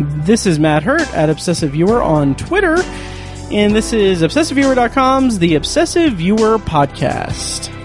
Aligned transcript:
This 0.00 0.46
is 0.46 0.58
Matt 0.58 0.82
Hurt 0.82 1.12
at 1.14 1.28
Obsessive 1.28 1.70
Viewer 1.70 2.02
on 2.02 2.34
Twitter, 2.34 2.76
and 3.50 3.74
this 3.74 3.92
is 3.92 4.22
ObsessiveViewer.com's 4.22 5.38
The 5.38 5.56
Obsessive 5.56 6.14
Viewer 6.14 6.58
Podcast. 6.58 7.79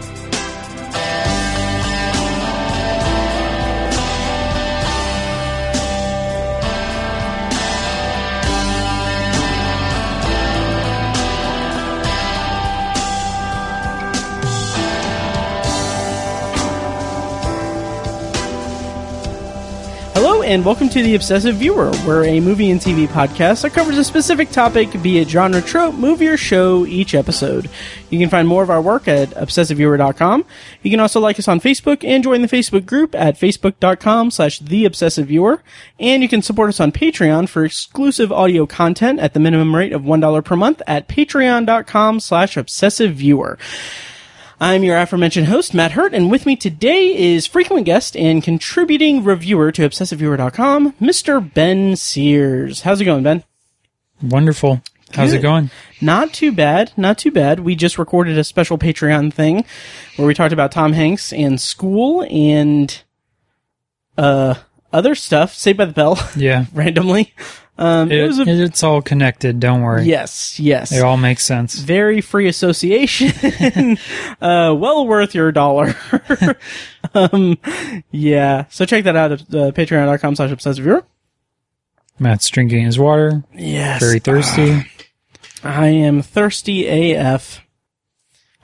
And 20.45 20.63
welcome 20.63 20.89
to 20.89 21.01
The 21.01 21.15
Obsessive 21.15 21.55
Viewer, 21.55 21.91
where 22.05 22.23
a 22.23 22.39
movie 22.39 22.69
and 22.69 22.79
TV 22.79 23.07
podcast 23.07 23.63
that 23.63 23.73
covers 23.73 23.97
a 23.97 24.03
specific 24.03 24.51
topic, 24.51 25.01
be 25.01 25.17
it 25.17 25.27
genre, 25.27 25.59
trope, 25.59 25.95
movie, 25.95 26.27
or 26.27 26.37
show, 26.37 26.85
each 26.85 27.15
episode. 27.15 27.67
You 28.11 28.19
can 28.19 28.29
find 28.29 28.47
more 28.47 28.61
of 28.61 28.69
our 28.69 28.79
work 28.79 29.07
at 29.07 29.29
ObsessiveViewer.com. 29.29 30.45
You 30.83 30.91
can 30.91 30.99
also 30.99 31.19
like 31.19 31.39
us 31.39 31.47
on 31.47 31.59
Facebook 31.59 32.03
and 32.03 32.23
join 32.23 32.43
the 32.43 32.47
Facebook 32.47 32.85
group 32.85 33.15
at 33.15 33.39
Facebook.com 33.39 34.29
slash 34.29 34.59
The 34.59 34.85
Obsessive 34.85 35.25
Viewer. 35.25 35.63
And 35.99 36.21
you 36.21 36.29
can 36.29 36.43
support 36.43 36.69
us 36.69 36.79
on 36.79 36.91
Patreon 36.91 37.49
for 37.49 37.65
exclusive 37.65 38.31
audio 38.31 38.67
content 38.67 39.19
at 39.19 39.33
the 39.33 39.39
minimum 39.39 39.75
rate 39.75 39.93
of 39.93 40.03
$1 40.03 40.45
per 40.45 40.55
month 40.55 40.79
at 40.85 41.07
Patreon.com 41.07 42.19
slash 42.19 42.55
Obsessive 42.55 43.15
Viewer. 43.15 43.57
I'm 44.59 44.83
your 44.83 44.97
aforementioned 44.97 45.47
host, 45.47 45.73
Matt 45.73 45.91
Hurt, 45.91 46.13
and 46.13 46.31
with 46.31 46.45
me 46.45 46.55
today 46.55 47.13
is 47.15 47.45
frequent 47.45 47.85
guest 47.85 48.15
and 48.15 48.41
contributing 48.41 49.23
reviewer 49.23 49.71
to 49.73 49.81
ObsessiveViewer.com, 49.87 50.93
Mr. 50.93 51.53
Ben 51.53 51.95
Sears. 51.97 52.81
How's 52.81 53.01
it 53.01 53.05
going, 53.05 53.23
Ben? 53.23 53.43
Wonderful. 54.21 54.81
How's 55.13 55.31
Good. 55.31 55.39
it 55.39 55.43
going? 55.43 55.71
Not 56.01 56.33
too 56.33 56.51
bad, 56.53 56.91
not 56.95 57.17
too 57.17 57.31
bad. 57.31 57.59
We 57.59 57.75
just 57.75 57.97
recorded 57.99 58.37
a 58.37 58.43
special 58.45 58.77
Patreon 58.77 59.33
thing 59.33 59.65
where 60.15 60.27
we 60.27 60.33
talked 60.33 60.53
about 60.53 60.71
Tom 60.71 60.93
Hanks 60.93 61.33
and 61.33 61.59
school 61.59 62.25
and 62.29 63.01
uh 64.17 64.55
other 64.93 65.15
stuff. 65.15 65.53
Saved 65.53 65.77
by 65.77 65.85
the 65.85 65.93
Bell, 65.93 66.17
Yeah. 66.35 66.65
randomly. 66.73 67.33
Um, 67.77 68.09
it, 68.11 68.19
It, 68.19 68.27
was 68.27 68.39
a 68.39 68.43
it's 68.47 68.83
all 68.83 69.01
connected. 69.01 69.59
Don't 69.59 69.81
worry. 69.81 70.05
yes, 70.05 70.59
yes. 70.59 70.91
It 70.93 71.01
all 71.03 71.17
makes 71.17 71.43
sense. 71.43 71.75
very 71.75 72.21
free 72.21 72.47
association. 72.47 73.97
uh, 74.41 74.73
well 74.77 75.05
worth 75.05 75.35
your 75.35 75.51
dollar. 75.51 75.95
um, 77.13 77.57
yeah. 78.11 78.65
So 78.69 78.85
check 78.85 79.03
that 79.03 79.15
out 79.15 79.31
at 79.33 79.41
uh, 79.41 79.71
patreon.com 79.71 80.35
slash 80.35 80.51
obsessive 80.51 80.83
viewer. 80.85 81.05
Matt's 82.17 82.47
drinking 82.49 82.85
his 82.85 82.97
water. 82.97 83.43
Yes. 83.53 83.99
Very 84.01 84.19
thirsty. 84.19 84.83
I 85.63 85.87
am 85.87 86.21
thirsty 86.21 86.87
AF. 87.13 87.61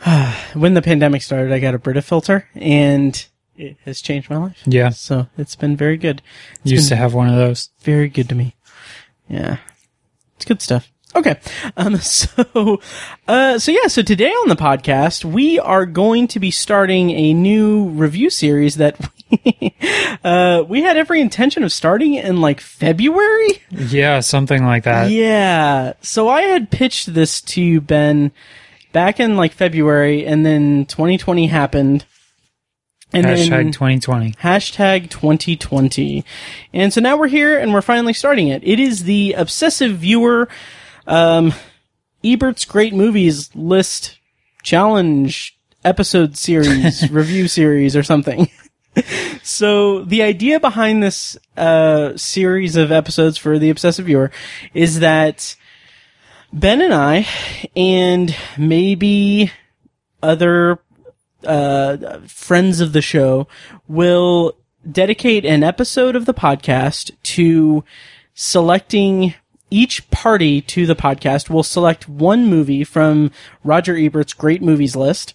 when 0.54 0.73
the 0.73 0.82
pandemic 0.82 1.22
started, 1.22 1.52
I 1.52 1.59
got 1.59 1.76
a 1.76 1.80
Brita 1.80 2.02
filter 2.02 2.48
and 2.56 3.26
it 3.58 3.78
has 3.86 4.00
changed 4.02 4.30
my 4.30 4.38
life. 4.38 4.62
yeah. 4.66 4.89
So 4.89 5.28
it's 5.38 5.56
been 5.56 5.76
very 5.76 5.98
good. 5.98 6.22
It's 6.64 6.72
Used 6.72 6.89
to 6.89 6.95
have 6.95 7.14
one 7.14 7.28
of 7.28 7.36
those. 7.36 7.70
very 7.82 8.08
good 8.08 8.30
to 8.30 8.36
me. 8.36 8.56
Yeah. 9.27 9.58
It's 10.36 10.45
good 10.45 10.61
stuff. 10.61 10.91
Okay. 11.16 11.39
Um, 11.77 11.97
so, 12.02 12.80
uh, 13.27 13.59
so 13.59 13.72
yeah, 13.72 13.88
so 13.88 14.02
today 14.02 14.30
on 14.30 14.50
the 14.50 14.55
podcast, 14.55 15.25
we 15.25 15.59
are 15.59 15.86
going 15.86 16.27
to 16.30 16.39
be 16.39 16.52
starting 16.52 17.11
a 17.11 17.33
new 17.33 17.89
review 17.89 18.30
series 18.30 18.75
that 18.75 18.97
we, 19.31 19.75
uh, 20.23 20.64
we 20.67 20.81
had 20.81 20.97
every 20.97 21.22
intention 21.22 21.64
of 21.64 21.72
starting 21.72 22.16
in 22.16 22.42
like 22.42 22.61
February. 22.61 23.61
Yeah, 23.69 24.22
something 24.22 24.66
like 24.66 24.83
that. 24.83 25.11
Yeah. 25.11 25.94
So 26.02 26.30
I 26.30 26.42
had 26.44 26.72
pitched 26.72 27.14
this 27.14 27.42
to 27.42 27.81
Ben, 27.81 28.31
back 28.92 29.19
in 29.19 29.36
like 29.36 29.53
February 29.53 30.25
and 30.25 30.45
then 30.45 30.86
2020 30.86 31.48
happened. 31.48 32.05
And 33.14 33.26
Hashtag 33.26 33.49
then 33.49 33.72
2020. 33.73 34.32
hashtag 34.33 35.10
2020. 35.10 36.23
And 36.73 36.94
so 36.94 37.02
now 37.02 37.17
we're 37.17 37.27
here 37.27 37.60
and 37.60 37.73
we're 37.73 37.82
finally 37.82 38.14
starting 38.14 38.48
it. 38.48 38.64
It 38.64 38.80
is 38.80 39.04
the 39.04 39.33
obsessive 39.33 39.98
viewer, 39.98 40.48
um, 41.08 41.54
Ebert's 42.23 42.64
great 42.64 42.94
movies 42.94 43.54
list 43.55 44.17
challenge 44.64 45.58
episode 45.83 46.38
series, 46.38 47.11
review 47.11 47.48
series 47.48 47.95
or 47.95 48.04
something. 48.04 48.50
so 49.44 50.04
the 50.04 50.21
idea 50.21 50.60
behind 50.60 51.04
this, 51.04 51.38
uh, 51.58 52.16
series 52.16 52.76
of 52.77 52.92
episodes 52.92 53.38
for 53.38 53.60
the 53.60 53.70
obsessive 53.70 54.05
viewer 54.05 54.32
is 54.73 55.00
that 55.00 55.55
Ben 56.54 56.82
and 56.82 56.94
I, 56.94 57.27
and 57.76 58.36
maybe 58.58 59.52
other 60.21 60.80
uh, 61.45 62.19
friends 62.27 62.79
of 62.79 62.93
the 62.93 63.02
show 63.02 63.47
will 63.87 64.55
dedicate 64.89 65.45
an 65.45 65.63
episode 65.63 66.15
of 66.15 66.25
the 66.25 66.33
podcast 66.33 67.11
to 67.23 67.83
selecting 68.33 69.33
each 69.69 70.09
party 70.11 70.61
to 70.61 70.85
the 70.85 70.95
podcast. 70.95 71.49
Will 71.49 71.63
select 71.63 72.09
one 72.09 72.47
movie 72.47 72.83
from 72.83 73.31
Roger 73.63 73.95
Ebert's 73.95 74.33
great 74.33 74.61
movies 74.61 74.95
list, 74.95 75.33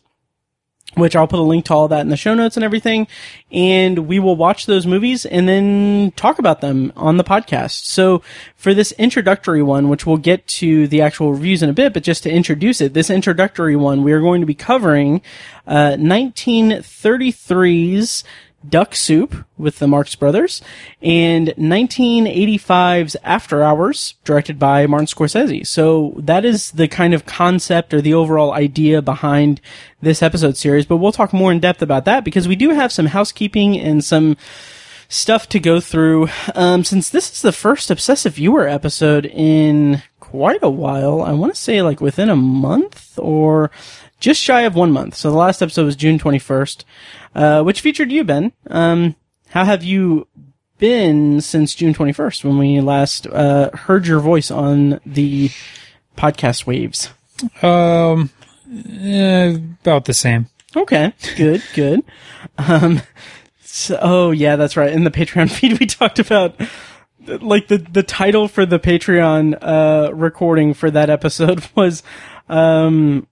which 0.97 1.15
I'll 1.15 1.29
put 1.29 1.39
a 1.39 1.43
link 1.43 1.67
to 1.67 1.75
all 1.75 1.89
that 1.89 2.01
in 2.01 2.09
the 2.09 2.17
show 2.17 2.35
notes 2.35 2.57
and 2.57 2.65
everything. 2.65 3.07
And 3.53 4.09
we 4.09 4.19
will 4.19 4.35
watch 4.35 4.65
those 4.65 4.87
movies 4.87 5.27
and 5.27 5.47
then 5.47 6.15
talk 6.17 6.39
about 6.39 6.63
them 6.63 6.91
on 6.97 7.19
the 7.19 7.25
podcast. 7.25 7.85
So 7.85 8.23
for 8.57 8.73
this 8.73 8.93
introductory 8.93 9.63
one, 9.63 9.91
which 9.91 10.07
we'll 10.07 10.17
get 10.17 10.47
to 10.49 10.89
the 10.89 11.03
actual 11.03 11.33
reviews 11.33 11.63
in 11.63 11.69
a 11.69 11.75
bit, 11.75 11.93
but 11.93 12.03
just 12.03 12.23
to 12.23 12.31
introduce 12.31 12.81
it, 12.81 12.95
this 12.95 13.11
introductory 13.11 13.77
one, 13.77 14.03
we 14.03 14.13
are 14.13 14.21
going 14.21 14.41
to 14.41 14.47
be 14.47 14.55
covering, 14.55 15.21
uh, 15.67 15.97
1933's 15.99 18.25
Duck 18.69 18.95
Soup 18.95 19.45
with 19.59 19.79
the 19.79 19.87
Marx 19.87 20.15
Brothers 20.15 20.63
and 21.01 21.49
1985's 21.49 23.17
After 23.23 23.63
Hours, 23.63 24.15
directed 24.25 24.59
by 24.59 24.87
Martin 24.87 25.07
Scorsese. 25.07 25.67
So 25.67 26.15
that 26.19 26.45
is 26.45 26.73
the 26.73 26.89
kind 26.89 27.15
of 27.15 27.27
concept 27.27 27.95
or 27.95 28.01
the 28.01 28.15
overall 28.15 28.53
idea 28.53 29.03
behind 29.03 29.61
this 30.01 30.23
episode 30.23 30.57
series, 30.57 30.87
but 30.87 30.97
we'll 30.97 31.13
talk 31.13 31.33
more 31.33 31.53
in 31.53 31.61
depth 31.61 31.83
about 31.83 32.05
that 32.05 32.25
because 32.25 32.49
we 32.49 32.57
do 32.57 32.71
have 32.71 32.93
some 32.93 33.07
housekeeping 33.07 33.79
and 33.79 34.05
some 34.05 34.37
stuff 35.09 35.49
to 35.51 35.61
go 35.61 35.81
through. 35.81 36.29
Um, 36.55 36.85
since 36.85 37.11
this 37.11 37.33
is 37.33 37.43
the 37.43 37.53
first 37.53 37.91
obsessive 37.91 38.35
viewer 38.35 38.69
episode 38.69 39.27
in 39.27 40.03
quite 40.21 40.63
a 40.63 40.71
while, 40.71 41.23
I 41.23 41.33
want 41.33 41.55
to 41.55 41.61
say 41.61 41.83
like 41.83 42.01
within 42.01 42.29
a 42.29 42.37
month 42.37 43.19
or 43.19 43.71
just 44.21 44.41
shy 44.41 44.63
of 44.63 44.75
one 44.75 44.93
month. 44.93 45.15
So 45.15 45.31
the 45.31 45.37
last 45.37 45.63
episode 45.63 45.85
was 45.85 45.97
June 45.97 46.19
21st, 46.19 46.85
uh, 47.35 47.63
which 47.63 47.81
featured 47.81 48.11
you, 48.11 48.25
Ben. 48.25 48.53
Um, 48.69 49.15
how 49.51 49.65
have 49.65 49.85
you 49.85 50.27
been 50.79 51.41
since 51.41 51.75
June 51.75 51.95
21st 51.95 52.45
when 52.45 52.59
we 52.59 52.81
last, 52.81 53.27
uh, 53.27 53.71
heard 53.73 54.07
your 54.07 54.21
voice 54.21 54.51
on 54.51 55.01
the 55.07 55.51
podcast 56.17 56.67
waves? 56.67 57.11
Um, 57.63 58.31
eh, 59.01 59.59
about 59.83 60.07
the 60.07 60.15
same. 60.15 60.49
Okay, 60.75 61.13
good, 61.37 61.63
good. 61.75 62.03
Um, 62.59 63.03
so, 63.63 63.99
oh 64.01 64.31
yeah, 64.31 64.57
that's 64.57 64.77
right. 64.77 64.93
In 64.93 65.05
the 65.05 65.11
Patreon 65.11 65.51
feed, 65.59 65.79
we 65.81 65.87
talked 65.87 66.19
about 66.19 66.61
like 67.27 67.69
the 67.69 67.79
the 67.79 68.03
title 68.03 68.47
for 68.47 68.65
the 68.65 68.79
Patreon 68.79 69.59
uh 69.61 70.15
recording 70.15 70.75
for 70.75 70.91
that 70.91 71.11
episode 71.11 71.67
was 71.75 72.03
um 72.49 73.27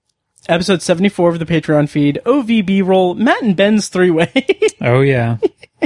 episode 0.49 0.83
74 0.83 1.31
of 1.31 1.39
the 1.39 1.47
Patreon 1.47 1.89
feed, 1.89 2.21
OVB 2.25 2.85
roll, 2.87 3.15
Matt 3.15 3.43
and 3.43 3.57
Ben's 3.57 3.89
three 3.89 4.11
way. 4.11 4.33
Oh, 4.81 5.01
yeah. 5.01 5.39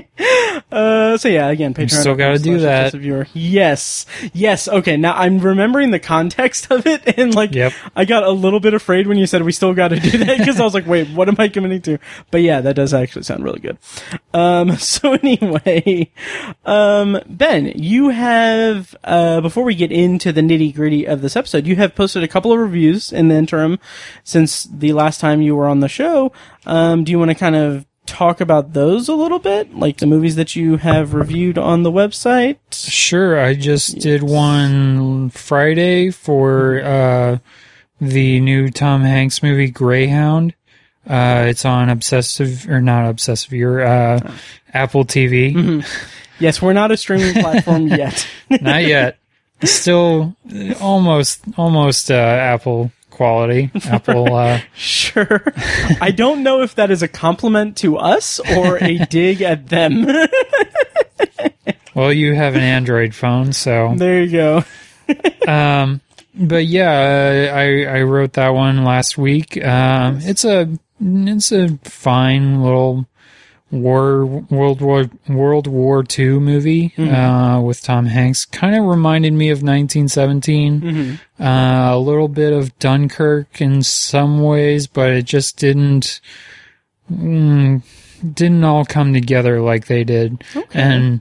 uh, 0.73 1.17
so 1.17 1.29
yeah, 1.29 1.49
again, 1.49 1.75
Patreon. 1.75 1.91
still 2.01 2.15
gotta 2.15 2.39
do 2.39 2.59
that. 2.61 2.93
Viewer. 2.93 3.27
Yes. 3.33 4.07
Yes. 4.33 4.69
Okay. 4.69 4.97
Now 4.97 5.15
I'm 5.15 5.39
remembering 5.39 5.91
the 5.91 5.99
context 5.99 6.71
of 6.71 6.87
it 6.87 7.03
and 7.19 7.35
like, 7.35 7.55
Yep. 7.55 7.73
I 7.97 8.05
got 8.05 8.23
a 8.25 8.31
little 8.31 8.61
bit 8.61 8.75
afraid 8.75 9.06
when 9.06 9.19
you 9.19 9.27
said 9.27 9.43
we 9.43 9.53
still 9.53 9.75
gotta 9.75 9.99
do 10.00 10.19
that 10.19 10.39
because 10.39 10.61
I 10.61 10.65
was 10.65 10.75
like, 10.75 10.87
wait, 10.89 11.09
what 11.11 11.29
am 11.29 11.37
I 11.39 11.49
committing 11.49 11.83
to? 11.83 11.99
But 12.31 12.43
yeah, 12.43 12.61
that 12.61 12.75
does 12.77 12.93
actually 12.95 13.23
sound 13.23 13.45
really 13.45 13.61
good. 13.61 13.79
Um, 14.35 14.77
so 14.77 15.12
anyway, 15.15 16.11
um, 16.65 17.19
Ben, 17.27 17.67
you 17.77 18.09
have, 18.11 18.94
uh, 19.05 19.41
before 19.41 19.65
we 19.65 19.75
get 19.75 19.93
into 19.93 20.33
the 20.33 20.41
nitty 20.41 20.75
gritty 20.75 21.06
of 21.06 21.21
this 21.23 21.37
episode, 21.37 21.67
you 21.67 21.77
have 21.77 21.94
posted 21.94 22.23
a 22.23 22.29
couple 22.29 22.53
of 22.53 22.59
reviews 22.59 23.12
in 23.12 23.29
the 23.29 23.35
interim 23.35 23.79
since 24.25 24.65
the 24.65 24.93
last 24.93 25.21
time 25.21 25.41
you 25.43 25.55
were 25.56 25.67
on 25.67 25.81
the 25.81 25.89
show. 25.89 26.33
Um, 26.67 27.05
do 27.05 27.11
you 27.12 27.19
want 27.19 27.31
to 27.31 27.35
kind 27.35 27.56
of 27.56 27.87
talk 28.08 28.40
about 28.40 28.72
those 28.72 29.08
a 29.08 29.14
little 29.14 29.38
bit? 29.38 29.75
Like 29.75 29.99
the 29.99 30.06
movies 30.06 30.37
that 30.37 30.56
you 30.56 30.76
have 30.78 31.14
reviewed 31.14 31.58
on 31.58 31.82
the 31.82 31.93
website? 31.93 32.56
Sure. 32.72 33.38
I 33.38 33.55
just 33.55 33.99
did 33.99 34.22
one 34.22 35.31
Friday 35.31 36.10
for, 36.10 36.81
uh, 36.81 37.38
the 38.00 38.40
new 38.40 38.70
Tom 38.70 39.02
Hanks 39.02 39.43
movie 39.43 39.70
Greyhound. 39.70 40.55
Uh, 41.06 41.46
it's 41.49 41.64
on 41.64 41.88
obsessive 41.88 42.69
or 42.69 42.81
not 42.81 43.08
obsessive, 43.08 43.52
your 43.52 43.81
uh, 43.81 44.34
Apple 44.75 45.05
TV. 45.05 45.84
Yes, 46.38 46.60
we're 46.62 46.75
not 46.75 46.90
a 46.93 46.96
streaming 46.96 47.34
platform 47.34 47.87
yet. 47.88 48.28
Not 48.50 48.84
yet. 48.84 49.19
Still 49.64 50.37
almost 50.81 51.40
almost 51.56 52.10
uh, 52.12 52.14
Apple 52.14 52.93
quality. 53.19 53.70
Apple 53.85 54.32
uh 54.35 54.61
sure. 54.75 55.43
I 56.00 56.12
don't 56.12 56.43
know 56.43 56.62
if 56.62 56.76
that 56.76 56.91
is 56.91 57.03
a 57.03 57.09
compliment 57.09 57.76
to 57.79 57.99
us 57.99 58.38
or 58.56 58.79
a 58.82 59.05
dig 59.11 59.43
at 59.43 59.69
them. 59.69 60.06
well, 61.94 62.12
you 62.12 62.35
have 62.35 62.55
an 62.55 62.62
Android 62.62 63.15
phone, 63.15 63.53
so 63.53 63.93
there 63.97 64.23
you 64.23 64.31
go. 64.31 64.65
um 65.49 66.00
but 66.32 66.65
yeah, 66.65 67.53
I 67.53 67.99
I 67.99 68.03
wrote 68.03 68.35
that 68.35 68.50
one 68.50 68.85
last 68.85 69.19
week. 69.19 69.62
Um 69.62 70.20
it's 70.23 70.44
a 70.44 70.69
it's 71.00 71.53
a 71.53 71.76
fine 71.82 72.62
little 72.62 73.05
war 73.70 74.25
World 74.25 74.81
War 74.81 75.11
World 75.29 75.67
War 75.67 76.05
II 76.19 76.38
movie 76.41 76.94
uh, 76.97 77.61
with 77.61 77.82
Tom 77.82 78.06
Hanks. 78.06 78.44
Kind 78.47 78.75
of 78.76 78.85
reminded 78.85 79.32
me 79.35 79.50
of 79.50 79.59
1917. 79.62 80.81
Uh, 81.38 81.91
a 81.93 81.99
little 81.99 82.29
bit 82.29 82.53
of 82.53 82.79
Dunkirk 82.79 83.61
in 83.61 83.82
some 83.82 84.43
ways, 84.43 84.87
but 84.87 85.11
it 85.11 85.25
just 85.26 85.59
didn't 85.59 86.20
mm, 87.12 87.82
didn't 88.35 88.65
all 88.65 88.85
come 88.85 89.12
together 89.12 89.61
like 89.61 89.87
they 89.87 90.03
did. 90.05 90.43
And 90.73 91.20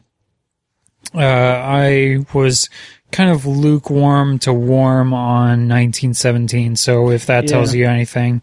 uh, 1.14 1.20
I 1.20 2.26
was 2.34 2.70
kind 3.12 3.30
of 3.30 3.46
lukewarm 3.46 4.40
to 4.40 4.52
warm 4.54 5.14
on 5.14 5.68
1917. 5.70 6.76
So 6.76 7.10
if 7.12 7.26
that 7.28 7.48
tells 7.48 7.74
you 7.74 7.88
anything. 7.88 8.42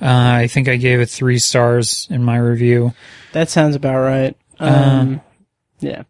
Uh, 0.00 0.32
I 0.34 0.46
think 0.46 0.68
I 0.68 0.76
gave 0.76 1.00
it 1.00 1.10
three 1.10 1.38
stars 1.38 2.06
in 2.10 2.22
my 2.24 2.36
review. 2.36 2.94
That 3.32 3.50
sounds 3.50 3.76
about 3.76 3.98
right. 3.98 4.36
Um, 4.58 5.20
yeah. 5.80 6.04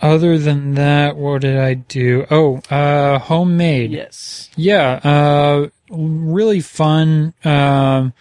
Other 0.00 0.38
than 0.38 0.74
that, 0.74 1.16
what 1.16 1.42
did 1.42 1.56
I 1.56 1.74
do? 1.74 2.26
Oh, 2.30 2.56
uh, 2.70 3.18
homemade. 3.18 3.92
Yes. 3.92 4.50
Yeah, 4.56 5.00
uh, 5.02 5.68
really 5.88 6.60
fun 6.60 7.32
um, 7.44 8.12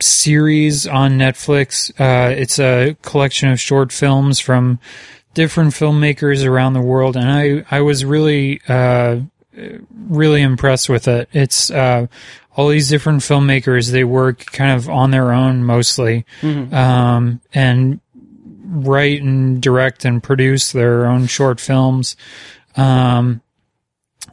series 0.00 0.86
on 0.86 1.18
Netflix. 1.18 1.90
Uh, 1.98 2.30
it's 2.30 2.58
a 2.58 2.96
collection 3.02 3.50
of 3.50 3.58
short 3.58 3.90
films 3.92 4.38
from 4.38 4.78
different 5.34 5.72
filmmakers 5.72 6.46
around 6.46 6.74
the 6.74 6.80
world, 6.80 7.16
and 7.16 7.30
I 7.30 7.64
I 7.70 7.80
was 7.80 8.04
really 8.04 8.60
uh, 8.68 9.20
really 10.08 10.42
impressed 10.42 10.88
with 10.88 11.08
it. 11.08 11.28
It's 11.32 11.70
uh, 11.70 12.06
all 12.56 12.68
these 12.68 12.88
different 12.88 13.20
filmmakers. 13.20 13.90
They 13.90 14.04
work 14.04 14.46
kind 14.46 14.72
of 14.72 14.88
on 14.88 15.10
their 15.10 15.32
own 15.32 15.64
mostly, 15.64 16.24
um, 16.42 17.40
and 17.52 18.00
write 18.66 19.22
and 19.22 19.60
direct 19.62 20.04
and 20.04 20.22
produce 20.22 20.72
their 20.72 21.06
own 21.06 21.26
short 21.26 21.60
films. 21.60 22.16
Um, 22.76 23.40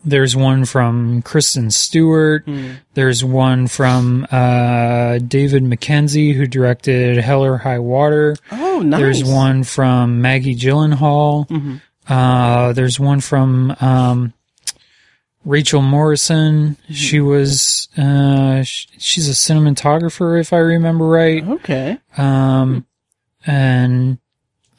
there's 0.04 0.36
one 0.36 0.66
from 0.66 1.22
Kristen 1.22 1.70
Stewart. 1.70 2.48
There's 2.96 3.24
one 3.24 3.68
from 3.68 4.26
uh, 4.32 5.20
David 5.20 5.62
Mackenzie, 5.64 6.34
who 6.34 6.48
directed 6.48 7.18
Hell 7.18 7.44
or 7.46 7.58
High 7.58 7.78
Water. 7.80 8.36
Oh, 8.52 8.82
nice. 8.82 9.00
There's 9.00 9.24
one 9.24 9.64
from 9.64 10.22
Maggie 10.22 10.56
Gyllenhaal. 10.56 11.80
Uh, 12.08 12.74
there's 12.74 13.00
one 13.00 13.20
from 13.22 13.76
um, 13.80 14.34
Rachel 15.44 15.82
Morrison. 15.82 16.78
She 16.90 17.20
was 17.20 17.88
uh, 17.98 18.64
she's 18.64 19.28
a 19.28 19.32
cinematographer, 19.34 20.40
if 20.40 20.54
I 20.54 20.58
remember 20.58 21.06
right. 21.06 21.44
Okay. 21.44 21.98
Um, 22.18 22.86
and 23.46 24.20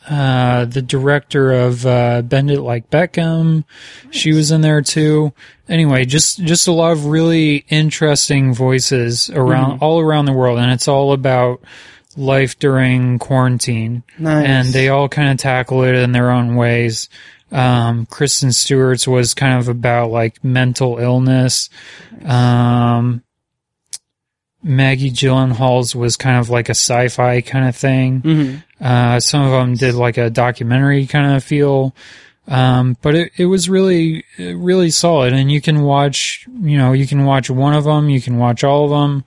uh, 0.08 0.64
the 0.64 0.82
director 0.82 1.52
of 1.52 1.84
uh, 1.86 2.22
Bend 2.22 2.50
It 2.50 2.60
Like 2.60 2.90
Beckham, 2.90 3.64
she 4.10 4.32
was 4.32 4.50
in 4.50 4.60
there 4.60 4.82
too. 4.82 5.32
Anyway, 5.68 6.04
just 6.04 6.42
just 6.44 6.68
a 6.68 6.72
lot 6.72 6.92
of 6.92 7.06
really 7.06 7.64
interesting 7.68 8.52
voices 8.54 9.30
around 9.30 9.78
all 9.80 10.00
around 10.00 10.26
the 10.26 10.32
world, 10.32 10.58
and 10.58 10.70
it's 10.72 10.88
all 10.88 11.12
about 11.12 11.62
life 12.16 12.58
during 12.58 13.18
quarantine, 13.18 14.02
Nice. 14.18 14.46
and 14.46 14.68
they 14.68 14.88
all 14.90 15.08
kind 15.08 15.30
of 15.30 15.38
tackle 15.38 15.82
it 15.84 15.94
in 15.94 16.12
their 16.12 16.30
own 16.30 16.56
ways. 16.56 17.08
Um, 17.52 18.06
Kristen 18.06 18.50
Stewart's 18.50 19.06
was 19.06 19.34
kind 19.34 19.58
of 19.60 19.68
about 19.68 20.10
like 20.10 20.42
mental 20.42 20.98
illness. 20.98 21.68
Um, 22.24 23.22
Maggie 24.62 25.10
Gyllenhaal's 25.10 25.94
was 25.94 26.16
kind 26.16 26.38
of 26.38 26.48
like 26.48 26.68
a 26.68 26.74
sci-fi 26.74 27.40
kind 27.42 27.68
of 27.68 27.76
thing. 27.76 28.20
hmm 28.20 28.54
Uh, 28.80 29.20
some 29.20 29.42
of 29.42 29.50
them 29.52 29.74
did 29.74 29.94
like 29.94 30.18
a 30.18 30.30
documentary 30.30 31.06
kind 31.06 31.36
of 31.36 31.44
feel. 31.44 31.94
Um, 32.48 32.96
but 33.02 33.14
it, 33.14 33.32
it 33.36 33.46
was 33.46 33.68
really, 33.68 34.24
really 34.38 34.90
solid. 34.90 35.32
And 35.32 35.52
you 35.52 35.60
can 35.60 35.82
watch, 35.82 36.46
you 36.60 36.76
know, 36.76 36.92
you 36.92 37.06
can 37.06 37.24
watch 37.24 37.48
one 37.48 37.74
of 37.74 37.84
them, 37.84 38.08
you 38.08 38.20
can 38.20 38.38
watch 38.38 38.64
all 38.64 38.84
of 38.84 38.90
them, 38.90 39.24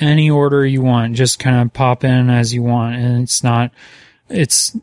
any 0.00 0.28
order 0.28 0.66
you 0.66 0.82
want, 0.82 1.14
just 1.14 1.38
kind 1.38 1.56
of 1.56 1.72
pop 1.72 2.02
in 2.02 2.30
as 2.30 2.52
you 2.52 2.62
want. 2.62 2.96
And 2.96 3.22
it's 3.22 3.44
not, 3.44 3.70
it's 4.28 4.76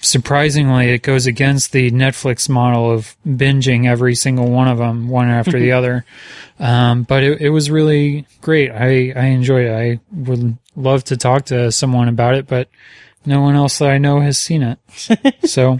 surprisingly, 0.00 0.90
it 0.90 1.02
goes 1.02 1.26
against 1.26 1.72
the 1.72 1.90
Netflix 1.90 2.48
model 2.48 2.90
of 2.90 3.16
binging 3.26 3.86
every 3.86 4.14
single 4.14 4.50
one 4.50 4.68
of 4.68 4.78
them, 4.78 5.08
one 5.08 5.28
after 5.28 5.58
the 5.58 5.72
other. 5.78 6.04
Um, 6.58 7.02
but 7.04 7.22
it, 7.22 7.40
it 7.40 7.50
was 7.50 7.70
really 7.70 8.26
great. 8.40 8.70
I, 8.70 9.12
I 9.16 9.26
enjoyed 9.26 9.66
it. 9.66 9.72
I 9.72 10.00
would 10.12 10.56
love 10.76 11.04
to 11.04 11.16
talk 11.16 11.46
to 11.46 11.70
someone 11.72 12.08
about 12.08 12.34
it, 12.34 12.46
but 12.46 12.68
no 13.26 13.40
one 13.40 13.54
else 13.54 13.78
that 13.78 13.90
I 13.90 13.98
know 13.98 14.20
has 14.20 14.38
seen 14.38 14.62
it. 14.62 14.78
so 15.48 15.78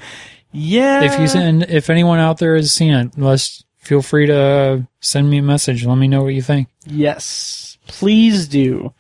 Yeah. 0.53 1.03
if 1.03 1.35
you 1.35 1.41
and 1.41 1.63
if 1.65 1.91
anyone 1.91 2.19
out 2.19 2.39
there 2.39 2.57
has 2.57 2.73
seen 2.73 2.93
it, 2.93 3.19
let's 3.19 3.65
feel 3.79 4.03
free 4.03 4.27
to 4.27 4.87
send 5.01 5.29
me 5.31 5.39
a 5.39 5.43
message. 5.43 5.85
Let 5.87 5.97
me 5.97 6.09
know 6.09 6.23
what 6.23 6.35
you 6.35 6.43
think. 6.43 6.69
Yes, 6.87 7.79
please 7.87 8.47
do. 8.49 8.93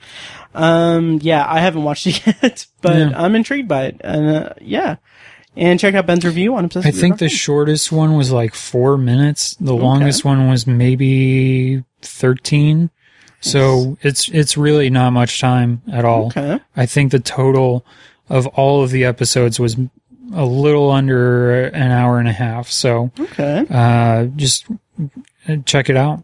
Um, 0.55 1.19
yeah, 1.23 1.44
I 1.49 1.61
haven't 1.61 1.85
watched 1.85 2.06
it 2.06 2.26
yet, 2.43 2.67
but 2.82 2.97
Yeah. 2.97 3.12
I'm 3.14 3.35
intrigued 3.35 3.69
by 3.69 3.85
it. 3.87 4.00
And 4.02 4.29
uh, 4.29 4.52
yeah, 4.61 4.97
and 5.56 5.79
check 5.79 5.94
out 5.94 6.06
Ben's 6.06 6.25
review 6.25 6.55
on 6.56 6.64
Obsessive. 6.64 6.88
I 6.94 6.97
think 6.99 7.19
the 7.19 7.29
shortest 7.29 7.93
one 7.93 8.14
was 8.17 8.32
like 8.32 8.55
four 8.55 8.97
minutes. 8.99 9.55
The 9.61 9.75
longest 9.75 10.25
one 10.25 10.49
was 10.49 10.67
maybe 10.67 11.85
thirteen. 12.02 12.91
So 13.41 13.97
it's 14.02 14.29
it's 14.29 14.56
really 14.56 14.91
not 14.91 15.12
much 15.12 15.41
time 15.41 15.82
at 15.91 16.05
all. 16.05 16.26
okay. 16.26 16.61
I 16.76 16.87
think 16.87 17.11
the 17.12 17.20
total 17.20 17.87
of 18.29 18.47
all 18.49 18.82
of 18.82 18.91
the 18.91 19.05
episodes 19.05 19.58
was 19.58 19.76
a 20.35 20.44
little 20.44 20.91
under 20.91 21.64
an 21.69 21.91
hour 21.91 22.19
and 22.19 22.29
a 22.29 22.32
half. 22.32 22.70
So 22.70 23.11
Okay. 23.19 23.64
uh, 23.70 24.26
just 24.37 24.67
check 25.64 25.88
it 25.90 25.97
out. 25.97 26.23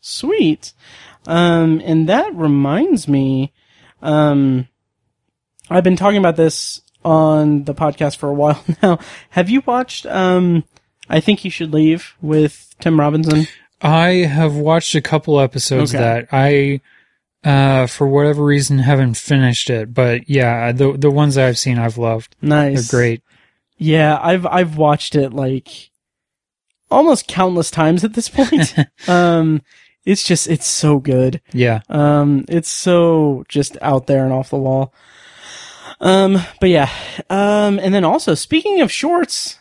Sweet. 0.00 0.72
Um, 1.26 1.80
and 1.84 2.08
that 2.08 2.34
reminds 2.34 3.06
me, 3.08 3.52
um, 4.02 4.68
I've 5.70 5.84
been 5.84 5.96
talking 5.96 6.18
about 6.18 6.36
this 6.36 6.80
on 7.04 7.64
the 7.64 7.74
podcast 7.74 8.16
for 8.16 8.28
a 8.28 8.34
while 8.34 8.62
now. 8.82 8.98
Have 9.30 9.48
you 9.50 9.62
watched, 9.66 10.06
um, 10.06 10.64
I 11.08 11.20
Think 11.20 11.44
You 11.44 11.50
Should 11.50 11.72
Leave 11.72 12.14
with 12.20 12.74
Tim 12.80 12.98
Robinson? 13.00 13.46
I 13.80 14.08
have 14.26 14.54
watched 14.54 14.94
a 14.94 15.00
couple 15.00 15.40
episodes 15.40 15.94
Okay. 15.94 15.98
of 15.98 16.28
that 16.28 16.28
I, 16.30 16.80
uh, 17.44 17.86
for 17.88 18.06
whatever 18.06 18.44
reason, 18.44 18.78
haven't 18.78 19.14
finished 19.16 19.70
it. 19.70 19.92
But 19.92 20.28
yeah, 20.30 20.70
the 20.70 20.92
the 20.96 21.10
ones 21.10 21.34
that 21.34 21.48
I've 21.48 21.58
seen, 21.58 21.78
I've 21.78 21.98
loved. 21.98 22.36
Nice. 22.40 22.88
They're 22.88 22.98
great. 23.00 23.22
Yeah, 23.78 24.16
I've 24.22 24.46
I've 24.46 24.76
watched 24.76 25.16
it 25.16 25.32
like 25.32 25.90
almost 26.92 27.26
countless 27.26 27.70
times 27.72 28.04
at 28.04 28.14
this 28.14 28.28
point. 28.28 28.76
um 29.08 29.62
it's 30.04 30.22
just 30.24 30.48
it's 30.48 30.66
so 30.66 30.98
good. 30.98 31.40
Yeah, 31.52 31.80
Um 31.88 32.44
it's 32.48 32.68
so 32.70 33.44
just 33.48 33.76
out 33.82 34.06
there 34.06 34.24
and 34.24 34.32
off 34.32 34.50
the 34.50 34.58
wall. 34.58 34.92
Um 36.00 36.38
but 36.60 36.70
yeah. 36.70 36.90
Um 37.30 37.78
and 37.78 37.94
then 37.94 38.04
also 38.04 38.34
speaking 38.34 38.80
of 38.80 38.90
shorts, 38.90 39.58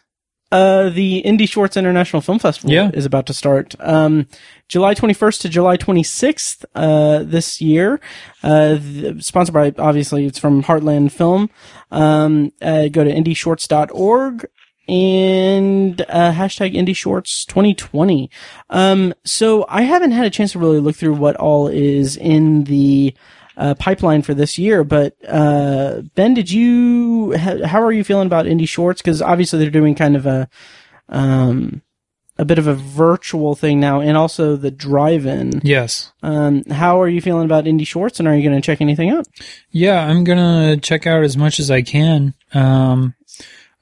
uh 0.52 0.90
the 0.90 1.22
IndyShorts 1.26 1.78
International 1.78 2.22
Film 2.22 2.40
Festival 2.40 2.72
Yeah. 2.72 2.90
is 2.94 3.06
about 3.06 3.26
to 3.28 3.34
start. 3.34 3.76
Um 3.80 4.28
July 4.68 4.96
21st 4.96 5.42
to 5.42 5.50
July 5.50 5.78
26th 5.78 6.66
uh 6.76 7.24
this 7.24 7.62
year. 7.62 8.00
Uh 8.42 8.78
th- 8.78 9.24
sponsored 9.24 9.54
by 9.54 9.74
obviously 9.78 10.26
it's 10.26 10.40
from 10.40 10.64
Heartland 10.64 11.12
Film. 11.12 11.50
Um 11.92 12.52
uh, 12.62 12.88
go 12.88 13.04
to 13.04 13.12
indyshorts.org 13.14 14.46
and 14.92 16.02
uh, 16.02 16.34
hashtag 16.34 16.74
indyshorts 16.74 17.46
2020 17.46 18.30
um 18.70 19.14
so 19.24 19.66
i 19.70 19.84
haven't 19.84 20.12
had 20.12 20.26
a 20.26 20.30
chance 20.30 20.52
to 20.52 20.60
really 20.60 20.80
look 20.80 20.96
through 20.96 21.14
what 21.14 21.36
all 21.38 21.70
is 21.70 22.18
in 22.18 22.66
the 22.66 23.16
uh, 23.56 23.74
pipeline 23.76 24.22
for 24.22 24.34
this 24.34 24.58
year 24.58 24.84
but 24.84 25.16
uh 25.30 26.02
ben 26.16 26.34
did 26.34 26.52
you 26.52 27.34
ha- 27.38 27.66
how 27.66 27.82
are 27.82 27.92
you 27.92 28.04
feeling 28.04 28.26
about 28.26 28.46
indyshorts 28.46 28.98
because 29.02 29.22
obviously 29.22 29.60
they're 29.60 29.70
doing 29.70 29.96
kind 29.96 30.16
of 30.16 30.26
a 30.26 30.50
um 31.10 31.82
a 32.38 32.46
bit 32.46 32.58
of 32.58 32.66
a 32.66 32.74
virtual 32.74 33.56
thing 33.56 33.80
now 33.80 34.02
and 34.02 34.18
also 34.18 34.56
the 34.56 34.72
drive-in 34.72 35.62
yes, 35.64 36.12
um 36.24 36.64
how 36.66 37.00
are 37.00 37.08
you 37.10 37.22
feeling 37.22 37.46
about 37.46 37.66
indyshorts 37.66 38.20
and 38.20 38.28
are 38.28 38.36
you 38.36 38.42
going 38.42 38.60
to 38.60 38.66
check 38.66 38.82
anything 38.82 39.10
out 39.10 39.28
yeah. 39.70 40.06
I'm 40.06 40.24
gonna 40.24 40.78
check 40.78 41.08
out 41.08 41.24
as 41.24 41.38
much 41.38 41.60
as 41.60 41.72
I 41.72 41.82
can. 41.82 42.34
Um, 42.54 43.16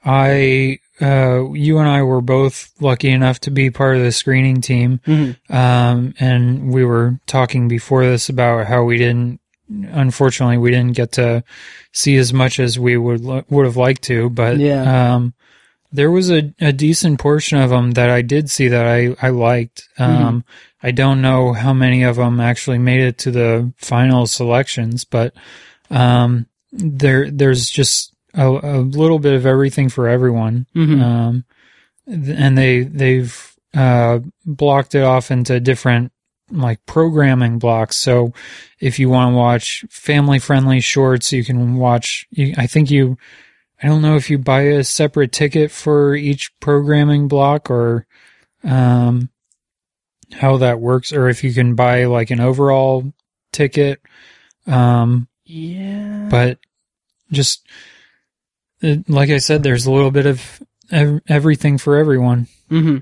I, 0.04 0.78
uh, 1.00 1.50
you 1.52 1.78
and 1.78 1.88
I 1.88 2.02
were 2.02 2.20
both 2.20 2.70
lucky 2.80 3.10
enough 3.10 3.40
to 3.40 3.50
be 3.50 3.70
part 3.70 3.96
of 3.96 4.02
the 4.02 4.12
screening 4.12 4.60
team. 4.60 5.00
Mhm. 5.06 5.36
Um, 5.48 6.14
and 6.20 6.72
we 6.72 6.84
were 6.84 7.18
talking 7.26 7.68
before 7.68 8.04
this 8.04 8.28
about 8.28 8.66
how 8.66 8.84
we 8.84 8.98
didn't, 8.98 9.40
unfortunately, 9.92 10.58
we 10.58 10.70
didn't 10.70 10.96
get 10.96 11.12
to 11.12 11.42
see 11.92 12.16
as 12.16 12.32
much 12.32 12.58
as 12.60 12.78
we 12.78 12.96
would, 12.96 13.22
would 13.50 13.64
have 13.66 13.76
liked 13.76 14.02
to, 14.02 14.28
but, 14.30 14.58
Yeah. 14.58 15.14
um, 15.14 15.34
there 15.92 16.10
was 16.10 16.30
a, 16.30 16.52
a 16.60 16.72
decent 16.72 17.18
portion 17.18 17.58
of 17.58 17.70
them 17.70 17.92
that 17.92 18.10
I 18.10 18.22
did 18.22 18.48
see 18.48 18.68
that 18.68 18.86
I, 18.86 19.16
I 19.20 19.30
liked. 19.30 19.88
Um, 19.98 20.44
I 20.82 20.92
don't 20.92 21.20
know 21.20 21.52
how 21.52 21.72
many 21.72 22.04
of 22.04 22.16
them 22.16 22.40
actually 22.40 22.78
made 22.78 23.00
it 23.00 23.18
to 23.18 23.30
the 23.32 23.72
final 23.76 24.26
selections, 24.28 25.04
but, 25.04 25.34
um, 25.90 26.46
there, 26.72 27.28
there's 27.30 27.68
just 27.68 28.09
a, 28.34 28.46
a 28.48 28.78
little 28.80 29.18
bit 29.18 29.34
of 29.34 29.46
everything 29.46 29.88
for 29.88 30.08
everyone. 30.08 30.66
Mhm. 30.74 31.02
Um, 31.02 31.44
and 32.06 32.56
they, 32.56 32.82
they've, 32.82 33.56
uh, 33.74 34.20
blocked 34.44 34.94
it 34.94 35.02
off 35.02 35.30
into 35.30 35.60
different, 35.60 36.12
like 36.50 36.84
programming 36.86 37.58
blocks. 37.58 37.96
So 37.96 38.32
if 38.80 38.98
you 38.98 39.08
want 39.08 39.32
to 39.32 39.36
watch 39.36 39.84
family 39.88 40.38
friendly 40.40 40.80
shorts, 40.80 41.32
you 41.32 41.44
can 41.44 41.76
watch, 41.76 42.26
you, 42.30 42.54
I 42.56 42.66
think 42.66 42.90
you, 42.90 43.16
I 43.82 43.86
don't 43.86 44.02
know 44.02 44.16
if 44.16 44.28
you 44.28 44.38
buy 44.38 44.62
a 44.62 44.84
separate 44.84 45.32
ticket 45.32 45.70
for 45.70 46.14
each 46.14 46.50
programming 46.60 47.28
block 47.28 47.70
or, 47.70 48.06
um, 48.64 49.30
how 50.32 50.56
that 50.58 50.80
works, 50.80 51.12
or 51.12 51.28
if 51.28 51.42
you 51.44 51.52
can 51.52 51.74
buy 51.74 52.04
like 52.04 52.30
an 52.30 52.40
overall 52.40 53.12
ticket. 53.52 54.00
Um, 54.66 55.28
yeah. 55.44 56.28
but 56.30 56.58
just 57.32 57.66
it, 58.80 59.08
like 59.08 59.30
I 59.30 59.38
said, 59.38 59.62
there's 59.62 59.86
a 59.86 59.92
little 59.92 60.10
bit 60.10 60.26
of 60.26 60.62
ev- 60.90 61.20
everything 61.28 61.78
for 61.78 61.96
everyone. 61.96 62.46
hmm 62.68 62.98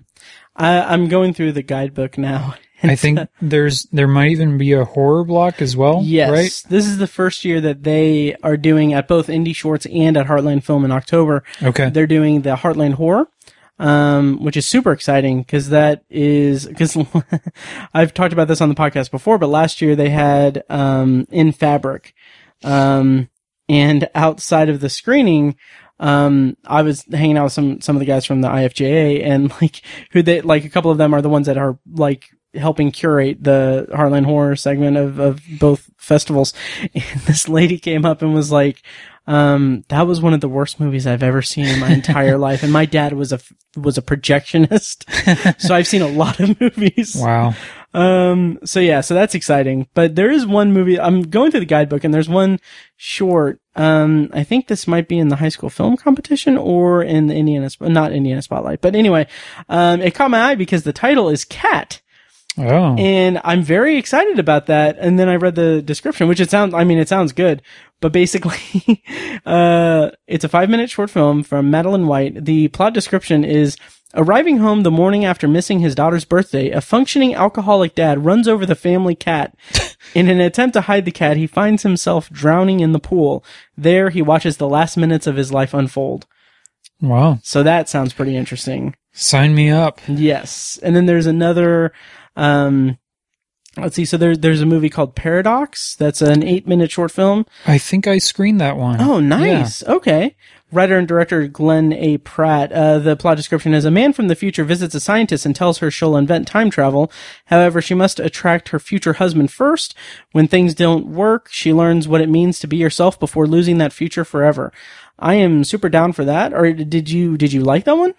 I, 0.56 0.80
I'm 0.92 1.08
going 1.08 1.34
through 1.34 1.52
the 1.52 1.62
guidebook 1.62 2.18
now. 2.18 2.54
I 2.82 2.94
think 2.94 3.18
there's 3.40 3.84
there 3.90 4.06
might 4.06 4.30
even 4.30 4.56
be 4.56 4.72
a 4.72 4.84
horror 4.84 5.24
block 5.24 5.60
as 5.60 5.76
well. 5.76 6.00
Yes, 6.04 6.30
right? 6.30 6.70
this 6.70 6.86
is 6.86 6.98
the 6.98 7.08
first 7.08 7.44
year 7.44 7.60
that 7.60 7.82
they 7.82 8.36
are 8.42 8.56
doing 8.56 8.92
at 8.92 9.08
both 9.08 9.26
IndyShorts 9.26 9.92
and 9.92 10.16
at 10.16 10.26
Heartland 10.26 10.62
Film 10.62 10.84
in 10.84 10.92
October. 10.92 11.42
Okay. 11.60 11.90
They're 11.90 12.06
doing 12.06 12.42
the 12.42 12.54
Heartland 12.54 12.94
Horror, 12.94 13.28
um, 13.80 14.42
which 14.44 14.56
is 14.56 14.64
super 14.66 14.92
exciting 14.92 15.40
because 15.40 15.70
that 15.70 16.04
is 16.08 16.66
because 16.66 16.96
I've 17.94 18.14
talked 18.14 18.32
about 18.32 18.46
this 18.46 18.60
on 18.60 18.68
the 18.68 18.76
podcast 18.76 19.10
before, 19.10 19.38
but 19.38 19.48
last 19.48 19.82
year 19.82 19.96
they 19.96 20.10
had 20.10 20.62
um, 20.68 21.26
in 21.30 21.50
Fabric, 21.50 22.14
um, 22.62 23.28
and 23.68 24.08
outside 24.14 24.68
of 24.68 24.80
the 24.80 24.90
screening. 24.90 25.56
Um, 26.00 26.56
I 26.64 26.82
was 26.82 27.04
hanging 27.10 27.36
out 27.36 27.44
with 27.44 27.52
some, 27.52 27.80
some 27.80 27.96
of 27.96 28.00
the 28.00 28.06
guys 28.06 28.24
from 28.24 28.40
the 28.40 28.48
IFJA 28.48 29.24
and 29.24 29.50
like 29.60 29.82
who 30.12 30.22
they, 30.22 30.40
like 30.40 30.64
a 30.64 30.70
couple 30.70 30.90
of 30.90 30.98
them 30.98 31.12
are 31.12 31.22
the 31.22 31.28
ones 31.28 31.46
that 31.46 31.58
are 31.58 31.78
like 31.92 32.30
helping 32.54 32.90
curate 32.92 33.42
the 33.42 33.86
Heartland 33.90 34.24
Horror 34.24 34.56
segment 34.56 34.96
of, 34.96 35.18
of 35.18 35.40
both 35.58 35.90
festivals. 35.96 36.54
And 36.94 37.20
this 37.26 37.48
lady 37.48 37.78
came 37.78 38.04
up 38.04 38.22
and 38.22 38.34
was 38.34 38.52
like, 38.52 38.82
um, 39.28 39.84
that 39.88 40.06
was 40.06 40.22
one 40.22 40.32
of 40.32 40.40
the 40.40 40.48
worst 40.48 40.80
movies 40.80 41.06
I've 41.06 41.22
ever 41.22 41.42
seen 41.42 41.66
in 41.66 41.80
my 41.80 41.90
entire 41.90 42.38
life. 42.48 42.62
And 42.62 42.72
my 42.72 42.86
dad 42.86 43.12
was 43.12 43.30
a, 43.30 43.38
was 43.76 43.98
a 43.98 44.02
projectionist. 44.02 45.04
so 45.60 45.74
I've 45.74 45.86
seen 45.86 46.00
a 46.00 46.08
lot 46.08 46.40
of 46.40 46.58
movies. 46.58 47.14
Wow. 47.14 47.54
Um, 47.92 48.58
so 48.64 48.80
yeah, 48.80 49.02
so 49.02 49.12
that's 49.12 49.34
exciting. 49.34 49.86
But 49.92 50.14
there 50.14 50.30
is 50.30 50.46
one 50.46 50.72
movie, 50.72 50.98
I'm 50.98 51.20
going 51.22 51.50
through 51.50 51.60
the 51.60 51.66
guidebook 51.66 52.04
and 52.04 52.14
there's 52.14 52.28
one 52.28 52.58
short. 52.96 53.60
Um, 53.76 54.30
I 54.32 54.44
think 54.44 54.66
this 54.66 54.88
might 54.88 55.08
be 55.08 55.18
in 55.18 55.28
the 55.28 55.36
high 55.36 55.50
school 55.50 55.68
film 55.68 55.98
competition 55.98 56.56
or 56.56 57.02
in 57.02 57.26
the 57.26 57.34
Indiana, 57.34 57.68
not 57.80 58.12
Indiana 58.12 58.40
Spotlight. 58.40 58.80
But 58.80 58.94
anyway, 58.94 59.26
um, 59.68 60.00
it 60.00 60.14
caught 60.14 60.30
my 60.30 60.40
eye 60.40 60.54
because 60.54 60.84
the 60.84 60.92
title 60.94 61.28
is 61.28 61.44
Cat. 61.44 62.00
Oh. 62.58 62.96
And 62.96 63.40
I'm 63.44 63.62
very 63.62 63.98
excited 63.98 64.38
about 64.38 64.66
that. 64.66 64.96
And 64.98 65.18
then 65.18 65.28
I 65.28 65.36
read 65.36 65.54
the 65.54 65.80
description, 65.80 66.28
which 66.28 66.40
it 66.40 66.50
sounds, 66.50 66.74
I 66.74 66.82
mean, 66.84 66.98
it 66.98 67.08
sounds 67.08 67.32
good, 67.32 67.62
but 68.00 68.12
basically, 68.12 69.02
uh, 69.46 70.10
it's 70.26 70.44
a 70.44 70.48
five 70.48 70.70
minute 70.70 70.90
short 70.90 71.10
film 71.10 71.42
from 71.42 71.70
Madeline 71.70 72.06
White. 72.06 72.44
The 72.44 72.68
plot 72.68 72.94
description 72.94 73.44
is 73.44 73.76
arriving 74.14 74.58
home 74.58 74.82
the 74.82 74.90
morning 74.90 75.24
after 75.24 75.46
missing 75.46 75.80
his 75.80 75.94
daughter's 75.94 76.24
birthday, 76.24 76.70
a 76.70 76.80
functioning 76.80 77.34
alcoholic 77.34 77.94
dad 77.94 78.24
runs 78.24 78.48
over 78.48 78.64
the 78.64 78.74
family 78.74 79.14
cat. 79.14 79.54
In 80.14 80.28
an 80.28 80.40
attempt 80.40 80.74
to 80.74 80.82
hide 80.82 81.04
the 81.04 81.10
cat, 81.10 81.36
he 81.36 81.46
finds 81.46 81.82
himself 81.82 82.30
drowning 82.30 82.80
in 82.80 82.92
the 82.92 82.98
pool. 82.98 83.44
There, 83.76 84.08
he 84.08 84.22
watches 84.22 84.56
the 84.56 84.68
last 84.68 84.96
minutes 84.96 85.26
of 85.26 85.36
his 85.36 85.52
life 85.52 85.74
unfold. 85.74 86.26
wow. 87.02 87.38
So 87.42 87.62
that 87.62 87.90
sounds 87.90 88.14
pretty 88.14 88.34
interesting. 88.34 88.96
Sign 89.12 89.54
me 89.54 89.70
up. 89.70 90.00
Yes. 90.08 90.78
And 90.82 90.96
then 90.96 91.04
there's 91.04 91.26
another, 91.26 91.92
um, 92.36 92.96
let's 93.80 93.96
see. 93.96 94.04
So 94.04 94.16
there, 94.16 94.36
there's 94.36 94.60
a 94.60 94.66
movie 94.66 94.90
called 94.90 95.14
Paradox. 95.14 95.94
That's 95.96 96.20
an 96.22 96.42
eight 96.42 96.66
minute 96.66 96.90
short 96.90 97.10
film. 97.10 97.46
I 97.66 97.78
think 97.78 98.06
I 98.06 98.18
screened 98.18 98.60
that 98.60 98.76
one. 98.76 99.00
Oh, 99.00 99.20
nice. 99.20 99.82
Okay. 99.84 100.36
Writer 100.70 100.98
and 100.98 101.08
director 101.08 101.46
Glenn 101.48 101.92
A. 101.94 102.18
Pratt. 102.18 102.70
Uh, 102.72 102.98
the 102.98 103.16
plot 103.16 103.38
description 103.38 103.72
is 103.72 103.86
a 103.86 103.90
man 103.90 104.12
from 104.12 104.28
the 104.28 104.34
future 104.36 104.64
visits 104.64 104.94
a 104.94 105.00
scientist 105.00 105.46
and 105.46 105.56
tells 105.56 105.78
her 105.78 105.90
she'll 105.90 106.16
invent 106.16 106.46
time 106.46 106.68
travel. 106.68 107.10
However, 107.46 107.80
she 107.80 107.94
must 107.94 108.20
attract 108.20 108.68
her 108.68 108.78
future 108.78 109.14
husband 109.14 109.50
first. 109.50 109.94
When 110.32 110.46
things 110.46 110.74
don't 110.74 111.06
work, 111.06 111.48
she 111.50 111.72
learns 111.72 112.06
what 112.06 112.20
it 112.20 112.28
means 112.28 112.58
to 112.60 112.66
be 112.66 112.76
yourself 112.76 113.18
before 113.18 113.46
losing 113.46 113.78
that 113.78 113.94
future 113.94 114.24
forever. 114.26 114.70
I 115.18 115.34
am 115.36 115.64
super 115.64 115.88
down 115.88 116.12
for 116.12 116.24
that. 116.26 116.52
Or 116.52 116.70
did 116.72 117.08
you, 117.08 117.38
did 117.38 117.52
you 117.52 117.62
like 117.62 117.84
that 117.84 117.96
one? 117.96 118.12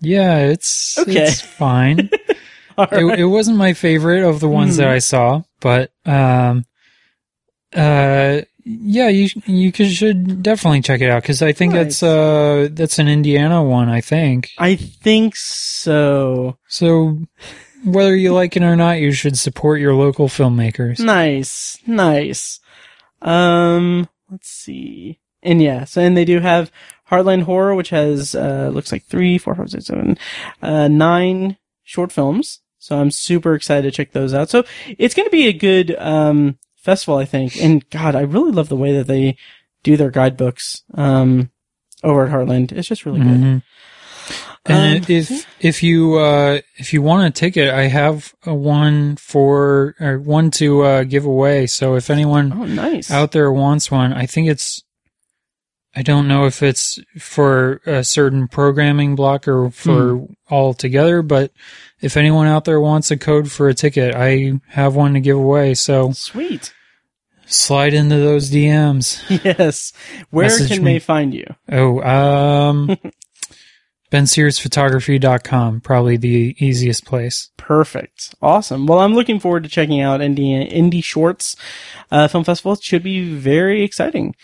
Yeah, 0.00 0.38
it's 0.38 0.96
Okay. 0.98 1.24
it's 1.26 1.40
fine. 1.40 2.10
It, 2.92 3.02
right. 3.04 3.18
it 3.18 3.24
wasn't 3.26 3.56
my 3.58 3.72
favorite 3.74 4.22
of 4.28 4.40
the 4.40 4.48
ones 4.48 4.76
Hmm. 4.76 4.82
that 4.82 4.88
I 4.88 4.98
saw, 5.00 5.42
but 5.60 5.90
um, 6.06 6.64
uh, 7.74 8.42
yeah, 8.64 9.08
you 9.08 9.28
you 9.46 9.72
should 9.72 10.42
definitely 10.42 10.82
check 10.82 11.00
it 11.00 11.10
out 11.10 11.22
because 11.22 11.42
I 11.42 11.52
think 11.52 11.72
Nice. 11.72 12.00
that's 12.00 12.02
uh 12.02 12.68
that's 12.72 12.98
an 12.98 13.08
Indiana 13.08 13.62
one. 13.62 13.88
I 13.88 14.00
think 14.00 14.50
I 14.58 14.76
think 14.76 15.36
so. 15.36 16.58
so. 16.68 17.18
Whether 17.84 18.16
you 18.16 18.34
like 18.34 18.56
it 18.56 18.62
or 18.64 18.74
not, 18.74 18.98
you 18.98 19.12
should 19.12 19.38
support 19.38 19.80
your 19.80 19.94
local 19.94 20.26
filmmakers. 20.28 20.98
Nice, 20.98 21.78
nice. 21.86 22.58
Um, 23.22 24.08
let's 24.30 24.50
see. 24.50 25.20
And 25.44 25.62
yeah, 25.62 25.84
so 25.84 26.00
and 26.02 26.16
they 26.16 26.24
do 26.24 26.40
have 26.40 26.72
Heartland 27.10 27.42
Horror, 27.44 27.74
which 27.76 27.90
has 27.90 28.34
uh 28.34 28.70
looks 28.72 28.90
like 28.92 29.04
three, 29.04 29.38
four, 29.38 29.54
five, 29.54 29.70
six, 29.70 29.86
seven, 29.86 30.18
uh, 30.60 30.88
nine 30.88 31.56
short 31.84 32.10
films. 32.12 32.60
So 32.78 32.98
I'm 32.98 33.10
super 33.10 33.54
excited 33.54 33.82
to 33.82 33.90
check 33.96 34.12
those 34.12 34.32
out. 34.34 34.50
So 34.50 34.64
it's 34.98 35.14
going 35.14 35.26
to 35.26 35.30
be 35.32 35.46
a 35.48 35.52
good 35.52 35.94
um 35.98 36.58
festival, 36.76 37.18
I 37.18 37.24
think. 37.24 37.56
And 37.60 37.88
God, 37.90 38.14
I 38.14 38.20
really 38.22 38.52
love 38.52 38.68
the 38.68 38.76
way 38.76 38.96
that 38.96 39.06
they 39.06 39.36
do 39.82 39.96
their 39.96 40.10
guidebooks 40.10 40.82
um 40.94 41.50
over 42.04 42.24
at 42.26 42.32
Heartland. 42.32 42.72
It's 42.72 42.88
just 42.88 43.04
really 43.06 43.20
good. 43.20 43.28
Mhm. 43.40 43.62
And 44.66 44.98
Um, 45.04 45.04
if 45.08 45.46
if 45.60 45.82
you 45.82 46.16
uh, 46.16 46.60
if 46.76 46.92
you 46.92 47.00
want 47.00 47.26
a 47.26 47.30
ticket, 47.30 47.70
I 47.70 47.84
have 47.84 48.34
a 48.44 48.54
one 48.54 49.16
for 49.16 49.94
or 49.98 50.18
one 50.18 50.50
to 50.52 50.82
uh, 50.82 51.04
give 51.04 51.24
away. 51.24 51.66
So 51.66 51.94
if 51.94 52.10
anyone 52.10 52.52
Oh, 52.52 52.64
nice. 52.66 53.10
out 53.10 53.32
there 53.32 53.50
wants 53.50 53.90
one, 53.90 54.12
I 54.12 54.26
think 54.26 54.48
it's. 54.48 54.82
I 55.96 56.02
don't 56.02 56.28
know 56.28 56.46
if 56.46 56.62
it's 56.62 56.98
for 57.18 57.80
a 57.86 58.04
certain 58.04 58.46
programming 58.46 59.16
block 59.16 59.48
or 59.48 59.70
for 59.70 60.16
Hmm. 60.18 60.24
all 60.48 60.74
together, 60.74 61.22
but 61.22 61.50
if 62.00 62.16
anyone 62.16 62.46
out 62.46 62.64
there 62.66 62.80
wants 62.80 63.10
a 63.10 63.16
code 63.16 63.50
for 63.50 63.68
a 63.68 63.74
ticket, 63.74 64.14
I 64.14 64.52
have 64.68 64.94
one 64.94 65.14
to 65.14 65.20
give 65.20 65.36
away. 65.36 65.74
So 65.74 66.12
Sweet. 66.12 66.72
slide 67.46 67.94
into 67.94 68.16
those 68.16 68.50
DMs. 68.50 69.22
Yes. 69.44 69.92
Where 70.30 70.44
Message 70.46 70.68
can 70.72 70.84
me. 70.84 70.92
they 70.94 70.98
find 70.98 71.32
you? 71.34 71.46
Oh, 71.72 72.00
um, 72.02 72.96
bensearsphotography.com, 74.12 75.80
probably 75.80 76.16
the 76.16 76.54
easiest 76.58 77.04
place. 77.04 77.50
Perfect. 77.56 78.34
Awesome. 78.40 78.86
Well, 78.86 79.00
I'm 79.00 79.14
looking 79.14 79.40
forward 79.40 79.62
to 79.64 79.68
checking 79.68 80.00
out 80.00 80.20
Indie, 80.20 80.70
IndyShorts 80.72 81.56
uh, 82.10 82.28
Film 82.28 82.44
Festival. 82.44 82.72
It 82.72 82.82
should 82.82 83.02
be 83.02 83.34
very 83.34 83.82
exciting. 83.82 84.34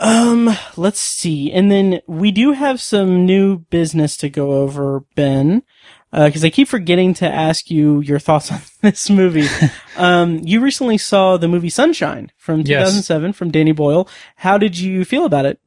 Um, 0.00 0.50
let's 0.76 1.00
see. 1.00 1.50
And 1.52 1.70
then 1.70 2.00
we 2.06 2.30
do 2.30 2.52
have 2.52 2.80
some 2.80 3.26
new 3.26 3.58
business 3.58 4.16
to 4.18 4.28
go 4.28 4.52
over, 4.52 5.00
Ben. 5.14 5.62
Uh, 6.10 6.30
cause 6.32 6.42
I 6.42 6.48
keep 6.50 6.68
forgetting 6.68 7.12
to 7.14 7.28
ask 7.28 7.70
you 7.70 8.00
your 8.00 8.18
thoughts 8.18 8.50
on 8.52 8.60
this 8.80 9.10
movie. 9.10 9.48
um, 9.96 10.38
you 10.38 10.60
recently 10.60 10.98
saw 10.98 11.36
the 11.36 11.48
movie 11.48 11.68
Sunshine 11.68 12.30
from 12.36 12.60
Yes. 12.60 12.88
2007 12.90 13.32
from 13.34 13.50
Danny 13.50 13.72
Boyle. 13.72 14.08
How 14.36 14.56
did 14.56 14.78
you 14.78 15.04
feel 15.04 15.24
about 15.24 15.44
it? 15.46 15.60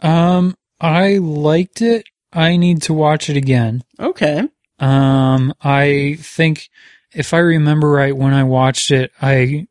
Um, 0.00 0.56
I 0.80 1.18
liked 1.18 1.82
it. 1.82 2.06
I 2.32 2.56
need 2.56 2.82
to 2.82 2.94
watch 2.94 3.28
it 3.28 3.36
again. 3.36 3.84
Okay. 3.98 4.48
Um, 4.78 5.54
I 5.62 6.16
think 6.20 6.68
if 7.12 7.32
I 7.32 7.38
remember 7.38 7.90
right, 7.90 8.16
when 8.16 8.34
I 8.34 8.42
watched 8.44 8.90
it, 8.90 9.12
I 9.22 9.66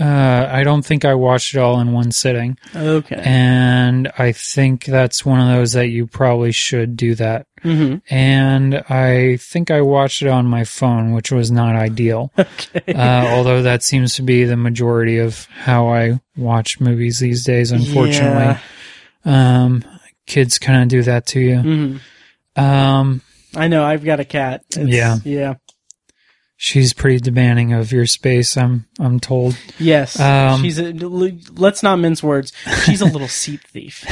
uh, 0.00 0.48
I 0.50 0.62
don't 0.64 0.84
think 0.84 1.04
I 1.04 1.14
watched 1.14 1.54
it 1.54 1.58
all 1.58 1.80
in 1.80 1.92
one 1.92 2.12
sitting, 2.12 2.56
Okay. 2.74 3.20
and 3.24 4.10
I 4.18 4.32
think 4.32 4.84
that's 4.84 5.24
one 5.26 5.40
of 5.40 5.48
those 5.48 5.72
that 5.72 5.88
you 5.88 6.06
probably 6.06 6.52
should 6.52 6.96
do 6.96 7.14
that. 7.16 7.46
hmm 7.62 7.96
And 8.08 8.76
I 8.88 9.38
think 9.40 9.70
I 9.72 9.80
watched 9.80 10.22
it 10.22 10.28
on 10.28 10.46
my 10.46 10.64
phone, 10.64 11.12
which 11.12 11.32
was 11.32 11.50
not 11.50 11.74
ideal. 11.76 12.32
Okay. 12.38 12.92
uh, 12.94 13.26
although 13.34 13.62
that 13.62 13.82
seems 13.82 14.14
to 14.16 14.22
be 14.22 14.44
the 14.44 14.56
majority 14.56 15.18
of 15.18 15.46
how 15.56 15.88
I 15.88 16.20
watch 16.36 16.78
movies 16.80 17.18
these 17.18 17.44
days. 17.44 17.72
Unfortunately, 17.72 18.56
Yeah. 19.24 19.64
um, 19.64 19.84
kids 20.26 20.58
kind 20.58 20.82
of 20.82 20.88
do 20.88 21.02
that 21.02 21.26
to 21.26 21.40
you. 21.40 21.58
hmm 21.60 21.96
Um, 22.62 23.22
I 23.56 23.68
know. 23.68 23.84
I've 23.84 24.04
got 24.04 24.20
a 24.20 24.24
cat. 24.24 24.62
It's- 24.72 24.88
Yeah. 24.88 25.16
Yeah. 25.24 25.54
She's 26.60 26.92
pretty 26.92 27.18
demanding 27.20 27.72
of 27.72 27.90
your 27.92 28.04
space. 28.04 28.56
I'm 28.58 28.86
I'm 28.98 29.18
told. 29.20 29.56
Yes. 29.78 30.20
Um, 30.20 30.60
she's 30.60 30.78
a. 30.78 30.92
Let's 30.92 31.82
not 31.82 31.96
mince 31.96 32.22
words. 32.22 32.52
She's 32.84 33.00
a 33.00 33.06
little 33.06 33.28
seat 33.42 33.60
thief. 33.62 34.04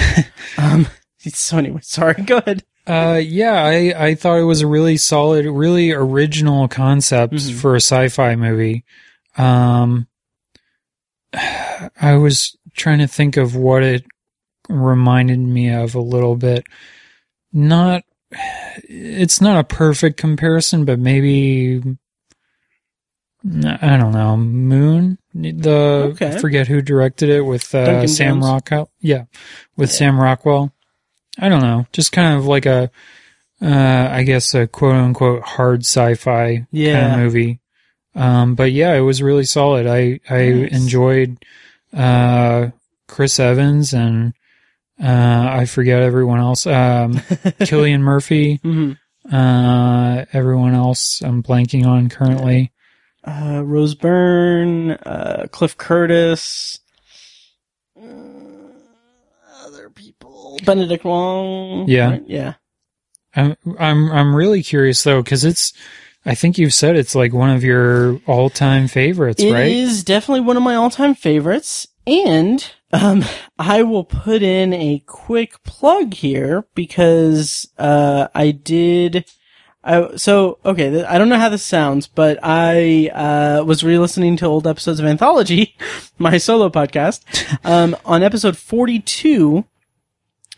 Um. 0.57 0.87
So 1.19 1.59
anyway, 1.59 1.81
sorry. 1.83 2.15
Go 2.23 2.39
ahead. 2.39 2.63
Uh, 2.87 3.21
yeah, 3.23 3.65
I 3.65 3.95
I 4.07 4.15
thought 4.15 4.39
it 4.39 4.45
was 4.45 4.61
a 4.63 4.67
really 4.69 4.97
solid, 4.97 5.45
really 5.45 5.91
original 5.91 6.69
concept 6.69 7.35
Mhm. 7.35 7.55
for 7.61 7.75
a 7.75 7.81
sci-fi 7.81 8.37
movie. 8.37 8.85
Um, 9.37 10.07
I 12.01 12.15
was 12.17 12.57
trying 12.77 12.99
to 13.01 13.09
think 13.09 13.37
of 13.37 13.57
what 13.57 13.83
it 13.83 14.05
reminded 14.69 15.39
me 15.41 15.71
of 15.73 15.95
a 15.95 16.01
little 16.01 16.37
bit. 16.37 16.65
Not, 17.53 18.05
it's 18.89 19.41
not 19.41 19.59
a 19.59 19.65
perfect 19.65 20.17
comparison, 20.17 20.85
but 20.85 20.99
maybe 20.99 21.83
I 23.49 23.97
don't 23.97 24.13
know. 24.13 24.37
Moon, 24.37 25.19
the 25.35 26.11
Okay. 26.15 26.37
I 26.37 26.39
forget 26.39 26.67
who 26.67 26.83
directed 26.83 27.29
it 27.29 27.43
with 27.43 27.75
uh, 27.75 28.07
Sam? 28.09 28.43
Rockwell. 28.43 28.91
Yeah, 29.01 29.25
with 29.77 29.91
Yeah. 29.91 29.97
Sam 29.97 30.21
Rockwell. 30.21 30.73
I 31.39 31.49
don't 31.49 31.61
know, 31.63 31.87
just 31.93 32.13
kind 32.13 32.37
of 32.39 32.47
like 32.47 32.67
a, 32.67 32.91
uh, 33.63 34.09
I 34.11 34.23
guess 34.25 34.55
a 34.55 34.67
quote 34.67 34.97
unquote 34.97 35.43
hard 35.43 35.81
sci-fi 35.85 36.67
kind 36.95 37.13
of 37.13 37.19
movie. 37.21 37.61
Um, 38.15 38.55
but 38.55 38.73
yeah, 38.73 38.95
it 38.95 39.01
was 39.01 39.23
really 39.23 39.45
solid. 39.45 39.87
I 39.87 40.19
I 40.31 40.49
Nice. 40.51 40.73
enjoyed 40.73 41.37
uh, 41.93 42.69
Chris 43.07 43.39
Evans 43.39 43.93
and 43.93 44.33
uh, 45.03 45.47
I 45.53 45.67
forget 45.67 46.01
everyone 46.03 46.41
else. 46.41 46.67
Um, 46.67 47.15
Cillian 47.61 48.01
Murphy. 48.01 48.57
hmm 48.63 48.93
Uh, 49.31 50.25
everyone 50.33 50.73
else 50.75 51.21
I'm 51.23 51.43
blanking 51.43 51.85
on 51.87 52.09
currently. 52.09 52.73
Uh, 53.27 53.63
Rose 53.65 53.95
Byrne, 53.97 54.93
uh, 54.93 55.47
Cliff 55.51 55.77
Curtis, 55.77 56.79
uh, 58.01 58.07
other 59.65 59.91
people, 59.91 60.59
Benedict 60.65 61.05
Wong. 61.05 61.89
Yeah. 61.89 62.11
right? 62.11 62.23
Yeah. 62.27 62.55
I'm 63.35 63.57
I'm 63.79 64.11
I'm 64.13 64.35
really 64.35 64.63
curious 64.63 65.03
though 65.03 65.23
because 65.23 65.45
it's. 65.45 65.73
I 66.25 66.35
think 66.35 66.59
you've 66.59 66.75
said 66.75 66.97
it's 66.97 67.15
like 67.15 67.33
one 67.33 67.51
of 67.51 67.63
your 67.63 68.21
all-time 68.27 68.89
favorites, 68.89 69.41
It 69.41 69.53
right? 69.53 69.71
is 69.71 70.03
definitely 70.03 70.41
one 70.41 70.57
of 70.57 70.63
my 70.65 70.75
all-time 70.75 71.15
favorites, 71.15 71.87
and 72.05 72.69
um, 72.93 73.25
I 73.61 73.83
will 73.85 74.03
put 74.03 74.43
in 74.43 74.73
a 74.73 75.05
quick 75.07 75.63
plug 75.63 76.15
here 76.15 76.67
because 76.75 77.69
uh, 77.79 78.27
I 78.35 78.51
did. 78.51 79.25
I, 79.87 80.17
so 80.17 80.59
okay, 80.65 80.91
th- 80.91 81.07
I 81.07 81.17
don't 81.17 81.29
know 81.29 81.39
how 81.39 81.49
this 81.49 81.63
sounds, 81.63 82.09
but 82.09 82.41
I 82.43 83.09
uh, 83.15 83.63
was 83.65 83.85
re-listening 83.85 84.37
to 84.39 84.47
old 84.47 84.67
episodes 84.67 84.99
of 84.99 85.07
Anthology, 85.07 85.77
my 86.19 86.39
solo 86.39 86.69
podcast. 86.69 87.23
Um, 87.65 87.97
on 88.05 88.23
episode 88.23 88.57
forty-two 88.57 89.65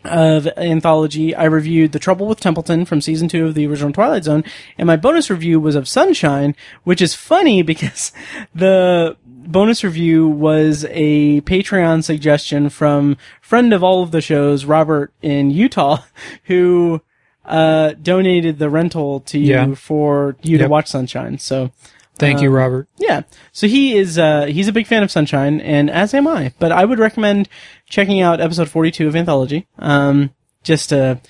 of 0.05 0.47
Anthology, 0.57 1.35
I 1.35 1.45
reviewed 1.45 1.93
The 1.93 1.99
Trouble 1.99 2.27
with 2.27 2.41
Templeton 2.41 2.85
from 2.85 3.01
season 3.01 3.29
two 3.29 3.47
of 3.47 3.55
the 3.55 3.67
original 3.67 3.93
Twilight 3.93 4.25
Zone, 4.25 4.45
and 4.79 4.87
my 4.87 4.97
bonus 4.97 5.29
review 5.29 5.61
was 5.61 5.75
of 5.75 5.89
Sunshine, 5.89 6.55
which 6.85 7.03
is 7.03 7.15
funny 7.15 7.63
because 7.73 8.13
the 8.55 9.17
bonus 9.27 9.85
review 9.85 10.27
was 10.29 10.87
a 10.91 11.43
Patreon 11.43 12.05
suggestion 12.05 12.69
from 12.71 13.17
friend 13.41 13.73
of 13.73 13.83
all 13.83 14.03
of 14.03 14.11
the 14.11 14.21
shows, 14.21 14.65
Robert 14.65 15.13
in 15.21 15.51
Utah, 15.51 16.03
who 16.45 17.03
uh, 17.49 17.95
donated 18.01 18.59
the 18.59 18.69
rental 18.71 19.21
to 19.21 19.39
you 19.39 19.55
Yeah. 19.55 19.75
for 19.75 20.37
you 20.43 20.59
to 20.59 20.69
watch 20.69 20.87
Sunshine. 20.89 21.39
So 21.39 21.71
Thank 22.19 22.41
you, 22.43 22.49
um, 22.49 22.55
Robert. 22.55 22.89
yeah. 22.99 23.23
So 23.53 23.67
he 23.67 23.97
is 23.97 24.19
uh 24.19 24.47
he's 24.47 24.69
a 24.69 24.73
big 24.73 24.87
fan 24.87 25.03
of 25.03 25.11
Sunshine 25.11 25.61
and 25.61 25.89
as 25.91 26.13
am 26.15 26.27
I. 26.29 26.53
But 26.59 26.73
I 26.73 26.85
would 26.85 26.99
recommend 26.99 27.49
checking 27.89 28.21
out 28.21 28.41
episode 28.41 28.69
42 28.69 29.09
of 29.09 29.17
Anthology. 29.17 29.67
Um 29.79 30.31
just 30.65 30.89
to 30.91 31.21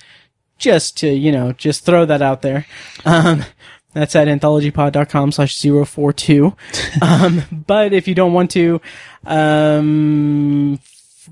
just 0.57 0.97
to, 0.97 1.07
you 1.09 1.31
know, 1.31 1.51
just 1.53 1.85
throw 1.85 2.05
that 2.05 2.21
out 2.21 2.41
there. 2.41 2.65
Um 3.05 3.45
that's 3.93 4.15
at 4.15 4.27
anthologypod.com 4.27 5.31
slash 5.31 5.59
042. 5.61 6.55
um, 7.01 7.43
but 7.65 7.91
if 7.91 8.07
you 8.07 8.13
don't 8.13 8.33
want 8.33 8.51
to, 8.51 8.79
um, 9.25 10.79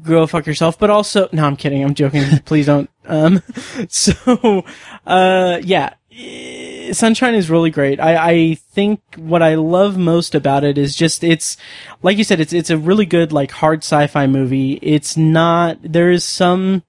go 0.04 0.28
fuck 0.28 0.46
yourself. 0.46 0.78
But 0.80 0.90
also, 0.90 1.30
no, 1.32 1.46
I'm 1.46 1.56
kidding. 1.56 1.84
I'm 1.84 1.94
joking. 1.94 2.24
Please 2.46 2.66
don't. 2.66 2.90
Um, 3.10 3.42
so, 3.88 4.66
uh, 5.06 5.62
yeah. 5.64 5.94
Sunshine 6.92 7.36
is 7.36 7.50
really 7.50 7.70
great. 7.70 8.02
I, 8.02 8.32
I 8.32 8.56
think 8.56 9.00
what 9.16 9.42
I 9.42 9.56
love 9.56 9.98
most 9.98 10.36
about 10.36 10.66
it 10.66 10.78
is 10.78 10.94
just 10.94 11.24
it's 11.24 11.56
like 12.04 12.18
you 12.18 12.26
said, 12.26 12.42
it's 12.42 12.52
it's 12.52 12.70
a 12.70 12.78
really 12.78 13.06
good 13.06 13.32
like 13.32 13.52
hard 13.52 13.80
sci-fi 13.80 14.28
movie. 14.28 14.74
It's 14.82 15.16
not 15.16 15.78
there 15.82 16.12
is 16.12 16.26
some 16.26 16.84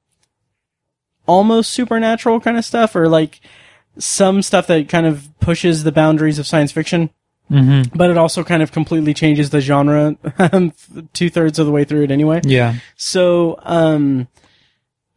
almost 1.25 1.71
supernatural 1.71 2.41
kind 2.41 2.59
of 2.59 2.65
stuff 2.65 2.97
or 2.97 3.09
like 3.09 3.41
some 3.99 4.43
stuff 4.43 4.67
that 4.67 4.89
kind 4.89 5.07
of 5.07 5.29
pushes 5.41 5.85
the 5.85 5.93
boundaries 5.93 6.39
of 6.39 6.47
science 6.47 6.73
fiction, 6.73 7.11
hmm 7.49 7.83
but 7.95 8.11
it 8.11 8.17
also 8.17 8.45
kind 8.45 8.63
of 8.63 8.73
completely 8.73 9.15
changes 9.15 9.51
the 9.51 9.61
genre 9.61 10.17
two 11.13 11.31
thirds 11.31 11.59
of 11.59 11.67
the 11.67 11.73
way 11.73 11.85
through 11.85 12.05
it 12.05 12.11
anyway. 12.11 12.41
Yeah. 12.45 12.75
So, 12.97 13.59
um, 13.63 14.29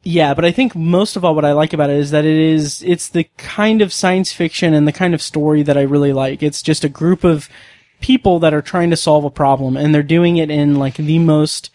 yeah, 0.04 0.34
but 0.34 0.46
I 0.46 0.52
think 0.52 0.76
most 0.76 1.15
of 1.15 1.24
all 1.24 1.36
what 1.36 1.46
I 1.46 1.52
like 1.52 1.74
about 1.74 1.89
it 1.89 1.98
is 1.98 2.12
that 2.12 2.26
it 2.26 2.38
is, 2.38 2.82
it's 2.84 3.10
the 3.10 3.26
kind 3.38 3.82
of 3.82 3.94
science 3.94 4.34
fiction 4.34 4.74
and 4.74 4.88
the 4.88 4.91
kind 4.91 5.13
of 5.13 5.22
story 5.22 5.62
that 5.63 5.78
I 5.78 5.82
really 5.82 6.13
like. 6.13 6.41
It's 6.41 6.62
just 6.62 6.84
a 6.84 6.89
group 6.89 7.24
of 7.24 7.50
people 8.00 8.39
that 8.39 8.54
are 8.54 8.63
trying 8.63 8.89
to 8.89 8.98
solve 8.98 9.26
a 9.26 9.30
problem 9.30 9.78
and 9.78 9.94
they're 9.94 10.02
doing 10.02 10.38
it 10.38 10.50
in 10.50 10.76
like 10.76 10.96
the 10.96 11.20
most 11.20 11.70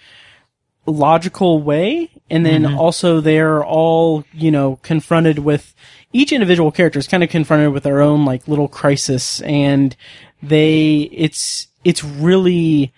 logical 0.87 1.62
way. 1.62 2.11
And 2.29 2.45
then 2.45 2.66
also 2.75 3.21
they're 3.21 3.64
all, 3.64 4.25
you 4.33 4.51
know, 4.51 4.81
confronted 4.83 5.38
with 5.38 5.75
each 6.12 6.33
individual 6.33 6.73
character 6.73 6.99
is 6.99 7.07
kind 7.07 7.23
of 7.23 7.31
confronted 7.31 7.73
with 7.73 7.83
their 7.83 8.01
own 8.01 8.25
like 8.25 8.49
little 8.49 8.69
crisis 8.69 9.40
and 9.42 9.95
they, 10.42 11.09
it's, 11.12 11.68
it's 11.85 12.03
really, 12.05 12.92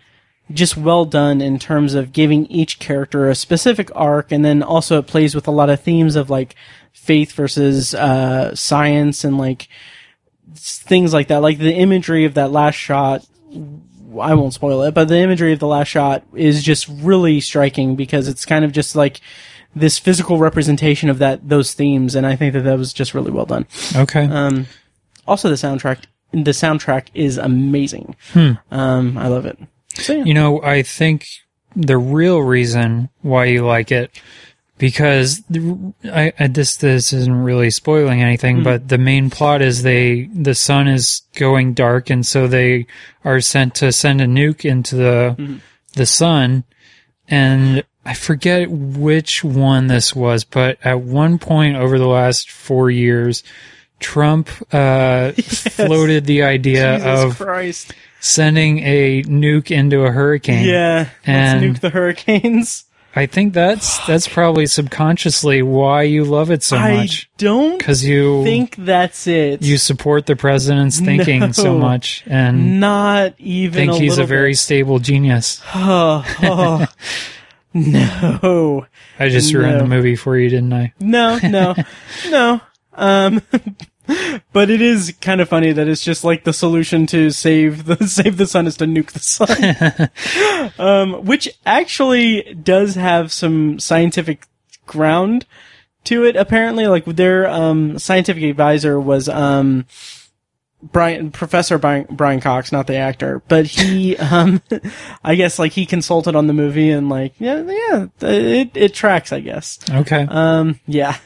just 0.53 0.77
well 0.79 1.05
done 1.05 1.41
in 1.43 1.59
terms 1.59 1.93
of 1.95 2.13
giving 2.13 2.47
each 2.47 2.79
character 2.79 3.29
a 3.29 3.35
specific 3.35 3.91
arc 3.95 4.33
and 4.33 4.45
then 4.45 4.63
also 4.63 4.99
it 4.99 5.07
plays 5.07 5.35
with 5.35 5.47
a 5.47 5.51
lot 5.51 5.69
of 5.69 5.79
themes 5.81 6.17
of 6.17 6.31
like 6.31 6.55
faith 6.93 7.33
versus 7.33 7.95
uh 7.95 8.55
science 8.55 9.25
and 9.25 9.37
like 9.37 9.69
things 10.55 11.13
like 11.13 11.29
that 11.29 11.43
like 11.43 11.59
the 11.59 11.75
imagery 11.75 12.25
of 12.25 12.33
that 12.33 12.51
last 12.51 12.77
shot 12.77 13.27
I 14.19 14.33
won't 14.35 14.55
spoil 14.55 14.83
it 14.85 14.95
but 14.95 15.09
the 15.09 15.19
imagery 15.19 15.53
of 15.53 15.59
the 15.59 15.67
last 15.67 15.89
shot 15.89 16.25
is 16.33 16.63
just 16.63 16.89
really 16.89 17.41
striking 17.41 17.95
because 17.95 18.27
it's 18.27 18.47
kind 18.47 18.65
of 18.65 18.73
just 18.73 18.97
like 18.97 19.21
this 19.77 19.99
physical 19.99 20.39
representation 20.39 21.11
of 21.11 21.19
that 21.19 21.47
those 21.47 21.75
themes 21.75 22.15
and 22.15 22.27
I 22.27 22.37
think 22.37 22.55
that 22.55 22.63
that 22.63 22.79
was 22.79 22.95
just 22.95 23.13
really 23.13 23.31
well 23.31 23.45
done 23.45 23.67
Okay. 23.95 24.25
um 24.25 24.67
also 25.27 25.51
the 25.51 25.57
soundtrack 25.57 26.05
the 26.33 26.53
soundtrack 26.53 27.07
is 27.15 27.39
amazing 27.39 28.15
Hmm. 28.33 28.53
um 28.71 29.17
I 29.19 29.29
love 29.29 29.47
it 29.47 29.59
so 29.95 30.13
yeah. 30.15 30.25
You 30.25 30.35
know, 30.35 30.63
I 30.63 30.83
think 30.83 31.27
the 31.75 31.99
real 31.99 32.41
reason 32.41 33.09
why 33.23 33.47
you 33.47 33.67
like 33.67 33.91
it 33.91 34.21
because 34.79 35.43
I, 36.05 36.33
I 36.39 36.47
this 36.47 36.77
this 36.77 37.13
isn't 37.13 37.43
really 37.43 37.71
spoiling 37.71 38.23
anything, 38.23 38.63
but 38.63 38.89
the 38.89 38.99
main 38.99 39.29
plot 39.29 39.61
is 39.61 39.83
they 39.83 40.27
the 40.33 40.55
sun 40.55 40.87
is 40.87 41.23
going 41.35 41.75
dark, 41.75 42.11
and 42.11 42.25
so 42.25 42.47
they 42.47 42.87
are 43.25 43.41
sent 43.41 43.75
to 43.77 43.91
send 43.91 44.21
a 44.21 44.27
nuke 44.27 44.65
into 44.65 44.95
the 44.95 45.61
the 45.95 46.07
sun, 46.07 46.65
and 47.27 47.83
I 48.05 48.15
forget 48.15 48.71
which 48.71 49.43
one 49.43 49.89
this 49.89 50.15
was, 50.15 50.45
but 50.45 50.79
at 50.85 51.01
one 51.01 51.39
point 51.39 51.77
over 51.77 51.99
the 51.99 52.07
last 52.07 52.51
four 52.51 52.91
years. 52.91 53.43
Trump 54.01 54.49
uh, 54.73 55.33
floated 55.33 56.25
the 56.27 56.43
idea 56.43 56.99
Jesus 56.99 57.25
of 57.25 57.37
Christ. 57.39 57.95
sending 58.21 58.79
a 58.81 59.23
nuke 59.25 59.71
into 59.71 60.03
a 60.05 60.11
hurricane. 60.11 60.67
Yeah. 60.69 61.09
And- 61.25 61.63
let's 61.63 61.79
nuke 61.79 61.81
the 61.81 61.91
hurricanes. 61.91 62.85
I 63.17 63.27
think 63.27 63.53
that's 63.53 64.07
that's 64.07 64.29
probably 64.29 64.67
subconsciously 64.67 65.63
why 65.63 66.03
you 66.03 66.25
love 66.25 66.53
it 66.53 66.63
so 66.63 66.77
I 66.77 66.99
much 66.99 67.29
don't 67.37 67.77
because 67.77 68.05
you 68.05 68.45
think 68.45 68.77
that's 68.77 69.27
it. 69.27 69.61
you 69.63 69.77
support 69.77 70.27
the 70.27 70.37
president's 70.37 71.01
thinking 71.01 71.53
so 71.53 71.77
much 71.77 72.23
and 72.27 72.79
not 72.79 73.35
even 73.39 73.89
think 73.89 73.93
a 73.95 73.99
he's 73.99 74.19
a 74.19 74.25
very 74.25 74.51
bit. 74.53 74.59
stable 74.59 74.99
genius. 75.01 75.61
Oh, 75.75 76.25
oh. 76.43 76.87
no, 77.75 78.87
I 79.19 79.29
just 79.31 79.53
ruined 79.53 79.81
the 79.81 79.87
movie 79.87 80.15
for 80.17 80.37
you, 80.39 80.49
didn't 80.49 80.73
I? 80.73 80.93
no, 81.01 81.39
no, 81.43 81.75
no. 82.31 82.61
Um, 82.99 83.43
but 84.53 84.71
it 84.71 84.81
is 84.81 85.15
kind 85.21 85.41
of 85.41 85.49
funny 85.49 85.73
that 85.73 85.89
it's 85.89 86.03
just 86.03 86.25
like 86.25 86.45
the 86.45 86.53
solution 86.53 87.07
to 87.07 87.31
save 87.31 87.85
the 87.85 87.97
save 88.07 88.37
the 88.37 88.47
sun 88.47 88.67
is 88.67 88.77
to 88.79 88.85
nuke 88.85 89.13
the 89.13 89.21
sun, 89.21 90.71
um, 90.79 91.25
which 91.25 91.49
actually 91.65 92.55
does 92.55 92.95
have 92.95 93.33
some 93.33 93.79
scientific 93.79 94.47
ground 94.87 95.47
to 96.05 96.25
it. 96.25 96.37
Apparently, 96.37 96.87
like 96.87 97.05
their 97.05 97.49
um, 97.49 97.99
scientific 97.99 98.43
advisor 98.43 98.99
was 98.99 99.29
um, 99.29 99.87
Brian 100.83 101.31
Professor 101.31 101.77
Brian, 101.77 102.07
Brian 102.11 102.41
Cox, 102.41 102.73
not 102.73 102.87
the 102.87 102.97
actor, 102.97 103.43
but 103.49 103.67
he, 103.67 104.17
um, 104.17 104.63
I 105.23 105.35
guess 105.35 105.59
like 105.59 105.73
he 105.73 105.87
consulted 105.87 106.35
on 106.35 106.47
the 106.47 106.55
movie 106.55 106.91
and 106.91 107.09
like 107.09 107.35
yeah, 107.39 107.63
yeah, 107.63 108.07
it 108.23 108.71
it 108.75 108.95
tracks, 108.95 109.33
I 109.33 109.41
guess. 109.41 109.79
Okay. 109.91 110.27
Um, 110.29 110.81
yeah. 110.87 111.19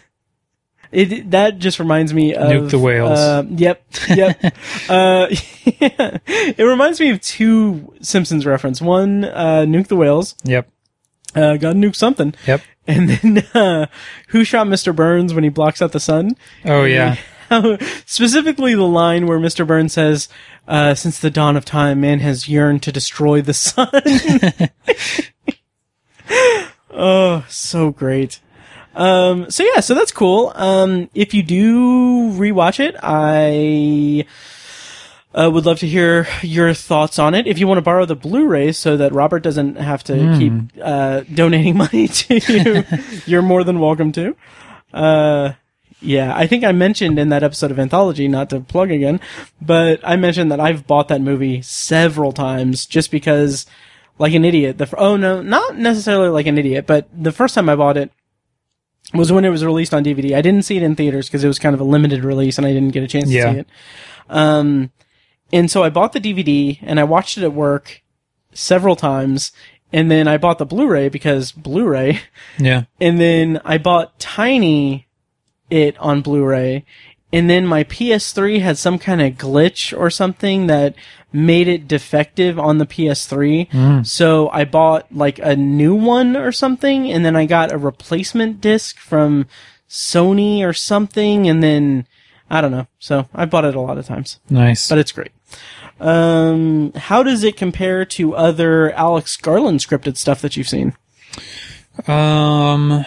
It 0.93 1.31
that 1.31 1.59
just 1.59 1.79
reminds 1.79 2.13
me 2.13 2.35
of 2.35 2.49
Nuke 2.51 2.71
the 2.71 2.79
whales. 2.79 3.19
Uh, 3.19 3.45
yep, 3.49 3.83
yep. 4.09 4.39
uh, 4.89 5.27
yeah. 5.65 6.19
It 6.27 6.63
reminds 6.65 7.01
me 7.01 7.11
of 7.11 7.21
two 7.23 7.95
Simpsons 8.03 8.45
reference. 8.45 8.81
One, 8.83 9.25
uh, 9.25 9.65
Nuke 9.67 9.89
the 9.89 9.97
whales. 9.97 10.35
yep. 10.45 10.69
Uh, 11.35 11.57
got 11.57 11.77
nuke 11.77 11.97
something. 11.97 12.35
Yep. 12.47 12.61
And 12.87 13.09
then, 13.09 13.39
uh, 13.55 13.87
Who 14.29 14.45
shot 14.45 14.67
Mr. 14.67 14.95
Burns 14.95 15.33
when 15.33 15.45
he 15.45 15.51
blocks 15.51 15.81
out 15.81 15.93
the 15.93 16.01
sun? 16.01 16.37
Oh 16.65 16.85
yeah. 16.85 17.17
Specifically, 18.07 18.75
the 18.75 18.83
line 18.87 19.27
where 19.27 19.39
Mr. 19.39 19.67
Burns 19.67 19.93
says, 19.93 20.29
uh, 20.67 20.95
"Since 20.95 21.19
the 21.19 21.31
dawn 21.31 21.57
of 21.57 21.65
time, 21.65 22.01
man 22.01 22.21
has 22.21 22.49
yearned 22.49 22.83
to 22.85 22.93
destroy 22.93 23.41
the 23.43 23.53
sun." 23.55 23.91
oh, 26.91 27.45
so 27.49 27.91
great. 27.91 28.41
Um, 28.95 29.51
so 29.51 29.65
yeah, 29.65 29.81
so 29.81 29.95
that's 29.95 30.13
cool. 30.13 30.53
Um, 30.55 31.09
if 31.15 31.35
you 31.35 31.43
do 31.43 32.31
rewatch 32.33 32.81
it, 32.81 32.97
I 33.03 34.27
uh, 35.35 35.51
would 35.51 35.65
love 35.65 35.79
to 35.81 35.87
hear 35.87 36.27
your 36.43 36.75
thoughts 36.75 37.19
on 37.19 37.35
it. 37.35 37.47
If 37.47 37.59
you 37.59 37.67
want 37.67 37.79
to 37.79 37.83
borrow 37.83 38.05
the 38.05 38.17
Blu-ray 38.17 38.73
so 38.73 38.97
that 38.97 39.13
Robert 39.13 39.43
doesn't 39.43 39.77
have 39.77 40.05
to 40.05 40.37
keep 40.39 40.53
uh, 40.83 41.23
donating 41.33 41.77
money 41.79 42.09
to 42.09 42.39
you, 42.53 42.85
you're 43.27 43.43
more 43.43 43.65
than 43.65 43.81
welcome 43.81 44.13
to. 44.13 44.37
Uh, 44.93 45.53
yeah, 46.01 46.37
I 46.37 46.47
think 46.47 46.65
I 46.65 46.73
mentioned 46.73 47.19
in 47.19 47.29
that 47.29 47.45
episode 47.45 47.71
of 47.71 47.79
Anthology, 47.79 48.27
not 48.27 48.51
to 48.51 48.61
plug 48.61 48.91
again, 48.91 49.21
but 49.61 50.01
I 50.03 50.17
mentioned 50.17 50.51
that 50.51 50.61
I've 50.61 50.87
bought 50.87 51.09
that 51.09 51.21
movie 51.21 51.63
several 51.63 52.33
times 52.33 52.87
just 52.87 53.13
because, 53.13 53.67
like 54.19 54.35
an 54.35 54.45
idiot. 54.45 54.79
The 54.79 54.93
oh 54.99 55.17
no, 55.17 55.41
not 55.43 55.79
necessarily 55.79 56.29
like 56.29 56.47
an 56.47 56.59
idiot, 56.59 56.87
but 56.89 57.09
the 57.17 57.31
first 57.31 57.55
time 57.55 57.69
I 57.69 57.77
bought 57.77 57.97
it 57.97 58.11
was 59.15 59.31
when 59.33 59.45
it 59.45 59.51
was 59.51 59.65
released 59.65 59.93
on 59.95 60.05
DVD. 60.05 60.35
I 60.37 60.43
didn't 60.43 60.63
see 60.63 60.77
it 60.77 60.83
in 60.83 60.97
theaters 60.97 61.27
because 61.29 61.45
it 61.45 61.49
was 61.49 61.59
kind 61.59 61.75
of 61.75 61.81
a 61.81 61.85
limited 61.85 62.25
release 62.25 62.59
and 62.59 62.67
I 62.67 62.73
didn't 62.73 62.91
get 62.93 63.03
a 63.03 63.09
chance 63.09 63.29
Yeah. 63.31 63.47
to 63.47 63.53
see 63.53 63.59
it. 63.61 63.67
Um, 64.31 64.91
and 65.53 65.71
so 65.71 65.83
I 65.83 65.91
bought 65.91 66.13
the 66.13 66.21
DVD 66.21 66.79
and 66.83 66.99
I 66.99 67.05
watched 67.05 67.37
it 67.37 67.45
at 67.45 67.53
work 67.53 68.03
several 68.55 68.97
times. 68.97 69.53
And 69.95 70.11
then 70.11 70.27
I 70.27 70.39
bought 70.39 70.57
the 70.57 70.65
Blu-ray 70.65 71.11
because 71.11 71.53
Blu-ray. 71.53 72.21
Yeah. 72.59 72.85
And 73.01 73.21
then 73.21 73.61
I 73.65 73.77
bought 73.77 74.19
Tiny 74.19 75.07
it 75.69 75.99
on 75.99 76.23
Blu-ray. 76.23 76.85
And 77.33 77.49
then 77.49 77.67
my 77.67 77.85
PS3 77.85 78.61
had 78.61 78.77
some 78.77 78.99
kind 78.99 79.23
of 79.23 79.35
glitch 79.35 79.97
or 79.99 80.11
something 80.11 80.67
that 80.67 80.95
made 81.33 81.67
it 81.67 81.89
defective 81.89 82.59
on 82.59 82.77
the 82.79 82.85
PS3. 82.87 84.05
So 84.07 84.51
I 84.51 84.65
bought 84.65 85.07
like 85.15 85.39
a 85.39 85.57
new 85.57 85.95
one 85.95 86.37
or 86.37 86.53
something. 86.53 87.11
And 87.11 87.25
then 87.25 87.35
I 87.35 87.47
got 87.47 87.73
a 87.73 87.79
replacement 87.79 88.61
disc 88.61 88.99
from 88.99 89.47
Sony 89.89 90.61
or 90.61 90.75
something. 90.75 91.49
And 91.49 91.63
then 91.63 92.07
I 92.51 92.61
don't 92.61 92.71
know. 92.71 92.87
So 92.99 93.29
I 93.35 93.47
bought 93.47 93.65
it 93.65 93.75
a 93.75 93.81
lot 93.81 93.97
of 93.97 94.05
times, 94.07 94.39
Nice. 94.51 94.91
but 94.91 94.99
it's 94.99 95.13
great. 95.13 95.31
Um, 96.01 96.93
how 96.97 97.23
does 97.23 97.45
it 97.45 97.57
compare 97.57 98.05
to 98.05 98.35
other 98.35 98.93
Alex 98.93 99.37
Garland 99.39 99.81
scripted 99.81 100.19
stuff 100.19 100.43
that 100.43 100.57
you've 100.57 100.69
seen? 100.69 100.95
Um, 102.07 103.05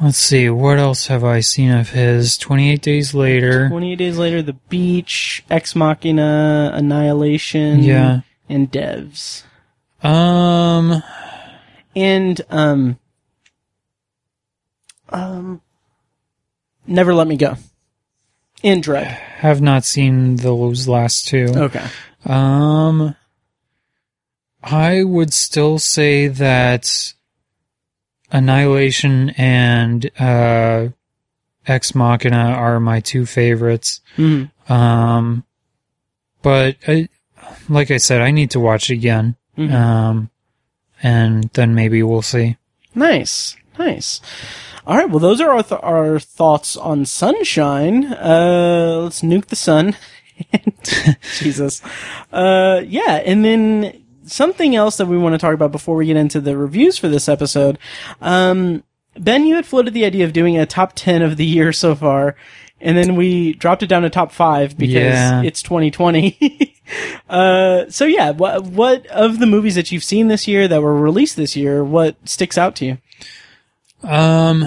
let's 0.00 0.18
see. 0.18 0.48
What 0.50 0.78
else 0.78 1.06
have 1.08 1.24
I 1.24 1.40
seen 1.40 1.70
of 1.70 1.90
his? 1.90 2.36
Twenty 2.38 2.70
Eight 2.70 2.82
Days 2.82 3.14
Later. 3.14 3.68
28 3.68 3.96
days 3.96 4.18
later, 4.18 4.42
The 4.42 4.52
Beach, 4.54 5.44
Ex 5.50 5.74
Machina, 5.74 6.70
Annihilation, 6.74 7.82
Yeah. 7.82 8.20
and 8.48 8.70
Devs. 8.70 9.42
Um, 10.02 11.02
And, 11.96 12.40
um, 12.50 12.98
um, 15.10 15.60
Never 16.86 17.12
Let 17.14 17.26
Me 17.26 17.36
Go. 17.36 17.56
And 18.64 18.82
Dredd. 18.82 19.06
have 19.06 19.60
not 19.60 19.84
seen 19.84 20.36
those 20.36 20.88
last 20.88 21.28
two. 21.28 21.46
Okay. 21.54 21.84
Um, 22.24 23.14
I 24.62 25.02
would 25.04 25.32
still 25.32 25.78
say 25.78 26.26
that 26.28 27.14
Annihilation 28.30 29.30
and 29.30 30.10
uh, 30.20 30.88
Ex 31.66 31.94
Machina 31.94 32.36
are 32.36 32.78
my 32.80 33.00
two 33.00 33.24
favorites. 33.26 34.00
Mhm. 34.16 34.50
Um, 34.70 35.44
but 36.42 36.76
I, 36.86 37.08
like 37.68 37.90
I 37.90 37.96
said, 37.96 38.20
I 38.20 38.30
need 38.30 38.50
to 38.52 38.60
watch 38.60 38.90
it 38.90 38.94
again. 38.94 39.36
Mhm. 39.56 39.72
Um, 39.72 40.30
and 41.02 41.50
then 41.54 41.74
maybe 41.74 42.02
we'll 42.02 42.22
see. 42.22 42.56
Nice. 42.94 43.56
Nice. 43.78 44.20
All 44.86 44.96
right. 44.96 45.08
Well, 45.08 45.20
those 45.20 45.40
are 45.40 45.50
our, 45.50 45.62
th- 45.62 45.80
our 45.82 46.18
thoughts 46.18 46.76
on 46.76 47.04
Sunshine. 47.06 48.06
Uh, 48.06 49.00
let's 49.04 49.20
nuke 49.22 49.46
the 49.46 49.56
sun. 49.56 49.96
Jesus. 51.38 51.82
Uh, 52.32 52.82
yeah. 52.86 53.22
And 53.24 53.44
then 53.44 54.02
something 54.28 54.74
else 54.76 54.96
that 54.98 55.06
we 55.06 55.18
want 55.18 55.34
to 55.34 55.38
talk 55.38 55.54
about 55.54 55.72
before 55.72 55.96
we 55.96 56.06
get 56.06 56.16
into 56.16 56.40
the 56.40 56.56
reviews 56.56 56.98
for 56.98 57.08
this 57.08 57.28
episode. 57.28 57.78
Um, 58.20 58.82
Ben, 59.16 59.46
you 59.46 59.56
had 59.56 59.66
floated 59.66 59.94
the 59.94 60.04
idea 60.04 60.24
of 60.24 60.32
doing 60.32 60.56
a 60.56 60.66
top 60.66 60.92
10 60.94 61.22
of 61.22 61.36
the 61.36 61.46
year 61.46 61.72
so 61.72 61.94
far. 61.94 62.36
And 62.80 62.96
then 62.96 63.16
we 63.16 63.54
dropped 63.54 63.82
it 63.82 63.88
down 63.88 64.02
to 64.02 64.10
top 64.10 64.30
five 64.30 64.78
because 64.78 64.92
Yeah. 64.92 65.42
it's 65.42 65.62
2020. 65.62 66.76
uh, 67.28 67.86
so 67.88 68.04
yeah, 68.04 68.30
what, 68.30 68.62
what 68.64 69.04
of 69.08 69.40
the 69.40 69.46
movies 69.46 69.74
that 69.74 69.90
you've 69.90 70.04
seen 70.04 70.28
this 70.28 70.46
year 70.46 70.68
that 70.68 70.80
were 70.80 70.94
released 70.94 71.34
this 71.36 71.56
year, 71.56 71.82
what 71.82 72.14
sticks 72.28 72.56
out 72.56 72.76
to 72.76 72.84
you? 72.86 72.98
Um, 74.08 74.66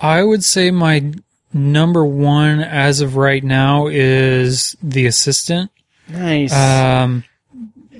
I 0.00 0.22
would 0.22 0.44
say 0.44 0.70
my 0.70 1.12
number 1.54 2.04
one 2.04 2.60
as 2.60 3.00
of 3.00 3.16
right 3.16 3.42
now 3.42 3.86
is 3.86 4.76
The 4.82 5.06
Assistant. 5.06 5.70
Nice. 6.08 6.52
Um, 6.52 7.24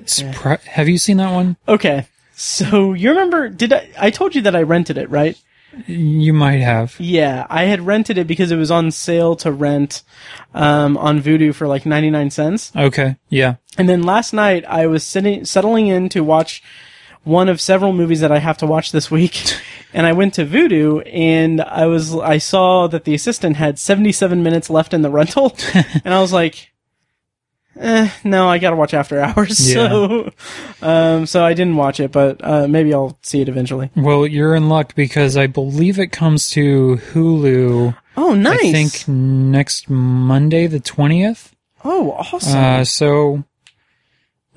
surpri- 0.07 0.61
have 0.63 0.89
you 0.89 0.97
seen 0.97 1.17
that 1.17 1.31
one? 1.33 1.57
okay. 1.67 2.07
So 2.39 2.93
you 2.93 3.09
remember, 3.09 3.49
did 3.49 3.73
I, 3.73 3.89
I 3.97 4.09
told 4.11 4.35
you 4.35 4.41
that 4.41 4.55
I 4.55 4.61
rented 4.61 4.97
it, 4.97 5.09
right? 5.09 5.35
You 5.87 6.33
might 6.33 6.59
have. 6.59 6.95
Yeah, 6.99 7.47
I 7.49 7.63
had 7.63 7.81
rented 7.81 8.17
it 8.17 8.27
because 8.27 8.51
it 8.51 8.57
was 8.57 8.69
on 8.71 8.91
sale 8.91 9.35
to 9.37 9.51
rent, 9.51 10.03
um, 10.53 10.97
on 10.97 11.19
Vudu 11.21 11.53
for 11.53 11.67
like 11.67 11.85
99 11.85 12.29
cents. 12.29 12.71
Okay. 12.75 13.15
Yeah. 13.29 13.55
And 13.77 13.89
then 13.89 14.03
last 14.03 14.33
night 14.33 14.65
I 14.67 14.85
was 14.87 15.03
sitting, 15.03 15.45
settling 15.45 15.87
in 15.87 16.09
to 16.09 16.23
watch 16.23 16.63
one 17.23 17.49
of 17.49 17.59
several 17.59 17.91
movies 17.91 18.21
that 18.21 18.31
I 18.31 18.39
have 18.39 18.57
to 18.59 18.65
watch 18.65 18.91
this 18.91 19.11
week. 19.11 19.43
And 19.93 20.05
I 20.05 20.11
went 20.11 20.33
to 20.35 20.45
Vudu 20.45 21.01
and 21.11 21.61
I 21.61 21.87
was, 21.87 22.13
I 22.13 22.37
saw 22.37 22.87
that 22.87 23.05
the 23.05 23.15
assistant 23.15 23.55
had 23.55 23.79
77 23.79 24.43
minutes 24.43 24.69
left 24.69 24.93
in 24.93 25.01
the 25.01 25.09
rental. 25.09 25.55
and 25.73 26.13
I 26.13 26.21
was 26.21 26.33
like, 26.33 26.71
eh, 27.79 28.09
no, 28.23 28.47
I 28.47 28.57
gotta 28.57 28.75
watch 28.75 28.93
after 28.93 29.19
hours. 29.19 29.57
So, 29.73 30.31
um, 30.81 31.25
so 31.25 31.43
I 31.43 31.53
didn't 31.53 31.75
watch 31.75 31.99
it, 31.99 32.11
but, 32.11 32.39
uh, 32.43 32.67
maybe 32.67 32.93
I'll 32.93 33.17
see 33.21 33.41
it 33.41 33.49
eventually. 33.49 33.89
Well, 33.95 34.25
you're 34.27 34.55
in 34.55 34.69
luck 34.69 34.95
because 34.95 35.37
I 35.37 35.47
believe 35.47 35.99
it 35.99 36.11
comes 36.11 36.49
to 36.51 36.99
Hulu. 37.11 37.95
Oh, 38.15 38.33
nice. 38.33 38.59
I 38.63 38.71
think 38.71 39.07
next 39.07 39.89
Monday, 39.89 40.67
the 40.67 40.79
twentieth. 40.79 41.53
Oh, 41.83 42.11
awesome. 42.13 42.57
Uh, 42.59 42.83
so, 42.83 43.43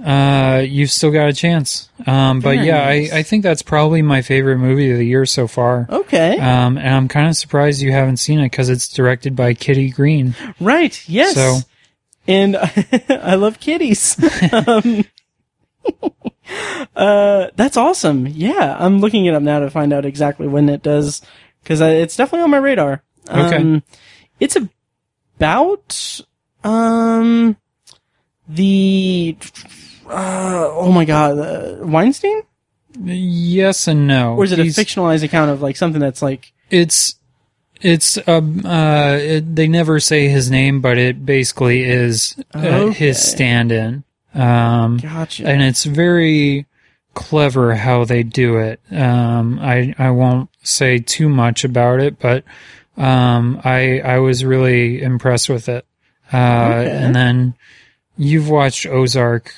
uh, 0.04 0.62
you've 0.66 0.90
still 0.90 1.10
got 1.10 1.28
a 1.28 1.32
chance. 1.32 1.90
Um, 2.06 2.40
but 2.40 2.54
Very 2.54 2.66
yeah, 2.66 2.84
nice. 2.86 3.12
I, 3.12 3.18
I 3.18 3.22
think 3.22 3.42
that's 3.42 3.60
probably 3.62 4.00
my 4.00 4.22
favorite 4.22 4.56
movie 4.58 4.90
of 4.90 4.96
the 4.98 5.06
year 5.06 5.26
so 5.26 5.46
far. 5.46 5.86
okay. 5.90 6.38
Um, 6.38 6.78
and 6.78 6.88
I'm 6.88 7.08
kind 7.08 7.28
of 7.28 7.36
surprised 7.36 7.82
you 7.82 7.92
haven't 7.92 8.16
seen 8.16 8.40
it 8.40 8.44
because 8.50 8.70
it's 8.70 8.88
directed 8.88 9.36
by 9.36 9.52
Kitty 9.54 9.90
Green. 9.90 10.34
right. 10.58 11.06
Yes. 11.08 11.34
So, 11.34 11.58
and 12.30 12.56
I 13.08 13.34
love 13.34 13.60
kitties. 13.60 14.16
um, 14.66 15.04
Uh, 16.96 17.46
that's 17.54 17.76
awesome. 17.76 18.26
Yeah, 18.26 18.76
I'm 18.78 18.98
looking 18.98 19.24
it 19.26 19.34
up 19.34 19.42
now 19.42 19.60
to 19.60 19.70
find 19.70 19.92
out 19.92 20.04
exactly 20.04 20.48
when 20.48 20.68
it 20.68 20.82
does, 20.82 21.22
because 21.62 21.80
it's 21.80 22.16
definitely 22.16 22.42
on 22.42 22.50
my 22.50 22.56
radar. 22.56 23.04
Okay. 23.28 23.56
Um, 23.56 23.84
it's 24.40 24.56
about 25.38 26.20
um 26.64 27.56
the 28.48 29.36
uh, 30.08 30.68
oh 30.72 30.90
my 30.90 31.04
god, 31.04 31.38
uh, 31.38 31.76
Weinstein, 31.86 32.42
Yes 33.00 33.86
and 33.86 34.08
no. 34.08 34.34
or 34.34 34.42
is 34.44 34.50
it 34.50 34.58
a 34.58 34.62
fictionalized 34.62 35.22
account 35.22 35.52
of 35.52 35.62
like 35.62 35.76
something 35.76 36.00
that's 36.00 36.20
like 36.22 36.52
It's 36.68 37.14
it's 37.80 38.18
um 38.28 38.64
uh 38.64 39.16
it, 39.20 39.54
they 39.56 39.68
never 39.68 40.00
say 40.00 40.28
his 40.28 40.50
name, 40.50 40.80
but 40.80 40.98
it 40.98 41.24
basically 41.24 41.82
is 41.84 42.36
uh, 42.54 42.58
Okay. 42.58 42.92
his 42.92 43.20
stand-in. 43.22 44.04
Um, 44.34 44.98
gotcha? 44.98 45.44
and 45.46 45.60
it's 45.62 45.84
very 45.84 46.66
clever 47.14 47.74
how 47.74 48.04
they 48.04 48.22
do 48.22 48.58
it. 48.58 48.80
Um, 48.92 49.58
I 49.60 49.94
I 49.98 50.10
won't 50.10 50.48
say 50.62 50.98
too 50.98 51.28
much 51.28 51.64
about 51.64 52.00
it, 52.00 52.18
but 52.20 52.44
um, 52.96 53.60
I 53.64 54.00
I 54.00 54.18
was 54.18 54.44
really 54.44 55.02
impressed 55.02 55.48
with 55.48 55.68
it. 55.68 55.84
Uh, 56.32 56.36
Okay. 56.36 56.90
And 56.96 57.14
then 57.16 57.54
you've 58.16 58.48
watched 58.48 58.86
Ozark, 58.86 59.52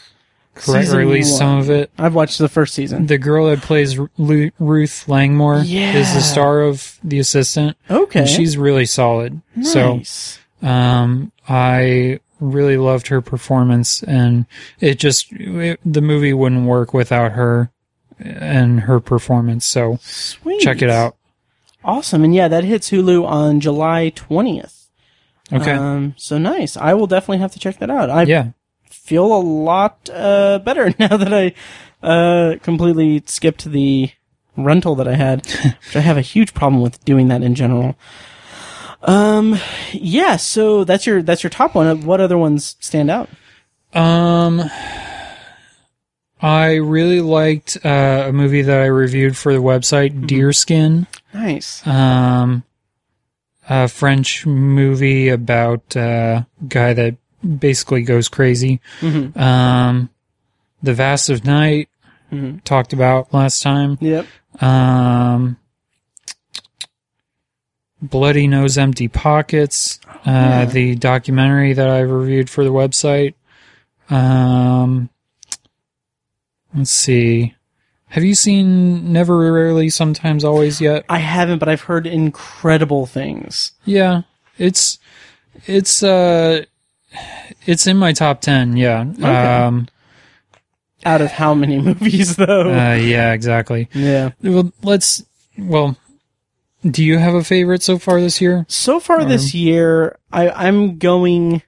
correct? 0.54 0.88
Or 0.90 1.00
at 1.00 1.06
least 1.06 1.36
some 1.38 1.58
of 1.58 1.70
it. 1.70 1.90
I've 1.98 2.14
watched 2.14 2.38
the 2.38 2.48
first 2.48 2.74
season. 2.74 3.06
The 3.06 3.18
girl 3.18 3.46
that 3.50 3.60
plays 3.62 3.98
Ru- 3.98 4.50
Ruth 4.58 5.08
Langmore 5.08 5.62
is 5.64 6.14
the 6.14 6.20
star 6.20 6.60
of 6.62 6.98
The 7.02 7.18
Assistant. 7.18 7.76
Okay, 7.90 8.20
And 8.20 8.28
she's 8.28 8.56
really 8.58 8.86
solid. 8.86 9.40
So 9.62 9.96
nice. 9.96 10.38
um, 10.62 11.32
I 11.48 12.20
really 12.40 12.76
loved 12.76 13.06
her 13.08 13.20
performance, 13.22 14.02
and 14.02 14.46
it 14.80 14.98
just 14.98 15.32
it, 15.32 15.78
the 15.84 16.00
movie 16.02 16.32
wouldn't 16.32 16.66
work 16.66 16.92
without 16.92 17.32
her 17.32 17.70
and 18.18 18.80
her 18.80 19.00
performance. 19.00 19.64
So 19.64 19.98
Sweet. 20.02 20.60
check 20.60 20.82
it 20.82 20.90
out. 20.90 21.16
Awesome, 21.84 22.22
and 22.24 22.34
yeah, 22.34 22.46
that 22.48 22.62
hits 22.64 22.90
Hulu 22.90 23.24
on 23.26 23.58
July 23.60 24.10
twentieth. 24.10 24.88
Okay, 25.52 25.72
Um, 25.72 26.14
so 26.16 26.38
nice. 26.38 26.76
I 26.76 26.94
will 26.94 27.06
definitely 27.08 27.38
have 27.38 27.52
to 27.52 27.58
check 27.58 27.78
that 27.80 27.90
out. 27.90 28.08
I 28.08 28.22
yeah, 28.22 28.50
feel 29.02 29.34
a 29.34 29.42
lot 29.42 30.08
uh, 30.12 30.58
better 30.60 30.94
now 30.98 31.16
that 31.16 31.34
I 31.34 31.54
uh, 32.02 32.56
completely 32.62 33.22
skipped 33.26 33.64
the 33.64 34.10
rental 34.56 34.94
that 34.96 35.08
I 35.08 35.14
had, 35.14 35.46
which 35.86 35.96
I 35.96 36.00
have 36.00 36.16
a 36.16 36.22
huge 36.22 36.54
problem 36.54 36.82
with 36.82 37.04
doing 37.04 37.28
that 37.28 37.42
in 37.42 37.54
general. 37.54 37.96
Um, 39.02 39.58
yeah. 39.92 40.36
So 40.36 40.84
that's 40.84 41.06
your 41.06 41.22
that's 41.22 41.42
your 41.42 41.50
top 41.50 41.74
one. 41.74 42.02
What 42.06 42.20
other 42.20 42.38
ones 42.38 42.76
stand 42.80 43.10
out? 43.10 43.28
um. 43.94 44.62
I 46.44 46.74
really 46.74 47.20
liked 47.20 47.78
uh, 47.84 48.24
a 48.26 48.32
movie 48.32 48.62
that 48.62 48.80
I 48.80 48.86
reviewed 48.86 49.36
for 49.36 49.52
the 49.52 49.60
website, 49.60 50.26
Deerskin. 50.26 51.06
Nice. 51.32 51.86
Um, 51.86 52.64
a 53.68 53.86
French 53.86 54.44
movie 54.44 55.28
about 55.28 55.96
uh, 55.96 56.42
a 56.60 56.64
guy 56.66 56.94
that 56.94 57.16
basically 57.58 58.02
goes 58.02 58.28
crazy. 58.28 58.80
hmm 59.00 59.38
Um, 59.38 60.10
The 60.82 60.94
Vast 60.94 61.28
of 61.28 61.44
Night 61.44 61.88
hmm 62.30 62.58
talked 62.64 62.92
about 62.92 63.32
last 63.34 63.62
time. 63.62 63.98
Yep. 64.00 64.26
Um, 64.60 65.56
Bloody 68.00 68.48
Nose 68.48 68.78
Empty 68.78 69.06
Pockets, 69.08 70.00
uh, 70.08 70.12
yeah. 70.26 70.64
the 70.64 70.96
documentary 70.96 71.72
that 71.72 71.88
I 71.88 72.00
reviewed 72.00 72.50
for 72.50 72.64
the 72.64 72.70
website. 72.72 73.34
Um, 74.10 75.08
let's 76.74 76.90
see. 76.90 77.54
Have 78.08 78.24
you 78.24 78.34
seen 78.34 79.12
Never 79.12 79.38
Rarely, 79.52 79.88
Sometimes 79.88 80.44
Always 80.44 80.80
yet? 80.80 81.04
I 81.08 81.18
haven't, 81.18 81.60
but 81.60 81.68
I've 81.68 81.82
heard 81.82 82.06
incredible 82.06 83.06
things. 83.06 83.72
Yeah, 83.84 84.22
it's 84.58 84.98
it's 85.66 86.02
uh 86.02 86.64
it's 87.66 87.86
in 87.86 87.96
my 87.96 88.12
top 88.12 88.40
ten. 88.40 88.76
Yeah. 88.76 89.00
Um. 89.00 89.88
Out 91.04 91.20
of 91.20 91.32
how 91.32 91.54
many 91.54 91.78
movies 91.82 92.36
though? 92.36 92.70
Uh, 92.70 92.94
yeah. 92.94 93.32
Exactly. 93.32 93.88
yeah. 93.92 94.30
Well, 94.42 94.72
let's. 94.82 95.24
Well, 95.58 95.96
do 96.88 97.04
you 97.04 97.18
have 97.18 97.34
a 97.34 97.44
favorite 97.44 97.82
so 97.82 97.98
far 97.98 98.20
this 98.20 98.40
year? 98.40 98.64
So 98.68 99.00
far 99.00 99.24
this 99.24 99.54
year, 99.54 100.18
I, 100.32 100.50
I'm 100.50 100.98
going. 100.98 101.62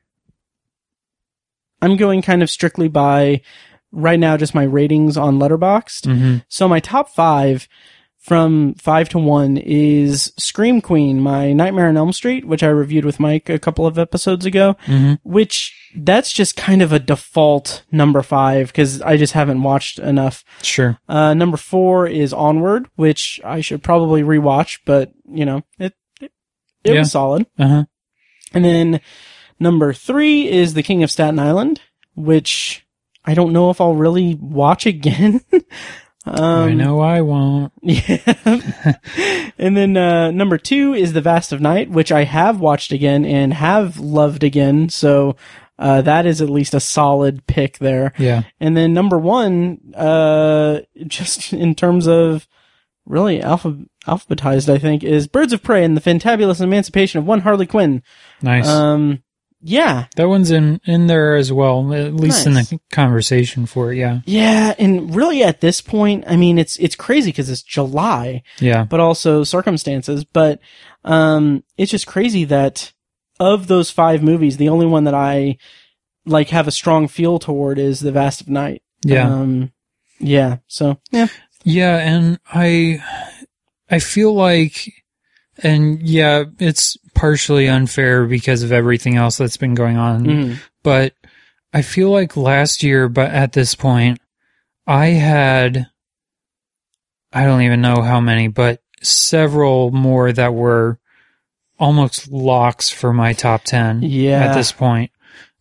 I'm 1.83 1.96
going 1.96 2.22
kind 2.22 2.42
of 2.42 2.48
strictly 2.48 2.88
by 2.88 3.42
right 3.92 4.18
now 4.18 4.37
just 4.37 4.54
my 4.54 4.64
ratings 4.64 5.16
on 5.16 5.38
Letterboxd. 5.38 6.02
Mm-hmm. 6.02 6.37
So 6.48 6.66
my 6.66 6.80
top 6.80 7.11
five 7.11 7.68
from 8.24 8.72
five 8.74 9.08
to 9.10 9.18
one 9.18 9.58
is 9.58 10.32
Scream 10.38 10.80
Queen, 10.80 11.20
my 11.20 11.52
Nightmare 11.52 11.88
on 11.88 11.96
Elm 11.98 12.12
Street, 12.14 12.46
which 12.46 12.62
I 12.62 12.68
reviewed 12.68 13.04
with 13.04 13.20
Mike 13.20 13.50
a 13.50 13.58
couple 13.58 13.87
of 13.87 13.98
episodes 13.98 14.46
ago, 14.46 14.76
Mm-hmm. 14.87 15.14
which 15.30 15.78
that's 15.94 16.32
just 16.32 16.56
kind 16.56 16.80
of 16.80 16.90
a 16.90 16.98
default 16.98 17.84
number 17.92 18.22
five 18.22 18.68
because 18.68 19.02
I 19.02 19.18
just 19.18 19.34
haven't 19.34 19.62
watched 19.62 19.98
enough. 19.98 20.42
Sure. 20.62 20.98
Uh, 21.08 21.34
number 21.34 21.58
four 21.58 22.06
is 22.08 22.32
Onward, 22.32 22.88
which 22.96 23.40
I 23.44 23.60
should 23.60 23.82
probably 23.82 24.22
rewatch, 24.22 24.78
but 24.87 25.12
you 25.30 25.44
know, 25.44 25.62
it, 25.78 25.92
it, 26.20 26.32
it 26.82 26.94
Yeah. 26.94 27.00
was 27.00 27.12
solid. 27.12 27.46
Uh 27.58 27.68
huh. 27.68 27.84
And 28.54 28.64
then 28.64 29.00
number 29.60 29.92
three 29.92 30.48
is 30.50 30.72
The 30.74 30.82
King 30.82 31.02
of 31.02 31.10
Staten 31.10 31.38
Island, 31.38 31.82
which 32.14 32.87
I 33.24 33.34
don't 33.34 33.52
know 33.52 33.68
if 33.70 33.80
I'll 33.82 33.94
really 33.94 34.34
watch 34.34 34.87
again. 34.87 35.42
um, 36.26 36.68
I 36.68 36.72
know 36.74 37.00
I 37.00 37.20
won't. 37.20 37.72
Yeah. 37.82 38.16
and 39.58 39.76
then 39.76 39.96
uh, 39.96 40.30
number 40.30 40.58
two 40.58 40.94
is 40.94 41.12
The 41.12 41.20
Vast 41.20 41.52
of 41.52 41.60
Night, 41.60 41.90
which 41.90 42.10
I 42.10 42.24
have 42.24 42.60
watched 42.60 42.92
again 42.92 43.24
and 43.24 43.52
have 43.52 43.98
loved 43.98 44.42
again. 44.42 44.88
So 44.88 45.37
uh, 45.78 46.02
that 46.02 46.24
is 46.24 46.40
at 46.40 46.48
least 46.48 46.72
a 46.74 46.80
solid 46.80 47.46
pick 47.46 47.78
there. 47.78 48.12
Yeah. 48.18 48.44
And 48.60 48.76
then 48.76 48.94
number 48.94 49.18
one, 49.18 49.92
uh, 49.94 50.80
just 51.06 51.52
in 51.52 51.74
terms 51.74 52.06
of 52.06 52.46
really 53.06 53.42
alpha, 53.42 53.78
alphabetized, 54.06 54.72
I 54.72 54.78
think, 54.78 55.02
is 55.04 55.26
Birds 55.26 55.52
of 55.52 55.62
Prey 55.62 55.84
and 55.84 55.96
the 55.96 56.00
Fantabulous 56.00 56.60
Emancipation 56.60 57.18
of 57.18 57.26
One 57.26 57.40
Harley 57.40 57.66
Quinn. 57.66 58.02
Nice. 58.40 58.66
Um, 58.68 59.22
yeah, 59.66 60.07
that 60.16 60.29
one's 60.29 60.50
in 60.50 60.79
in 60.85 61.07
there 61.07 61.37
as 61.37 61.50
well, 61.50 61.90
at 61.94 62.12
least 62.14 62.46
in 62.46 62.53
the 62.53 62.79
conversation 62.92 63.64
for 63.64 63.92
it. 63.92 63.96
Yeah. 63.96 64.20
yeah, 64.27 64.74
and 64.79 65.14
really 65.16 65.42
at 65.42 65.62
this 65.62 65.81
point, 65.81 66.24
I 66.27 66.37
mean, 66.37 66.59
it's 66.59 66.77
it's 66.77 66.94
crazy 66.94 67.31
because 67.31 67.48
it's 67.48 67.62
July, 67.62 68.42
Yeah. 68.61 68.85
but 68.85 69.00
also 69.00 69.42
circumstances. 69.42 70.24
But 70.24 70.61
um, 71.03 71.64
it's 71.79 71.90
just 71.90 72.07
crazy 72.07 72.44
that 72.44 72.92
of 73.40 73.66
those 73.66 73.90
five 73.90 74.22
movies, 74.22 74.59
the 74.59 74.68
only 74.68 74.87
one 74.87 75.05
that 75.05 75.14
I 75.14 75.57
like 76.27 76.50
have 76.50 76.68
a 76.68 76.70
strong 76.70 77.09
feel 77.09 77.38
toward 77.38 77.79
is 77.79 78.00
The 78.00 78.12
Vast 78.12 78.42
of 78.42 78.48
Night. 78.50 78.83
Yeah. 79.03 79.29
Um, 79.29 79.72
yeah. 80.20 80.59
So 80.66 80.98
yeah. 81.11 81.29
Yeah, 81.64 81.96
and 81.96 82.38
I 82.53 83.03
I 83.90 83.98
feel 83.98 84.35
like 84.35 84.92
and 85.62 86.03
yeah, 86.03 86.44
it's 86.59 86.98
partially 87.24 87.66
unfair 87.68 88.26
because 88.26 88.62
of 88.62 88.70
everything 88.70 89.16
else 89.16 89.38
that's 89.38 89.56
been 89.56 89.74
going 89.74 89.96
on, 89.96 90.26
Mhm. 90.26 90.56
but 90.82 91.14
I 91.72 91.80
feel 91.80 92.10
like 92.10 92.37
last 92.37 92.82
year 92.82 93.08
but 93.08 93.30
at 93.30 93.52
this 93.52 93.74
point 93.74 94.20
I 94.87 95.06
had 95.06 95.87
I 97.32 97.44
don't 97.44 97.62
even 97.62 97.80
know 97.80 98.02
how 98.02 98.20
many, 98.20 98.48
but 98.48 98.82
several 99.02 99.90
more 99.90 100.32
that 100.32 100.52
were 100.54 100.98
almost 101.78 102.30
locks 102.30 102.90
for 102.90 103.14
my 103.14 103.32
top 103.32 103.64
10 103.64 104.02
Yeah. 104.02 104.44
at 104.44 104.54
this 104.54 104.70
point. 104.70 105.10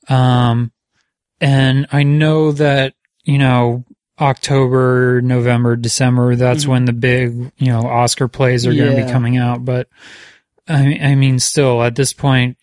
Um, 0.09 0.71
and 1.39 1.87
I 1.93 2.03
know 2.03 2.51
that, 2.51 2.93
you 3.23 3.37
know, 3.37 3.85
October, 4.19 5.21
November, 5.21 5.75
December, 5.77 6.35
that's 6.35 6.65
Mhm. 6.65 6.67
when 6.67 6.85
the 6.85 6.93
big, 6.93 7.51
you 7.57 7.67
know, 7.67 7.87
Oscar 7.87 8.27
plays 8.27 8.67
are 8.67 8.73
going 8.75 8.95
to 8.97 9.05
be 9.05 9.11
coming 9.11 9.37
out. 9.37 9.63
But 9.65 9.87
I, 10.67 10.97
I 11.01 11.15
mean, 11.15 11.39
still 11.39 11.83
at 11.83 11.95
this 11.95 12.13
point, 12.13 12.57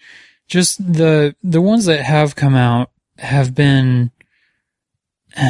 just 0.49 0.79
the, 0.93 1.35
the 1.43 1.61
ones 1.61 1.85
that 1.87 2.03
have 2.03 2.35
come 2.37 2.55
out 2.55 2.91
have 3.19 3.55
been 3.55 4.11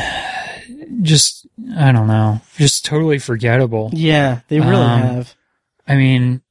just, 1.02 1.46
I 1.76 1.92
don't 1.92 2.06
know, 2.06 2.40
just 2.56 2.84
totally 2.84 3.18
forgettable. 3.18 3.90
Yeah, 3.92 4.40
they 4.48 4.60
really 4.60 4.74
Um, 4.76 5.00
have. 5.02 5.34
I 5.86 5.96
mean, 5.96 6.42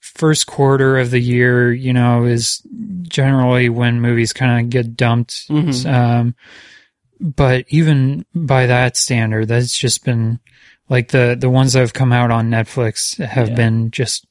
first 0.00 0.46
quarter 0.46 0.98
of 0.98 1.10
the 1.10 1.20
year, 1.20 1.72
you 1.72 1.92
know, 1.92 2.24
is 2.24 2.62
generally 3.02 3.68
when 3.68 4.00
movies 4.00 4.32
kind 4.32 4.60
of 4.64 4.70
get 4.70 4.96
dumped. 4.96 5.48
Mhm. 5.48 5.86
Um, 5.92 6.34
but 7.20 7.64
even 7.68 8.26
by 8.34 8.66
that 8.66 8.96
standard, 8.96 9.48
that's 9.48 9.76
just 9.78 10.04
been 10.04 10.40
like 10.88 11.08
the, 11.08 11.36
the 11.38 11.48
ones 11.50 11.72
that 11.72 11.80
have 11.80 11.92
come 11.92 12.12
out 12.12 12.30
on 12.30 12.50
Netflix 12.50 13.22
have 13.24 13.50
Yeah. 13.50 13.54
been 13.54 13.90
just 13.90 14.26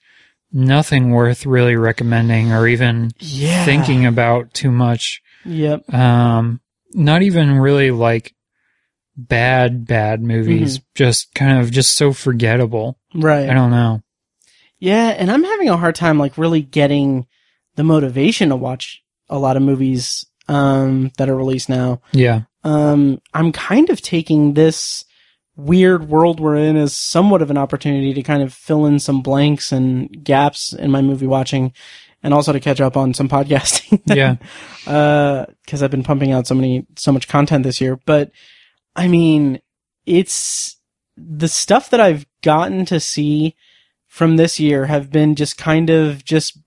nothing 0.53 1.11
worth 1.11 1.45
really 1.45 1.75
recommending 1.75 2.51
or 2.51 2.67
even 2.67 3.11
Yeah. 3.19 3.63
thinking 3.65 4.05
about 4.05 4.53
too 4.53 4.71
much. 4.71 5.21
Yep. 5.45 5.93
Um, 5.93 6.59
not 6.93 7.21
even 7.21 7.59
really 7.59 7.91
like 7.91 8.33
bad, 9.15 9.85
bad 9.85 10.21
movies. 10.21 10.79
Just 10.95 11.33
kind 11.33 11.59
of 11.59 11.71
just 11.71 11.95
so 11.95 12.13
forgettable. 12.13 12.97
Right. 13.13 13.49
I 13.49 13.53
don't 13.53 13.71
know. 13.71 14.01
Yeah, 14.79 15.09
and 15.09 15.29
I'm 15.29 15.43
having 15.43 15.69
a 15.69 15.77
hard 15.77 15.95
time 15.95 16.17
like 16.17 16.37
really 16.37 16.61
getting 16.61 17.27
the 17.75 17.83
motivation 17.83 18.49
to 18.49 18.55
watch 18.55 19.01
a 19.29 19.37
lot 19.37 19.55
of 19.57 19.63
movies 19.63 20.25
um 20.47 21.11
that 21.17 21.29
are 21.29 21.35
released 21.35 21.69
now. 21.69 22.01
Yeah. 22.11 22.41
Um 22.63 23.21
I'm 23.33 23.51
kind 23.51 23.89
of 23.89 24.01
taking 24.01 24.53
this 24.55 25.05
weird 25.55 26.07
world 26.07 26.39
we're 26.39 26.55
in 26.55 26.77
is 26.77 26.97
somewhat 26.97 27.41
of 27.41 27.51
an 27.51 27.57
opportunity 27.57 28.13
to 28.13 28.23
kind 28.23 28.41
of 28.41 28.53
fill 28.53 28.85
in 28.85 28.99
some 28.99 29.21
blanks 29.21 29.71
and 29.71 30.23
gaps 30.23 30.73
in 30.73 30.89
my 30.91 31.01
movie 31.01 31.27
watching 31.27 31.73
and 32.23 32.33
also 32.33 32.53
to 32.53 32.59
catch 32.59 32.79
up 32.79 32.95
on 32.95 33.13
some 33.13 33.29
podcasting. 33.35 34.01
Yeah. 34.05 34.35
uh 34.87 35.45
cuz 35.67 35.83
I've 35.83 35.91
been 35.91 36.03
pumping 36.03 36.31
out 36.31 36.47
so 36.47 36.55
many 36.55 36.85
so 36.95 37.11
much 37.11 37.27
content 37.27 37.63
this 37.63 37.81
year, 37.81 37.99
but 38.05 38.31
I 38.95 39.07
mean, 39.07 39.59
it's 40.05 40.77
the 41.17 41.47
stuff 41.47 41.89
that 41.91 41.99
I've 41.99 42.25
gotten 42.41 42.85
to 42.85 42.99
see 42.99 43.55
from 44.07 44.35
this 44.37 44.59
year 44.59 44.85
have 44.85 45.11
been 45.11 45.35
just 45.35 45.57
kind 45.57 45.89
of 45.89 46.25
just 46.25 46.57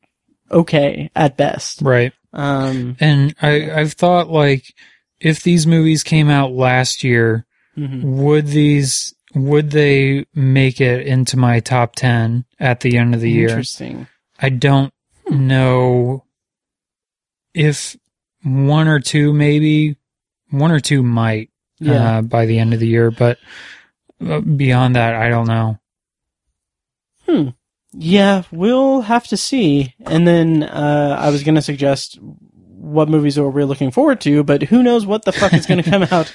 okay 0.51 1.11
at 1.14 1.37
best. 1.37 1.83
Right. 1.83 2.12
Um, 2.33 2.97
And 3.01 3.35
I, 3.42 3.70
I've 3.70 3.92
thought 3.92 4.29
like, 4.29 4.73
if 5.20 5.42
these 5.42 5.66
movies 5.66 6.03
came 6.03 6.29
out 6.31 6.53
last 6.53 7.05
year, 7.05 7.47
mhm. 7.77 8.03
would 8.03 8.47
these, 8.49 9.15
would 9.35 9.71
they 9.71 10.27
make 10.35 10.81
it 10.81 11.07
into 11.07 11.37
my 11.37 11.61
top 11.61 11.95
10 11.97 12.45
at 12.61 12.81
the 12.81 12.97
end 12.99 13.15
of 13.15 13.21
the 13.21 13.31
year? 13.31 13.49
interesting. 13.49 14.07
I 14.39 14.49
don't 14.49 14.93
know 15.31 16.25
if 17.55 17.97
one 18.43 18.89
or 18.89 19.01
two, 19.01 19.33
maybe 19.33 19.97
one 20.51 20.71
or 20.71 20.81
two 20.81 21.03
might, 21.03 21.51
Yeah. 21.81 22.19
uh, 22.19 22.23
by 22.23 22.47
the 22.47 22.59
end 22.59 22.75
of 22.75 22.81
the 22.81 22.87
year, 22.89 23.11
but 23.11 23.39
uh, 24.25 24.41
beyond 24.41 24.97
that, 24.97 25.15
I 25.15 25.29
don't 25.29 25.47
know. 25.49 25.79
Hmm. 27.29 27.49
Yeah, 27.93 28.43
we'll 28.51 29.03
have 29.03 29.27
to 29.29 29.37
see. 29.37 29.95
And 30.07 30.27
then 30.27 30.63
uh, 30.65 31.17
I 31.19 31.31
was 31.31 31.43
going 31.43 31.55
to 31.55 31.63
suggest 31.63 32.19
what 32.21 33.09
movies 33.09 33.39
are 33.39 33.49
we 33.49 33.65
looking 33.65 33.91
forward 33.91 34.21
to, 34.23 34.43
but 34.45 34.65
who 34.65 34.83
knows 34.83 35.07
what 35.07 35.25
the 35.25 35.33
fuck 35.33 35.53
is 35.55 35.67
going 35.67 35.83
to 35.83 35.91
come 35.91 36.03
out 36.11 36.33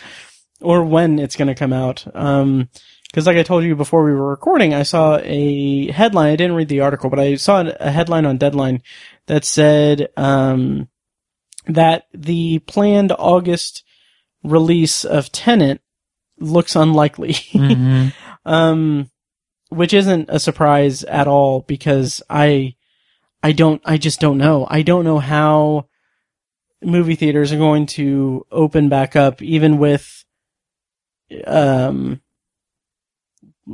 or 0.62 0.84
when 0.84 1.20
it's 1.20 1.36
going 1.36 1.48
to 1.48 1.56
come 1.56 1.74
out. 1.74 2.06
Um 2.14 2.70
'cause 2.74 2.82
because 3.12 3.26
like 3.28 3.38
I 3.38 3.44
told 3.44 3.64
you 3.64 3.76
before 3.76 4.04
we 4.04 4.14
were 4.14 4.30
recording, 4.30 4.74
I 4.76 4.84
saw 4.84 5.18
a 5.24 5.92
headline. 5.92 6.32
I 6.32 6.36
didn't 6.36 6.56
read 6.56 6.70
the 6.70 6.82
article, 6.82 7.10
but 7.10 7.20
I 7.20 7.36
saw 7.36 7.64
a 7.80 7.90
headline 7.90 8.26
on 8.28 8.38
Deadline 8.38 8.84
that 9.26 9.46
said 9.46 10.10
um, 10.16 10.90
that 11.66 12.04
the 12.14 12.60
planned 12.60 13.12
August 13.18 13.84
release 14.44 15.06
of 15.06 15.32
Tenet 15.32 15.82
looks 16.40 16.76
unlikely. 16.76 17.34
hmm 17.52 18.10
um, 18.46 19.10
which 19.70 19.94
isn't 19.94 20.30
a 20.30 20.40
surprise 20.40 21.04
at 21.04 21.28
all 21.28 21.62
because 21.62 22.22
I, 22.30 22.76
I 23.44 23.52
don't, 23.54 23.82
I 23.86 23.98
just 23.98 24.20
don't 24.20 24.38
know. 24.38 24.68
I 24.70 24.82
don't 24.82 25.04
know 25.04 25.20
how 25.20 25.88
movie 26.82 27.16
theaters 27.16 27.52
are 27.52 27.58
going 27.58 27.86
to 27.88 28.46
open 28.52 28.90
back 28.90 29.16
up, 29.16 29.42
even 29.42 29.78
with, 29.78 30.19
um, 31.46 32.22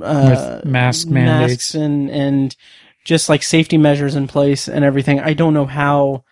uh, 0.01 0.61
mask 0.65 1.07
mandates. 1.07 1.75
and 1.75 2.09
and 2.09 2.55
just 3.03 3.29
like 3.29 3.43
safety 3.43 3.77
measures 3.77 4.15
in 4.15 4.27
place 4.27 4.67
and 4.67 4.83
everything. 4.83 5.19
I 5.19 5.33
don't 5.33 5.53
know 5.53 5.65
how. 5.65 6.23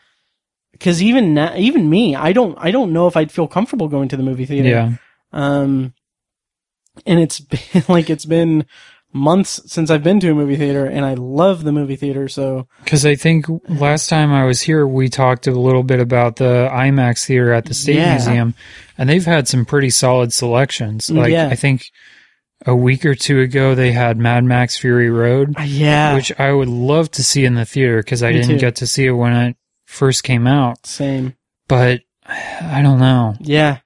Because 0.72 1.04
even 1.04 1.36
na- 1.36 1.56
even 1.56 1.90
me, 1.90 2.16
I 2.16 2.34
don't 2.34 2.58
I 2.60 2.72
don't 2.72 2.94
know 2.94 3.08
if 3.08 3.16
I'd 3.16 3.32
feel 3.32 3.48
comfortable 3.48 3.88
going 3.88 4.10
to 4.10 4.18
the 4.18 4.24
movie 4.24 4.46
theater. 4.46 4.70
Yeah. 4.70 4.92
Um, 5.32 5.94
and 7.06 7.20
it's 7.20 7.40
been 7.74 7.84
like 7.88 8.10
it's 8.10 8.26
been 8.26 8.66
months 9.14 9.62
since 9.68 9.90
I've 9.90 10.04
been 10.04 10.20
to 10.22 10.32
a 10.32 10.36
movie 10.36 10.56
theater, 10.56 10.86
and 10.86 11.06
I 11.06 11.14
love 11.14 11.64
the 11.64 11.72
movie 11.72 11.96
theater. 11.96 12.28
So 12.28 12.68
Because 12.84 13.06
I 13.06 13.16
think 13.16 13.46
last 13.70 14.10
time 14.10 14.32
I 14.34 14.46
was 14.46 14.62
here, 14.62 14.86
we 14.88 15.08
talked 15.10 15.48
a 15.48 15.52
little 15.52 15.84
bit 15.84 16.00
about 16.00 16.38
the 16.38 16.68
IMAX 16.72 17.26
theater 17.26 17.54
at 17.54 17.66
the 17.66 17.74
State 17.74 17.96
Yeah. 17.98 18.14
Museum, 18.16 18.54
and 18.98 19.08
they've 19.10 19.26
had 19.26 19.48
some 19.48 19.66
pretty 19.66 19.90
solid 19.92 20.34
selections. 20.34 21.10
Like 21.10 21.32
Yeah. 21.32 21.48
I 21.48 21.56
think 21.56 21.86
a 22.66 22.76
week 22.76 23.06
or 23.06 23.14
two 23.14 23.40
ago, 23.42 23.76
they 23.76 23.92
had 23.92 24.18
Mad 24.18 24.44
Max 24.46 24.78
Fury 24.78 25.10
Road, 25.10 25.54
uh, 25.60 25.64
yeah, 25.64 26.16
which 26.16 26.32
I 26.40 26.52
would 26.52 26.70
love 26.70 27.12
to 27.12 27.24
see 27.24 27.44
in 27.46 27.56
the 27.56 27.66
theater 27.66 27.98
because 27.98 28.24
I 28.24 28.30
Me 28.32 28.34
didn't 28.38 28.50
too. 28.52 28.58
get 28.60 28.76
to 28.78 28.88
see 28.88 29.06
it 29.06 29.12
when 29.12 29.34
it 29.34 29.58
first 29.86 30.24
came 30.24 30.48
out. 30.48 30.86
same. 30.86 31.36
But 31.68 32.02
I 32.26 32.82
don't 32.82 33.00
know. 33.00 33.36
Yeah, 33.42 33.80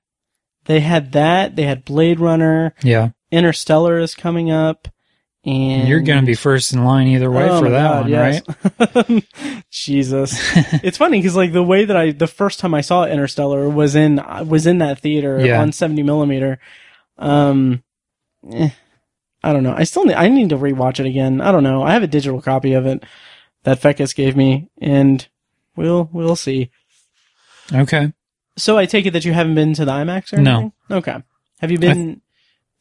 they 0.66 0.80
had 0.82 1.12
that. 1.14 1.56
They 1.56 1.64
had 1.64 1.86
Blade 1.86 2.20
Runner. 2.20 2.74
Yeah, 2.84 3.10
Interstellar 3.32 3.98
is 3.98 4.14
coming 4.14 4.52
up, 4.52 4.88
and 5.48 5.88
you're 5.88 6.02
going 6.02 6.20
to 6.20 6.26
be 6.26 6.36
first 6.36 6.74
in 6.74 6.84
line 6.84 7.08
either 7.08 7.32
way 7.32 7.48
Oh 7.50 7.62
for 7.62 7.70
that 7.70 7.88
God, 7.88 8.02
one, 8.02 8.12
yes. 8.12 8.42
right? 8.80 9.64
Jesus, 9.72 10.34
it's 10.84 10.98
funny 10.98 11.20
because 11.20 11.36
like 11.36 11.54
the 11.54 11.64
way 11.64 11.86
that 11.86 11.96
I 11.96 12.12
the 12.12 12.28
first 12.28 12.60
time 12.60 12.74
I 12.74 12.82
saw 12.82 13.06
Interstellar 13.06 13.70
was 13.70 13.96
in 13.96 14.22
was 14.48 14.68
in 14.68 14.80
that 14.80 15.00
theater 15.00 15.40
Yeah. 15.40 15.62
on 15.62 15.72
seventy 15.72 16.04
millimeter. 16.04 16.60
Um, 17.18 17.84
eh, 18.52 18.70
I 19.44 19.54
don't 19.54 19.64
know. 19.64 19.74
I 19.76 19.86
still 19.86 20.06
need, 20.06 20.16
I 20.16 20.28
need 20.28 20.50
to 20.50 20.58
rewatch 20.58 21.00
it 21.00 21.06
again. 21.06 21.40
I 21.42 21.52
don't 21.52 21.64
know. 21.64 21.82
I 21.82 21.94
have 21.94 22.04
a 22.04 22.08
digital 22.08 22.42
copy 22.42 22.74
of 22.74 22.86
it 22.86 23.04
that 23.64 23.80
Fecus 23.82 24.14
gave 24.16 24.36
me, 24.36 24.70
and 24.82 25.26
we'll 25.76 26.10
we'll 26.12 26.36
see. 26.36 26.72
Okay. 27.74 28.12
So 28.58 28.78
I 28.78 28.86
take 28.86 29.06
it 29.06 29.12
that 29.12 29.24
you 29.26 29.34
haven't 29.34 29.56
been 29.56 29.74
to 29.76 29.86
the 29.86 29.92
IMAX 29.92 30.34
or 30.34 30.38
anything? 30.38 30.74
No. 30.90 30.98
Okay. 30.98 31.24
Have 31.60 31.72
you 31.72 31.78
been 31.78 32.22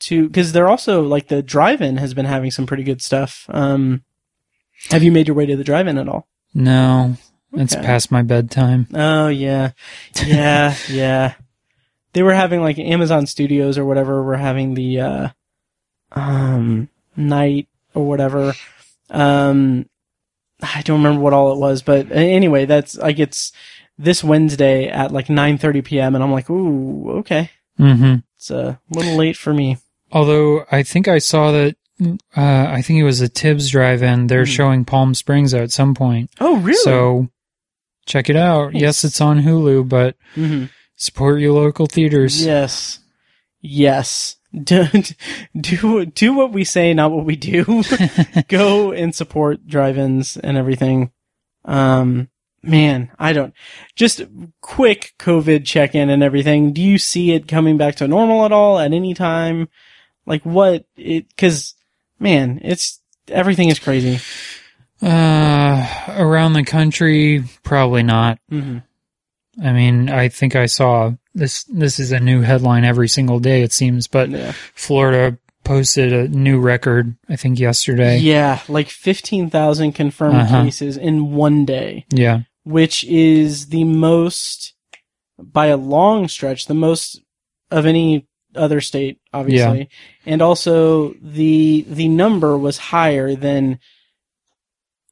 to? 0.00 0.26
Because 0.26 0.52
they're 0.52 0.68
also 0.68 1.02
like 1.02 1.28
the 1.28 1.42
drive-in 1.42 1.96
has 1.98 2.14
been 2.14 2.26
having 2.26 2.50
some 2.50 2.66
pretty 2.66 2.82
good 2.82 3.02
stuff. 3.02 3.46
Um, 3.48 4.04
have 4.90 5.02
you 5.02 5.12
made 5.12 5.28
your 5.28 5.36
way 5.36 5.46
to 5.46 5.56
the 5.56 5.64
drive-in 5.64 5.98
at 5.98 6.08
all? 6.08 6.28
No, 6.54 7.16
it's 7.52 7.74
past 7.74 8.10
my 8.10 8.22
bedtime. 8.22 8.88
Oh 8.94 9.28
yeah, 9.28 9.72
yeah, 10.24 10.74
yeah. 10.88 11.34
They 12.12 12.22
were 12.22 12.34
having 12.34 12.60
like 12.60 12.78
Amazon 12.78 13.26
Studios 13.26 13.78
or 13.78 13.84
whatever 13.84 14.22
were 14.22 14.36
having 14.36 14.74
the 14.74 15.00
uh, 15.00 15.28
um 16.12 16.88
night 17.16 17.68
or 17.94 18.06
whatever. 18.06 18.54
Um, 19.10 19.88
I 20.62 20.82
don't 20.82 21.02
remember 21.02 21.20
what 21.20 21.32
all 21.32 21.52
it 21.52 21.58
was, 21.58 21.82
but 21.82 22.10
anyway, 22.10 22.64
that's 22.64 22.96
like 22.96 23.18
it's 23.18 23.52
this 23.98 24.24
Wednesday 24.24 24.88
at 24.88 25.12
like 25.12 25.26
9:30 25.26 25.84
p.m. 25.84 26.14
and 26.14 26.22
I'm 26.22 26.32
like, 26.32 26.48
ooh, 26.50 27.18
okay, 27.18 27.50
mm-hmm. 27.78 28.16
it's 28.36 28.50
a 28.50 28.80
little 28.90 29.16
late 29.16 29.36
for 29.36 29.52
me. 29.52 29.78
Although 30.16 30.64
I 30.72 30.82
think 30.82 31.08
I 31.08 31.18
saw 31.18 31.52
that, 31.52 31.76
uh, 32.00 32.66
I 32.70 32.80
think 32.82 32.98
it 33.00 33.04
was 33.04 33.20
a 33.20 33.28
Tibbs 33.28 33.68
drive-in. 33.70 34.26
They're 34.28 34.44
Hmm. 34.44 34.50
showing 34.58 34.84
Palm 34.84 35.14
Springs 35.14 35.52
at 35.54 35.70
some 35.72 35.94
point. 35.94 36.30
Oh 36.40 36.56
really? 36.56 36.74
So 36.78 37.28
check 38.06 38.30
it 38.30 38.36
out. 38.36 38.72
Nice. 38.72 38.82
Yes, 38.82 39.04
it's 39.04 39.20
on 39.20 39.42
Hulu, 39.42 39.88
but 39.88 40.16
hmm 40.34 40.64
support 40.98 41.40
your 41.40 41.52
local 41.52 41.84
theaters. 41.86 42.42
yes, 42.44 43.00
yes. 43.60 44.36
Do, 44.64 44.86
do 45.60 46.06
do 46.06 46.32
what 46.32 46.52
we 46.52 46.64
say, 46.64 46.94
not 46.94 47.10
what 47.12 47.26
we 47.26 47.36
do. 47.36 47.82
go 48.48 48.90
and 48.92 49.14
support 49.14 49.66
drive-ins 49.66 50.38
and 50.38 50.56
everything. 50.56 51.10
Um, 51.66 52.28
man, 52.62 53.10
I 53.18 53.34
don't. 53.34 53.52
Just 53.96 54.22
quick 54.62 55.12
COVID 55.18 55.66
check-in 55.66 56.08
and 56.08 56.22
everything. 56.22 56.72
Do 56.72 56.80
you 56.80 56.96
see 56.96 57.32
it 57.32 57.48
coming 57.48 57.76
back 57.76 57.96
to 57.96 58.08
normal 58.08 58.46
at 58.46 58.52
all 58.52 58.78
at 58.78 58.94
any 58.94 59.12
time? 59.12 59.68
Like 60.26 60.42
what 60.42 60.84
it? 60.96 61.28
Because 61.28 61.74
man, 62.18 62.60
it's 62.62 63.00
everything 63.28 63.68
is 63.68 63.78
crazy. 63.78 64.18
Uh, 65.02 65.86
around 66.08 66.54
the 66.54 66.64
country, 66.64 67.44
probably 67.62 68.02
not. 68.02 68.38
hmm 68.48 68.78
I 69.62 69.72
mean, 69.72 70.10
I 70.10 70.28
think 70.28 70.54
I 70.54 70.66
saw 70.66 71.12
this. 71.34 71.64
This 71.64 71.98
is 71.98 72.12
a 72.12 72.20
new 72.20 72.42
headline 72.42 72.84
every 72.84 73.08
single 73.08 73.38
day, 73.40 73.62
it 73.62 73.72
seems. 73.72 74.06
But 74.06 74.28
Yeah. 74.28 74.52
Florida 74.74 75.38
posted 75.64 76.12
a 76.12 76.28
new 76.28 76.60
record, 76.60 77.16
I 77.28 77.36
think, 77.36 77.58
yesterday. 77.58 78.18
yeah, 78.18 78.60
like 78.68 78.90
fifteen 78.90 79.48
thousand 79.48 79.92
confirmed 79.92 80.36
Uh-huh. 80.36 80.62
cases 80.64 80.96
in 80.98 81.32
one 81.34 81.64
day. 81.64 82.04
Yeah. 82.10 82.40
which 82.64 83.04
is 83.04 83.68
the 83.68 83.84
most, 83.84 84.74
by 85.38 85.66
a 85.66 85.76
long 85.76 86.26
stretch, 86.28 86.66
the 86.66 86.74
most 86.74 87.20
of 87.70 87.86
any 87.86 88.26
other 88.56 88.80
state, 88.80 89.20
obviously. 89.32 89.88
And 90.24 90.42
also 90.42 91.14
the, 91.22 91.84
the 91.88 92.08
number 92.08 92.56
was 92.58 92.78
higher 92.78 93.34
than 93.34 93.78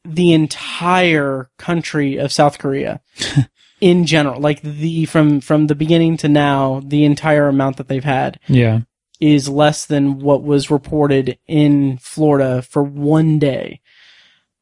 the 0.05 0.33
entire 0.33 1.51
country 1.59 2.17
of 2.19 2.33
South 2.33 2.59
Korea 2.59 3.01
in 3.81 4.05
general. 4.07 4.41
Like 4.41 4.61
the, 4.63 5.07
from, 5.07 5.41
from 5.41 5.67
the 5.67 5.75
beginning 5.75 6.17
to 6.19 6.29
now, 6.29 6.83
the 6.85 7.05
entire 7.05 7.49
amount 7.49 7.77
that 7.79 7.89
they've 7.89 8.05
had 8.05 8.39
Yeah. 8.49 8.81
is 9.21 9.49
less 9.49 9.87
than 9.87 10.19
what 10.19 10.43
was 10.43 10.71
reported 10.71 11.39
in 11.47 11.97
Florida 11.99 12.61
for 12.63 12.83
one 12.83 13.39
day, 13.39 13.81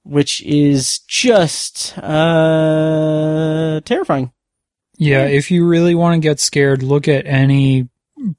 which 0.04 0.42
is 0.42 1.00
just 1.08 1.96
uh 1.98 3.80
terrifying. 3.84 4.32
Yeah, 4.98 5.26
Yeah. 5.26 5.36
if 5.38 5.50
you 5.50 5.66
really 5.66 5.94
want 5.94 6.14
to 6.14 6.28
get 6.28 6.38
scared, 6.40 6.82
look 6.82 7.08
at 7.08 7.26
any 7.26 7.88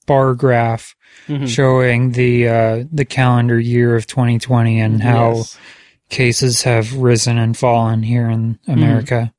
bar 0.05 0.33
graph 0.35 0.95
Mhm. 1.27 1.47
showing 1.47 2.11
the 2.11 2.47
uh, 2.47 2.83
the 2.91 3.05
calendar 3.05 3.59
year 3.59 3.95
of 3.95 4.07
2020 4.07 4.79
and 4.81 5.01
how 5.01 5.35
Yes. 5.35 5.57
cases 6.09 6.63
have 6.63 6.93
risen 6.95 7.37
and 7.37 7.55
fallen 7.57 8.03
here 8.03 8.29
in 8.29 8.55
Mm-hmm. 8.67 8.71
America. 8.71 9.33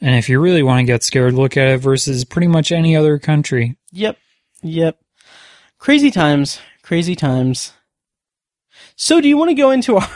And 0.00 0.14
if 0.16 0.28
you 0.28 0.38
really 0.40 0.62
want 0.62 0.80
to 0.80 0.84
get 0.92 1.02
scared, 1.02 1.34
look 1.34 1.56
at 1.56 1.68
it 1.68 1.78
versus 1.78 2.24
pretty 2.24 2.48
much 2.48 2.70
any 2.70 2.94
other 2.96 3.18
country. 3.18 3.76
Yep. 3.92 4.16
Yep. 4.62 4.98
Crazy 5.78 6.10
times. 6.10 6.60
Crazy 6.82 7.14
times. 7.16 7.72
So 8.94 9.20
do 9.20 9.28
you 9.28 9.36
want 9.36 9.50
to 9.50 9.54
go 9.54 9.70
into 9.70 9.96
our 9.96 10.06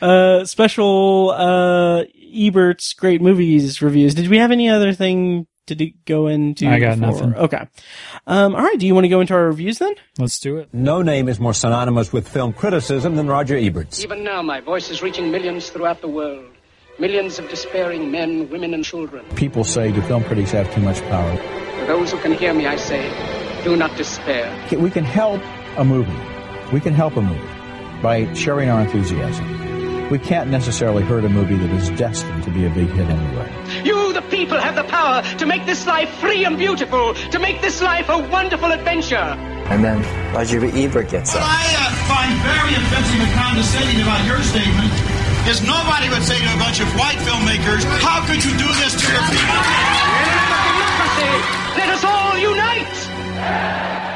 uh, 0.40 0.44
special 0.44 1.30
uh, 1.36 2.04
Ebert's 2.34 2.92
great 2.94 3.20
movies 3.20 3.82
reviews? 3.82 4.14
Did 4.14 4.28
we 4.28 4.38
have 4.38 4.50
any 4.52 4.68
other 4.68 4.92
thing 4.92 5.46
to 5.68 5.74
do, 5.74 5.90
go 6.04 6.26
into? 6.26 6.66
I 6.68 6.78
got 6.78 6.98
before? 6.98 7.12
nothing. 7.12 7.34
Okay. 7.34 7.66
Um, 8.26 8.54
all 8.54 8.62
right. 8.62 8.78
Do 8.78 8.86
you 8.86 8.94
want 8.94 9.04
to 9.04 9.08
go 9.08 9.20
into 9.20 9.34
our 9.34 9.46
reviews 9.46 9.78
then? 9.78 9.94
Let's 10.18 10.38
do 10.38 10.58
it. 10.58 10.68
No 10.72 11.02
name 11.02 11.28
is 11.28 11.38
more 11.40 11.54
synonymous 11.54 12.12
with 12.12 12.28
film 12.28 12.52
criticism 12.52 13.16
than 13.16 13.26
Roger 13.26 13.56
Ebert's. 13.56 14.02
Even 14.02 14.24
now, 14.24 14.42
my 14.42 14.60
voice 14.60 14.90
is 14.90 15.02
reaching 15.02 15.30
millions 15.30 15.70
throughout 15.70 16.00
the 16.00 16.08
world. 16.08 16.44
Millions 16.98 17.38
of 17.38 17.48
despairing 17.48 18.10
men, 18.10 18.50
women, 18.50 18.74
and 18.74 18.84
children. 18.84 19.24
People 19.36 19.62
say, 19.62 19.92
do 19.92 20.02
film 20.02 20.24
critics 20.24 20.50
have 20.50 20.72
too 20.74 20.80
much 20.80 21.00
power? 21.02 21.36
To 21.36 21.84
those 21.86 22.10
who 22.10 22.18
can 22.18 22.32
hear 22.32 22.52
me, 22.52 22.66
I 22.66 22.74
say, 22.74 23.08
do 23.62 23.76
not 23.76 23.96
despair. 23.96 24.52
We 24.76 24.90
can 24.90 25.04
help 25.04 25.40
a 25.76 25.84
movie. 25.84 26.12
We 26.72 26.80
can 26.80 26.94
help 26.94 27.16
a 27.16 27.22
movie 27.22 28.02
by 28.02 28.32
sharing 28.34 28.68
our 28.68 28.80
enthusiasm. 28.80 29.57
We 30.10 30.18
can't 30.18 30.48
necessarily 30.48 31.02
hurt 31.02 31.24
a 31.24 31.28
movie 31.28 31.56
that 31.56 31.70
is 31.70 31.90
destined 31.90 32.42
to 32.44 32.50
be 32.50 32.64
a 32.64 32.70
big 32.70 32.88
hit 32.88 33.08
anyway. 33.08 33.44
You, 33.84 34.14
the 34.14 34.22
people, 34.22 34.58
have 34.58 34.74
the 34.74 34.84
power 34.84 35.20
to 35.36 35.44
make 35.44 35.66
this 35.66 35.86
life 35.86 36.08
free 36.16 36.46
and 36.46 36.56
beautiful, 36.56 37.12
to 37.12 37.38
make 37.38 37.60
this 37.60 37.82
life 37.82 38.08
a 38.08 38.16
wonderful 38.16 38.72
adventure. 38.72 39.36
And 39.68 39.84
then 39.84 40.00
Roger 40.32 40.64
Ebert 40.64 41.10
gets 41.10 41.34
What 41.34 41.42
up. 41.42 41.48
I 41.52 41.64
uh, 41.76 41.92
find 42.08 42.32
very 42.40 42.72
offensive 42.72 43.20
and 43.20 43.32
condescending 43.36 44.00
about 44.00 44.24
your 44.24 44.40
statement 44.40 44.92
is 45.44 45.60
nobody 45.60 46.08
would 46.08 46.24
say 46.24 46.40
to 46.40 46.50
a 46.56 46.58
bunch 46.58 46.80
of 46.80 46.88
white 46.96 47.20
filmmakers, 47.28 47.84
how 48.00 48.24
could 48.24 48.40
you 48.40 48.52
do 48.56 48.68
this 48.80 48.96
to 48.96 49.04
your 49.12 49.24
people? 49.28 49.60
In 49.60 50.24
the 50.24 50.64
democracy, 50.72 51.32
let 51.76 51.88
us 51.92 52.04
all 52.04 52.32
unite! 52.40 54.07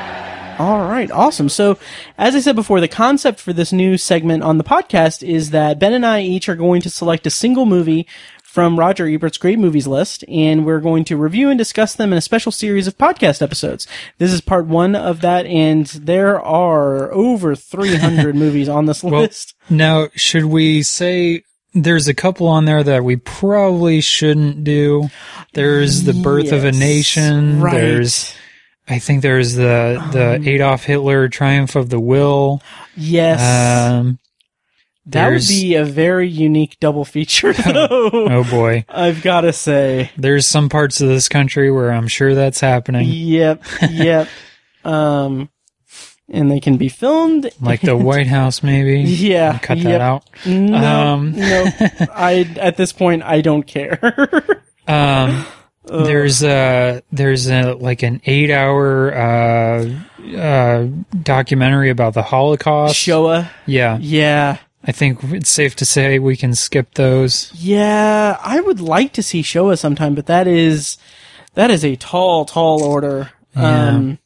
All 0.59 0.89
right, 0.89 1.11
awesome. 1.11 1.49
So, 1.49 1.79
as 2.19 2.35
I 2.35 2.41
said 2.41 2.57
before, 2.57 2.81
the 2.81 2.89
concept 2.89 3.41
for 3.41 3.53
this 3.53 3.73
new 3.73 3.97
segment 3.97 4.43
on 4.43 4.59
the 4.59 4.65
podcast 4.65 5.27
is 5.27 5.51
that 5.51 5.79
Ben 5.79 5.93
and 5.93 6.05
I 6.07 6.21
each 6.23 6.49
are 6.49 6.57
going 6.57 6.81
to 6.83 6.91
select 6.91 7.27
a 7.27 7.31
single 7.31 7.67
movie 7.67 8.07
from 8.43 8.79
Roger 8.79 9.07
Ebert's 9.07 9.39
great 9.39 9.59
movies 9.59 9.87
list, 9.87 10.25
and 10.29 10.67
we're 10.67 10.81
going 10.81 11.05
to 11.05 11.17
review 11.17 11.49
and 11.49 11.57
discuss 11.57 11.95
them 11.95 12.13
in 12.13 12.19
a 12.19 12.21
special 12.21 12.53
series 12.53 12.87
of 12.87 12.99
podcast 12.99 13.41
episodes. 13.41 13.87
This 14.19 14.31
is 14.31 14.43
part 14.43 14.67
one 14.67 14.95
of 14.95 15.23
that, 15.23 15.47
and 15.47 15.87
there 15.87 16.39
are 16.39 17.11
over 17.15 17.57
300 17.57 18.35
movies 18.37 18.69
on 18.69 18.85
this 18.85 19.03
Well, 19.03 19.23
list. 19.23 19.55
now 19.71 20.09
should 20.15 20.45
we 20.45 20.83
say 20.83 21.45
there's 21.73 22.09
a 22.09 22.15
couple 22.15 22.47
on 22.47 22.67
there 22.67 22.83
that 22.85 23.03
we 23.05 23.17
probably 23.17 24.03
shouldn't 24.03 24.65
do? 24.65 25.09
There's 25.55 26.03
the 26.03 26.13
Birth 26.13 26.53
of 26.53 26.65
a 26.67 26.73
Nation. 26.73 27.59
right. 27.61 27.73
There's 27.73 28.35
I 28.93 28.99
think 28.99 29.23
there's 29.23 29.55
the 29.55 30.03
the 30.13 30.49
Adolf 30.51 30.85
Hitler 30.85 31.29
Triumph 31.29 31.75
of 31.77 31.89
the 31.89 31.99
Will. 32.01 32.63
Yes. 32.97 33.41
Um, 33.41 34.19
that 35.07 35.31
would 35.31 35.47
be 35.49 35.75
a 35.75 35.85
very 35.85 36.29
unique 36.29 36.77
double 36.79 37.05
feature, 37.05 37.53
though. 37.73 38.11
oh 38.13 38.45
boy. 38.45 38.85
I've 38.89 39.23
got 39.23 39.41
to 39.41 39.53
say. 39.53 40.11
There's 40.17 40.47
some 40.47 40.69
parts 40.69 41.01
of 41.01 41.09
this 41.09 41.29
country 41.29 41.73
where 41.73 41.91
I'm 41.91 42.07
sure 42.07 42.35
that's 42.35 42.61
happening. 42.61 43.09
Yep, 43.09 43.65
yep. 43.91 44.29
um, 44.85 45.49
and 46.29 46.51
they 46.51 46.61
can 46.61 46.77
be 46.77 46.89
filmed. 46.89 47.51
Like 47.61 47.81
the 47.81 47.97
White 47.97 48.29
House, 48.29 48.63
maybe. 48.63 49.01
Yeah, 49.11 49.59
Cut 49.59 49.79
yep. 49.79 49.87
that 49.87 50.01
out. 50.01 50.31
No, 50.47 50.77
Um, 50.77 51.33
no. 51.33 51.65
I 52.15 52.49
at 52.61 52.77
this 52.77 52.93
point 52.93 53.23
I 53.25 53.41
don't 53.41 53.65
care. 53.67 53.99
Um, 54.87 55.45
there's 55.85 56.43
a 56.43 57.03
there's 57.13 57.49
a 57.49 57.75
like 57.75 58.03
an 58.03 58.21
eight 58.27 58.51
hour 58.51 59.13
uh, 59.15 59.89
uh, 60.37 60.87
documentary 61.23 61.91
about 61.91 62.15
the 62.15 62.23
Holocaust. 62.23 62.97
Shoah. 62.97 63.51
Yeah, 63.67 63.99
Yeah, 64.01 64.59
I 64.85 64.93
think 64.93 65.23
it's 65.25 65.51
safe 65.51 65.77
to 65.77 65.85
say 65.85 66.19
we 66.19 66.37
can 66.37 66.55
skip 66.55 66.95
those. 66.95 67.53
yeah. 67.55 68.39
I 68.43 68.61
would 68.61 68.81
like 68.81 69.13
to 69.15 69.23
see 69.23 69.43
Shoah 69.43 69.77
sometime, 69.77 70.15
but 70.15 70.27
that 70.27 70.47
is 70.47 70.99
that 71.55 71.71
is 71.71 71.85
a 71.85 71.97
tall, 71.97 72.45
tall 72.45 72.83
order. 72.83 73.31
Yeah. 73.57 73.89
Um, 73.89 74.19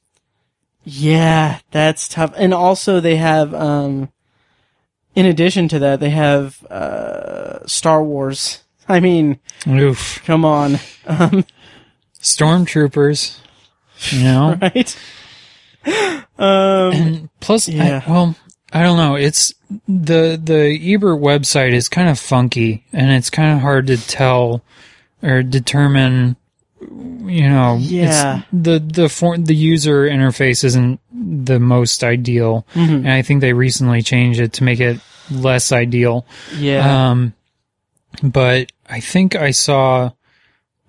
yeah, 0.84 1.58
that's 1.72 2.06
tough. 2.06 2.32
And 2.36 2.54
also 2.54 3.00
they 3.00 3.16
have 3.16 3.52
um, 3.54 4.10
in 5.16 5.26
addition 5.26 5.66
to 5.68 5.78
that, 5.80 5.98
they 5.98 6.10
have 6.10 6.62
uh, 6.66 7.66
Star 7.66 8.04
Wars. 8.04 8.62
I 8.88 9.00
mean, 9.00 9.38
Oof, 9.68 10.22
come 10.24 10.44
on, 10.44 10.78
um, 11.06 11.44
stormtroopers. 12.20 13.38
You 14.10 14.22
know, 14.24 14.58
right? 14.62 14.96
Um, 16.38 16.92
and 16.92 17.28
plus, 17.40 17.68
Yeah. 17.68 18.02
I, 18.06 18.10
well, 18.10 18.34
I 18.72 18.82
don't 18.82 18.96
know. 18.98 19.14
It's 19.14 19.54
the 19.88 20.38
the 20.42 20.78
Ebert 20.94 21.20
website 21.20 21.72
is 21.72 21.88
kind 21.88 22.08
of 22.08 22.18
funky, 22.18 22.84
and 22.92 23.10
it's 23.10 23.30
kind 23.30 23.54
of 23.54 23.60
hard 23.60 23.86
to 23.88 23.96
tell 23.96 24.62
or 25.22 25.42
determine. 25.42 26.36
You 26.80 27.48
know, 27.48 27.76
it's- 27.76 27.88
Yeah. 27.90 28.42
the 28.52 28.78
the 28.78 29.08
for, 29.08 29.36
the 29.38 29.54
user 29.54 30.06
interface 30.08 30.62
isn't 30.62 31.00
the 31.12 31.58
most 31.58 32.04
ideal, 32.04 32.66
Mm-hmm. 32.74 32.94
and 32.96 33.10
I 33.10 33.22
think 33.22 33.40
they 33.40 33.52
recently 33.54 34.02
changed 34.02 34.40
it 34.40 34.52
to 34.54 34.64
make 34.64 34.78
it 34.80 35.00
less 35.30 35.72
ideal. 35.72 36.26
yeah. 36.56 37.10
Um, 37.10 37.32
but 38.22 38.70
I 38.88 39.00
think 39.00 39.34
I 39.34 39.50
saw 39.50 40.12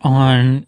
on 0.02 0.68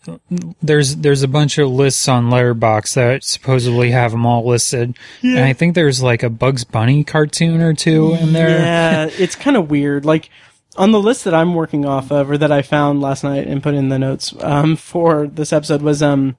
there's 0.61 0.97
there's 0.97 1.21
a 1.21 1.27
bunch 1.27 1.57
of 1.57 1.69
lists 1.69 2.07
on 2.07 2.29
Letterboxd 2.29 2.95
that 2.95 3.23
supposedly 3.23 3.91
have 3.91 4.11
them 4.11 4.25
all 4.25 4.47
listed, 4.47 4.97
and 5.21 5.39
I 5.39 5.53
think 5.53 5.75
there's 5.75 6.01
like 6.01 6.23
a 6.23 6.29
Bugs 6.29 6.63
Bunny 6.63 7.03
cartoon 7.03 7.61
or 7.61 7.73
two 7.73 8.15
in 8.15 8.33
there. 8.33 8.49
Yeah, 8.49 9.09
it's 9.17 9.35
kind 9.35 9.55
of 9.55 9.69
weird. 9.69 10.05
Like 10.05 10.29
on 10.77 10.91
the 10.91 10.99
list 10.99 11.25
that 11.25 11.33
I'm 11.33 11.53
working 11.53 11.85
off 11.85 12.11
of, 12.11 12.31
or 12.31 12.37
that 12.37 12.51
I 12.51 12.61
found 12.61 13.01
last 13.01 13.23
night 13.23 13.47
and 13.47 13.61
put 13.61 13.75
in 13.75 13.89
the 13.89 13.99
notes 13.99 14.33
um, 14.39 14.75
for 14.75 15.27
this 15.27 15.53
episode 15.53 15.81
was 15.81 16.01
um, 16.01 16.37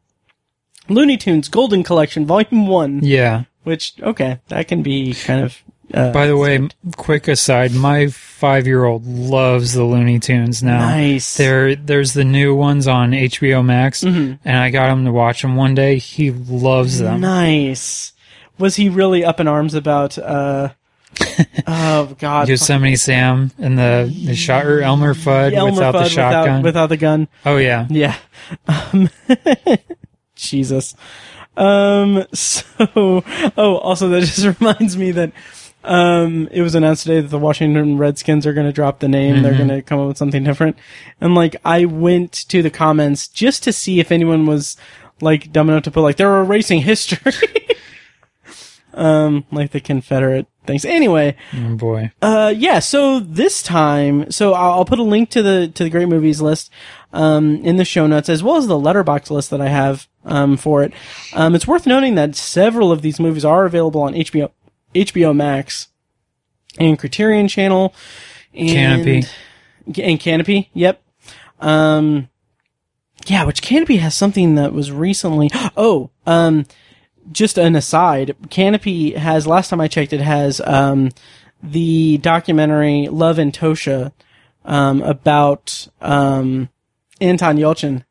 Looney 0.88 1.16
Tunes 1.16 1.48
Golden 1.48 1.82
Collection 1.82 2.26
Volume 2.26 2.66
One. 2.66 3.00
Yeah. 3.02 3.44
Which 3.62 3.94
okay, 4.02 4.40
that 4.48 4.68
can 4.68 4.82
be 4.82 5.14
kind 5.14 5.44
of. 5.44 5.62
Uh, 5.92 6.12
By 6.12 6.26
the 6.26 6.36
way, 6.36 6.68
quick 6.96 7.26
aside, 7.28 7.72
my 7.74 8.06
five 8.08 8.66
year 8.66 8.84
old 8.84 9.06
loves 9.06 9.74
the 9.74 9.84
Looney 9.84 10.18
Tunes 10.20 10.62
now. 10.62 10.78
Nice. 10.78 11.36
There, 11.36 11.74
there's 11.74 12.12
the 12.12 12.24
new 12.24 12.54
ones 12.54 12.86
on 12.86 13.10
HBO 13.10 13.64
Max, 13.64 14.02
Mm-hmm. 14.04 14.34
and 14.48 14.56
I 14.56 14.70
got 14.70 14.90
him 14.90 15.04
to 15.04 15.12
watch 15.12 15.42
them 15.42 15.56
one 15.56 15.74
day. 15.74 15.98
He 15.98 16.30
loves 16.30 16.98
them. 17.00 17.20
nice. 17.20 18.12
Was 18.58 18.76
he 18.76 18.88
really 18.88 19.24
up 19.24 19.40
in 19.40 19.48
arms 19.48 19.74
about? 19.74 20.16
Uh, 20.18 20.70
oh 21.66 22.14
God, 22.18 22.48
Yosemite 22.48 22.94
Sam 22.96 23.50
and 23.58 23.76
the 23.76 24.14
the 24.26 24.36
shot 24.36 24.64
or 24.66 24.80
Elmer 24.80 25.12
Fudd 25.14 25.52
Elmer 25.54 25.72
without 25.72 25.94
Fudd 25.96 26.04
the 26.04 26.08
shotgun. 26.08 26.62
without, 26.62 26.64
without 26.64 26.86
the 26.88 26.96
gun. 26.96 27.28
oh 27.44 27.56
yeah, 27.56 27.86
Yeah. 27.90 28.14
Um, 28.68 29.10
Jesus. 30.36 30.94
Um, 31.56 32.24
so, 32.32 32.64
oh, 33.56 33.76
also 33.78 34.08
that 34.10 34.20
just 34.22 34.60
reminds 34.60 34.96
me 34.96 35.10
that, 35.12 35.32
um, 35.82 36.48
it 36.50 36.62
was 36.62 36.74
announced 36.74 37.04
today 37.04 37.20
that 37.20 37.28
the 37.28 37.38
Washington 37.38 37.96
Redskins 37.96 38.46
are 38.46 38.52
going 38.52 38.66
to 38.66 38.72
drop 38.72 38.98
the 38.98 39.08
name. 39.08 39.42
They're 39.42 39.56
going 39.56 39.68
to 39.68 39.82
come 39.82 40.00
up 40.00 40.08
with 40.08 40.18
something 40.18 40.44
different. 40.44 40.76
And 41.20 41.34
like, 41.34 41.56
I 41.64 41.86
went 41.86 42.32
to 42.48 42.62
the 42.62 42.70
comments 42.70 43.28
just 43.28 43.62
to 43.64 43.72
see 43.72 44.00
if 44.00 44.12
anyone 44.12 44.46
was 44.46 44.76
like 45.20 45.52
dumb 45.52 45.70
enough 45.70 45.84
to 45.84 45.90
put 45.90 46.02
like, 46.02 46.16
they're 46.16 46.40
erasing 46.40 46.82
history. 46.82 47.32
um, 48.94 49.44
like 49.50 49.70
the 49.70 49.80
Confederate 49.80 50.46
things. 50.66 50.84
Anyway, 50.84 51.36
oh 51.54 51.76
boy. 51.76 52.12
uh, 52.22 52.52
yeah. 52.54 52.78
So 52.78 53.20
this 53.20 53.62
time, 53.62 54.30
so 54.30 54.52
I'll, 54.52 54.72
I'll 54.72 54.84
put 54.84 54.98
a 54.98 55.04
link 55.04 55.30
to 55.30 55.42
the 55.42 55.68
to 55.74 55.84
the 55.84 55.90
great 55.90 56.08
movies 56.08 56.40
list 56.40 56.70
um, 57.12 57.56
in 57.64 57.76
the 57.76 57.84
show 57.84 58.06
notes, 58.06 58.28
as 58.28 58.42
well 58.42 58.56
as 58.56 58.66
the 58.66 58.78
Letterboxd 58.78 59.30
list 59.30 59.50
that 59.50 59.60
I 59.60 59.68
have 59.68 60.08
um, 60.24 60.56
for 60.56 60.82
it. 60.82 60.92
Um, 61.34 61.54
it's 61.54 61.66
worth 61.66 61.86
noting 61.86 62.14
that 62.16 62.36
several 62.36 62.92
of 62.92 63.02
these 63.02 63.18
movies 63.18 63.44
are 63.44 63.64
available 63.64 64.02
on 64.02 64.14
HBO 64.14 64.50
HBO 64.94 65.34
Max 65.34 65.88
and 66.78 66.98
Criterion 66.98 67.48
Channel 67.48 67.94
and 68.54 69.02
Kanopy. 69.04 69.28
and 69.86 70.20
Kanopy. 70.20 70.68
Yep. 70.74 71.02
Um, 71.60 72.28
yeah, 73.26 73.44
which 73.44 73.62
Kanopy 73.62 73.98
has 73.98 74.14
something 74.14 74.54
that 74.56 74.72
was 74.72 74.90
recently. 74.92 75.50
Oh, 75.76 76.10
um, 76.26 76.66
just 77.32 77.58
an 77.58 77.76
aside. 77.76 78.34
Kanopy 78.48 79.14
has 79.16 79.46
last 79.46 79.68
time 79.68 79.80
I 79.80 79.88
checked, 79.88 80.12
it 80.12 80.20
has 80.20 80.60
um 80.64 81.10
the 81.62 82.18
documentary 82.18 83.08
Love, 83.08 83.36
Antosha 83.36 84.12
um 84.64 85.02
about 85.02 85.86
um 86.00 86.68
Anton 87.20 87.56
Yelchin. 87.58 88.04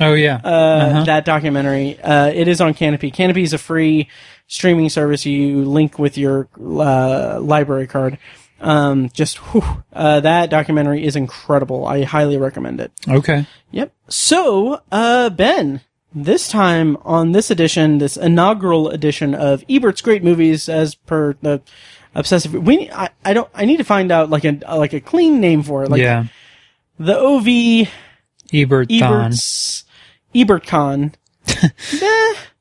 Oh 0.00 0.14
yeah. 0.14 0.40
uh, 0.44 0.48
Uh-huh. 0.48 1.04
that 1.04 1.24
documentary. 1.24 1.98
Uh, 2.00 2.28
it 2.28 2.48
is 2.48 2.60
on 2.60 2.72
Kanopy. 2.74 3.12
Kanopy 3.14 3.42
is 3.42 3.52
a 3.52 3.58
free 3.58 4.08
streaming 4.48 4.88
service 4.88 5.24
you 5.24 5.64
link 5.64 5.98
with 5.98 6.18
your 6.18 6.48
uh, 6.58 7.38
library 7.40 7.86
card. 7.86 8.18
Um, 8.60 9.08
just 9.10 9.36
whew, 9.38 9.84
uh, 9.92 10.18
that 10.20 10.50
documentary 10.50 11.04
is 11.04 11.14
incredible. 11.14 11.86
I 11.86 12.02
highly 12.02 12.36
recommend 12.36 12.80
it. 12.80 12.90
okay. 13.08 13.46
Yep. 13.70 13.92
So, 14.08 14.80
uh, 14.90 15.30
Ben, 15.30 15.82
this 16.12 16.48
time 16.48 16.96
on 17.02 17.32
this 17.32 17.50
edition, 17.50 17.98
this 17.98 18.16
inaugural 18.16 18.88
edition 18.88 19.34
of 19.34 19.62
Ebert's 19.68 20.00
Great 20.00 20.24
Movies, 20.24 20.68
as 20.68 20.94
per 20.96 21.36
the 21.42 21.62
obsessive, 22.14 22.54
we 22.54 22.90
I, 22.90 23.10
I 23.24 23.34
don't 23.34 23.48
I 23.54 23.64
need 23.64 23.76
to 23.76 23.84
find 23.84 24.10
out 24.10 24.30
like 24.30 24.44
a 24.44 24.58
like 24.76 24.92
a 24.92 25.00
clean 25.00 25.40
name 25.40 25.62
for 25.62 25.84
it. 25.84 25.90
Like 25.90 26.00
yeah. 26.00 26.26
the 26.98 27.16
OV 27.16 27.88
Ebert 28.52 28.90
Ebert's 28.90 29.84
EbertCon. 30.34 31.14
Nah, 32.00 32.40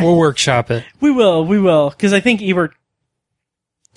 We'll 0.00 0.16
workshop 0.16 0.70
it. 0.70 0.84
we 1.00 1.10
will, 1.10 1.44
we 1.44 1.58
will, 1.58 1.90
because 1.90 2.12
I 2.12 2.20
think 2.20 2.40
Ebert 2.42 2.72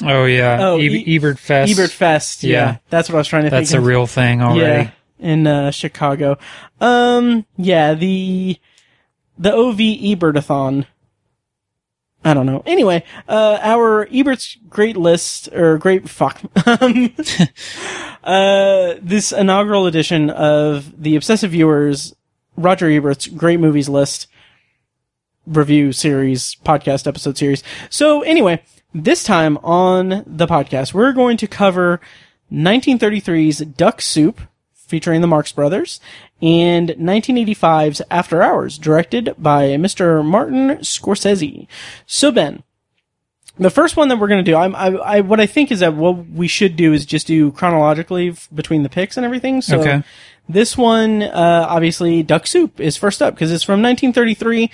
Oh 0.03 0.25
yeah. 0.25 0.57
Oh, 0.59 0.77
E- 0.77 1.03
E- 1.05 1.15
Ebert 1.15 1.39
Fest. 1.39 1.71
Ebert 1.71 1.91
Fest. 1.91 2.43
Yeah. 2.43 2.51
Yeah. 2.51 2.77
that's 2.89 3.09
what 3.09 3.15
I 3.15 3.19
was 3.19 3.27
trying 3.27 3.43
to 3.43 3.49
think. 3.49 3.61
That's 3.61 3.71
think. 3.71 3.83
a 3.83 3.85
real 3.85 4.07
thing 4.07 4.41
already. 4.41 4.59
Yeah, 4.59 4.91
in 5.19 5.47
uh, 5.47 5.71
Chicago. 5.71 6.37
Um, 6.81 7.45
yeah, 7.57 7.93
the 7.93 8.57
the 9.37 9.53
OV 9.53 9.77
Ebertathon. 9.77 10.85
I 12.25 12.33
don't 12.33 12.47
know. 12.47 12.63
Anyway, 12.65 13.03
uh, 13.29 13.59
our 13.61 14.07
Ebert's 14.11 14.57
great 14.67 14.97
list 14.97 15.47
or 15.53 15.77
great 15.77 16.09
fuck. 16.09 16.41
um, 16.81 17.13
uh, 18.23 18.95
this 18.99 19.31
inaugural 19.31 19.85
edition 19.85 20.31
of 20.31 21.01
the 21.01 21.15
Obsessive 21.15 21.51
Viewers 21.51 22.15
Roger 22.57 22.87
Ebert's 22.89 23.27
great 23.27 23.59
movies 23.59 23.87
list 23.87 24.27
review 25.45 25.91
series, 25.91 26.55
podcast 26.65 27.07
episode 27.07 27.37
series. 27.37 27.63
So 27.89 28.21
anyway, 28.21 28.61
this 28.93 29.23
time 29.23 29.57
on 29.59 30.23
the 30.25 30.47
podcast, 30.47 30.93
we're 30.93 31.13
going 31.13 31.37
to 31.37 31.47
cover 31.47 31.99
1933's 32.51 33.59
Duck 33.59 34.01
Soup, 34.01 34.41
featuring 34.73 35.21
the 35.21 35.27
Marx 35.27 35.51
Brothers, 35.51 35.99
and 36.41 36.89
1985's 36.89 38.01
After 38.11 38.41
Hours, 38.41 38.77
directed 38.77 39.33
by 39.37 39.63
Mr. 39.77 40.23
Martin 40.23 40.77
Scorsese. 40.79 41.67
So 42.05 42.31
Ben, 42.31 42.63
the 43.57 43.69
first 43.69 43.97
one 43.97 44.09
that 44.09 44.17
we're 44.19 44.27
going 44.27 44.43
to 44.43 44.51
do, 44.51 44.55
I'm, 44.55 44.75
I, 44.75 44.87
I, 44.87 45.21
what 45.21 45.39
I 45.39 45.45
think 45.45 45.71
is 45.71 45.79
that 45.79 45.95
what 45.95 46.27
we 46.29 46.47
should 46.47 46.75
do 46.75 46.93
is 46.93 47.05
just 47.05 47.25
do 47.27 47.51
chronologically 47.51 48.29
f- 48.29 48.47
between 48.53 48.83
the 48.83 48.89
picks 48.89 49.17
and 49.17 49.25
everything. 49.25 49.61
So 49.61 49.79
Okay. 49.79 50.03
this 50.49 50.77
one, 50.77 51.23
uh, 51.23 51.65
obviously 51.69 52.21
Duck 52.21 52.47
Soup 52.47 52.79
is 52.79 52.97
first 52.97 53.21
up 53.21 53.33
because 53.33 53.51
it's 53.51 53.63
from 53.63 53.81
1933. 53.81 54.69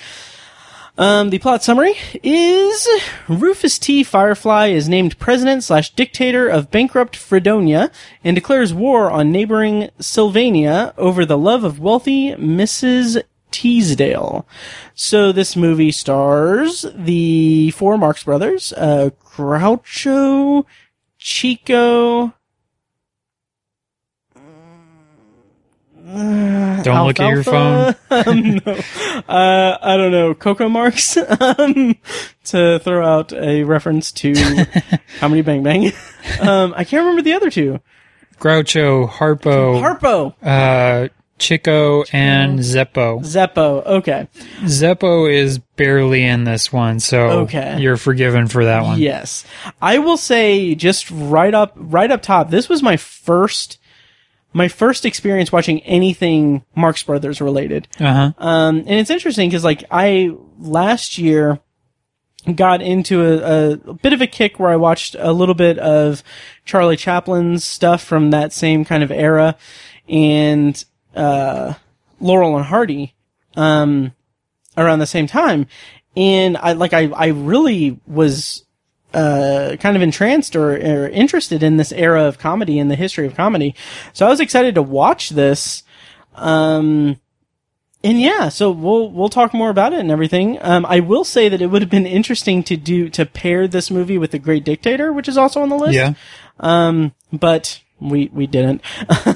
Um, 1.02 1.32
the 1.32 1.40
plot 1.40 1.64
summary 1.64 1.96
is 2.22 2.88
Rufus 3.28 3.80
T. 3.80 4.04
Firefly 4.04 4.68
is 4.68 4.88
named 4.88 5.18
president 5.18 5.64
slash 5.64 5.96
dictator 5.96 6.48
of 6.48 6.70
bankrupt 6.70 7.16
Fredonia 7.16 7.90
and 8.24 8.36
declares 8.36 8.72
war 8.72 9.10
on 9.10 9.32
neighboring 9.32 9.90
Sylvania 9.98 10.94
over 11.00 11.26
the 11.26 11.40
love 11.40 11.64
of 11.64 11.80
wealthy 11.80 12.34
Mrs. 12.34 13.20
Teasdale. 13.50 14.46
So 14.94 15.32
this 15.32 15.56
movie 15.56 15.92
stars 15.92 16.86
the 16.94 17.72
four 17.72 17.98
Marx 17.98 18.24
brothers, 18.26 18.72
uh, 18.74 19.10
Groucho, 19.26 20.66
Chico, 21.18 22.32
Don't 26.84 27.08
look 27.08 27.20
at 27.20 27.30
your 27.30 27.44
phone. 27.44 27.96
um, 28.10 28.42
no. 28.66 28.80
Uh, 29.28 29.78
I 29.82 29.98
don't 29.98 30.12
know. 30.12 30.34
Coco 30.34 30.68
Marks. 30.68 31.16
um, 31.40 31.96
to 32.46 32.80
throw 32.80 33.06
out 33.06 33.32
a 33.34 33.64
reference 33.64 34.12
to 34.14 34.34
Comedy 35.20 35.42
Bang 35.42 35.64
Bang. 35.64 35.92
Um, 36.42 36.74
I 36.76 36.84
can't 36.84 37.02
remember 37.04 37.22
the 37.22 37.34
other 37.34 37.50
two. 37.50 37.80
Groucho, 38.40 39.08
Harpo, 39.08 39.80
Harpo. 39.80 40.34
uh, 40.42 41.10
Chico, 41.38 42.04
and 42.12 42.60
Zeppo. 42.60 43.22
Zeppo. 43.22 43.86
Okay. 43.86 44.28
Zeppo 44.64 45.32
is 45.32 45.60
barely 45.60 46.24
in 46.24 46.44
this 46.44 46.74
one, 46.74 47.00
so 47.00 47.42
Okay. 47.42 47.80
you're 47.80 47.98
forgiven 47.98 48.48
for 48.48 48.66
that 48.66 48.84
one. 48.84 49.00
Yes. 49.00 49.46
I 49.82 50.00
will 50.00 50.18
say 50.18 50.74
just 50.76 51.10
right 51.12 51.54
up, 51.54 51.74
right 51.76 52.10
up 52.12 52.22
top, 52.24 52.50
this 52.50 52.68
was 52.68 52.82
my 52.84 52.98
first, 52.98 53.78
my 54.54 54.68
first 54.68 55.06
experience 55.06 55.52
watching 55.52 55.82
anything 55.82 56.64
Marx 56.76 57.04
Brothers 57.04 57.42
related. 57.42 57.88
Uh 58.00 58.14
huh. 58.14 58.34
Um, 58.38 58.78
and 58.80 58.92
it's 58.92 59.10
interesting 59.10 59.50
because 59.50 59.64
like 59.64 59.84
I 59.90 60.36
last 60.60 61.18
year 61.18 61.60
got 62.56 62.82
into 62.82 63.22
a, 63.22 63.74
a 63.74 63.94
bit 63.94 64.14
of 64.14 64.22
a 64.22 64.28
kick 64.28 64.60
where 64.60 64.72
I 64.72 64.76
watched 64.76 65.16
a 65.20 65.32
little 65.32 65.54
bit 65.56 65.78
of 65.78 66.24
Charlie 66.66 66.98
Chaplin's 66.98 67.64
stuff 67.64 68.04
from 68.04 68.32
that 68.32 68.52
same 68.52 68.84
kind 68.84 69.04
of 69.04 69.12
era 69.12 69.56
and, 70.10 70.84
uh, 71.16 71.76
Laurel 72.20 72.58
and 72.58 72.66
Hardy, 72.66 73.14
um, 73.56 74.14
around 74.76 75.00
the 75.00 75.06
same 75.06 75.28
time. 75.28 75.68
And 76.16 76.58
I, 76.58 76.74
like, 76.74 76.94
I, 76.94 77.10
I 77.10 77.28
really 77.28 78.00
was, 78.08 78.66
uh, 79.14 79.76
kind 79.80 79.96
of 79.96 80.02
entranced 80.02 80.56
or, 80.56 80.74
or 80.74 81.10
interested 81.10 81.64
in 81.64 81.78
this 81.78 81.92
era 81.92 82.24
of 82.24 82.38
comedy 82.38 82.80
and 82.80 82.90
the 82.90 82.96
history 82.96 83.26
of 83.26 83.36
comedy. 83.36 83.76
So 84.14 84.26
I 84.26 84.30
was 84.30 84.40
excited 84.40 84.76
to 84.76 84.82
watch 84.82 85.30
this. 85.30 85.84
Um, 86.36 87.20
and 88.04 88.20
yeah, 88.20 88.50
so 88.50 88.72
we'll 88.72 89.12
we'll 89.12 89.30
talk 89.30 89.54
more 89.54 89.70
about 89.70 89.94
it 89.94 90.00
and 90.00 90.10
everything. 90.10 90.58
Um, 90.62 90.86
I 90.88 91.00
will 91.02 91.24
say 91.24 91.50
that 91.50 91.62
it 91.62 91.68
would 91.68 91.84
have 91.84 91.92
been 91.92 92.08
interesting 92.08 92.64
to 92.64 92.76
do 92.76 93.10
to 93.10 93.26
pair 93.26 93.68
this 93.68 93.92
movie 93.92 94.18
with 94.18 94.32
The 94.32 94.40
Great 94.40 94.64
Dictator, 94.64 95.14
which 95.14 95.28
is 95.28 95.38
also 95.38 95.62
on 95.62 95.70
the 95.70 95.76
list. 95.76 95.94
Yeah. 95.94 96.14
Um, 96.60 97.14
but 97.32 97.82
we 98.00 98.32
we 98.34 98.48
didn't. 98.48 98.82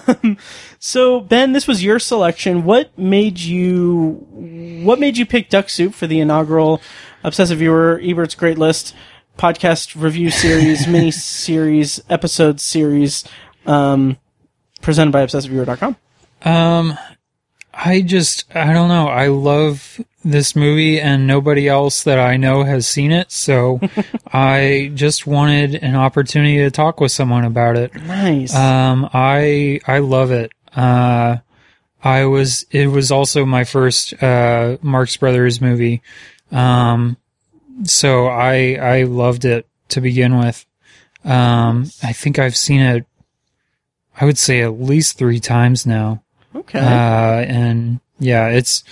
so 0.79 1.19
Ben, 1.19 1.51
this 1.51 1.67
was 1.67 1.83
your 1.83 1.99
selection. 1.99 2.63
What 2.63 2.97
made 2.97 3.39
you 3.39 4.25
what 4.83 4.99
made 4.99 5.17
you 5.17 5.27
pick 5.27 5.49
Duck 5.49 5.69
Soup 5.69 5.93
for 5.93 6.07
the 6.07 6.19
inaugural 6.19 6.81
Obsessive 7.23 7.59
Viewer 7.59 7.99
Ebert's 8.03 8.35
Great 8.35 8.57
List 8.57 8.95
podcast 9.37 10.01
review 10.01 10.29
series, 10.29 10.87
mini 10.89 11.11
series, 11.11 12.01
episode 12.09 12.59
series, 12.59 13.23
um, 13.65 14.17
presented 14.81 15.11
by 15.11 15.25
ObsessiveViewer.com? 15.25 15.95
Um, 16.43 16.97
I 17.73 18.01
just, 18.01 18.45
I 18.55 18.71
don't 18.71 18.87
know. 18.87 19.07
I 19.07 19.27
love 19.27 19.99
this 20.23 20.55
movie 20.55 20.99
and 20.99 21.27
nobody 21.27 21.67
else 21.67 22.03
that 22.03 22.17
I 22.19 22.37
know 22.37 22.63
has 22.63 22.87
seen 22.87 23.11
it. 23.11 23.31
So 23.31 23.79
I 24.33 24.91
just 24.93 25.27
wanted 25.27 25.75
an 25.75 25.95
opportunity 25.95 26.57
to 26.57 26.71
talk 26.71 26.99
with 26.99 27.11
someone 27.11 27.43
about 27.43 27.77
it. 27.77 27.93
Nice. 27.93 28.55
Um, 28.55 29.09
I, 29.13 29.81
I 29.85 29.99
love 29.99 30.31
it. 30.31 30.51
Uh, 30.75 31.37
I 32.03 32.25
was, 32.25 32.65
it 32.71 32.87
was 32.87 33.11
also 33.11 33.45
my 33.45 33.63
first, 33.63 34.21
uh, 34.21 34.77
Marx 34.81 35.17
Brothers 35.17 35.59
movie. 35.59 36.01
Um, 36.51 37.17
so 37.83 38.27
I, 38.27 38.75
I 38.75 39.03
loved 39.03 39.45
it 39.45 39.67
to 39.89 40.01
begin 40.01 40.37
with. 40.37 40.65
Um, 41.23 41.91
I 42.03 42.13
think 42.13 42.39
I've 42.39 42.55
seen 42.55 42.81
it, 42.81 43.05
I 44.19 44.25
would 44.25 44.37
say 44.37 44.61
at 44.61 44.79
least 44.79 45.17
three 45.17 45.39
times 45.39 45.85
now. 45.85 46.23
okay. 46.55 46.79
Uh, 46.79 47.41
and 47.41 47.99
yeah, 48.19 48.47
it's 48.47 48.83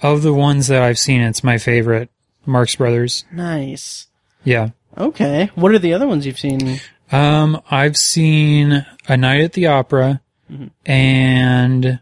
of 0.00 0.22
the 0.22 0.32
ones 0.32 0.68
that 0.68 0.82
I've 0.82 0.98
seen, 0.98 1.20
it's 1.20 1.44
my 1.44 1.58
favorite. 1.58 2.10
Marx 2.44 2.74
Brothers. 2.74 3.24
nice. 3.30 4.08
Yeah. 4.44 4.70
Okay. 4.98 5.50
What 5.54 5.72
are 5.72 5.78
the 5.78 5.94
other 5.94 6.08
ones 6.08 6.26
you've 6.26 6.38
seen? 6.40 6.80
Um, 7.12 7.62
I've 7.70 7.96
seen 7.96 8.84
A 9.08 9.16
Night 9.16 9.42
at 9.42 9.52
the 9.52 9.66
Opera 9.66 10.20
and 10.84 12.00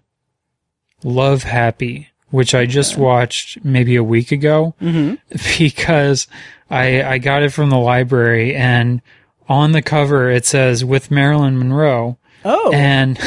Love 1.05 1.43
Happy, 1.43 2.10
which 2.31 2.55
I 2.55 2.67
just 2.67 2.97
watched 2.97 3.65
maybe 3.65 3.97
a 3.97 4.05
week 4.05 4.33
ago 4.33 4.75
because 5.59 6.27
I, 6.71 7.03
I 7.03 7.19
got 7.19 7.43
it 7.43 7.53
from 7.53 7.71
the 7.71 7.79
library 7.79 8.55
and 8.55 9.03
on 9.49 9.73
the 9.73 9.83
cover 9.83 10.31
it 10.31 10.47
says 10.47 10.85
with 10.85 11.11
Marilyn 11.11 11.59
Monroe. 11.59 12.17
Oh, 12.43 12.73
And 12.73 13.19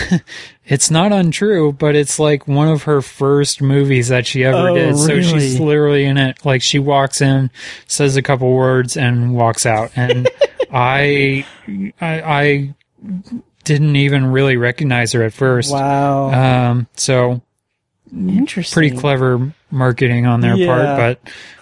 it's 0.65 0.89
not 0.89 1.11
untrue, 1.11 1.71
but 1.73 1.95
it's 1.95 2.17
like 2.17 2.47
one 2.47 2.67
of 2.67 2.83
her 2.83 3.01
first 3.01 3.61
movies 3.61 4.07
that 4.07 4.25
she 4.25 4.43
ever 4.43 4.69
Oh, 4.69 4.73
did. 4.75 4.97
So 4.97 5.21
she's 5.21 5.59
literally 5.59 6.05
in 6.05 6.17
it. 6.17 6.43
Like 6.43 6.63
she 6.63 6.79
walks 6.79 7.21
in, 7.21 7.51
says 7.85 8.15
a 8.15 8.23
couple 8.23 8.51
words, 8.53 8.97
and 8.97 9.35
walks 9.35 9.67
out. 9.67 9.91
And 9.95 10.27
I, 10.73 11.45
I, 12.01 12.21
I 12.21 12.75
didn't 13.65 13.95
even 13.97 14.25
really 14.27 14.57
recognize 14.57 15.11
her 15.11 15.21
at 15.23 15.33
first. 15.33 15.71
wow. 15.71 16.31
Um, 16.71 16.87
so 16.95 17.41
Interesting. 18.15 18.73
pretty 18.73 18.95
clever 18.97 19.53
marketing 19.71 20.25
on 20.25 20.41
their 20.41 20.55
Yeah. 20.55 20.95
part. 20.95 21.19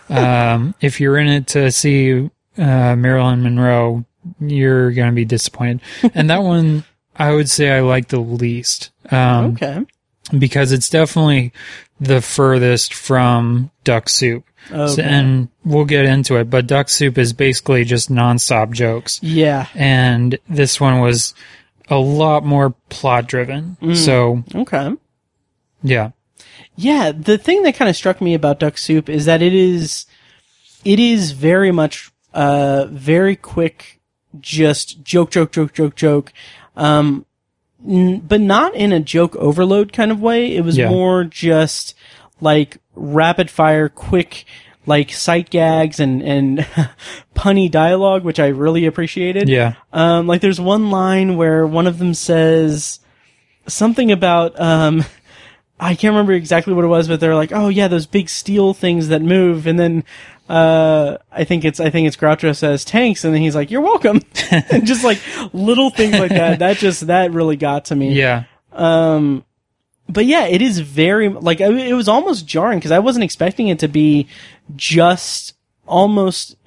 But 0.09 0.15
um, 0.17 0.75
if 0.81 0.99
you're 0.99 1.17
in 1.17 1.27
it 1.27 1.47
to 1.47 1.71
see 1.71 2.29
uh, 2.57 2.95
Marilyn 2.95 3.41
Monroe, 3.43 4.05
you're 4.39 4.91
going 4.91 5.09
to 5.09 5.15
be 5.15 5.25
disappointed. 5.25 5.81
and 6.13 6.29
that 6.29 6.43
one, 6.43 6.83
I 7.15 7.31
would 7.33 7.49
say 7.49 7.71
I 7.71 7.79
like 7.81 8.09
the 8.09 8.19
least. 8.19 8.91
Um, 9.09 9.45
Okay. 9.53 9.85
because 10.37 10.71
it's 10.71 10.89
definitely 10.89 11.51
the 11.99 12.21
furthest 12.21 12.93
from 12.93 13.71
Duck 13.83 14.09
Soup. 14.09 14.43
So- 14.69 15.01
and 15.01 15.49
we'll 15.65 15.85
get 15.85 16.05
into 16.05 16.35
it, 16.35 16.49
but 16.49 16.67
Duck 16.67 16.87
Soup 16.89 17.17
is 17.17 17.33
basically 17.33 17.83
just 17.83 18.11
nonstop 18.11 18.71
jokes. 18.71 19.19
Yeah. 19.23 19.67
And 19.73 20.37
this 20.47 20.79
one 20.79 20.99
was 20.99 21.33
a 21.89 21.97
lot 21.97 22.45
more 22.45 22.75
plot 22.89 23.27
driven. 23.27 23.75
So, 23.95 24.43
Okay. 24.53 24.91
yeah. 25.83 26.11
Yeah, 26.81 27.11
the 27.11 27.37
thing 27.37 27.63
that 27.63 27.75
kind 27.75 27.89
of 27.89 27.95
struck 27.95 28.21
me 28.21 28.33
about 28.33 28.59
Duck 28.59 28.77
Soup 28.77 29.07
is 29.09 29.25
that 29.25 29.41
it 29.41 29.53
is, 29.53 30.05
it 30.83 30.99
is 30.99 31.31
very 31.31 31.71
much, 31.71 32.11
uh, 32.33 32.85
very 32.89 33.35
quick, 33.35 33.99
just 34.39 35.03
joke, 35.03 35.29
joke, 35.31 35.51
joke, 35.51 35.73
joke, 35.73 35.95
joke. 35.95 36.33
Um, 36.75 37.25
n- 37.87 38.19
but 38.19 38.41
not 38.41 38.73
in 38.73 38.91
a 38.93 38.99
joke 38.99 39.35
overload 39.35 39.93
kind 39.93 40.09
of 40.11 40.21
way. 40.21 40.55
It 40.55 40.63
was 40.63 40.77
Yeah. 40.77 40.89
more 40.89 41.23
just 41.23 41.93
like 42.39 42.77
rapid 42.95 43.51
fire, 43.51 43.87
quick, 43.87 44.45
like 44.87 45.11
sight 45.11 45.51
gags 45.51 45.99
and, 45.99 46.23
and 46.23 46.59
punny 47.35 47.69
dialogue, 47.69 48.23
which 48.23 48.39
I 48.39 48.47
really 48.47 48.87
appreciated. 48.87 49.47
Yeah. 49.49 49.73
Um, 49.93 50.25
like 50.25 50.41
there's 50.41 50.59
one 50.59 50.89
line 50.89 51.37
where 51.37 51.67
one 51.67 51.85
of 51.85 51.99
them 51.99 52.15
says 52.15 52.99
something 53.67 54.11
about, 54.11 54.59
um, 54.59 55.05
I 55.83 55.95
can't 55.95 56.11
remember 56.13 56.33
exactly 56.33 56.73
what 56.73 56.85
it 56.85 56.89
was, 56.89 57.07
but 57.07 57.19
they're 57.19 57.33
like, 57.33 57.51
"Oh 57.51 57.67
yeah, 57.67 57.87
those 57.87 58.05
big 58.05 58.29
steel 58.29 58.75
things 58.75 59.07
that 59.07 59.23
move." 59.23 59.65
And 59.65 59.79
then 59.79 60.03
uh, 60.47 61.17
I 61.31 61.43
think 61.43 61.65
it's 61.65 61.79
I 61.79 61.89
think 61.89 62.07
it's 62.07 62.15
Groucho 62.15 62.55
says 62.55 62.85
tanks, 62.85 63.23
and 63.25 63.33
then 63.33 63.41
he's 63.41 63.55
like, 63.55 63.71
"You're 63.71 63.81
welcome," 63.81 64.21
and 64.51 64.85
just 64.85 65.03
like 65.03 65.19
little 65.53 65.89
things 65.89 66.19
like 66.19 66.29
that. 66.29 66.59
That 66.59 66.77
just 66.77 67.07
that 67.07 67.31
really 67.31 67.55
got 67.55 67.85
to 67.85 67.95
me. 67.95 68.13
Yeah. 68.13 68.43
Um, 68.73 69.43
but 70.07 70.27
yeah, 70.27 70.45
it 70.45 70.61
is 70.61 70.79
very 70.79 71.29
like 71.29 71.59
it 71.61 71.95
was 71.95 72.07
almost 72.07 72.45
jarring 72.45 72.77
because 72.77 72.91
I 72.91 72.99
wasn't 72.99 73.23
expecting 73.23 73.69
it 73.69 73.79
to 73.79 73.87
be 73.87 74.27
just 74.75 75.55
almost. 75.87 76.57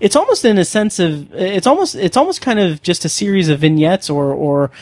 It's 0.00 0.16
almost 0.16 0.44
in 0.44 0.58
a 0.58 0.64
sense 0.64 0.98
of 0.98 1.32
it's 1.32 1.68
almost 1.68 1.94
it's 1.94 2.16
almost 2.16 2.40
kind 2.40 2.58
of 2.58 2.82
just 2.82 3.04
a 3.04 3.08
series 3.08 3.48
of 3.48 3.60
vignettes 3.60 4.10
or 4.10 4.32
or 4.32 4.72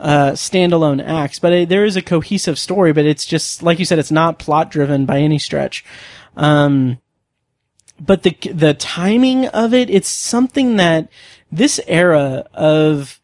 uh, 0.00 0.32
standalone 0.32 1.04
acts, 1.06 1.38
but 1.38 1.52
it, 1.52 1.68
there 1.68 1.84
is 1.84 1.94
a 1.94 2.02
cohesive 2.02 2.58
story. 2.58 2.92
But 2.92 3.04
it's 3.04 3.24
just 3.26 3.62
like 3.62 3.78
you 3.78 3.84
said, 3.84 3.98
it's 3.98 4.10
not 4.10 4.38
plot 4.38 4.70
driven 4.70 5.06
by 5.06 5.18
any 5.20 5.38
stretch. 5.38 5.84
Um, 6.36 6.98
but 8.00 8.22
the 8.22 8.36
the 8.52 8.74
timing 8.74 9.46
of 9.48 9.74
it, 9.74 9.90
it's 9.90 10.08
something 10.08 10.76
that 10.76 11.08
this 11.52 11.78
era 11.86 12.46
of 12.54 13.20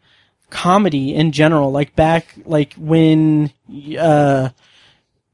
comedy 0.51 1.15
in 1.15 1.33
general, 1.33 1.73
like 1.73 1.97
back 1.97 2.35
like 2.45 2.75
when 2.75 3.51
uh 3.99 4.51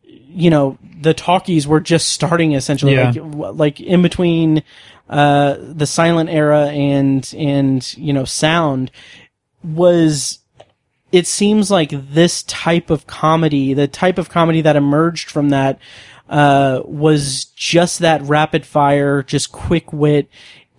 you 0.05 0.49
know 0.49 0.79
the 1.01 1.13
talkies 1.13 1.67
were 1.67 1.81
just 1.81 2.09
starting 2.11 2.53
essentially 2.53 2.95
Yeah. 2.95 3.13
like 3.21 3.57
like 3.57 3.81
in 3.81 4.01
between 4.01 4.63
uh 5.11 5.57
the 5.59 5.87
silent 5.87 6.31
era 6.31 6.67
and 6.69 7.35
and 7.37 7.97
you 7.99 8.13
know 8.13 8.25
sound 8.25 8.91
was 9.65 10.39
it 11.13 11.27
seems 11.27 11.71
like 11.71 11.91
this 11.91 12.43
type 12.45 12.91
of 12.91 13.07
comedy, 13.07 13.75
the 13.75 13.87
type 13.87 14.19
of 14.19 14.31
comedy 14.31 14.63
that 14.63 14.77
emerged 14.77 15.31
from 15.31 15.51
that, 15.51 15.79
uh, 16.29 16.81
was 16.85 17.45
just 17.45 17.99
that 17.99 18.23
rapid 18.23 18.65
fire, 18.65 19.23
just 19.23 19.53
quick 19.53 19.93
wit, 19.93 20.29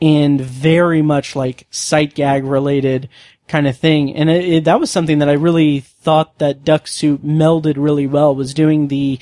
and 0.02 0.42
very 0.42 1.04
much 1.04 1.36
like 1.36 1.68
sight 1.70 2.16
gag 2.16 2.44
related 2.44 3.08
kind 3.48 3.68
of 3.68 3.78
thing. 3.78 4.16
And 4.16 4.30
it, 4.30 4.46
it, 4.46 4.64
that 4.64 4.80
was 4.80 4.90
something 4.90 5.20
that 5.20 5.30
I 5.30 5.34
really 5.34 5.82
thought 5.82 6.40
that 6.40 6.64
Duck 6.64 6.88
Soup 6.88 7.22
melded 7.22 7.76
really 7.78 8.08
well. 8.08 8.36
Was 8.36 8.54
doing 8.54 8.88
the 8.88 9.20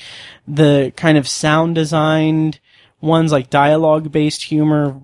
the 0.48 0.92
kind 0.96 1.18
of 1.18 1.28
sound 1.28 1.74
designed 1.74 2.58
ones 3.00 3.32
like 3.32 3.50
dialogue 3.50 4.10
based 4.10 4.44
humor 4.44 5.00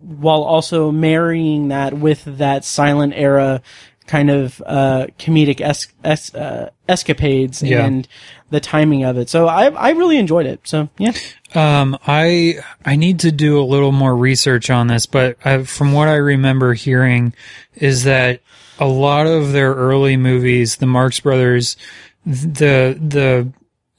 while 0.00 0.42
also 0.42 0.90
marrying 0.90 1.68
that 1.68 1.94
with 1.94 2.24
that 2.24 2.64
silent 2.64 3.14
era 3.16 3.62
kind 4.06 4.30
of 4.30 4.62
uh, 4.66 5.06
comedic 5.18 5.60
es- 5.60 5.88
es- 6.04 6.34
uh, 6.34 6.70
escapades 6.88 7.62
Yeah. 7.62 7.84
and 7.84 8.06
the 8.50 8.60
timing 8.60 9.04
of 9.04 9.16
it. 9.18 9.28
So 9.28 9.48
I 9.48 9.66
I 9.70 9.90
really 9.90 10.18
enjoyed 10.18 10.46
it. 10.46 10.60
So 10.64 10.88
yeah, 10.98 11.12
Um, 11.54 11.98
I 12.06 12.56
I 12.84 12.96
need 12.96 13.20
to 13.20 13.32
do 13.32 13.60
a 13.60 13.64
little 13.64 13.92
more 13.92 14.14
research 14.16 14.70
on 14.70 14.86
this, 14.86 15.06
but 15.06 15.36
I, 15.44 15.62
from 15.64 15.92
what 15.92 16.08
I 16.08 16.14
remember 16.16 16.74
hearing, 16.74 17.32
is 17.74 18.04
that 18.04 18.40
a 18.78 18.86
lot 18.86 19.26
of 19.26 19.52
their 19.52 19.74
early 19.74 20.16
movies, 20.16 20.76
the 20.76 20.86
Marx 20.86 21.18
Brothers, 21.20 21.76
the 22.24 22.96
the 23.00 23.48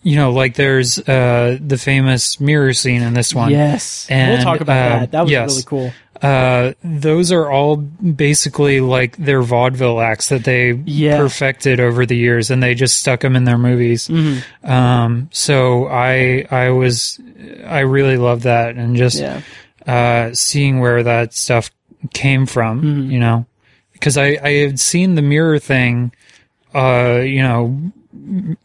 you 0.03 0.15
know 0.15 0.31
like 0.31 0.55
there's 0.55 0.99
uh 0.99 1.57
the 1.59 1.77
famous 1.77 2.39
mirror 2.39 2.71
scene 2.73 3.01
in 3.01 3.13
this 3.13 3.33
one. 3.35 3.51
yes, 3.51 4.07
and, 4.09 4.31
we'll 4.35 4.43
talk 4.43 4.61
about 4.61 4.91
um, 4.91 4.99
that. 4.99 5.11
That 5.11 5.21
was 5.23 5.31
yes. 5.31 5.49
really 5.49 5.63
cool. 5.63 5.93
Uh, 6.21 6.73
those 6.83 7.31
are 7.31 7.49
all 7.51 7.75
basically 7.77 8.79
like 8.81 9.15
their 9.17 9.41
vaudeville 9.41 9.99
acts 10.01 10.29
that 10.29 10.43
they 10.43 10.71
Yeah. 10.85 11.17
perfected 11.17 11.79
over 11.79 12.05
the 12.05 12.17
years, 12.17 12.49
and 12.49 12.61
they 12.63 12.73
just 12.75 12.99
stuck 12.99 13.19
them 13.21 13.35
in 13.35 13.43
their 13.43 13.57
movies. 13.57 14.07
Mm-hmm. 14.07 14.69
Um, 14.71 15.29
so 15.31 15.87
I 15.87 16.45
I 16.49 16.69
was 16.71 17.19
I 17.65 17.79
really 17.81 18.17
love 18.17 18.43
that, 18.43 18.75
and 18.75 18.95
just 18.95 19.19
Yeah, 19.19 19.41
uh, 19.85 20.33
seeing 20.33 20.79
where 20.79 21.03
that 21.03 21.33
stuff 21.33 21.69
came 22.13 22.45
from, 22.45 22.81
Mm-hmm. 22.81 23.11
you 23.11 23.19
know, 23.19 23.45
because 23.93 24.17
I 24.17 24.37
I 24.41 24.51
had 24.65 24.79
seen 24.79 25.15
the 25.15 25.21
mirror 25.21 25.59
thing, 25.59 26.11
uh, 26.73 27.19
you 27.23 27.41
know, 27.43 27.91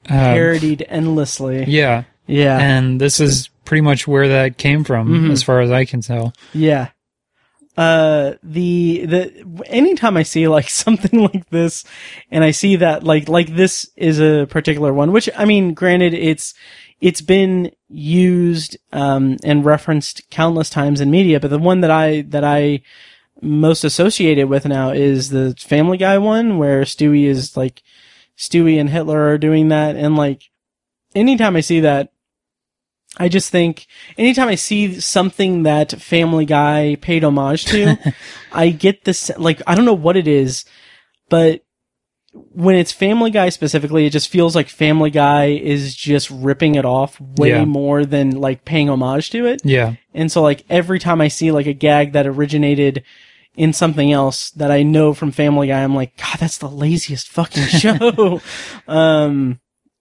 parodied 0.05 0.85
endlessly. 0.89 1.65
yeah, 1.69 2.05
Yeah, 2.27 2.59
and 2.59 3.01
this 3.01 3.21
is 3.21 3.49
pretty 3.65 3.83
much 3.83 4.07
where 4.09 4.29
that 4.29 4.57
came 4.59 4.85
from, 4.85 5.09
Mm-hmm. 5.09 5.31
as 5.33 5.43
far 5.43 5.61
as 5.61 5.71
I 5.71 5.85
can 5.85 6.01
tell. 6.01 6.33
Yeah. 6.53 6.89
Uh, 7.77 8.35
the, 8.43 9.07
the, 9.07 9.65
anytime 9.67 10.17
I 10.17 10.23
see 10.25 10.47
like 10.49 10.69
something 10.85 11.21
like 11.21 11.49
this 11.51 11.85
and 12.31 12.45
I 12.45 12.51
see 12.51 12.77
that 12.77 13.03
like, 13.03 13.29
like 13.29 13.55
this 13.55 13.91
is 13.97 14.21
a 14.21 14.47
particular 14.47 14.93
one, 14.93 15.13
which 15.13 15.29
I 15.37 15.45
mean, 15.45 15.75
granted, 15.75 16.15
it's, 16.15 16.55
it's 17.01 17.21
been 17.21 17.73
used, 17.89 18.77
um, 18.93 19.37
and 19.43 19.65
referenced 19.65 20.29
countless 20.31 20.71
times 20.71 21.01
in 21.01 21.11
media, 21.11 21.41
but 21.41 21.51
the 21.51 21.59
one 21.59 21.81
that 21.81 21.91
I, 21.91 22.23
that 22.29 22.45
I 22.45 22.83
most 23.41 23.83
associated 23.85 24.49
with 24.49 24.67
now 24.67 24.91
is 24.91 25.31
the 25.31 25.55
Family 25.59 25.97
Guy 25.97 26.19
one 26.19 26.59
where 26.59 26.83
Stewie 26.83 27.25
is 27.25 27.57
like, 27.57 27.83
Stewie 28.37 28.81
and 28.81 28.91
Hitler 28.91 29.29
are 29.29 29.39
doing 29.39 29.69
that. 29.69 29.97
And 29.97 30.17
like, 30.17 30.51
anytime 31.15 31.57
I 31.57 31.61
see 31.61 31.81
that, 31.81 32.12
I 33.19 33.29
just 33.29 33.51
think 33.51 33.87
anytime 34.17 34.49
I 34.49 34.55
see 34.55 34.99
something 35.01 35.65
that 35.65 35.93
Family 36.01 36.47
Guy 36.47 36.97
paid 37.01 37.25
homage 37.25 37.67
to, 37.67 37.97
I 38.53 38.71
get 38.71 39.05
this 39.05 39.31
like 39.37 39.61
I 39.67 39.75
don't 39.75 39.85
know 39.85 39.93
what 39.93 40.17
it 40.17 40.27
is, 40.27 40.65
but 41.29 41.63
when 42.33 42.75
it's 42.77 42.93
Family 42.93 43.31
Guy 43.31 43.51
specifically, 43.51 44.07
it 44.07 44.11
just 44.11 44.31
feels 44.31 44.57
like 44.57 44.69
Family 44.71 45.11
Guy 45.11 45.49
is 45.49 45.95
just 45.95 46.31
ripping 46.31 46.77
it 46.77 46.87
off 46.87 47.21
way 47.21 47.51
Yeah. 47.51 47.67
more 47.67 48.07
than 48.07 48.31
like 48.31 48.65
paying 48.65 48.89
homage 48.89 49.29
to 49.31 49.45
it. 49.45 49.61
Yeah, 49.65 49.97
And 50.15 50.33
so 50.33 50.41
like 50.41 50.65
every 50.71 50.99
time 50.99 51.21
I 51.21 51.29
see 51.29 51.53
like 51.53 51.67
a 51.67 51.75
gag 51.75 52.13
that 52.13 52.27
originated 52.27 53.05
in 53.55 53.75
something 53.75 54.11
else 54.11 54.51
that 54.53 54.71
I 54.71 54.83
know 54.83 55.13
from 55.13 55.31
Family 55.31 55.67
Guy, 55.69 55.85
I'm 55.85 55.95
like, 55.95 56.17
God, 56.17 56.39
that's 56.41 56.57
the 56.57 56.71
laziest 56.71 57.29
fucking 57.29 57.65
show. 57.67 58.41
um, 58.89 59.61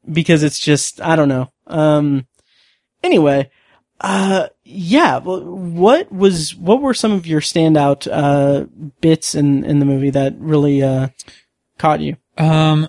because 0.10 0.42
it's 0.44 0.60
just, 0.60 1.02
I 1.02 1.18
don't 1.18 1.28
know. 1.30 1.52
Um, 1.68 2.28
anyway, 3.04 3.50
uh, 4.00 4.48
yeah, 4.64 5.20
what 5.20 6.12
was, 6.12 6.56
what 6.56 6.82
were 6.82 6.94
some 6.94 7.12
of 7.12 7.28
your 7.28 7.42
standout, 7.42 8.08
uh, 8.12 8.66
bits 9.00 9.36
in, 9.36 9.64
in 9.64 9.80
the 9.80 9.86
movie 9.86 10.10
that 10.10 10.36
really, 10.40 10.82
uh, 10.82 11.10
caught 11.78 12.00
you? 12.00 12.18
Um, 12.38 12.88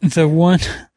the 0.00 0.28
one 0.28 0.60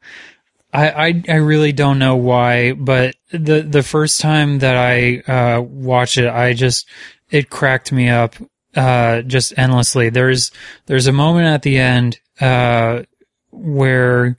I, 0.72 1.08
I 1.08 1.22
I 1.28 1.34
really 1.34 1.72
don't 1.72 1.98
know 1.98 2.16
why, 2.16 2.72
but 2.72 3.14
the 3.30 3.60
the 3.60 3.82
first 3.82 4.20
time 4.20 4.60
that 4.60 4.76
I 4.76 5.18
uh 5.30 5.60
watched 5.60 6.16
it, 6.16 6.28
I 6.28 6.54
just 6.54 6.88
it 7.30 7.50
cracked 7.50 7.92
me 7.92 8.08
up 8.08 8.34
uh 8.74 9.22
just 9.22 9.52
endlessly. 9.58 10.08
There's 10.08 10.50
there's 10.86 11.06
a 11.06 11.12
moment 11.12 11.48
at 11.48 11.62
the 11.62 11.78
end 11.78 12.20
uh 12.40 13.02
where 13.50 14.38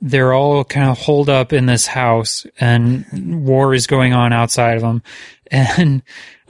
they're 0.00 0.32
all 0.32 0.64
kind 0.64 0.90
of 0.90 0.98
holed 0.98 1.28
up 1.28 1.52
in 1.52 1.66
this 1.66 1.86
house 1.86 2.46
and 2.60 3.44
war 3.46 3.74
is 3.74 3.86
going 3.86 4.12
on 4.12 4.32
outside 4.32 4.76
of 4.76 4.82
them 4.82 5.02
and 5.50 6.02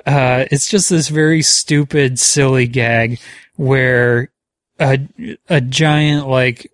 uh 0.07 0.45
it's 0.51 0.69
just 0.69 0.91
this 0.91 1.09
very 1.09 1.43
stupid 1.43 2.19
silly 2.19 2.67
gag 2.67 3.21
where 3.57 4.31
a 4.79 4.99
a 5.49 5.61
giant 5.61 6.29
like 6.29 6.71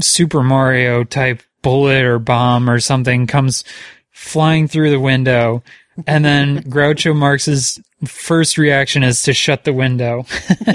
Super 0.00 0.42
Mario 0.42 1.04
type 1.04 1.42
bullet 1.62 2.04
or 2.04 2.18
bomb 2.18 2.68
or 2.68 2.80
something 2.80 3.26
comes 3.26 3.64
flying 4.10 4.68
through 4.68 4.90
the 4.90 5.00
window, 5.00 5.62
and 6.06 6.24
then 6.24 6.62
Groucho 6.70 7.14
Marx's 7.14 7.80
first 8.04 8.58
reaction 8.58 9.02
is 9.02 9.22
to 9.22 9.32
shut 9.32 9.64
the 9.64 9.72
window. 9.72 10.26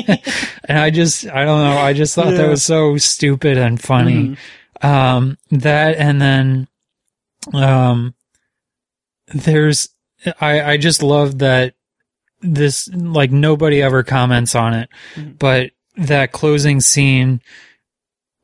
and 0.65 0.77
I 0.77 0.89
just, 0.89 1.27
I 1.27 1.45
don't 1.45 1.61
know, 1.61 1.77
I 1.77 1.93
just 1.93 2.15
thought 2.15 2.31
that 2.33 2.49
was 2.49 2.63
so 2.63 2.97
stupid 2.97 3.57
and 3.57 3.81
funny. 3.81 4.37
Um, 4.81 5.37
that 5.51 5.97
and 5.97 6.21
then 6.21 6.67
Um, 7.53 8.13
there's, 9.33 9.89
I, 10.39 10.61
I 10.73 10.77
just 10.77 11.01
love 11.01 11.39
that 11.39 11.73
this, 12.41 12.87
like 12.93 13.31
nobody 13.31 13.81
ever 13.81 14.03
comments 14.03 14.53
on 14.53 14.73
it, 14.75 14.89
but 15.39 15.71
that 15.97 16.31
closing 16.31 16.81
scene, 16.81 17.41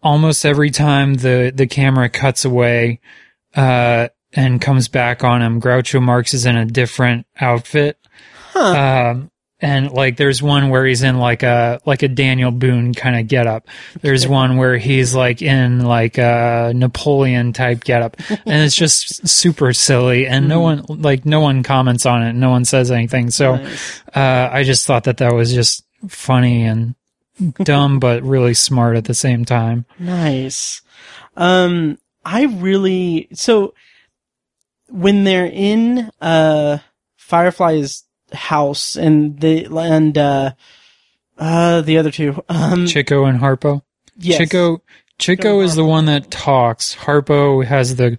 almost 0.01 0.45
every 0.45 0.71
time 0.71 1.13
the, 1.15 1.51
the 1.53 1.67
camera 1.67 2.09
cuts 2.09 2.43
away, 2.43 3.01
uh, 3.55 4.07
and 4.33 4.59
comes 4.61 4.88
back 4.88 5.23
on 5.23 5.41
him, 5.41 5.61
Groucho 5.61 6.01
Marx 6.01 6.33
is 6.33 6.45
in 6.45 6.57
a 6.57 6.65
different 6.65 7.27
outfit. 7.39 7.99
Um, 8.55 9.31
and 9.60 9.91
like 9.91 10.18
there's 10.18 10.41
one 10.41 10.70
where 10.70 10.86
he's 10.86 11.01
in 11.03 11.18
like 11.18 11.41
a 11.43 11.80
like 11.86 12.03
a 12.03 12.08
Daniel 12.08 12.51
Boone 12.51 12.93
kind 12.93 13.20
of 13.20 13.28
getup. 13.28 13.68
There's 14.01 14.28
one 14.28 14.58
where 14.58 14.78
he's 14.78 15.16
like 15.16 15.41
in 15.41 15.84
like 15.84 16.18
a 16.18 16.72
Napoleon 16.76 17.53
type 17.53 17.84
getup, 17.84 18.18
and 18.30 18.41
it's 18.64 18.76
just 18.76 19.28
super 19.28 19.74
silly. 19.74 20.28
And 20.28 20.47
no 20.47 20.60
one 20.62 20.86
like 20.88 21.26
no 21.26 21.39
one 21.41 21.64
comments 21.64 22.05
on 22.05 22.22
it. 22.24 22.34
No 22.34 22.49
one 22.51 22.66
says 22.66 22.91
anything. 22.91 23.32
So 23.32 23.55
Nice. 23.55 24.01
uh, 24.16 24.49
I 24.51 24.64
just 24.64 24.86
thought 24.86 25.05
that 25.05 25.18
that 25.18 25.34
was 25.34 25.51
just 25.53 25.84
funny 26.08 26.64
and 26.64 26.93
dumb, 27.64 27.99
but 27.99 28.22
really 28.24 28.53
smart 28.53 28.95
at 28.95 29.05
the 29.05 29.14
same 29.16 29.43
time. 29.45 29.86
Nice. 29.97 30.82
Um, 31.36 31.97
I 32.24 32.43
really 32.45 33.28
so 33.34 33.74
when 34.89 35.24
they're 35.24 35.45
in 35.51 36.10
uh 36.22 36.78
Firefly's 37.18 38.03
house 38.34 38.95
and 38.95 39.39
the 39.39 39.65
and 39.78 40.17
uh 40.17 40.51
uh 41.38 41.82
the 41.82 41.97
other 41.97 42.11
two 42.11 42.43
um 42.49 42.88
Chico 42.88 43.25
and 43.25 43.39
Harpo. 43.39 43.82
yes. 44.17 44.38
Chico 44.38 44.82
Chico 45.19 45.61
is 45.61 45.75
the 45.75 45.86
one 45.86 46.05
that 46.05 46.30
talks. 46.30 46.95
Harpo 46.95 47.63
has 47.65 47.95
the 47.95 48.17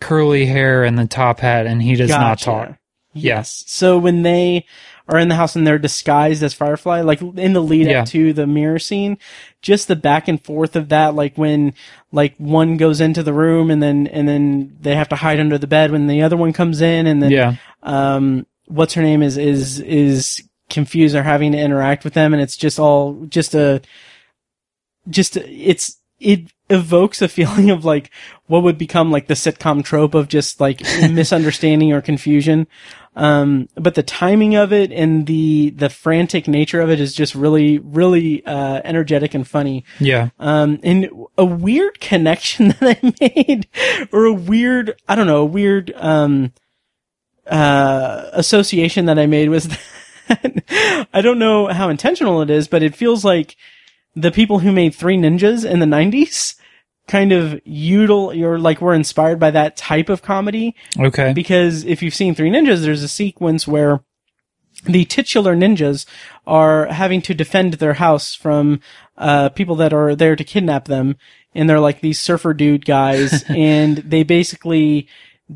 curly 0.00 0.46
hair 0.46 0.82
and 0.84 0.98
the 0.98 1.06
top 1.06 1.40
hat, 1.40 1.66
and 1.66 1.82
he 1.82 1.94
does 1.94 2.08
not 2.08 2.38
Gotcha. 2.38 2.44
talk. 2.44 2.78
Yes. 3.12 3.64
So 3.66 3.98
when 3.98 4.22
they 4.22 4.64
are 5.08 5.18
in 5.18 5.28
the 5.28 5.34
house 5.34 5.56
and 5.56 5.66
they're 5.66 5.78
disguised 5.78 6.42
as 6.42 6.54
Firefly, 6.54 7.00
like 7.02 7.20
in 7.20 7.52
the 7.52 7.62
lead 7.62 7.88
Yeah. 7.88 8.00
up 8.02 8.08
to 8.08 8.32
the 8.32 8.46
mirror 8.46 8.78
scene, 8.78 9.18
just 9.60 9.88
the 9.88 9.96
back 9.96 10.26
and 10.28 10.42
forth 10.42 10.74
of 10.76 10.88
that, 10.90 11.14
like 11.14 11.36
when 11.36 11.74
like 12.12 12.34
one 12.38 12.76
goes 12.78 13.00
into 13.00 13.22
the 13.22 13.32
room 13.34 13.70
and 13.70 13.82
then 13.82 14.06
and 14.06 14.26
then 14.28 14.76
they 14.80 14.94
have 14.94 15.08
to 15.10 15.16
hide 15.16 15.40
under 15.40 15.58
the 15.58 15.66
bed 15.66 15.90
when 15.90 16.06
the 16.06 16.22
other 16.22 16.36
one 16.36 16.52
comes 16.54 16.80
in 16.80 17.06
and 17.06 17.22
then 17.22 17.30
Yeah. 17.30 17.56
um 17.82 18.46
what's 18.68 18.94
her 18.94 19.02
name 19.02 19.22
is 19.22 19.36
is 19.36 19.80
is 19.80 20.42
confused 20.70 21.14
or 21.16 21.22
having 21.22 21.52
to 21.52 21.58
interact 21.58 22.04
with 22.04 22.14
them 22.14 22.32
and 22.34 22.42
it's 22.42 22.56
just 22.56 22.78
all 22.78 23.14
just 23.28 23.54
a 23.54 23.80
just 25.08 25.36
a- 25.36 25.48
it's 25.50 25.96
it 26.20 26.52
evokes 26.68 27.22
a 27.22 27.28
feeling 27.28 27.70
of 27.70 27.84
like 27.84 28.10
what 28.46 28.62
would 28.62 28.76
become 28.76 29.10
like 29.10 29.26
the 29.28 29.34
sitcom 29.34 29.82
trope 29.84 30.14
of 30.14 30.28
just 30.28 30.60
like 30.60 30.80
misunderstanding 31.10 31.92
or 31.92 32.02
confusion 32.02 32.66
um 33.16 33.66
but 33.76 33.94
the 33.94 34.02
timing 34.02 34.54
of 34.54 34.72
it 34.72 34.92
and 34.92 35.26
the 35.26 35.70
the 35.70 35.88
frantic 35.88 36.46
nature 36.46 36.80
of 36.82 36.90
it 36.90 37.00
is 37.00 37.14
just 37.14 37.34
really 37.34 37.78
really 37.78 38.44
uh 38.44 38.80
energetic 38.84 39.32
and 39.32 39.48
funny 39.48 39.84
Yeah. 40.00 40.28
um, 40.38 40.78
and 40.82 41.08
a 41.38 41.44
weird 41.44 42.00
connection 42.00 42.68
that 42.80 42.98
I 43.02 43.14
made, 43.20 43.66
or 44.12 44.26
a 44.26 44.32
weird, 44.34 45.00
I 45.08 45.14
don't 45.14 45.26
know, 45.26 45.38
a 45.42 45.44
weird, 45.46 45.92
um, 45.96 46.52
uh, 47.48 48.30
association 48.32 49.06
that 49.06 49.18
I 49.18 49.26
made 49.26 49.48
was 49.48 49.68
that. 49.68 49.80
I 51.12 51.22
don't 51.22 51.38
know 51.38 51.68
how 51.68 51.88
intentional 51.88 52.42
it 52.42 52.50
is, 52.50 52.68
but 52.68 52.82
it 52.82 52.94
feels 52.94 53.24
like 53.24 53.56
the 54.14 54.30
people 54.30 54.58
who 54.58 54.72
made 54.72 54.94
Three 54.94 55.16
Ninjas 55.16 55.68
in 55.68 55.78
the 55.78 55.86
90s 55.86 56.56
kind 57.06 57.32
of 57.32 57.52
util, 57.66 58.38
or 58.42 58.58
like 58.58 58.80
were 58.80 58.94
inspired 58.94 59.40
by 59.40 59.50
that 59.50 59.76
type 59.76 60.10
of 60.10 60.22
comedy. 60.22 60.76
Okay. 60.98 61.32
because 61.32 61.84
if 61.84 62.02
you've 62.02 62.14
seen 62.14 62.34
Three 62.34 62.50
Ninjas, 62.50 62.82
there's 62.82 63.02
a 63.02 63.08
sequence 63.08 63.66
where 63.66 64.02
the 64.84 65.04
titular 65.04 65.56
ninjas 65.56 66.06
are 66.46 66.86
having 66.86 67.20
to 67.22 67.34
defend 67.34 67.74
their 67.74 67.94
house 67.94 68.34
from 68.34 68.80
uh, 69.16 69.48
people 69.48 69.74
that 69.76 69.92
are 69.92 70.14
there 70.14 70.36
to 70.36 70.44
kidnap 70.44 70.84
them, 70.84 71.16
and 71.54 71.68
they're 71.68 71.80
like 71.80 72.00
these 72.00 72.20
surfer 72.20 72.54
dude 72.54 72.84
guys, 72.84 73.42
and 73.48 73.98
they 73.98 74.22
basically 74.22 75.08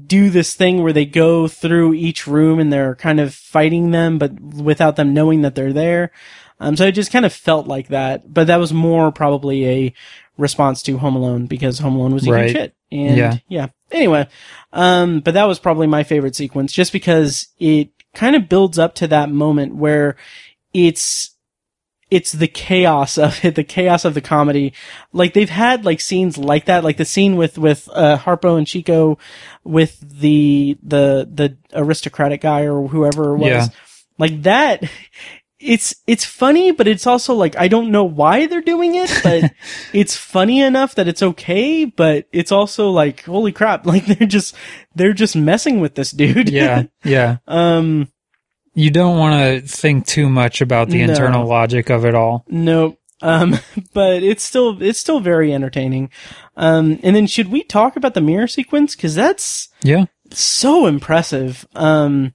do 0.06 0.30
this 0.30 0.54
thing 0.54 0.82
where 0.82 0.92
they 0.92 1.04
go 1.04 1.46
through 1.48 1.94
each 1.94 2.26
room 2.26 2.58
and 2.58 2.72
they're 2.72 2.94
kind 2.94 3.20
of 3.20 3.34
fighting 3.34 3.90
them, 3.90 4.18
but 4.18 4.40
without 4.40 4.96
them 4.96 5.12
knowing 5.12 5.42
that 5.42 5.54
they're 5.54 5.72
there. 5.72 6.10
Um, 6.60 6.76
so 6.76 6.86
it 6.86 6.92
just 6.92 7.12
kind 7.12 7.26
of 7.26 7.32
felt 7.32 7.66
like 7.66 7.88
that, 7.88 8.32
but 8.32 8.46
that 8.46 8.56
was 8.58 8.72
more 8.72 9.10
probably 9.12 9.66
a 9.68 9.94
response 10.38 10.82
to 10.84 10.96
Home 10.98 11.16
Alone 11.16 11.46
because 11.46 11.80
Home 11.80 11.96
Alone 11.96 12.14
was 12.14 12.26
a 12.26 12.30
Right. 12.30 12.46
huge 12.46 12.56
hit. 12.56 12.74
And 12.90 13.16
Yeah. 13.18 13.36
yeah. 13.48 13.66
Anyway, 13.90 14.26
um, 14.72 15.20
but 15.20 15.34
that 15.34 15.44
was 15.48 15.58
probably 15.58 15.86
my 15.86 16.04
favorite 16.04 16.36
sequence 16.36 16.72
just 16.72 16.92
because 16.92 17.48
it 17.58 17.90
kind 18.14 18.36
of 18.36 18.48
builds 18.48 18.78
up 18.78 18.94
to 18.96 19.06
that 19.08 19.30
moment 19.30 19.74
where 19.74 20.16
it's 20.72 21.31
it's 22.12 22.32
the 22.32 22.46
chaos 22.46 23.16
of 23.16 23.42
it, 23.42 23.54
the 23.54 23.64
chaos 23.64 24.04
of 24.04 24.12
the 24.12 24.20
comedy. 24.20 24.74
Like 25.14 25.32
they've 25.32 25.48
had 25.48 25.86
like 25.86 25.98
scenes 25.98 26.36
like 26.36 26.66
that, 26.66 26.84
like 26.84 26.98
the 26.98 27.06
scene 27.06 27.36
with 27.36 27.56
with 27.56 27.88
uh, 27.90 28.18
Harpo 28.18 28.58
and 28.58 28.66
Chico 28.66 29.18
with 29.64 29.98
the 30.00 30.76
the 30.82 31.26
the 31.32 31.56
aristocratic 31.72 32.42
guy 32.42 32.66
or 32.66 32.86
whoever 32.86 33.34
it 33.34 33.38
was. 33.38 33.48
Yeah. 33.48 33.66
Like 34.18 34.42
that 34.42 34.84
it's 35.58 35.94
it's 36.06 36.24
funny, 36.26 36.70
but 36.70 36.86
it's 36.86 37.06
also 37.06 37.32
like 37.32 37.56
I 37.56 37.68
don't 37.68 37.90
know 37.90 38.04
why 38.04 38.46
they're 38.46 38.60
doing 38.60 38.94
it, 38.94 39.20
but 39.22 39.50
it's 39.94 40.14
funny 40.14 40.60
enough 40.60 40.96
that 40.96 41.08
it's 41.08 41.22
okay, 41.22 41.86
but 41.86 42.26
it's 42.30 42.52
also 42.52 42.90
like 42.90 43.24
holy 43.24 43.52
crap, 43.52 43.86
like 43.94 44.04
they're 44.04 44.28
just 44.28 44.54
they're 44.94 45.14
just 45.14 45.34
messing 45.34 45.80
with 45.80 45.94
this 45.94 46.10
dude. 46.10 46.50
Yeah. 46.50 46.84
Yeah. 47.04 47.38
um 47.46 48.08
You 48.74 48.90
don't 48.90 49.18
want 49.18 49.34
to 49.62 49.68
think 49.68 50.06
too 50.06 50.28
much 50.28 50.60
about 50.60 50.88
the 50.88 51.04
No. 51.04 51.10
internal 51.12 51.46
logic 51.46 51.90
of 51.90 52.04
it 52.06 52.14
all. 52.14 52.44
Nope. 52.48 52.98
Um, 53.20 53.58
but 53.94 54.22
it's 54.22 54.42
still 54.42 54.82
it's 54.82 54.98
still 54.98 55.20
very 55.20 55.52
entertaining. 55.52 56.10
Um, 56.56 56.98
and 57.02 57.14
then 57.14 57.26
should 57.26 57.50
we 57.50 57.62
talk 57.62 57.96
about 57.96 58.14
the 58.14 58.20
mirror 58.20 58.46
sequence? 58.46 58.96
Because 58.96 59.14
that's 59.14 59.68
Yeah. 59.82 60.06
so 60.30 60.86
impressive. 60.86 61.66
Um, 61.74 62.34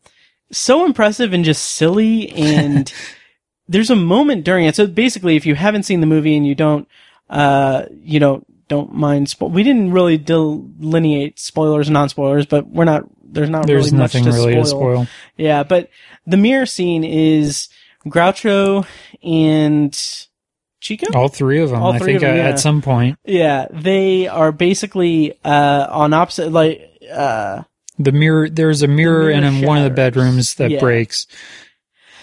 so 0.51 0.85
impressive 0.85 1.33
and 1.33 1.43
just 1.43 1.63
silly. 1.63 2.29
And 2.31 2.91
there's 3.67 3.89
a 3.89 3.95
moment 3.95 4.45
during 4.45 4.65
it. 4.65 4.75
So 4.75 4.87
basically, 4.87 5.35
if 5.35 5.45
you 5.45 5.55
haven't 5.55 5.83
seen 5.83 5.99
the 6.01 6.07
movie 6.07 6.37
and 6.37 6.45
you 6.47 6.55
don't, 6.55 6.87
uh, 7.29 7.83
you 8.03 8.19
know, 8.19 8.43
don't 8.69 8.93
mind. 8.93 9.27
Spo- 9.27 9.49
we 9.51 9.63
didn't 9.63 9.91
really 9.91 10.17
delineate 10.17 11.39
spoilers 11.39 11.87
and 11.87 11.93
non 11.93 12.09
spoilers, 12.09 12.45
but 12.45 12.67
we're 12.67 12.85
not. 12.85 13.03
There's 13.29 13.49
not 13.49 13.67
There's 13.67 13.87
really 13.91 13.97
much 13.97 14.11
to 14.13 14.19
really 14.23 14.51
spoil. 14.53 14.63
to 14.63 14.65
spoil. 14.69 15.07
Yeah, 15.35 15.63
but 15.63 15.89
the 16.27 16.37
mirror 16.37 16.65
scene 16.67 17.03
is 17.03 17.69
Groucho 18.05 18.85
and 19.23 19.97
Chico. 20.79 21.07
All 21.17 21.27
three 21.29 21.59
of 21.59 21.71
them, 21.71 21.81
All 21.81 21.93
I 21.93 21.97
think, 21.99 22.17
of 22.17 22.21
them, 22.21 22.37
yeah. 22.37 22.43
at 22.49 22.59
some 22.59 22.81
point. 22.83 23.17
Yeah, 23.25 23.67
they 23.71 24.27
are 24.27 24.51
basically 24.51 25.33
uh 25.43 25.87
on 25.89 26.13
opposite 26.13 26.51
like 26.51 26.81
uh 27.11 27.63
The 27.97 28.11
mirror, 28.11 28.47
there's 28.49 28.83
a 28.83 28.87
mirror, 28.87 29.23
mirror 29.23 29.31
in 29.31 29.43
in 29.43 29.65
one 29.65 29.79
of 29.79 29.83
the 29.85 29.89
bedrooms 29.89 30.53
that 30.55 30.69
Yeah. 30.69 30.79
breaks. 30.79 31.25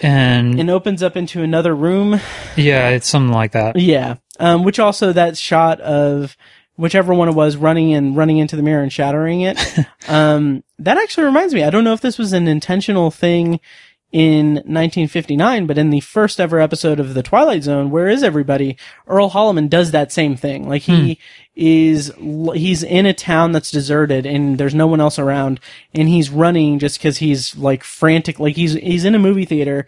And, 0.01 0.59
and 0.59 0.69
opens 0.69 1.01
up 1.01 1.15
into 1.15 1.41
another 1.41 1.73
room. 1.75 2.19
yeah, 2.57 2.89
it's 2.89 3.07
something 3.07 3.33
like 3.33 3.51
that. 3.53 3.77
Yeah. 3.77 4.15
Um 4.39 4.63
which 4.63 4.79
also 4.79 5.13
that 5.13 5.37
shot 5.37 5.79
of 5.81 6.35
whichever 6.77 7.13
one 7.13 7.29
it 7.29 7.35
was 7.35 7.55
running 7.55 7.93
and 7.93 8.15
running 8.17 8.37
into 8.37 8.55
the 8.57 8.61
mirror 8.63 8.83
and 8.83 8.91
shattering 8.91 9.41
it. 9.41 9.57
um 10.07 10.63
that 10.79 10.97
actually 10.97 11.25
reminds 11.25 11.53
me. 11.53 11.63
I 11.63 11.69
don't 11.69 11.83
know 11.83 11.93
if 11.93 12.01
this 12.01 12.17
was 12.17 12.33
an 12.33 12.47
intentional 12.47 13.11
thing 13.11 13.59
in 14.15 14.53
1959, 14.53 15.65
but 15.65 15.77
in 15.77 15.89
the 15.89 15.99
first 15.99 16.39
ever 16.39 16.61
episode 16.61 17.01
of 17.01 17.15
The 17.15 17.21
Twilight 17.21 17.63
Zone, 17.63 17.89
Where 17.89 18.07
Is 18.07 18.23
Everybody? 18.23 18.77
Earl 19.07 19.31
Holliman 19.31 19.69
does 19.69 19.91
that 19.91 20.13
same 20.13 20.37
thing. 20.37 20.69
Like 20.69 20.83
he 20.83 21.15
hmm. 21.15 21.21
is, 21.53 22.13
he's 22.53 22.81
in 22.81 23.05
a 23.05 23.13
town 23.13 23.51
that's 23.51 23.71
deserted 23.71 24.25
and 24.25 24.57
there's 24.57 24.73
no 24.73 24.87
one 24.87 25.01
else 25.01 25.19
around 25.19 25.59
and 25.93 26.07
he's 26.07 26.29
running 26.29 26.79
just 26.79 27.01
cause 27.01 27.17
he's 27.17 27.57
like 27.57 27.83
frantic. 27.83 28.39
Like 28.39 28.55
he's, 28.55 28.75
he's 28.75 29.03
in 29.03 29.15
a 29.15 29.19
movie 29.19 29.43
theater 29.43 29.85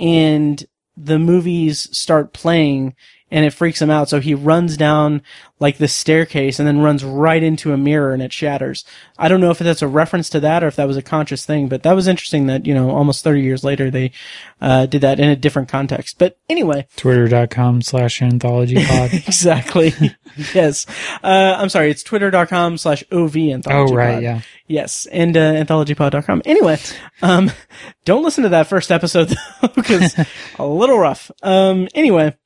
and 0.00 0.66
the 0.96 1.20
movies 1.20 1.96
start 1.96 2.32
playing 2.32 2.96
and 3.30 3.44
it 3.44 3.52
freaks 3.52 3.80
him 3.80 3.90
out. 3.90 4.08
So 4.08 4.20
he 4.20 4.34
runs 4.34 4.76
down 4.76 5.22
like 5.58 5.78
the 5.78 5.88
staircase 5.88 6.58
and 6.58 6.66
then 6.66 6.80
runs 6.80 7.04
right 7.04 7.42
into 7.42 7.72
a 7.72 7.76
mirror 7.76 8.12
and 8.12 8.22
it 8.22 8.32
shatters. 8.32 8.84
I 9.18 9.28
don't 9.28 9.40
know 9.40 9.50
if 9.50 9.58
that's 9.58 9.82
a 9.82 9.88
reference 9.88 10.30
to 10.30 10.40
that 10.40 10.64
or 10.64 10.68
if 10.68 10.76
that 10.76 10.86
was 10.86 10.96
a 10.96 11.02
conscious 11.02 11.44
thing, 11.44 11.68
but 11.68 11.82
that 11.82 11.92
was 11.92 12.08
interesting 12.08 12.46
that, 12.46 12.66
you 12.66 12.74
know, 12.74 12.90
almost 12.90 13.22
30 13.22 13.42
years 13.42 13.62
later 13.62 13.90
they, 13.90 14.12
uh, 14.60 14.86
did 14.86 15.02
that 15.02 15.20
in 15.20 15.28
a 15.28 15.36
different 15.36 15.68
context. 15.68 16.18
But 16.18 16.38
anyway, 16.48 16.86
Twitter.com 16.96 17.82
slash 17.82 18.22
anthology 18.22 18.84
pod. 18.86 19.12
exactly. 19.12 19.92
yes. 20.54 20.86
Uh, 21.22 21.56
I'm 21.58 21.68
sorry. 21.68 21.90
It's 21.90 22.02
twitter.com 22.02 22.78
slash 22.78 23.04
OV 23.12 23.36
anthology. 23.36 23.92
oh, 23.92 23.94
right. 23.94 24.22
Yeah. 24.22 24.40
Yes, 24.66 25.06
and 25.06 25.36
uh, 25.36 25.54
anthologypod.com. 25.54 26.42
Anyway, 26.44 26.78
um, 27.22 27.50
don't 28.04 28.22
listen 28.22 28.44
to 28.44 28.50
that 28.50 28.68
first 28.68 28.92
episode 28.92 29.28
though, 29.60 29.68
because 29.68 30.14
a 30.60 30.64
little 30.66 30.96
rough. 30.96 31.28
Um, 31.42 31.88
anyway, 31.92 32.36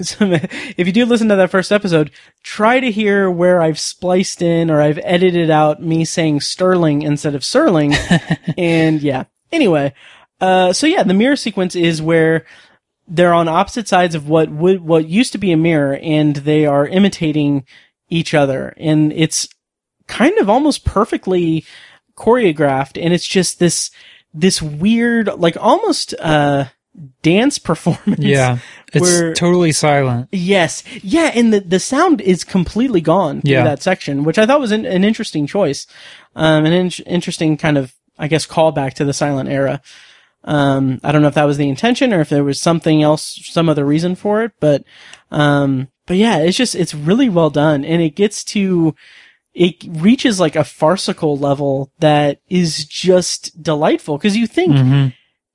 So 0.00 0.16
if 0.30 0.86
you 0.86 0.92
do 0.92 1.06
listen 1.06 1.28
to 1.28 1.36
that 1.36 1.50
first 1.50 1.72
episode, 1.72 2.10
try 2.42 2.80
to 2.80 2.90
hear 2.90 3.30
where 3.30 3.60
I've 3.60 3.78
spliced 3.78 4.42
in 4.42 4.70
or 4.70 4.80
I've 4.80 4.98
edited 5.02 5.50
out 5.50 5.82
me 5.82 6.04
saying 6.04 6.40
Sterling 6.40 7.02
instead 7.02 7.34
of 7.34 7.42
Serling. 7.42 7.94
and 8.58 9.02
yeah. 9.02 9.24
Anyway, 9.50 9.92
uh, 10.40 10.72
so 10.72 10.86
yeah, 10.86 11.02
the 11.02 11.14
mirror 11.14 11.36
sequence 11.36 11.76
is 11.76 12.00
where 12.00 12.46
they're 13.06 13.34
on 13.34 13.48
opposite 13.48 13.88
sides 13.88 14.14
of 14.14 14.28
what 14.28 14.50
would, 14.50 14.80
what 14.80 15.08
used 15.08 15.32
to 15.32 15.38
be 15.38 15.52
a 15.52 15.56
mirror 15.56 15.98
and 16.00 16.36
they 16.36 16.64
are 16.64 16.86
imitating 16.86 17.66
each 18.08 18.32
other. 18.32 18.72
And 18.78 19.12
it's 19.12 19.48
kind 20.06 20.38
of 20.38 20.48
almost 20.48 20.84
perfectly 20.84 21.64
choreographed. 22.16 23.02
And 23.02 23.12
it's 23.12 23.26
just 23.26 23.58
this, 23.58 23.90
this 24.32 24.62
weird, 24.62 25.28
like 25.38 25.56
almost, 25.60 26.14
uh, 26.18 26.66
dance 27.22 27.58
performance. 27.58 28.20
Yeah. 28.20 28.58
It's 28.94 29.02
where- 29.02 29.34
totally 29.34 29.72
silent. 29.72 30.28
Yes. 30.32 30.82
Yeah. 31.02 31.30
And 31.34 31.52
the, 31.52 31.60
the 31.60 31.80
sound 31.80 32.20
is 32.20 32.44
completely 32.44 33.00
gone 33.00 33.40
through 33.40 33.50
Yeah. 33.52 33.64
that 33.64 33.82
section, 33.82 34.24
which 34.24 34.38
I 34.38 34.46
thought 34.46 34.60
was 34.60 34.72
an, 34.72 34.84
an 34.84 35.04
interesting 35.04 35.46
choice. 35.46 35.86
Um, 36.36 36.64
an 36.64 36.72
in- 36.72 37.04
interesting 37.06 37.56
kind 37.56 37.78
of, 37.78 37.94
I 38.18 38.28
guess, 38.28 38.46
callback 38.46 38.94
to 38.94 39.04
the 39.04 39.12
silent 39.12 39.48
era. 39.48 39.80
Um, 40.44 41.00
I 41.04 41.12
don't 41.12 41.22
know 41.22 41.28
if 41.28 41.34
that 41.34 41.44
was 41.44 41.56
the 41.56 41.68
intention 41.68 42.12
or 42.12 42.20
if 42.20 42.28
there 42.28 42.42
was 42.44 42.60
something 42.60 43.02
else, 43.02 43.38
some 43.44 43.68
other 43.68 43.84
reason 43.84 44.14
for 44.16 44.42
it, 44.42 44.52
but, 44.58 44.82
um, 45.30 45.88
but 46.06 46.16
yeah, 46.16 46.38
it's 46.38 46.56
just, 46.56 46.74
it's 46.74 46.94
really 46.94 47.28
well 47.28 47.48
done 47.50 47.84
and 47.84 48.02
it 48.02 48.16
gets 48.16 48.42
to, 48.44 48.94
it 49.54 49.76
reaches 49.86 50.40
like 50.40 50.56
a 50.56 50.64
farcical 50.64 51.38
level 51.38 51.92
that 52.00 52.40
is 52.48 52.84
just 52.86 53.62
delightful 53.62 54.16
because 54.18 54.36
you 54.36 54.46
think 54.46 54.76
hmm 54.76 55.06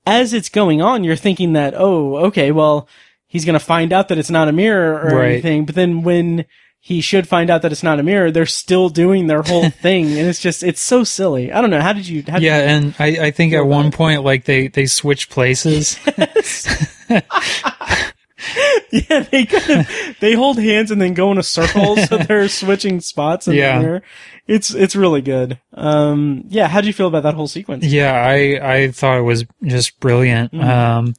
as 0.06 0.32
it's 0.32 0.48
going 0.48 0.82
on, 0.82 1.04
you're 1.04 1.18
thinking 1.18 1.52
that, 1.52 1.74
oh, 1.76 2.16
okay, 2.28 2.50
well, 2.54 2.88
he's 3.28 3.46
going 3.46 3.58
to 3.60 3.64
find 3.64 3.94
out 3.94 4.08
that 4.08 4.18
it's 4.18 4.30
not 4.30 4.48
a 4.48 4.52
mirror 4.52 5.00
or 5.02 5.18
Right. 5.20 5.32
anything. 5.34 5.66
But 5.66 5.76
then 5.76 6.02
when 6.04 6.46
he 6.80 7.02
should 7.02 7.28
find 7.28 7.50
out 7.50 7.62
that 7.64 7.72
it's 7.74 7.84
not 7.84 8.00
a 8.00 8.04
mirror, 8.04 8.32
they're 8.32 8.46
still 8.46 8.88
doing 8.90 9.28
their 9.28 9.42
whole 9.42 9.70
thing. 9.82 10.06
And 10.06 10.28
it's 10.28 10.40
just, 10.40 10.64
it's 10.64 10.82
so 10.82 11.04
silly. 11.04 11.52
I 11.52 11.60
don't 11.60 11.70
know. 11.70 11.82
How 11.82 11.92
did 11.94 12.08
you, 12.08 12.24
how 12.28 12.36
did 12.36 12.44
Yeah, 12.44 12.60
and 12.70 12.96
I, 13.00 13.28
I 13.28 13.32
think 13.32 13.54
at 13.54 13.66
one 13.66 13.88
it? 13.88 13.94
point, 13.94 14.24
like 14.24 14.46
they 14.46 14.68
they 14.70 14.86
switch 14.86 15.30
places. 15.30 16.00
Yes. 16.18 17.02
yeah, 18.92 19.22
they 19.32 19.46
kind 19.46 19.82
of, 19.82 20.16
they 20.20 20.34
hold 20.34 20.60
hands 20.60 20.92
and 20.92 21.02
then 21.02 21.14
go 21.14 21.32
in 21.32 21.38
a 21.38 21.44
circle. 21.44 21.98
so 21.98 22.18
they're 22.18 22.48
switching 22.48 23.00
spots 23.02 23.48
in 23.48 23.56
Yeah. 23.56 24.00
It's, 24.48 24.74
it's 24.74 24.96
really 24.96 25.22
good. 25.22 25.60
Um, 25.74 26.44
yeah. 26.48 26.68
How 26.68 26.80
do 26.82 26.88
you 26.88 26.94
feel 26.94 27.08
about 27.08 27.24
that 27.24 27.34
whole 27.34 27.48
sequence? 27.48 27.84
yeah, 27.86 28.14
I 28.14 28.76
I 28.76 28.92
thought 28.92 29.18
it 29.18 29.24
was 29.24 29.46
just 29.64 30.00
brilliant. 30.00 30.54
Mm-hmm. 30.54 30.70
Um, 30.70 31.14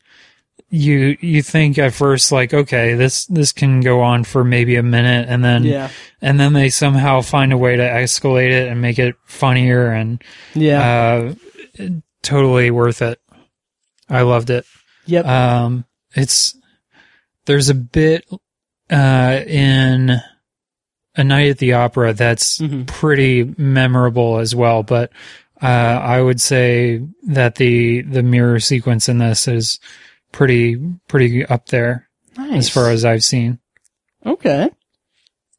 you 0.70 1.16
you 1.20 1.42
think 1.42 1.78
at 1.78 1.94
first 1.94 2.30
like, 2.30 2.52
okay, 2.52 2.94
this 2.94 3.24
this 3.26 3.52
can 3.52 3.80
go 3.80 4.00
on 4.02 4.24
for 4.24 4.44
maybe 4.44 4.76
a 4.76 4.82
minute, 4.82 5.26
and 5.28 5.42
then 5.44 5.64
Yeah. 5.64 5.88
and 6.20 6.38
then 6.38 6.52
they 6.52 6.68
somehow 6.70 7.22
find 7.22 7.52
a 7.52 7.56
way 7.58 7.76
to 7.76 7.82
escalate 7.82 8.50
it 8.50 8.68
and 8.68 8.80
make 8.80 8.98
it 8.98 9.16
funnier 9.24 9.90
and 9.90 10.22
Yeah. 10.54 11.34
uh, 11.80 11.88
totally 12.22 12.70
worth 12.70 13.00
it. 13.02 13.18
I 14.10 14.22
loved 14.22 14.50
it. 14.50 14.64
yep. 15.06 15.24
Um, 15.26 15.84
it's 16.14 16.54
there's 17.46 17.68
a 17.70 17.74
bit 17.74 18.26
uh, 18.90 19.40
in 19.46 20.20
a 21.16 21.24
night 21.24 21.50
at 21.50 21.58
the 21.58 21.72
opera 21.74 22.12
that's 22.12 22.58
Mhm. 22.58 22.86
pretty 22.86 23.54
memorable 23.56 24.38
as 24.38 24.54
well. 24.54 24.82
But 24.82 25.10
uh, 25.62 25.66
I 25.66 26.20
would 26.20 26.40
say 26.40 27.00
that 27.26 27.54
the 27.56 28.02
the 28.02 28.22
mirror 28.22 28.60
sequence 28.60 29.08
in 29.08 29.18
this 29.18 29.48
is 29.48 29.80
pretty 30.38 30.76
pretty 31.08 31.44
up 31.44 31.66
there 31.66 32.08
nice. 32.36 32.58
as 32.58 32.70
far 32.70 32.90
as 32.90 33.04
I've 33.04 33.24
seen. 33.24 33.58
Okay. 34.24 34.70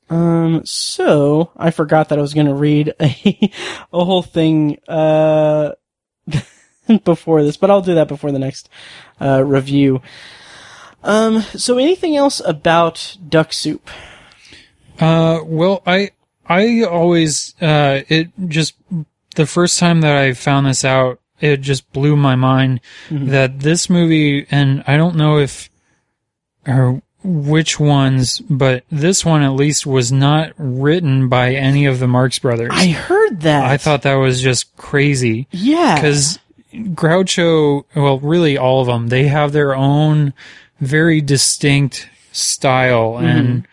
Um, 0.10 0.62
so 0.64 1.52
I 1.58 1.72
forgot 1.72 2.08
that 2.10 2.18
I 2.18 2.22
was 2.22 2.34
going 2.34 2.48
to 2.48 2.54
read 2.54 2.94
a, 3.02 3.52
a 3.92 4.06
whole 4.06 4.24
thing, 4.24 4.80
uh, 4.88 5.74
before 7.04 7.44
this, 7.44 7.58
but 7.58 7.70
I'll 7.70 7.82
do 7.82 7.96
that 7.96 8.08
before 8.08 8.32
the 8.32 8.40
next, 8.40 8.70
uh, 9.20 9.44
review. 9.44 10.02
Um, 11.04 11.42
so 11.42 11.78
anything 11.78 12.16
else 12.16 12.42
about 12.46 13.18
duck 13.28 13.52
soup? 13.52 13.90
Uh, 14.98 15.42
well, 15.44 15.84
I 15.86 16.12
I 16.48 16.84
always 16.84 17.54
uh, 17.62 18.02
it 18.08 18.30
just 18.48 18.76
the 19.36 19.46
first 19.46 19.78
time 19.78 20.00
that 20.02 20.16
I 20.16 20.34
found 20.34 20.68
this 20.68 20.86
out, 20.86 21.19
it 21.42 21.62
just 21.62 21.92
blew 21.94 22.16
my 22.16 22.36
mind 22.36 22.82
that 23.10 23.60
this 23.60 23.90
movie, 23.90 24.46
and 24.52 24.84
I 24.88 24.98
don't 24.98 25.16
know 25.16 25.38
if 25.38 25.70
or 26.68 27.02
which 27.24 27.80
ones, 27.80 28.40
but 28.40 28.84
this 28.90 29.26
one 29.26 29.42
at 29.42 29.54
least 29.54 29.86
was 29.86 30.12
not 30.12 30.54
written 30.58 31.28
by 31.28 31.54
any 31.54 31.86
of 31.86 32.00
the 32.00 32.08
Marx 32.08 32.40
brothers. 32.40 32.72
I 32.74 32.88
heard 32.88 33.42
that. 33.42 33.66
I 33.66 33.78
thought 33.78 34.04
that 34.04 34.16
was 34.16 34.42
just 34.42 34.76
crazy 34.78 35.48
yeah. 35.52 35.96
because 35.96 36.40
Groucho, 36.74 37.84
well, 37.96 38.20
really 38.20 38.58
all 38.58 38.82
of 38.82 38.88
them, 38.88 39.08
they 39.08 39.28
have 39.28 39.52
their 39.52 39.76
own 39.76 40.34
very 40.80 41.20
distinct 41.20 42.10
style 42.32 43.18
and 43.18 43.68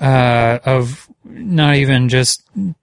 uh, 0.00 0.58
of 0.64 1.08
not 1.24 1.76
even 1.76 2.08
just 2.08 2.42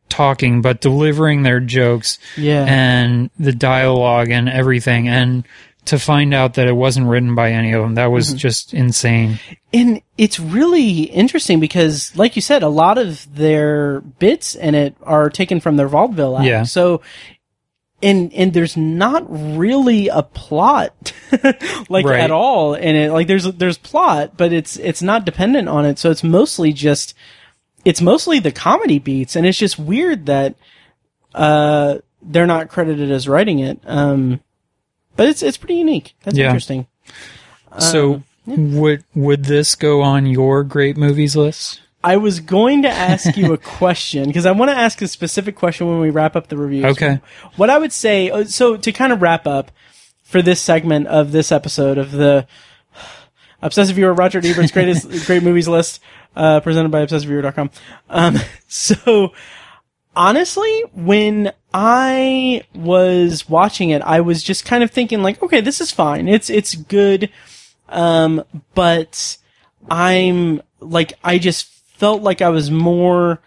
talking, 0.09 0.61
but 0.61 0.81
delivering 0.81 1.43
their 1.43 1.59
jokes 1.59 2.19
yeah. 2.35 2.65
and 2.65 3.29
the 3.39 3.53
dialogue 3.53 4.29
and 4.29 4.49
everything. 4.49 5.07
And 5.07 5.45
to 5.85 5.97
find 5.97 6.33
out 6.33 6.55
that 6.55 6.67
it 6.67 6.73
wasn't 6.73 7.07
written 7.07 7.33
by 7.35 7.51
any 7.51 7.73
of 7.73 7.81
them, 7.81 7.95
that 7.95 8.07
was 8.07 8.29
mm-hmm. 8.29 8.37
just 8.37 8.73
insane. 8.73 9.39
And 9.73 10.01
it's 10.17 10.39
really 10.39 11.03
interesting 11.03 11.59
because, 11.59 12.15
like 12.15 12.35
you 12.35 12.41
said, 12.41 12.63
a 12.63 12.69
lot 12.69 12.97
of 12.97 13.33
their 13.33 14.01
bits 14.01 14.55
in 14.55 14.75
it 14.75 14.95
are 15.03 15.29
taken 15.29 15.59
from 15.59 15.77
their 15.77 15.87
vaudeville 15.87 16.37
act. 16.37 16.47
Yeah. 16.47 16.63
So, 16.63 17.01
and 18.01 18.31
and 18.33 18.53
there's 18.53 18.77
not 18.77 19.25
really 19.29 20.07
a 20.07 20.23
plot, 20.23 21.13
like 21.89 22.05
Right. 22.05 22.19
at 22.19 22.31
all 22.31 22.73
in 22.75 22.95
it. 22.95 23.11
Like 23.11 23.27
there's 23.27 23.45
there's 23.53 23.77
plot, 23.77 24.37
but 24.37 24.53
it's 24.53 24.77
it's 24.77 25.01
not 25.01 25.25
dependent 25.25 25.67
on 25.67 25.85
it. 25.85 25.97
So 25.99 26.11
it's 26.11 26.23
mostly 26.23 26.73
just 26.73 27.13
it's 27.87 28.01
mostly 28.01 28.39
the 28.39 28.51
comedy 28.51 28.99
beats, 28.99 29.35
and 29.35 29.45
it's 29.45 29.57
just 29.57 29.79
weird 29.79 30.25
that 30.27 30.55
uh 31.33 31.99
they're 32.21 32.47
not 32.47 32.67
credited 32.69 33.11
as 33.11 33.27
writing 33.27 33.59
it. 33.59 33.79
Um, 33.85 34.41
but 35.15 35.27
it's 35.29 35.41
it's 35.41 35.57
pretty 35.57 35.75
unique. 35.75 36.15
That's 36.23 36.37
Yeah. 36.37 36.47
interesting. 36.47 36.87
so 37.79 38.23
would 38.45 39.03
would 39.15 39.45
this 39.45 39.75
go 39.75 40.01
on 40.01 40.25
your 40.25 40.63
great 40.63 40.97
movies 40.97 41.35
list? 41.35 41.81
I 42.03 42.17
was 42.17 42.39
going 42.39 42.83
to 42.83 42.89
ask 42.89 43.35
you 43.35 43.53
a 43.53 43.57
question 43.79 44.27
because 44.27 44.45
I 44.45 44.51
want 44.51 44.71
to 44.71 44.77
ask 44.77 45.01
a 45.01 45.07
specific 45.07 45.55
question 45.55 45.87
when 45.87 45.99
we 45.99 46.09
wrap 46.09 46.35
up 46.35 46.47
the 46.47 46.55
review. 46.57 46.85
Okay. 46.87 47.19
What 47.57 47.69
I 47.69 47.77
would 47.77 47.91
say, 47.91 48.29
uh, 48.29 48.45
so 48.45 48.77
to 48.77 48.91
kind 48.91 49.11
of 49.11 49.21
wrap 49.21 49.45
up 49.47 49.71
for 50.23 50.41
this 50.41 50.61
segment 50.61 51.07
of 51.07 51.31
this 51.31 51.51
episode 51.51 51.97
of 51.97 52.11
the 52.11 52.47
Obsessive 53.61 53.95
Viewer 53.95 54.13
Roger 54.13 54.39
Ebert's 54.39 54.71
greatest 54.71 55.25
great 55.25 55.43
movies 55.43 55.67
list, 55.67 56.01
uh, 56.35 56.59
presented 56.59 56.89
by 56.89 57.05
ObsessiveViewer.com. 57.05 57.71
Um, 58.09 58.37
so 58.67 59.33
honestly, 60.15 60.83
when 60.93 61.53
I 61.73 62.63
was 62.75 63.49
watching 63.49 63.89
it, 63.89 64.01
I 64.01 64.21
was 64.21 64.43
just 64.43 64.65
kind 64.65 64.83
of 64.83 64.91
thinking 64.91 65.21
like, 65.21 65.41
okay, 65.41 65.61
this 65.61 65.81
is 65.81 65.91
fine. 65.91 66.27
It's, 66.27 66.49
it's 66.49 66.75
good. 66.75 67.29
Um, 67.89 68.43
but 68.75 69.37
I'm 69.89 70.61
like, 70.79 71.13
I 71.23 71.37
just 71.37 71.67
felt 71.97 72.21
like 72.21 72.41
I 72.41 72.49
was 72.49 72.69
more, 72.69 73.39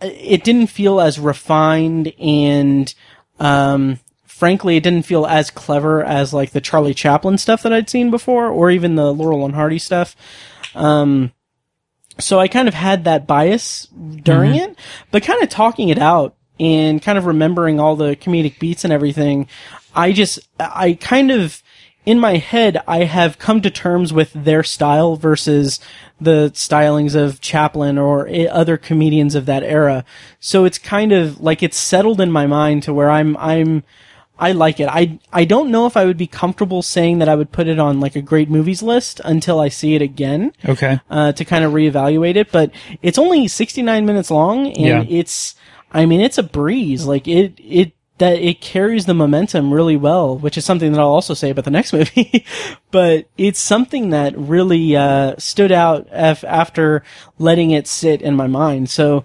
it 0.00 0.44
didn't 0.44 0.68
feel 0.68 1.00
as 1.00 1.18
refined 1.18 2.12
and, 2.18 2.94
um, 3.40 3.98
frankly, 4.34 4.76
it 4.76 4.82
didn't 4.82 5.06
feel 5.06 5.26
as 5.26 5.48
clever 5.48 6.02
as 6.02 6.34
like 6.34 6.50
the 6.50 6.60
Charlie 6.60 6.92
Chaplin 6.92 7.38
stuff 7.38 7.62
that 7.62 7.72
I'd 7.72 7.88
seen 7.88 8.10
before, 8.10 8.48
or 8.48 8.68
even 8.68 8.96
the 8.96 9.14
Laurel 9.14 9.44
and 9.44 9.54
Hardy 9.54 9.78
stuff. 9.78 10.16
Um, 10.74 11.32
so 12.18 12.40
I 12.40 12.48
kind 12.48 12.66
of 12.66 12.74
had 12.74 13.04
that 13.04 13.28
bias 13.28 13.86
during 14.22 14.56
it, 14.56 14.76
but 15.12 15.22
kind 15.22 15.40
of 15.40 15.50
talking 15.50 15.88
it 15.88 15.98
out 15.98 16.34
and 16.58 17.00
kind 17.00 17.16
of 17.16 17.26
remembering 17.26 17.78
all 17.78 17.94
the 17.94 18.16
comedic 18.16 18.58
beats 18.58 18.82
and 18.82 18.92
everything, 18.92 19.46
I 19.94 20.10
just, 20.10 20.40
I 20.58 20.94
kind 21.00 21.30
of, 21.30 21.62
in 22.04 22.18
my 22.18 22.36
head, 22.38 22.82
I 22.88 23.04
have 23.04 23.38
come 23.38 23.62
to 23.62 23.70
terms 23.70 24.12
with 24.12 24.32
their 24.32 24.64
style 24.64 25.14
versus 25.14 25.78
the 26.20 26.50
stylings 26.54 27.14
of 27.14 27.40
Chaplin 27.40 27.98
or 27.98 28.28
other 28.50 28.76
comedians 28.76 29.36
of 29.36 29.46
that 29.46 29.62
era. 29.62 30.04
So 30.40 30.64
it's 30.64 30.78
kind 30.78 31.12
of 31.12 31.40
like 31.40 31.62
it's 31.62 31.78
settled 31.78 32.20
in 32.20 32.32
my 32.32 32.48
mind 32.48 32.82
to 32.82 32.92
where 32.92 33.10
I'm, 33.10 33.36
I'm, 33.36 33.84
I 34.38 34.52
like 34.52 34.80
it. 34.80 34.88
I, 34.88 35.18
I 35.32 35.44
don't 35.44 35.70
know 35.70 35.86
if 35.86 35.96
I 35.96 36.04
would 36.04 36.16
be 36.16 36.26
comfortable 36.26 36.82
saying 36.82 37.18
that 37.20 37.28
I 37.28 37.36
would 37.36 37.52
put 37.52 37.68
it 37.68 37.78
on 37.78 38.00
like 38.00 38.16
a 38.16 38.20
great 38.22 38.50
movies 38.50 38.82
list 38.82 39.20
until 39.24 39.60
I 39.60 39.68
see 39.68 39.94
it 39.94 40.02
again 40.02 40.52
Okay. 40.68 40.98
uh, 41.08 41.32
to 41.32 41.44
kind 41.44 41.64
of 41.64 41.72
reevaluate 41.72 42.34
it. 42.36 42.50
But 42.50 42.72
it's 43.00 43.18
only 43.18 43.46
69 43.46 44.04
minutes 44.04 44.30
long, 44.32 44.66
and 44.66 44.76
Yeah. 44.76 45.04
it's, 45.08 45.54
I 45.92 46.04
mean, 46.06 46.20
it's 46.20 46.38
a 46.38 46.42
breeze. 46.42 47.06
Like 47.06 47.28
it, 47.28 47.54
it 47.58 47.92
that 48.18 48.38
it 48.38 48.60
carries 48.60 49.06
the 49.06 49.14
momentum 49.14 49.74
really 49.74 49.96
well, 49.96 50.38
which 50.38 50.56
is 50.56 50.64
something 50.64 50.92
that 50.92 51.00
I'll 51.00 51.08
also 51.08 51.34
say 51.34 51.50
about 51.50 51.64
the 51.64 51.70
next 51.72 51.92
movie. 51.98 52.44
but 52.92 53.26
it's 53.38 53.58
something 53.58 54.10
that 54.10 54.36
really 54.38 54.94
uh, 54.96 55.34
stood 55.38 55.72
out 55.72 56.06
af- 56.12 56.44
after 56.44 57.02
letting 57.38 57.70
it 57.72 57.86
sit 57.88 58.22
in 58.22 58.36
my 58.36 58.46
mind. 58.46 58.88
So, 58.88 59.24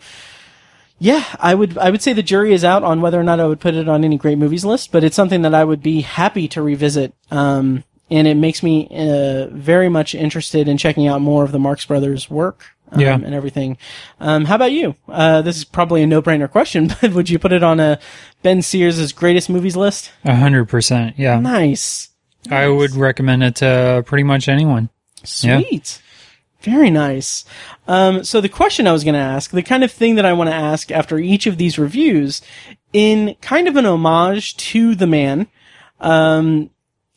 yeah, 0.99 1.23
I 1.39 1.55
would 1.55 1.77
I 1.77 1.89
would 1.89 2.01
say 2.01 2.13
the 2.13 2.23
jury 2.23 2.53
is 2.53 2.63
out 2.63 2.83
on 2.83 3.01
whether 3.01 3.19
or 3.19 3.23
not 3.23 3.39
I 3.39 3.45
would 3.47 3.59
put 3.59 3.73
it 3.73 3.87
on 3.89 4.03
any 4.03 4.17
great 4.17 4.37
movies 4.37 4.65
list, 4.65 4.91
but 4.91 5.03
it's 5.03 5.15
something 5.15 5.41
that 5.43 5.53
I 5.55 5.63
would 5.63 5.81
be 5.81 6.01
happy 6.01 6.47
to 6.49 6.61
revisit. 6.61 7.13
Um, 7.31 7.83
and 8.11 8.27
it 8.27 8.35
makes 8.35 8.63
me 8.63 8.87
uh, 8.91 9.47
very 9.51 9.87
much 9.89 10.15
interested 10.15 10.67
in 10.67 10.77
checking 10.77 11.07
out 11.07 11.21
more 11.21 11.43
of 11.43 11.51
the 11.51 11.59
Marx 11.59 11.85
Brothers 11.85 12.29
work. 12.29 12.65
Um, 12.91 12.99
Yeah. 13.01 13.13
and 13.13 13.35
everything. 13.35 13.77
Um, 14.19 14.45
how 14.45 14.55
about 14.55 14.71
you? 14.71 14.95
Uh, 15.07 15.43
this 15.43 15.57
is 15.57 15.63
probably 15.63 16.01
a 16.01 16.07
no-brainer 16.07 16.49
question, 16.49 16.87
but 17.01 17.13
would 17.13 17.29
you 17.29 17.37
put 17.37 17.51
it 17.51 17.61
on 17.61 17.79
a 17.79 17.99
Ben 18.41 18.63
Sears' 18.63 19.11
greatest 19.13 19.47
movies 19.47 19.75
list? 19.77 20.11
A 20.25 20.33
hundred 20.35 20.65
percent. 20.69 21.13
Yeah. 21.15 21.39
Nice. 21.39 22.09
I 22.49 22.67
would 22.67 22.95
recommend 22.95 23.43
it 23.43 23.57
to 23.57 24.03
pretty 24.07 24.23
much 24.23 24.49
anyone. 24.49 24.89
Yeah. 25.41 25.61
Very 26.61 26.89
nice. 26.89 27.45
Um, 27.87 28.23
so 28.23 28.41
the 28.41 28.49
question 28.49 28.85
I 28.85 28.91
was 28.91 29.05
going 29.05 29.13
to 29.13 29.19
ask, 29.19 29.51
the 29.51 29.63
kind 29.63 29.83
of 29.83 29.91
thing 29.91 30.15
that 30.15 30.25
I 30.25 30.33
want 30.33 30.49
to 30.49 30.55
ask 30.55 30.91
after 30.91 31.17
each 31.17 31.47
of 31.47 31.57
these 31.57 31.79
reviews, 31.79 32.41
in 32.91 33.35
kind 33.41 33.67
of 33.67 33.77
an 33.77 33.85
homage 33.85 34.57
to 34.57 34.93
the 34.93 35.07
man, 35.07 35.47
um, 36.01 36.69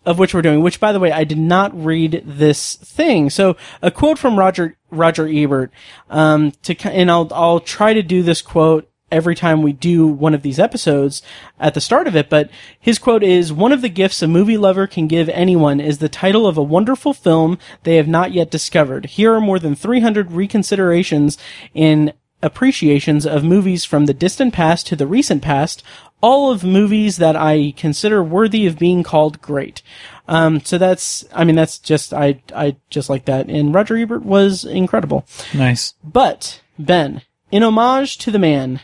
of 0.04 0.18
which 0.18 0.34
we're 0.34 0.42
doing, 0.42 0.62
which 0.62 0.80
by 0.80 0.92
the 0.92 1.00
way, 1.00 1.10
I 1.10 1.24
did 1.24 1.38
not 1.38 1.72
read 1.74 2.22
this 2.24 2.76
thing. 2.76 3.30
So 3.30 3.56
a 3.80 3.90
quote 3.90 4.18
from 4.18 4.38
Roger, 4.38 4.76
Roger 4.90 5.26
Ebert, 5.26 5.72
um, 6.10 6.52
to, 6.62 6.76
and 6.88 7.10
I'll, 7.10 7.28
I'll 7.32 7.60
try 7.60 7.94
to 7.94 8.02
do 8.02 8.22
this 8.22 8.42
quote 8.42 8.88
every 9.12 9.34
time 9.34 9.62
we 9.62 9.72
do 9.72 10.06
one 10.06 10.34
of 10.34 10.42
these 10.42 10.58
episodes 10.58 11.22
at 11.60 11.74
the 11.74 11.80
start 11.80 12.06
of 12.08 12.16
it, 12.16 12.28
but 12.28 12.50
his 12.80 12.98
quote 12.98 13.22
is, 13.22 13.52
one 13.52 13.72
of 13.72 13.82
the 13.82 13.88
gifts 13.88 14.22
a 14.22 14.26
movie 14.26 14.56
lover 14.56 14.86
can 14.86 15.06
give 15.06 15.28
anyone 15.28 15.80
is 15.80 15.98
the 15.98 16.08
title 16.08 16.46
of 16.46 16.56
a 16.56 16.62
wonderful 16.62 17.12
film 17.12 17.58
they 17.84 17.96
have 17.96 18.08
not 18.08 18.32
yet 18.32 18.50
discovered. 18.50 19.06
Here 19.06 19.32
are 19.32 19.40
more 19.40 19.58
than 19.58 19.74
300 19.74 20.30
reconsiderations 20.30 21.36
in 21.74 22.12
appreciations 22.42 23.24
of 23.24 23.44
movies 23.44 23.84
from 23.84 24.06
the 24.06 24.14
distant 24.14 24.52
past 24.52 24.86
to 24.88 24.96
the 24.96 25.06
recent 25.06 25.42
past, 25.42 25.82
all 26.20 26.50
of 26.50 26.64
movies 26.64 27.16
that 27.16 27.36
I 27.36 27.72
consider 27.76 28.22
worthy 28.22 28.66
of 28.66 28.78
being 28.78 29.02
called 29.02 29.40
great. 29.40 29.82
Um, 30.28 30.60
so 30.60 30.78
that's, 30.78 31.24
I 31.32 31.44
mean, 31.44 31.56
that's 31.56 31.78
just, 31.78 32.12
I, 32.14 32.42
I 32.54 32.76
just 32.90 33.10
like 33.10 33.24
that. 33.26 33.48
And 33.48 33.74
Roger 33.74 33.96
Ebert 33.96 34.24
was 34.24 34.64
incredible. 34.64 35.26
Nice. 35.52 35.94
But, 36.02 36.60
Ben, 36.78 37.22
in 37.50 37.62
homage 37.62 38.18
to 38.18 38.30
the 38.30 38.38
man, 38.38 38.80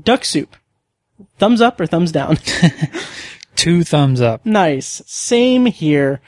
duck 0.00 0.24
soup. 0.24 0.56
Thumbs 1.38 1.60
up 1.60 1.80
or 1.80 1.86
thumbs 1.86 2.12
down? 2.12 2.38
Two 3.56 3.84
thumbs 3.84 4.20
up. 4.20 4.44
nice. 4.44 5.02
Same 5.06 5.66
here. 5.66 6.20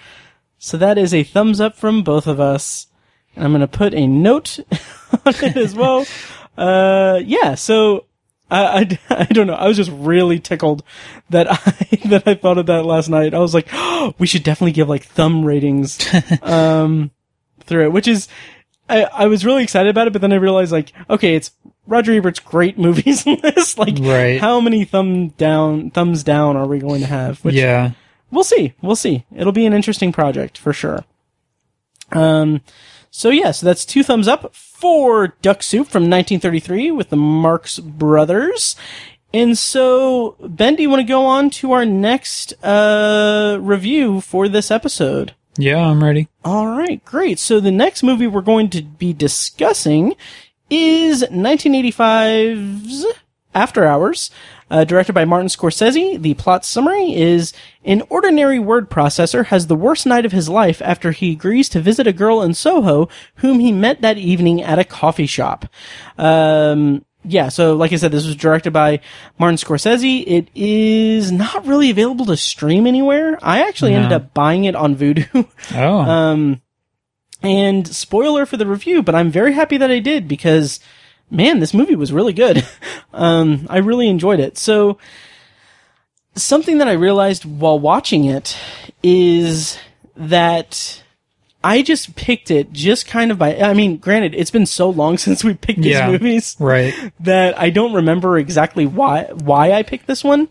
So 0.58 0.76
that 0.76 0.98
is 0.98 1.12
a 1.12 1.24
thumbs 1.24 1.60
up 1.60 1.74
from 1.76 2.02
both 2.02 2.26
of 2.26 2.40
us. 2.40 2.86
And 3.34 3.44
I'm 3.44 3.50
going 3.50 3.60
to 3.60 3.68
put 3.68 3.94
a 3.94 4.06
note 4.06 4.58
on 5.26 5.34
it 5.42 5.56
as 5.56 5.74
well. 5.74 6.06
Uh, 6.56 7.20
yeah, 7.24 7.56
so 7.56 8.06
I, 8.48 8.98
I, 9.10 9.16
I 9.22 9.24
don't 9.24 9.48
know. 9.48 9.54
I 9.54 9.66
was 9.66 9.76
just 9.76 9.90
really 9.90 10.38
tickled 10.38 10.84
that 11.30 11.50
I, 11.50 12.08
that 12.08 12.28
I 12.28 12.34
thought 12.34 12.58
of 12.58 12.66
that 12.66 12.84
last 12.86 13.08
night. 13.08 13.34
I 13.34 13.40
was 13.40 13.54
like, 13.54 13.66
oh, 13.72 14.14
we 14.18 14.28
should 14.28 14.44
definitely 14.44 14.70
give 14.70 14.88
like 14.88 15.02
thumb 15.02 15.44
ratings, 15.44 15.98
um, 16.42 17.10
through 17.64 17.86
it, 17.86 17.92
which 17.92 18.06
is, 18.06 18.28
I, 18.88 19.02
I 19.02 19.26
was 19.26 19.44
really 19.44 19.64
excited 19.64 19.90
about 19.90 20.06
it, 20.06 20.12
but 20.12 20.22
then 20.22 20.32
I 20.32 20.36
realized 20.36 20.70
like, 20.70 20.92
okay, 21.10 21.34
it's 21.34 21.50
Roger 21.86 22.12
Ebert's 22.12 22.40
great 22.40 22.78
movies 22.78 23.26
in 23.26 23.40
this. 23.42 23.76
Like, 23.78 23.96
Right. 24.00 24.40
how 24.40 24.60
many 24.60 24.84
thumb 24.84 25.28
down, 25.30 25.90
thumbs 25.90 26.22
down 26.22 26.56
are 26.56 26.66
we 26.66 26.78
going 26.78 27.00
to 27.00 27.06
have? 27.06 27.40
Which, 27.44 27.54
yeah. 27.54 27.92
we'll 28.30 28.44
see. 28.44 28.72
We'll 28.82 28.96
see. 28.96 29.24
It'll 29.34 29.52
be 29.52 29.66
an 29.66 29.72
interesting 29.72 30.12
project 30.12 30.56
for 30.58 30.72
sure. 30.72 31.04
Um, 32.12 32.60
so 33.10 33.30
yeah, 33.30 33.50
so 33.50 33.66
that's 33.66 33.84
two 33.84 34.02
thumbs 34.02 34.28
up 34.28 34.54
for 34.54 35.28
Duck 35.42 35.62
Soup 35.62 35.86
from 35.86 36.02
1933 36.04 36.90
with 36.90 37.10
the 37.10 37.16
Marx 37.16 37.78
Brothers. 37.78 38.76
And 39.32 39.58
so, 39.58 40.36
Ben, 40.40 40.76
do 40.76 40.82
you 40.82 40.90
want 40.90 41.00
to 41.00 41.04
go 41.08 41.26
on 41.26 41.50
to 41.50 41.72
our 41.72 41.84
next 41.84 42.52
uh, 42.64 43.58
review 43.60 44.20
for 44.20 44.48
this 44.48 44.70
episode? 44.70 45.34
Yeah, 45.56 45.78
I'm 45.78 46.02
ready. 46.02 46.28
All 46.44 46.66
right, 46.68 47.04
great. 47.04 47.38
So 47.38 47.58
the 47.60 47.70
next 47.72 48.02
movie 48.02 48.26
we're 48.26 48.40
going 48.42 48.70
to 48.70 48.82
be 48.82 49.12
discussing 49.12 50.14
is 50.74 51.22
1985's 51.22 53.06
After 53.54 53.84
Hours, 53.84 54.30
uh, 54.70 54.84
directed 54.84 55.12
by 55.12 55.24
Martin 55.24 55.48
Scorsese. 55.48 56.20
The 56.20 56.34
plot 56.34 56.64
summary 56.64 57.14
is 57.14 57.52
an 57.84 58.02
ordinary 58.08 58.58
word 58.58 58.90
processor 58.90 59.46
has 59.46 59.66
the 59.66 59.76
worst 59.76 60.06
night 60.06 60.26
of 60.26 60.32
his 60.32 60.48
life 60.48 60.80
after 60.82 61.12
he 61.12 61.32
agrees 61.32 61.68
to 61.70 61.80
visit 61.80 62.06
a 62.06 62.12
girl 62.12 62.42
in 62.42 62.54
Soho 62.54 63.08
whom 63.36 63.60
he 63.60 63.72
met 63.72 64.00
that 64.00 64.18
evening 64.18 64.62
at 64.62 64.78
a 64.78 64.84
coffee 64.84 65.26
shop. 65.26 65.66
Um, 66.18 67.04
yeah, 67.24 67.48
so 67.48 67.74
like 67.74 67.92
I 67.92 67.96
said, 67.96 68.12
this 68.12 68.26
was 68.26 68.36
directed 68.36 68.72
by 68.72 69.00
Martin 69.38 69.56
Scorsese. 69.56 70.24
It 70.26 70.48
is 70.54 71.32
not 71.32 71.66
really 71.66 71.90
available 71.90 72.26
to 72.26 72.36
stream 72.36 72.86
anywhere. 72.86 73.38
I 73.42 73.66
actually 73.66 73.94
ended 73.94 74.12
up 74.12 74.34
buying 74.34 74.64
it 74.64 74.74
on 74.74 74.96
Vudu. 74.96 75.48
Oh. 75.74 75.98
Um, 75.98 76.60
and 77.44 77.86
spoiler 77.86 78.46
for 78.46 78.56
the 78.56 78.66
review, 78.66 79.02
but 79.02 79.14
I'm 79.14 79.30
very 79.30 79.52
happy 79.52 79.76
that 79.76 79.90
I 79.90 79.98
did 79.98 80.26
because, 80.26 80.80
man, 81.30 81.60
this 81.60 81.74
movie 81.74 81.94
was 81.96 82.12
really 82.12 82.32
good. 82.32 82.66
um, 83.12 83.66
I 83.70 83.78
really 83.78 84.08
enjoyed 84.08 84.40
it. 84.40 84.56
So, 84.58 84.98
something 86.34 86.78
that 86.78 86.88
I 86.88 86.92
realized 86.92 87.44
while 87.44 87.78
watching 87.78 88.24
it 88.24 88.56
is 89.02 89.78
that 90.16 91.02
I 91.62 91.82
just 91.82 92.16
picked 92.16 92.50
it 92.50 92.72
just 92.72 93.06
kind 93.06 93.30
of 93.30 93.38
by, 93.38 93.56
I 93.56 93.72
mean, 93.74 93.98
granted, 93.98 94.34
it's 94.34 94.50
been 94.50 94.66
so 94.66 94.90
long 94.90 95.16
since 95.26 95.44
we 95.44 95.54
picked 95.54 95.80
these 95.82 95.92
Yeah. 95.92 96.10
movies 96.10 96.56
right. 96.58 96.92
that 97.20 97.58
I 97.58 97.70
don't 97.70 97.92
remember 97.92 98.38
exactly 98.38 98.86
why 98.86 99.24
why 99.32 99.72
I 99.72 99.82
picked 99.82 100.06
this 100.06 100.24
one, 100.24 100.48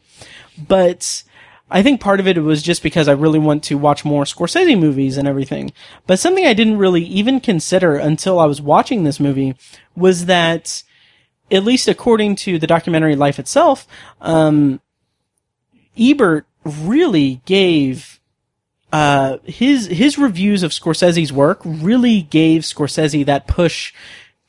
but 0.68 1.24
I 1.70 1.82
think 1.82 2.02
part 2.02 2.20
of 2.20 2.28
it 2.28 2.38
was 2.38 2.62
just 2.62 2.84
because 2.84 3.08
I 3.08 3.14
really 3.14 3.40
want 3.40 3.64
to 3.64 3.78
watch 3.78 4.06
more 4.06 4.26
Scorsese 4.26 4.80
movies 4.80 5.18
and 5.18 5.28
everything. 5.28 5.74
But 6.06 6.20
something 6.20 6.46
I 6.46 6.54
didn't 6.54 6.78
really 6.78 7.04
even 7.04 7.40
consider 7.40 7.96
until 7.96 8.40
I 8.40 8.46
was 8.46 8.62
watching 8.62 9.04
this 9.04 9.20
movie 9.20 9.56
was 9.96 10.26
that, 10.26 10.84
at 11.52 11.64
least 11.64 11.88
according 11.88 12.36
to 12.38 12.60
the 12.60 12.68
documentary 12.68 13.16
Life 13.16 13.40
itself, 13.40 13.88
um, 14.22 14.82
Ebert 15.98 16.46
really 16.64 17.42
gave 17.46 18.20
uh, 18.92 19.38
his 19.44 19.88
his 19.88 20.20
reviews 20.20 20.62
of 20.62 20.72
Scorsese's 20.72 21.34
work 21.34 21.60
really 21.66 22.22
gave 22.22 22.62
Scorsese 22.62 23.26
that 23.26 23.48
push 23.48 23.92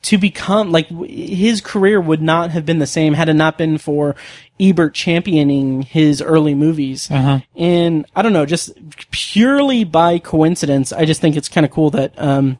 to 0.05 0.19
become 0.19 0.71
like 0.71 0.87
his 0.87 1.61
career 1.61 1.99
would 1.99 2.21
not 2.21 2.51
have 2.51 2.63
been 2.63 2.77
the 2.77 2.85
same 2.85 3.15
had 3.15 3.27
it 3.27 3.33
not 3.33 3.57
been 3.57 3.79
for 3.79 4.15
Ebert 4.59 4.93
championing 4.93 5.81
his 5.81 6.21
early 6.21 6.53
movies. 6.53 7.09
Uh-huh. 7.09 7.39
And 7.55 8.05
I 8.15 8.21
don't 8.21 8.31
know, 8.31 8.45
just 8.45 8.71
purely 9.09 9.83
by 9.83 10.19
coincidence, 10.19 10.93
I 10.93 11.05
just 11.05 11.21
think 11.21 11.35
it's 11.35 11.49
kind 11.49 11.65
of 11.65 11.71
cool 11.71 11.89
that 11.89 12.13
um, 12.21 12.59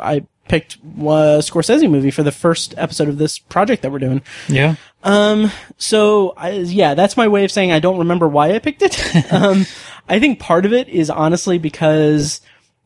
I 0.00 0.24
picked 0.48 0.76
a 0.76 1.44
Scorsese 1.44 1.90
movie 1.90 2.10
for 2.10 2.22
the 2.22 2.32
first 2.32 2.72
episode 2.78 3.08
of 3.08 3.18
this 3.18 3.38
project 3.38 3.82
that 3.82 3.92
we're 3.92 3.98
doing. 3.98 4.22
Yeah. 4.48 4.76
So 5.76 6.32
I, 6.38 6.52
yeah, 6.52 6.94
that's 6.94 7.18
my 7.18 7.28
way 7.28 7.44
of 7.44 7.52
saying 7.52 7.70
I 7.70 7.80
don't 7.80 7.98
remember 7.98 8.26
why 8.26 8.54
I 8.54 8.60
picked 8.60 8.80
it. 8.80 8.98
um, 9.32 9.66
I 10.08 10.18
think 10.18 10.40
part 10.40 10.64
of 10.64 10.72
it 10.72 10.88
is 10.88 11.10
honestly 11.10 11.58
because 11.58 12.40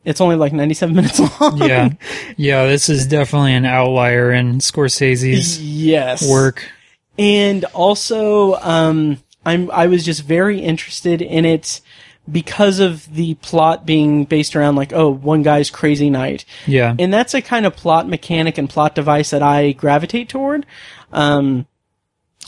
it's 0.05 0.21
only 0.21 0.35
like 0.35 0.53
97 0.53 0.95
minutes 0.95 1.19
long. 1.19 1.57
Yeah. 1.57 1.89
Yeah, 2.37 2.65
this 2.65 2.89
is 2.89 3.07
definitely 3.07 3.53
an 3.53 3.65
outlier 3.65 4.31
in 4.31 4.59
Scorsese's 4.59 5.61
yes. 5.61 6.27
work. 6.29 6.69
And 7.17 7.63
also, 7.65 8.55
um, 8.55 9.19
I'm, 9.45 9.69
I 9.71 9.87
was 9.87 10.03
just 10.03 10.23
very 10.23 10.59
interested 10.59 11.21
in 11.21 11.45
it 11.45 11.81
because 12.31 12.79
of 12.79 13.13
the 13.13 13.35
plot 13.35 13.85
being 13.85 14.25
based 14.25 14.55
around 14.55 14.75
like, 14.75 14.93
oh, 14.93 15.09
one 15.09 15.43
guy's 15.43 15.69
crazy 15.69 16.09
night. 16.09 16.45
Yeah. 16.65 16.95
And 16.97 17.13
that's 17.13 17.33
a 17.33 17.41
kind 17.41 17.65
of 17.65 17.75
plot 17.75 18.07
mechanic 18.07 18.57
and 18.57 18.69
plot 18.69 18.95
device 18.95 19.31
that 19.31 19.43
I 19.43 19.73
gravitate 19.73 20.29
toward. 20.29 20.65
Um, 21.11 21.67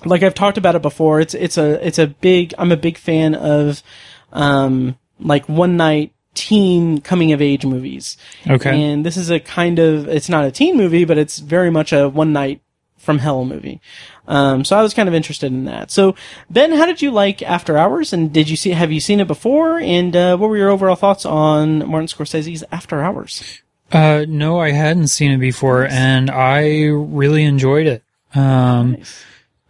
like 0.06 0.24
I've 0.24 0.34
talked 0.34 0.58
about 0.58 0.76
it 0.76 0.82
before, 0.82 1.20
it's, 1.20 1.34
it's 1.34 1.58
a, 1.58 1.86
it's 1.86 2.00
a 2.00 2.08
big, 2.08 2.54
I'm 2.58 2.72
a 2.72 2.78
big 2.78 2.98
fan 2.98 3.36
of, 3.36 3.84
um, 4.32 4.98
like 5.20 5.48
one 5.48 5.78
night 5.78 6.15
teen 6.36 7.02
coming 7.02 7.32
of 7.32 7.42
age 7.42 7.66
movies. 7.66 8.18
Okay. 8.48 8.80
And 8.80 9.06
this 9.06 9.18
is 9.18 9.32
a 9.32 9.40
kind 9.40 9.80
of, 9.80 10.08
it's 10.08 10.30
not 10.30 10.46
a 10.46 10.52
teen 10.52 10.78
movie, 10.78 11.06
but 11.06 11.18
it's 11.18 11.40
very 11.40 11.72
much 11.72 11.92
a 11.92 12.08
one 12.08 12.32
night 12.34 12.62
from 12.98 13.20
hell 13.20 13.46
movie. 13.46 13.82
Um, 14.28 14.66
so 14.66 14.78
I 14.78 14.82
was 14.82 14.94
kind 14.94 15.10
of 15.10 15.16
interested 15.16 15.52
in 15.52 15.66
that. 15.66 15.92
So 15.92 16.16
Ben, 16.50 16.72
how 16.72 16.86
did 16.86 17.02
you 17.02 17.12
like 17.12 17.42
After 17.42 17.78
Hours? 17.78 18.14
And 18.14 18.32
did 18.34 18.50
you 18.50 18.56
see, 18.56 18.72
have 18.72 18.92
you 18.92 19.00
seen 19.00 19.20
it 19.20 19.28
before? 19.28 19.80
And, 19.80 20.16
uh, 20.16 20.38
what 20.38 20.50
were 20.50 20.58
your 20.58 20.70
overall 20.70 20.96
thoughts 20.96 21.26
on 21.26 21.88
Martin 21.88 22.08
Scorsese's 22.08 22.64
After 22.72 23.02
Hours? 23.02 23.62
Uh, 23.92 24.26
no, 24.28 24.60
I 24.60 24.72
hadn't 24.72 25.10
seen 25.10 25.32
it 25.32 25.38
before, 25.38 25.86
and 25.86 26.32
I 26.32 26.88
really 26.88 27.44
enjoyed 27.44 27.86
it. 27.86 28.04
Um, 28.34 28.98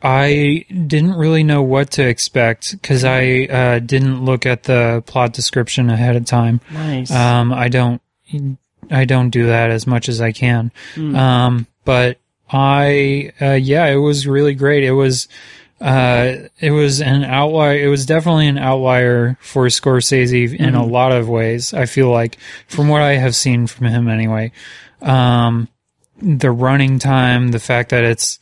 I 0.08 0.68
didn't 0.70 1.16
really 1.16 1.44
know 1.44 1.64
what 1.64 1.90
to 1.92 2.08
expect 2.08 2.74
because 2.74 3.04
I 3.04 3.46
uh, 3.46 3.80
didn't 3.80 4.24
look 4.24 4.46
at 4.46 4.62
the 4.62 5.02
plot 5.08 5.34
description 5.34 5.90
ahead 5.90 6.16
of 6.16 6.26
time. 6.26 6.62
Nice. 6.72 7.10
Um, 7.10 7.52
I 7.52 7.70
don't, 7.70 8.00
I 8.92 9.06
don't 9.06 9.32
do 9.32 9.48
that 9.48 9.72
as 9.72 9.88
much 9.88 10.08
as 10.08 10.22
I 10.22 10.32
can. 10.32 10.72
Um, 11.16 11.66
but 11.86 12.20
I, 12.48 13.32
uh, 13.42 13.54
yeah, 13.54 13.88
it 13.88 13.96
was 13.96 14.28
really 14.28 14.54
great. 14.54 14.84
It 14.84 14.92
was, 14.92 15.28
uh, 15.82 16.36
it 16.60 16.70
was 16.70 17.02
an 17.02 17.24
outlier. 17.24 17.76
It 17.76 17.88
was 17.88 18.06
definitely 18.06 18.48
an 18.48 18.60
outlier 18.60 19.40
for 19.42 19.66
Scorsese 19.66 20.56
in 20.56 20.76
a 20.76 20.86
lot 20.86 21.14
of 21.14 21.28
ways. 21.28 21.74
I 21.74 21.88
feel 21.88 22.12
like 22.12 22.38
from 22.68 22.90
what 22.90 23.02
I 23.02 23.14
have 23.14 23.36
seen 23.36 23.66
from 23.66 23.88
him 23.88 24.08
anyway. 24.08 24.52
Um, 25.02 25.68
the 26.22 26.52
running 26.52 27.00
time, 27.00 27.50
the 27.50 27.60
fact 27.60 27.90
that 27.90 28.04
it's, 28.04 28.38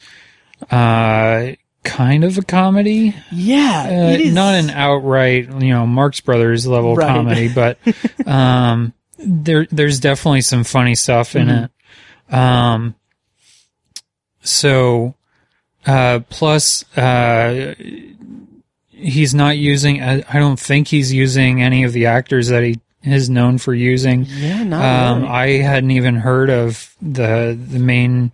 uh, 0.71 1.51
kind 1.83 2.23
of 2.23 2.37
a 2.37 2.41
comedy, 2.43 3.15
yeah. 3.31 3.83
uh, 3.87 4.11
it 4.13 4.21
is. 4.21 4.33
not 4.33 4.55
an 4.55 4.69
outright, 4.69 5.49
you 5.61 5.69
know, 5.69 5.85
Marx 5.85 6.19
Brothers 6.21 6.65
level 6.67 6.95
Right. 6.95 7.07
comedy, 7.07 7.47
but 7.53 7.77
um, 8.25 8.93
there 9.17 9.67
there's 9.71 9.99
definitely 9.99 10.41
some 10.41 10.63
funny 10.63 10.95
stuff 10.95 11.35
in 11.35 11.47
Mm-hmm. 11.47 11.63
it. 11.65 12.35
Um, 12.35 12.95
so 14.41 15.15
uh, 15.85 16.19
plus 16.29 16.83
uh, 16.97 17.75
he's 18.89 19.33
not 19.35 19.57
using. 19.57 20.01
I, 20.01 20.23
don't 20.39 20.59
think 20.59 20.87
he's 20.87 21.11
using 21.13 21.61
any 21.61 21.83
of 21.83 21.93
the 21.93 22.05
actors 22.07 22.47
that 22.49 22.63
he 22.63 22.79
is 23.03 23.29
known 23.29 23.57
for 23.57 23.73
using. 23.73 24.25
Yeah, 24.27 24.63
not 24.63 24.83
Um, 25.11 25.17
really. 25.23 25.29
I 25.33 25.47
hadn't 25.61 25.91
even 25.91 26.15
heard 26.15 26.49
of 26.49 26.95
the 27.01 27.57
the 27.69 27.79
main 27.79 28.31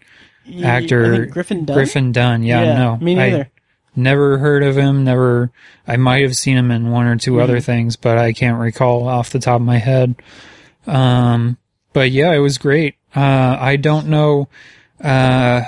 actor 0.64 1.26
Griffin 1.28 1.66
Dunne. 1.66 1.76
Griffin 1.76 2.12
Dunne. 2.12 2.44
Yeah, 2.44 2.78
no, 2.78 2.98
me 2.98 3.14
I- 3.14 3.16
neither. 3.30 3.50
never 3.96 4.38
heard 4.38 4.64
of 4.64 4.78
him 4.78 5.04
never 5.04 5.52
i 5.88 5.98
might 5.98 6.22
have 6.22 6.36
seen 6.38 6.56
him 6.58 6.72
in 6.72 6.90
one 6.92 7.06
or 7.08 7.18
2 7.18 7.32
Mm-hmm. 7.32 7.42
other 7.42 7.60
things 7.60 7.96
but 7.98 8.18
i 8.18 8.32
can't 8.32 8.60
recall 8.60 9.08
off 9.08 9.32
the 9.32 9.40
top 9.40 9.60
of 9.60 9.66
my 9.66 9.78
head 9.78 10.16
um 10.88 11.58
but 11.92 12.10
yeah 12.12 12.32
it 12.32 12.38
was 12.40 12.58
great 12.58 12.96
uh 13.16 13.58
i 13.60 13.76
don't 13.76 14.08
know 14.08 14.48
uh 15.04 15.62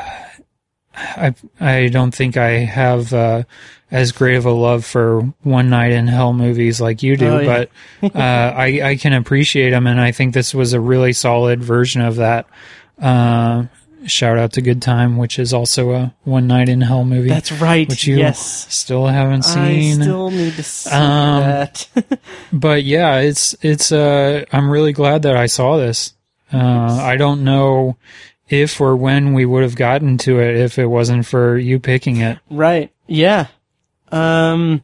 i 0.96 1.34
i 1.60 1.88
don't 1.90 2.14
think 2.14 2.38
i 2.38 2.50
have 2.52 3.12
uh 3.12 3.44
as 3.90 4.12
great 4.14 4.36
of 4.38 4.46
a 4.46 4.52
love 4.52 4.86
for 4.86 5.22
one 5.42 5.70
night 5.70 5.92
in 5.92 6.08
hell 6.08 6.32
movies 6.32 6.80
like 6.80 7.04
you 7.04 7.18
do 7.18 7.28
Oh, 7.28 7.40
yeah. 7.40 7.66
but 8.02 8.16
uh 8.16 8.54
i 8.56 8.82
i 8.92 8.96
can 8.96 9.14
appreciate 9.14 9.72
them 9.72 9.88
and 9.88 10.00
i 10.00 10.12
think 10.12 10.34
this 10.34 10.54
was 10.54 10.72
a 10.74 10.80
really 10.80 11.12
solid 11.12 11.62
version 11.64 12.02
of 12.02 12.18
that 12.18 12.46
uh 13.02 13.66
shout 14.08 14.38
out 14.38 14.54
to 14.54 14.62
good 14.62 14.82
time 14.82 15.18
which 15.18 15.38
is 15.38 15.54
also 15.54 15.92
a 15.92 16.14
one 16.24 16.48
night 16.48 16.68
in 16.70 16.82
hell 16.82 17.04
movie 17.04 17.30
That's 17.30 17.52
right. 17.52 17.88
which 17.88 18.08
you 18.08 18.18
yes. 18.18 18.68
still 18.74 19.06
haven't 19.08 19.44
seen. 19.44 20.02
I 20.02 20.04
still 20.04 20.32
need 20.32 20.54
to 20.54 20.64
see 20.64 20.90
Um, 20.90 21.40
that. 21.42 21.88
But 22.54 22.84
yeah, 22.84 23.20
it's 23.20 23.56
it's 23.62 23.92
uh 23.92 24.46
I'm 24.52 24.70
really 24.70 24.94
glad 24.94 25.22
that 25.24 25.36
I 25.38 25.46
saw 25.46 25.78
this. 25.78 26.14
Uh 26.52 26.58
I 27.02 27.16
don't 27.18 27.44
know 27.44 27.98
if 28.50 28.82
or 28.82 28.96
when 28.96 29.34
we 29.34 29.46
would 29.46 29.64
have 29.64 29.76
gotten 29.76 30.18
to 30.20 30.40
it 30.40 30.58
if 30.58 30.78
it 30.80 30.88
wasn't 30.88 31.26
for 31.26 31.58
you 31.58 31.80
picking 31.80 32.18
it. 32.18 32.40
right. 32.50 32.92
Yeah. 33.08 33.48
Um 34.12 34.84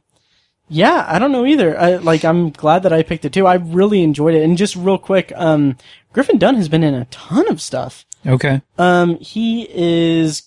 yeah, 0.70 1.06
I 1.08 1.18
don't 1.18 1.32
know 1.32 1.46
either. 1.46 1.80
I 1.80 1.96
like 1.96 2.24
I'm 2.26 2.50
glad 2.52 2.84
that 2.84 2.94
I 2.94 3.02
picked 3.04 3.26
it 3.26 3.34
too. 3.34 3.48
I 3.48 3.56
really 3.56 4.04
enjoyed 4.04 4.36
it. 4.36 4.44
And 4.44 4.58
just 4.58 4.76
real 4.76 4.98
quick, 4.98 5.32
um 5.36 5.78
Griffin 6.14 6.38
Dunne 6.38 6.56
has 6.56 6.70
been 6.70 6.84
in 6.84 6.94
a 6.94 7.06
ton 7.06 7.48
of 7.50 7.62
stuff. 7.62 8.06
Okay. 8.28 8.62
Um 8.78 9.18
he 9.20 9.68
is 9.72 10.44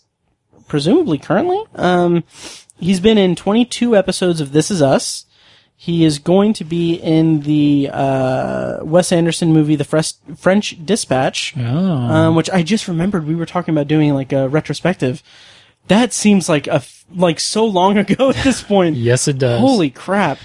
presumably 0.69 1.19
currently 1.19 1.63
um 1.75 2.23
he's 2.79 3.01
been 3.01 3.19
in 3.19 3.35
22 3.35 3.97
episodes 3.97 4.41
of 4.41 4.53
This 4.53 4.71
Is 4.71 4.81
Us. 4.83 5.27
He 5.77 6.05
is 6.05 6.19
going 6.19 6.53
to 6.55 6.65
be 6.65 6.95
in 6.97 7.41
the 7.41 7.89
uh, 7.91 8.85
Wes 8.85 9.13
Anderson 9.13 9.51
movie, 9.51 9.77
The 9.77 9.85
Fres- 9.85 10.19
French 10.37 10.77
Dispatch. 10.85 11.55
Oh. 11.57 11.63
um, 11.65 12.35
which 12.35 12.51
I 12.51 12.63
just 12.63 12.87
remembered 12.87 13.27
we 13.27 13.35
were 13.35 13.47
talking 13.47 13.73
about 13.73 13.89
doing 13.89 14.13
like 14.13 14.31
a 14.35 14.47
retrospective. 14.47 15.23
That 15.89 16.13
seems 16.13 16.51
like 16.51 16.67
a 16.67 16.75
f- 16.75 17.07
like 17.11 17.41
so 17.41 17.65
long 17.65 17.97
ago 18.05 18.29
at 18.29 18.37
this 18.45 18.63
point. 18.63 18.97
yes 18.97 19.27
it 19.27 19.39
does. 19.39 19.59
Holy 19.59 19.89
crap! 19.89 20.39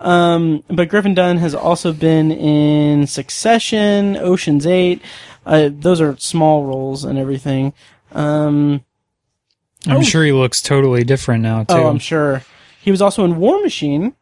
Um, 0.00 0.64
but 0.68 0.88
Griffin 0.88 1.12
Dunne 1.12 1.36
has 1.36 1.54
also 1.54 1.92
been 1.92 2.30
in 2.32 3.06
Succession, 3.06 4.16
Ocean's 4.16 4.66
Eight. 4.66 5.02
Uh, 5.48 5.70
those 5.72 6.00
are 6.00 6.16
small 6.18 6.64
roles 6.64 7.04
and 7.04 7.18
everything. 7.18 7.72
Um, 8.12 8.84
I'm 9.86 10.02
sure 10.02 10.22
he 10.24 10.32
looks 10.32 10.60
totally 10.60 11.04
different 11.04 11.42
now 11.42 11.64
too. 11.64 11.74
oh, 11.74 11.88
I'm 11.88 11.98
sure 11.98 12.42
he 12.82 12.90
was 12.90 13.00
also 13.00 13.24
in 13.24 13.36
War 13.38 13.60
Machine. 13.62 14.14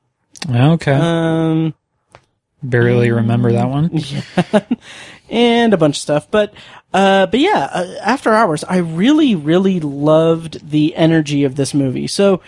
okay. 0.48 0.92
Um, 0.92 1.74
Barely 2.62 3.10
remember 3.10 3.52
that 3.52 3.68
one. 3.68 3.90
Yeah. 4.00 4.60
and 5.28 5.74
a 5.74 5.76
bunch 5.76 5.96
of 5.96 6.02
stuff. 6.02 6.30
But, 6.30 6.54
uh, 6.94 7.26
but 7.26 7.40
yeah, 7.40 7.68
uh, 7.72 7.94
After 8.00 8.32
Hours, 8.32 8.62
I 8.64 8.76
really, 8.78 9.34
really 9.34 9.80
loved 9.80 10.70
the 10.70 10.94
energy 10.94 11.42
of 11.42 11.56
this 11.56 11.74
movie. 11.74 12.06
So 12.06 12.40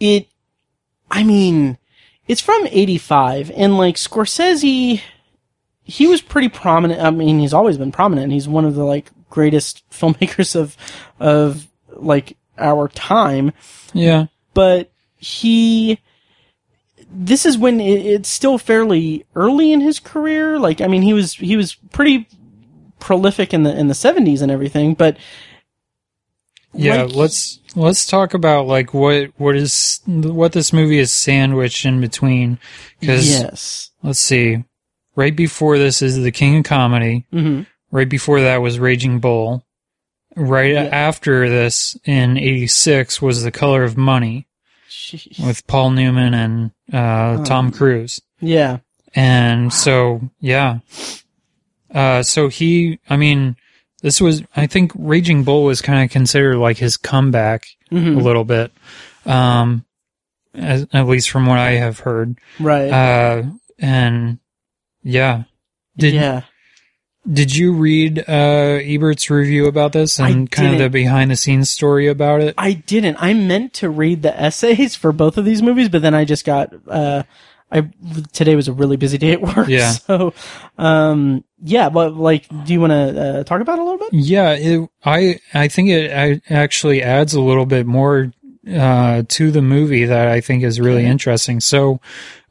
it, 0.00 0.26
I 1.10 1.22
mean, 1.22 1.78
it's 2.26 2.40
from 2.40 2.66
85 2.68 3.52
and 3.54 3.78
like 3.78 3.94
Scorsese, 3.96 5.00
he 5.90 6.06
was 6.06 6.20
pretty 6.22 6.48
prominent. 6.48 7.00
I 7.00 7.10
mean, 7.10 7.38
he's 7.40 7.52
always 7.54 7.76
been 7.78 7.92
prominent. 7.92 8.32
He's 8.32 8.48
one 8.48 8.64
of 8.64 8.74
the 8.74 8.84
like 8.84 9.10
greatest 9.28 9.82
filmmakers 9.90 10.54
of, 10.56 10.76
of 11.18 11.66
like 11.92 12.36
our 12.58 12.88
time 12.88 13.52
Yeah. 13.94 14.26
but 14.54 14.90
he 15.16 15.98
this 17.10 17.44
is 17.46 17.56
when 17.58 17.80
it, 17.80 18.04
it's 18.06 18.28
still 18.28 18.58
fairly 18.58 19.24
early 19.34 19.72
in 19.72 19.80
his 19.80 19.98
career 19.98 20.58
like 20.58 20.80
i 20.82 20.86
mean 20.86 21.00
he 21.02 21.12
was 21.14 21.34
he 21.34 21.56
was 21.56 21.74
pretty 21.90 22.28
prolific 22.98 23.54
in 23.54 23.62
the 23.62 23.74
in 23.76 23.88
the 23.88 23.94
70s 23.94 24.42
and 24.42 24.50
everything 24.52 24.92
but 24.94 25.16
Yeah, 26.74 27.04
like- 27.04 27.14
let's 27.14 27.60
let's 27.74 28.06
talk 28.06 28.34
about 28.34 28.66
like 28.66 28.92
what 28.94 29.30
what 29.38 29.56
is 29.56 30.00
what 30.06 30.52
this 30.52 30.72
movie 30.72 30.98
is 30.98 31.12
sandwiched 31.12 31.84
in 31.86 32.00
between 32.00 32.58
cuz 33.02 33.28
yes 33.40 33.90
let's 34.02 34.18
see. 34.20 34.64
Right 35.20 35.36
before 35.36 35.76
this 35.76 36.00
is 36.00 36.16
The 36.16 36.32
King 36.32 36.56
of 36.58 36.64
Comedy. 36.64 37.26
hmm 37.30 37.62
Right 37.90 38.08
before 38.08 38.40
that 38.40 38.62
was 38.62 38.78
Raging 38.78 39.18
Bull. 39.20 39.66
Right 40.34 40.72
Yeah. 40.72 40.84
after 40.84 41.46
this 41.50 41.94
in 42.06 42.38
86 42.38 43.20
was 43.20 43.42
The 43.42 43.50
Color 43.50 43.84
of 43.84 43.98
Money 43.98 44.46
with 45.44 45.66
Paul 45.66 45.90
Newman 45.90 46.32
and 46.32 46.70
uh, 46.90 47.44
Tom 47.44 47.70
Cruise. 47.70 48.22
yeah 48.40 48.78
And 49.14 49.70
so, 49.74 50.22
yeah. 50.40 50.78
Uh, 51.94 52.22
so 52.22 52.48
he, 52.48 52.98
I 53.10 53.16
mean, 53.18 53.56
this 54.02 54.20
was, 54.22 54.42
I 54.56 54.66
think 54.68 54.92
Raging 54.94 55.44
Bull 55.44 55.64
was 55.64 55.82
kind 55.82 56.02
of 56.02 56.10
considered 56.10 56.56
like 56.56 56.78
his 56.78 56.96
comeback 56.96 57.66
Mhm. 57.92 58.16
a 58.16 58.20
little 58.20 58.44
bit. 58.44 58.72
Um, 59.26 59.84
as, 60.54 60.86
at 60.94 61.06
least 61.06 61.28
from 61.30 61.44
what 61.46 61.58
I 61.58 61.72
have 61.72 61.98
heard. 61.98 62.38
right 62.58 62.88
Uh, 62.90 63.42
and 63.78 64.38
yeah. 65.02 65.44
Did, 65.96 66.14
yeah 66.14 66.42
did 67.30 67.54
you 67.54 67.74
read, 67.74 68.18
uh, 68.20 68.80
Ebert's 68.80 69.28
review 69.28 69.66
about 69.66 69.92
this 69.92 70.18
and 70.18 70.50
kind 70.50 70.72
of 70.72 70.78
the 70.78 70.88
behind 70.88 71.30
the 71.30 71.36
scenes 71.36 71.68
story 71.70 72.06
about 72.06 72.40
it? 72.40 72.54
i 72.56 72.72
didn't 72.72 73.16
i 73.20 73.34
meant 73.34 73.74
to 73.74 73.90
read 73.90 74.22
the 74.22 74.40
essays 74.40 74.96
for 74.96 75.12
both 75.12 75.36
of 75.36 75.44
these 75.44 75.62
movies 75.62 75.88
but 75.88 76.02
then 76.02 76.14
i 76.14 76.24
just 76.24 76.44
got 76.44 76.72
uh 76.88 77.22
I 77.72 77.88
today 78.32 78.56
was 78.56 78.66
a 78.66 78.72
really 78.72 78.96
busy 78.96 79.16
day 79.16 79.32
at 79.32 79.40
work. 79.40 79.68
Yeah. 79.68 79.92
So, 80.06 80.34
um, 80.76 81.44
yeah, 81.62 81.88
but 81.88 82.16
like, 82.16 82.48
do 82.64 82.72
you 82.72 82.80
want 82.80 82.90
to 82.90 83.22
uh, 83.22 83.44
talk 83.44 83.60
about 83.60 83.78
it 83.78 83.82
a 83.82 83.84
little 83.84 83.98
bit? 83.98 84.12
Yeah, 84.12 84.54
it, 84.54 84.90
I 85.04 85.38
I 85.54 85.68
think 85.68 85.90
it 85.90 86.10
I, 86.10 86.40
actually 86.52 87.00
adds 87.00 87.32
a 87.34 87.40
little 87.40 87.66
bit 87.66 87.86
more 87.86 88.32
uh, 88.68 89.22
to 89.28 89.50
the 89.52 89.62
movie 89.62 90.04
that 90.04 90.26
I 90.26 90.40
think 90.40 90.64
is 90.64 90.80
really 90.80 91.06
interesting. 91.06 91.60
So 91.60 92.00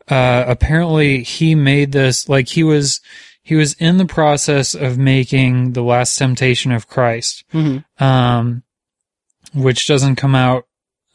uh, 0.10 0.44
apparently 0.48 1.24
he 1.24 1.56
made 1.56 1.92
this 1.92 2.28
like 2.30 2.48
he 2.50 2.64
was 2.64 3.00
he 3.42 3.56
was 3.56 3.74
in 3.74 3.98
the 3.98 4.06
process 4.06 4.74
of 4.76 4.98
making 4.98 5.74
the 5.74 5.82
Last 5.84 6.16
Temptation 6.18 6.72
of 6.72 6.88
Christ, 6.88 7.44
Mhm. 7.54 7.84
um, 8.00 8.64
which 9.54 9.88
doesn't 9.88 10.16
come 10.18 10.36
out 10.36 10.66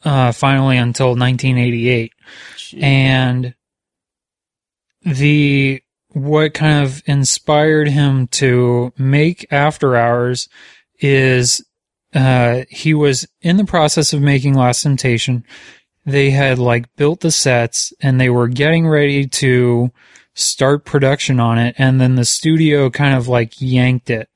uh, 0.03 0.31
finally 0.31 0.77
until 0.77 1.15
1988, 1.15 2.11
and 2.81 3.53
the 5.03 5.81
what 6.09 6.53
kind 6.53 6.85
of 6.85 7.03
inspired 7.05 7.89
him 7.89 8.27
to 8.27 8.93
make 8.97 9.45
After 9.51 9.95
Hours 9.97 10.47
is 10.99 11.63
uh, 12.13 12.61
he 12.69 12.93
was 12.93 13.27
in 13.41 13.57
the 13.57 13.65
process 13.65 14.13
of 14.13 14.21
making 14.21 14.53
Last 14.53 14.81
Temptation. 14.83 15.43
They 16.05 16.29
had 16.31 16.59
like 16.59 16.93
built 16.95 17.21
the 17.21 17.31
sets 17.31 17.91
and 18.01 18.19
they 18.21 18.29
were 18.29 18.47
getting 18.47 18.87
ready 18.87 19.27
to 19.27 19.91
start 20.33 20.85
production 20.85 21.39
on 21.39 21.57
it, 21.57 21.75
and 21.77 21.99
then 21.99 22.15
the 22.15 22.25
studio 22.25 22.89
kind 22.89 23.15
of 23.15 23.27
like 23.27 23.53
yanked 23.61 24.09
it 24.09 24.29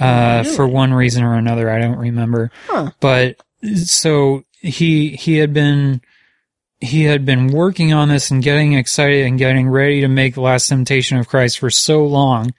uh, 0.00 0.44
for 0.44 0.66
one 0.66 0.94
reason 0.94 1.22
or 1.24 1.34
another. 1.34 1.68
I 1.70 1.78
don't 1.80 1.98
remember, 1.98 2.50
Huh. 2.68 2.90
but 3.00 3.36
so 3.84 4.44
he 4.60 5.10
he 5.10 5.36
had 5.38 5.52
been 5.52 6.00
he 6.80 7.04
had 7.04 7.24
been 7.24 7.46
working 7.48 7.92
on 7.92 8.08
this 8.08 8.30
and 8.32 8.42
getting 8.42 8.72
excited 8.72 9.24
and 9.24 9.38
getting 9.38 9.68
ready 9.68 10.00
to 10.00 10.08
make 10.08 10.34
the 10.34 10.40
last 10.40 10.66
temptation 10.68 11.16
of 11.16 11.28
christ 11.28 11.60
for 11.60 11.70
so 11.70 12.04
long. 12.04 12.52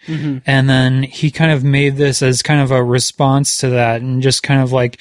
And 0.45 0.69
then 0.69 1.03
he 1.03 1.29
kind 1.29 1.51
of 1.51 1.63
made 1.63 1.97
this 1.97 2.21
as 2.21 2.41
kind 2.41 2.61
of 2.61 2.71
a 2.71 2.81
response 2.83 3.57
to 3.57 3.69
that 3.71 4.01
and 4.01 4.21
just 4.21 4.41
kind 4.43 4.61
of 4.61 4.71
like 4.71 4.97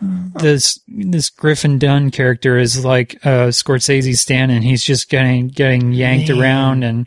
this 0.00 0.80
this 0.88 1.30
griffin 1.30 1.78
dunne 1.78 2.10
character 2.10 2.56
is 2.58 2.84
like 2.84 3.14
uh 3.26 3.48
scorsese 3.48 4.16
stan 4.16 4.50
and 4.50 4.64
he's 4.64 4.82
just 4.82 5.08
getting 5.08 5.48
getting 5.48 5.92
yanked 5.92 6.28
Man. 6.30 6.40
around 6.40 6.82
and 6.84 7.06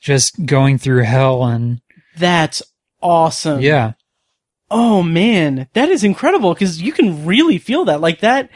just 0.00 0.44
going 0.44 0.78
through 0.78 1.04
hell 1.04 1.44
and 1.44 1.80
That's 2.16 2.62
awesome. 3.00 3.60
yeah 3.60 3.92
Oh 4.70 5.02
man, 5.02 5.66
that 5.72 5.88
is 5.88 6.04
incredible 6.04 6.54
because 6.54 6.80
you 6.80 6.92
can 6.92 7.26
really 7.26 7.58
feel 7.58 7.84
that, 7.86 8.00
like 8.00 8.20
that, 8.20 8.50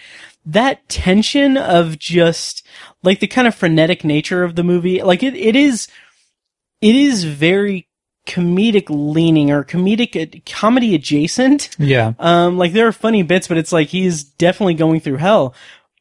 that 0.46 0.88
tension 0.88 1.56
of 1.56 1.98
just 1.98 2.64
like 3.02 3.18
the 3.18 3.26
kind 3.26 3.48
of 3.48 3.54
frenetic 3.54 4.04
nature 4.04 4.44
of 4.44 4.54
the 4.54 4.62
movie. 4.62 5.02
Like 5.02 5.24
it, 5.24 5.34
it 5.34 5.56
is, 5.56 5.88
it 6.80 6.94
is 6.94 7.24
very 7.24 7.88
comedic 8.26 8.86
leaning 8.88 9.50
or 9.50 9.64
comedic 9.64 10.44
comedy 10.46 10.94
adjacent. 10.94 11.70
yeah 11.78 12.14
Um, 12.18 12.56
like 12.58 12.72
there 12.72 12.86
are 12.86 12.92
funny 12.92 13.22
bits, 13.22 13.48
but 13.48 13.58
it's 13.58 13.72
like 13.72 13.88
he's 13.88 14.24
definitely 14.24 14.74
going 14.74 15.00
through 15.00 15.16
hell. 15.18 15.54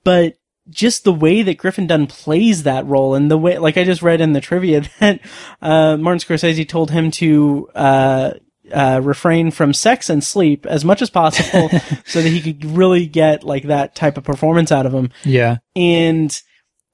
But 0.04 0.36
just 0.70 1.04
the 1.04 1.14
way 1.14 1.42
that 1.42 1.58
Griffin 1.58 1.88
Dunne 1.88 2.08
plays 2.08 2.64
that 2.64 2.86
role 2.86 3.16
and 3.16 3.30
the 3.30 3.38
way, 3.38 3.58
like 3.58 3.78
I 3.78 3.84
just 3.84 4.02
read 4.02 4.22
in 4.22 4.34
the 4.34 4.42
trivia 4.42 4.82
that, 5.00 5.20
uh, 5.62 5.98
Martin 5.98 6.20
Scorsese 6.20 6.68
told 6.68 6.92
him 6.92 7.12
to, 7.12 7.70
uh, 7.76 8.32
uh, 8.72 9.02
refrain 9.04 9.52
from 9.52 9.74
sex 9.74 10.10
and 10.10 10.24
sleep 10.24 10.66
as 10.66 10.86
much 10.86 11.02
as 11.02 11.10
possible 11.10 11.70
so 12.06 12.22
that 12.22 12.30
he 12.30 12.40
could 12.42 12.64
really 12.64 13.06
get 13.06 13.44
like 13.44 13.64
that 13.64 13.94
type 13.94 14.18
of 14.18 14.24
performance 14.24 14.72
out 14.72 14.86
of 14.86 14.94
him 14.94 15.12
yeah 15.26 15.58
and 15.76 16.42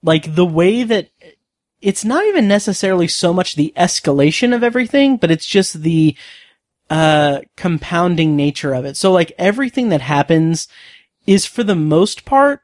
like 0.01 0.33
the 0.33 0.45
way 0.45 0.83
that 0.83 1.09
it's 1.81 2.03
not 2.03 2.25
even 2.25 2.47
necessarily 2.47 3.07
so 3.07 3.33
much 3.33 3.55
the 3.55 3.73
escalation 3.75 4.55
of 4.55 4.63
everything, 4.63 5.17
but 5.17 5.31
it's 5.31 5.45
just 5.45 5.81
the 5.81 6.15
uh 6.89 7.41
compounding 7.55 8.35
nature 8.35 8.73
of 8.73 8.85
it. 8.85 8.97
So 8.97 9.11
like 9.11 9.31
everything 9.37 9.89
that 9.89 10.01
happens 10.01 10.67
is 11.27 11.45
for 11.45 11.63
the 11.63 11.75
most 11.75 12.25
part 12.25 12.61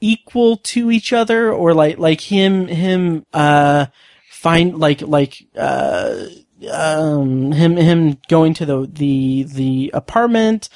equal 0.00 0.56
to 0.58 0.90
each 0.90 1.12
other 1.12 1.50
or 1.52 1.72
like 1.72 1.96
like 1.98 2.20
him 2.20 2.66
him 2.66 3.24
uh 3.32 3.86
find 4.28 4.78
like 4.78 5.00
like 5.00 5.46
uh 5.56 6.26
um 6.70 7.52
him 7.52 7.76
him 7.76 8.18
going 8.28 8.52
to 8.54 8.66
the 8.66 8.86
the 8.92 9.44
the 9.44 9.90
apartment 9.94 10.68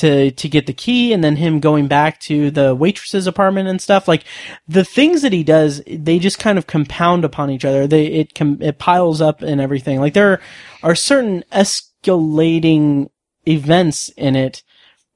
to 0.00 0.30
to 0.30 0.48
get 0.48 0.66
the 0.66 0.72
key 0.72 1.12
and 1.12 1.22
then 1.22 1.36
him 1.36 1.60
going 1.60 1.86
back 1.86 2.18
to 2.20 2.50
the 2.50 2.74
waitress's 2.74 3.26
apartment 3.26 3.68
and 3.68 3.80
stuff. 3.80 4.08
Like 4.08 4.24
the 4.66 4.84
things 4.84 5.22
that 5.22 5.32
he 5.32 5.44
does 5.44 5.82
they 5.86 6.18
just 6.18 6.38
kind 6.38 6.58
of 6.58 6.66
compound 6.66 7.24
upon 7.24 7.50
each 7.50 7.64
other. 7.64 7.86
They 7.86 8.06
it 8.06 8.34
com- 8.34 8.60
it 8.60 8.78
piles 8.78 9.20
up 9.20 9.42
and 9.42 9.60
everything. 9.60 10.00
Like 10.00 10.14
there 10.14 10.40
are 10.82 10.94
certain 10.94 11.44
escalating 11.52 13.10
events 13.46 14.08
in 14.10 14.36
it 14.36 14.62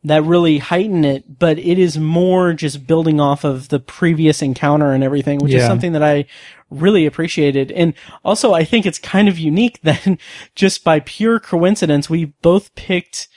that 0.06 0.22
really 0.22 0.58
heighten 0.58 1.02
it, 1.02 1.38
but 1.38 1.58
it 1.58 1.78
is 1.78 1.96
more 1.96 2.52
just 2.52 2.86
building 2.86 3.20
off 3.20 3.42
of 3.42 3.70
the 3.70 3.80
previous 3.80 4.42
encounter 4.42 4.92
and 4.92 5.02
everything, 5.02 5.38
which 5.38 5.54
is 5.54 5.66
something 5.66 5.92
that 5.92 6.02
I 6.02 6.26
really 6.68 7.06
appreciated. 7.06 7.72
And 7.72 7.94
also, 8.22 8.52
I 8.52 8.64
think 8.64 8.84
it's 8.84 8.98
kind 8.98 9.28
of 9.28 9.38
unique 9.38 9.80
that 9.82 10.18
just 10.54 10.84
by 10.84 11.00
pure 11.00 11.40
coincidence, 11.40 12.10
we 12.10 12.26
both 12.26 12.74
picked 12.74 13.28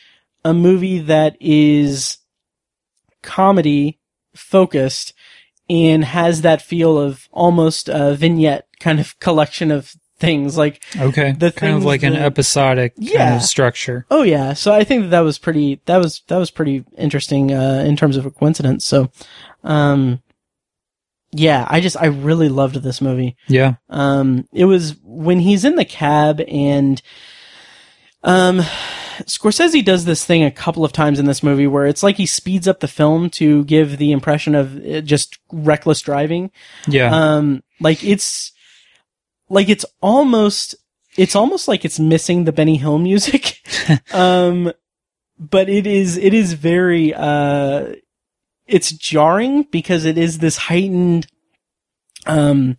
a 0.45 0.53
movie 0.53 0.99
that 0.99 1.35
is 1.39 2.17
comedy 3.23 3.99
focused 4.35 5.13
and 5.69 6.03
has 6.05 6.41
that 6.41 6.61
feel 6.61 6.97
of 6.97 7.27
almost 7.31 7.89
a 7.89 8.15
vignette 8.15 8.67
kind 8.79 8.99
of 8.99 9.19
collection 9.19 9.71
of 9.71 9.93
things 10.19 10.57
like 10.57 10.81
Okay. 10.97 11.33
The 11.33 11.51
kind 11.51 11.75
of 11.75 11.83
like 11.83 12.03
an 12.03 12.13
that- 12.13 12.21
episodic 12.25 12.95
kind 12.95 13.35
of 13.35 13.43
structure. 13.43 14.05
Oh 14.09 14.23
yeah, 14.23 14.53
so 14.53 14.73
I 14.73 14.83
think 14.83 15.03
that, 15.03 15.09
that 15.09 15.19
was 15.21 15.37
pretty. 15.37 15.81
That 15.85 15.97
was 15.97 16.21
that 16.27 16.37
was 16.37 16.49
pretty 16.51 16.85
interesting 16.97 17.51
uh, 17.53 17.83
in 17.85 17.95
terms 17.97 18.17
of 18.17 18.25
a 18.25 18.31
coincidence. 18.31 18.85
So, 18.85 19.11
um, 19.63 20.21
yeah, 21.31 21.67
I 21.69 21.81
just 21.81 21.97
I 21.97 22.05
really 22.07 22.49
loved 22.49 22.75
this 22.77 23.01
movie. 23.01 23.35
Yeah. 23.47 23.75
Um, 23.89 24.47
it 24.53 24.65
was 24.65 24.95
when 25.03 25.39
he's 25.39 25.65
in 25.65 25.75
the 25.75 25.85
cab 25.85 26.41
and, 26.47 26.99
um, 28.23 28.61
Scorsese 29.25 29.83
does 29.83 30.05
this 30.05 30.25
thing 30.25 30.43
a 30.43 30.51
couple 30.51 30.85
of 30.85 30.91
times 30.91 31.19
in 31.19 31.25
this 31.25 31.43
movie 31.43 31.67
where 31.67 31.85
it's 31.85 32.03
like 32.03 32.17
he 32.17 32.25
speeds 32.25 32.67
up 32.67 32.79
the 32.79 32.87
film 32.87 33.29
to 33.31 33.63
give 33.65 33.97
the 33.97 34.11
impression 34.11 34.55
of 34.55 34.77
uh, 34.85 35.01
just 35.01 35.37
reckless 35.51 36.01
driving. 36.01 36.51
Yeah. 36.87 37.13
Um, 37.13 37.63
like 37.79 38.03
it's, 38.03 38.51
like 39.49 39.69
it's 39.69 39.85
almost, 40.01 40.75
it's 41.17 41.35
almost 41.35 41.67
like 41.67 41.85
it's 41.85 41.99
missing 41.99 42.43
the 42.43 42.51
Benny 42.51 42.77
Hill 42.77 42.97
music. 42.97 43.61
um, 44.13 44.71
but 45.39 45.69
it 45.69 45.87
is, 45.87 46.17
it 46.17 46.33
is 46.33 46.53
very, 46.53 47.13
uh, 47.13 47.93
it's 48.65 48.91
jarring 48.91 49.63
because 49.71 50.05
it 50.05 50.17
is 50.17 50.39
this 50.39 50.57
heightened, 50.57 51.27
um, 52.25 52.77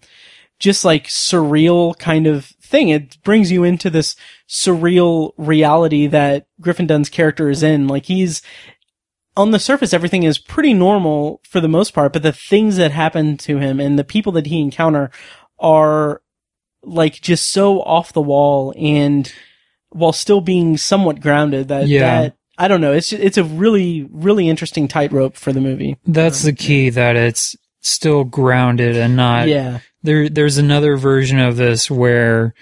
just 0.59 0.85
like 0.85 1.06
surreal 1.06 1.97
kind 1.98 2.27
of 2.27 2.47
thing. 2.62 2.89
It 2.89 3.23
brings 3.23 3.51
you 3.51 3.65
into 3.65 3.90
this 3.90 4.16
surreal 4.49 5.33
reality 5.37 6.07
that 6.07 6.47
Griffin 6.61 6.87
Dunne's 6.87 7.09
character 7.11 7.51
is 7.51 7.62
in. 7.62 7.87
Like 7.87 8.07
he's, 8.07 8.43
on 9.37 9.51
the 9.51 9.59
surface, 9.59 9.93
everything 9.93 10.23
is 10.23 10.39
pretty 10.39 10.73
normal 10.75 11.41
for 11.45 11.61
the 11.61 11.69
most 11.69 11.93
part, 11.93 12.12
but 12.12 12.23
the 12.23 12.33
things 12.33 12.77
that 12.77 12.91
happen 12.91 13.37
to 13.39 13.59
him 13.59 13.79
and 13.79 13.99
the 13.99 14.05
people 14.05 14.33
that 14.33 14.47
he 14.47 14.61
encounter 14.61 15.11
are 15.59 16.23
like 16.83 17.20
just 17.20 17.49
so 17.51 17.81
off 17.83 18.12
the 18.12 18.20
wall 18.23 18.73
and 18.79 19.33
while 19.91 20.12
still 20.12 20.41
being 20.41 20.77
somewhat 20.77 21.20
grounded 21.20 21.69
that, 21.69 21.87
Yeah. 21.89 22.23
that 22.23 22.35
I 22.61 22.66
don't 22.66 22.81
know. 22.81 22.93
It's 22.93 23.12
it's 23.12 23.39
a 23.39 23.45
really 23.45 24.09
really 24.11 24.49
interesting 24.49 24.89
tightrope 24.89 25.37
for 25.37 25.53
the 25.53 25.61
movie. 25.61 25.97
That's 26.05 26.43
the 26.43 26.53
key 26.53 26.91
that 26.91 27.15
it's 27.15 27.55
still 27.83 28.25
grounded 28.25 28.97
and 28.97 29.15
not 29.15 29.47
yeah, 29.47 29.79
there 30.03 30.29
there's 30.29 30.59
another 30.59 30.97
version 30.97 31.39
of 31.39 31.57
this 31.57 31.89
where 31.89 32.55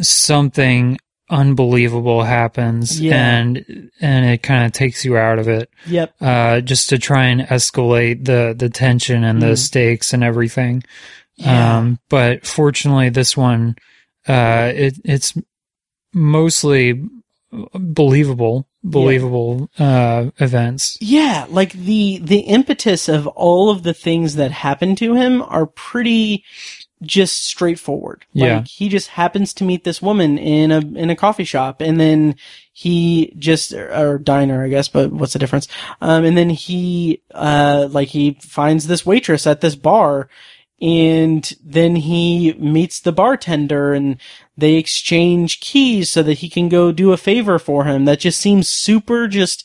something 0.00 0.98
unbelievable 1.32 2.22
happens 2.22 3.00
Yeah. 3.00 3.16
and 3.38 3.90
and 4.00 4.26
it 4.26 4.42
kind 4.42 4.64
of 4.66 4.72
takes 4.72 5.04
you 5.04 5.16
out 5.16 5.38
of 5.40 5.48
it 5.48 5.68
yep, 5.86 6.14
uh 6.20 6.60
just 6.60 6.90
to 6.90 6.98
try 6.98 7.24
and 7.26 7.40
escalate 7.40 8.24
the 8.26 8.54
the 8.56 8.68
tension 8.68 9.24
and 9.24 9.40
the 9.42 9.52
Mhm. 9.54 9.58
stakes 9.58 10.12
and 10.12 10.22
everything 10.22 10.84
Yeah. 11.36 11.78
um 11.78 11.98
but 12.10 12.46
fortunately 12.46 13.08
this 13.08 13.36
one 13.36 13.76
uh 14.28 14.70
it 14.74 14.98
it's 15.04 15.32
mostly 16.12 17.02
believable 17.74 18.66
believable 18.84 19.70
uh 19.78 20.26
events 20.38 20.96
yeah. 21.00 21.46
Like 21.48 21.72
the 21.72 22.18
the 22.22 22.40
impetus 22.40 23.08
of 23.08 23.26
all 23.28 23.70
of 23.70 23.82
the 23.84 23.94
things 23.94 24.34
that 24.36 24.50
happen 24.50 24.96
to 24.96 25.14
him 25.14 25.40
are 25.42 25.66
pretty 25.66 26.44
just 27.02 27.44
straightforward. 27.46 28.24
Yeah. 28.32 28.56
Like 28.58 28.68
he 28.68 28.88
just 28.88 29.08
happens 29.08 29.52
to 29.54 29.64
meet 29.64 29.84
this 29.84 30.00
woman 30.00 30.38
in 30.38 30.70
a 30.70 30.78
in 30.78 31.10
a 31.10 31.16
coffee 31.16 31.44
shop 31.44 31.80
and 31.80 32.00
then 32.00 32.36
he 32.72 33.34
just 33.36 33.72
or 33.72 34.18
diner 34.18 34.64
I 34.64 34.68
guess, 34.68 34.88
but 34.88 35.12
what's 35.12 35.32
the 35.32 35.38
difference? 35.38 35.68
Um 36.00 36.24
and 36.24 36.36
then 36.36 36.50
he 36.50 37.22
uh 37.32 37.88
like 37.90 38.08
he 38.08 38.38
finds 38.40 38.86
this 38.86 39.04
waitress 39.04 39.46
at 39.46 39.60
this 39.60 39.74
bar 39.74 40.28
and 40.80 41.52
then 41.62 41.96
he 41.96 42.54
meets 42.54 43.00
the 43.00 43.12
bartender 43.12 43.92
and 43.92 44.16
they 44.56 44.74
exchange 44.74 45.60
keys 45.60 46.10
so 46.10 46.22
that 46.22 46.38
he 46.38 46.48
can 46.48 46.68
go 46.68 46.90
do 46.92 47.12
a 47.12 47.16
favor 47.16 47.58
for 47.58 47.84
him. 47.84 48.04
That 48.04 48.20
just 48.20 48.40
seems 48.40 48.68
super 48.68 49.28
just 49.28 49.64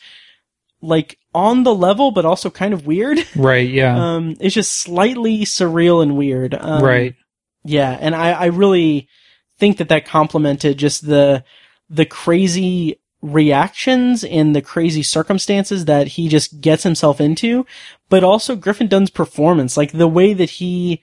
like 0.82 1.18
on 1.34 1.64
the 1.64 1.74
level 1.74 2.12
but 2.12 2.26
also 2.26 2.50
kind 2.50 2.74
of 2.74 2.88
weird. 2.88 3.20
right 3.36 3.70
yeah 3.70 4.16
Um 4.16 4.36
it's 4.40 4.56
just 4.56 4.74
slightly 4.74 5.46
surreal 5.46 6.02
and 6.02 6.18
weird. 6.18 6.56
Um, 6.56 6.84
right 6.84 7.16
yeah, 7.68 7.98
and 8.00 8.16
I, 8.16 8.32
I 8.32 8.46
really 8.46 9.08
think 9.60 9.78
that 9.78 9.90
that 9.90 10.06
complemented 10.06 10.78
just 10.78 11.06
the 11.06 11.44
the 11.90 12.06
crazy 12.06 13.00
reactions 13.22 14.24
and 14.24 14.56
the 14.56 14.62
crazy 14.62 15.02
circumstances 15.04 15.86
that 15.86 16.08
he 16.10 16.28
just 16.30 16.62
gets 16.62 16.84
himself 16.84 17.20
into, 17.20 17.66
but 18.10 18.24
also 18.24 18.56
Griffin 18.56 18.88
Dunne's 18.88 19.10
performance, 19.10 19.76
like 19.78 19.92
the 19.92 20.08
way 20.08 20.34
that 20.34 20.52
he 20.52 21.02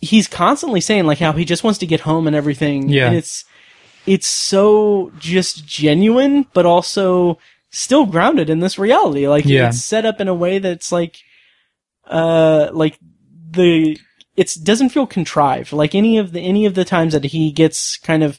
he's 0.00 0.28
constantly 0.28 0.80
saying 0.80 1.06
like 1.06 1.18
how 1.18 1.32
he 1.32 1.44
just 1.44 1.64
wants 1.64 1.78
to 1.78 1.86
get 1.86 2.00
home 2.00 2.26
and 2.26 2.36
everything. 2.36 2.88
Yeah. 2.88 3.08
and 3.08 3.16
it's 3.16 3.44
it's 4.06 4.26
so 4.26 5.12
just 5.18 5.66
genuine, 5.66 6.46
but 6.54 6.64
also 6.66 7.38
still 7.70 8.06
grounded 8.06 8.48
in 8.48 8.60
this 8.60 8.78
reality. 8.78 9.26
Like 9.28 9.44
Yeah. 9.44 9.68
it's 9.68 9.82
set 9.84 10.06
up 10.06 10.20
in 10.20 10.28
a 10.28 10.34
way 10.34 10.58
that's 10.58 10.92
like 10.92 11.18
uh 12.06 12.70
like 12.72 12.98
the 13.50 13.98
it 14.36 14.54
doesn't 14.62 14.90
feel 14.90 15.06
contrived 15.06 15.72
like 15.72 15.94
any 15.94 16.18
of 16.18 16.32
the 16.32 16.40
any 16.40 16.66
of 16.66 16.74
the 16.74 16.84
times 16.84 17.12
that 17.12 17.24
he 17.24 17.50
gets 17.52 17.96
kind 17.98 18.22
of 18.22 18.38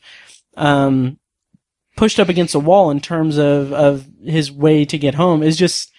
um 0.56 1.18
pushed 1.96 2.20
up 2.20 2.30
against 2.30 2.54
a 2.56 2.60
wall 2.60 2.92
in 2.92 3.00
terms 3.00 3.38
of 3.38 3.74
of 3.74 4.06
his 4.24 4.52
way 4.52 4.86
to 4.86 4.98
get 4.98 5.16
home 5.16 5.42
is 5.44 5.58
just 5.58 5.92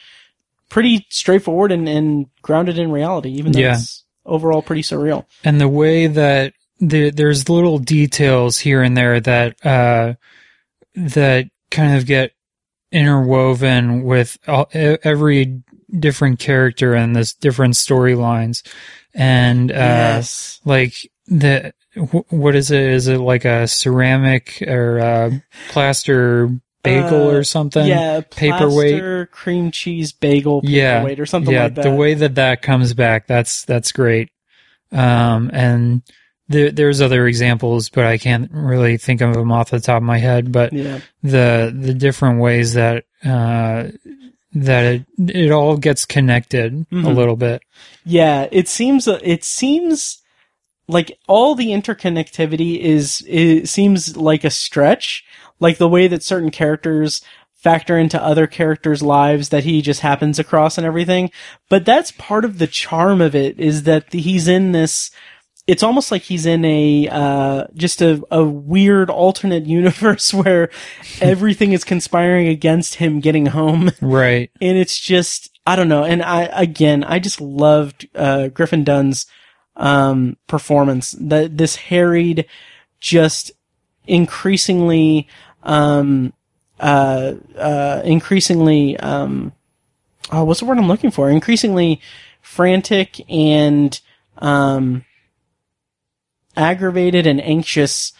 pretty 0.68 1.06
straightforward 1.08 1.72
and, 1.72 1.88
and 1.88 2.26
grounded 2.42 2.78
in 2.78 2.90
reality, 2.92 3.30
even 3.30 3.52
though 3.52 3.58
Yeah. 3.60 3.74
it's 3.74 4.04
overall 4.26 4.60
pretty 4.62 4.82
surreal. 4.82 5.24
and 5.44 5.60
the 5.60 5.68
way 5.68 6.06
that 6.06 6.52
the, 6.80 7.10
there's 7.10 7.48
little 7.48 7.78
details 7.78 8.58
here 8.58 8.82
and 8.82 8.96
there 8.96 9.18
that 9.20 9.66
uh, 9.66 10.14
that 10.94 11.46
kind 11.70 11.96
of 11.96 12.06
get 12.06 12.32
interwoven 12.92 14.04
with 14.04 14.38
all, 14.46 14.68
every 14.72 15.62
different 15.98 16.38
character 16.38 16.94
and 16.94 17.16
this 17.16 17.34
different 17.34 17.74
storylines, 17.74 18.62
and 19.18 19.70
uh, 19.72 19.74
yes. 19.74 20.60
like 20.64 20.94
the 21.26 21.74
wh- 21.94 22.32
what 22.32 22.54
is 22.54 22.70
it? 22.70 22.80
Is 22.80 23.08
it 23.08 23.18
like 23.18 23.44
a 23.44 23.66
ceramic 23.66 24.62
or 24.66 25.00
uh 25.00 25.30
plaster 25.70 26.48
bagel 26.84 27.28
Uh, 27.28 27.32
or 27.32 27.42
something? 27.44 27.86
yeah, 27.86 28.20
paperweight. 28.30 29.30
cream 29.32 29.70
cheese 29.72 30.12
bagel 30.12 30.60
yeah, 30.62 30.98
paperweight 31.00 31.20
or 31.20 31.26
something 31.26 31.52
yeah, 31.52 31.64
like 31.64 31.74
that. 31.74 31.82
the 31.82 31.94
way 31.94 32.14
that 32.14 32.36
that 32.36 32.62
comes 32.62 32.94
back, 32.94 33.26
that's 33.26 33.64
that's 33.64 33.90
great. 33.92 34.30
Um, 34.92 35.50
and 35.52 36.02
there, 36.48 36.70
there's 36.70 37.02
other 37.02 37.26
examples, 37.26 37.90
but 37.90 38.06
I 38.06 38.16
can't 38.16 38.50
really 38.52 38.96
think 38.96 39.20
of 39.20 39.34
them 39.34 39.52
off 39.52 39.68
the 39.70 39.80
top 39.80 39.98
of 39.98 40.02
my 40.04 40.16
head. 40.18 40.50
But 40.52 40.72
yeah. 40.72 41.00
the 41.22 41.74
the 41.78 41.92
different 41.92 42.40
ways 42.40 42.72
that 42.74 43.04
uh, 43.24 43.88
that 44.54 44.84
it 44.84 45.04
it 45.30 45.50
all 45.50 45.76
gets 45.76 46.04
connected 46.04 46.86
a 46.90 46.94
Mhm. 46.94 47.14
little 47.14 47.36
bit. 47.36 47.62
Yeah, 48.04 48.46
it 48.50 48.68
seems 48.68 49.06
it 49.06 49.44
seems 49.44 50.18
like 50.88 51.18
all 51.28 51.54
the 51.54 51.68
interconnectivity 51.68 52.78
is 52.78 53.22
it 53.28 53.68
seems 53.68 54.16
like 54.16 54.44
a 54.44 54.50
stretch, 54.50 55.22
like 55.60 55.76
the 55.78 55.88
way 55.88 56.08
that 56.08 56.22
certain 56.22 56.50
characters 56.50 57.20
factor 57.54 57.98
into 57.98 58.22
other 58.22 58.46
characters' 58.46 59.02
lives 59.02 59.48
that 59.50 59.64
he 59.64 59.82
just 59.82 60.00
happens 60.00 60.38
across 60.38 60.78
and 60.78 60.86
everything. 60.86 61.30
But 61.68 61.84
that's 61.84 62.12
part 62.12 62.44
of 62.44 62.58
the 62.58 62.68
charm 62.68 63.20
of 63.20 63.34
it 63.34 63.58
is 63.58 63.82
that 63.82 64.12
he's 64.12 64.46
in 64.48 64.72
this 64.72 65.10
it's 65.68 65.82
almost 65.84 66.10
like 66.10 66.22
he's 66.22 66.46
in 66.46 66.64
a 66.64 67.06
uh, 67.08 67.66
just 67.74 68.02
a, 68.02 68.20
a 68.32 68.42
weird 68.42 69.10
alternate 69.10 69.66
universe 69.78 70.34
where 70.34 70.70
everything 71.20 71.72
is 71.72 71.84
conspiring 71.84 72.48
against 72.48 72.96
him 72.96 73.20
getting 73.20 73.46
home 73.46 73.92
Right. 74.00 74.50
and 74.60 74.76
it's 74.78 74.98
just 74.98 75.50
I 75.66 75.76
don't 75.76 75.88
know. 75.90 76.02
And 76.02 76.22
I 76.22 76.44
again, 76.44 77.04
I 77.04 77.18
just 77.18 77.40
loved 77.42 78.08
uh, 78.14 78.48
Griffin 78.48 78.84
Dunne's 78.84 79.26
um, 79.76 80.38
performance. 80.46 81.14
That 81.20 81.58
this 81.58 81.76
harried, 81.76 82.46
just 83.00 83.52
increasingly, 84.06 85.28
um, 85.62 86.32
uh, 86.80 87.34
uh, 87.56 88.00
increasingly, 88.04 88.96
um, 88.98 89.52
oh, 90.32 90.44
what's 90.44 90.60
the 90.60 90.66
word 90.66 90.78
I'm 90.78 90.88
looking 90.88 91.10
for? 91.10 91.28
Increasingly 91.28 92.00
frantic 92.40 93.20
and 93.30 94.00
um, 94.38 95.04
aggravated 96.58 97.26
and 97.26 97.40
anxious 97.40 98.12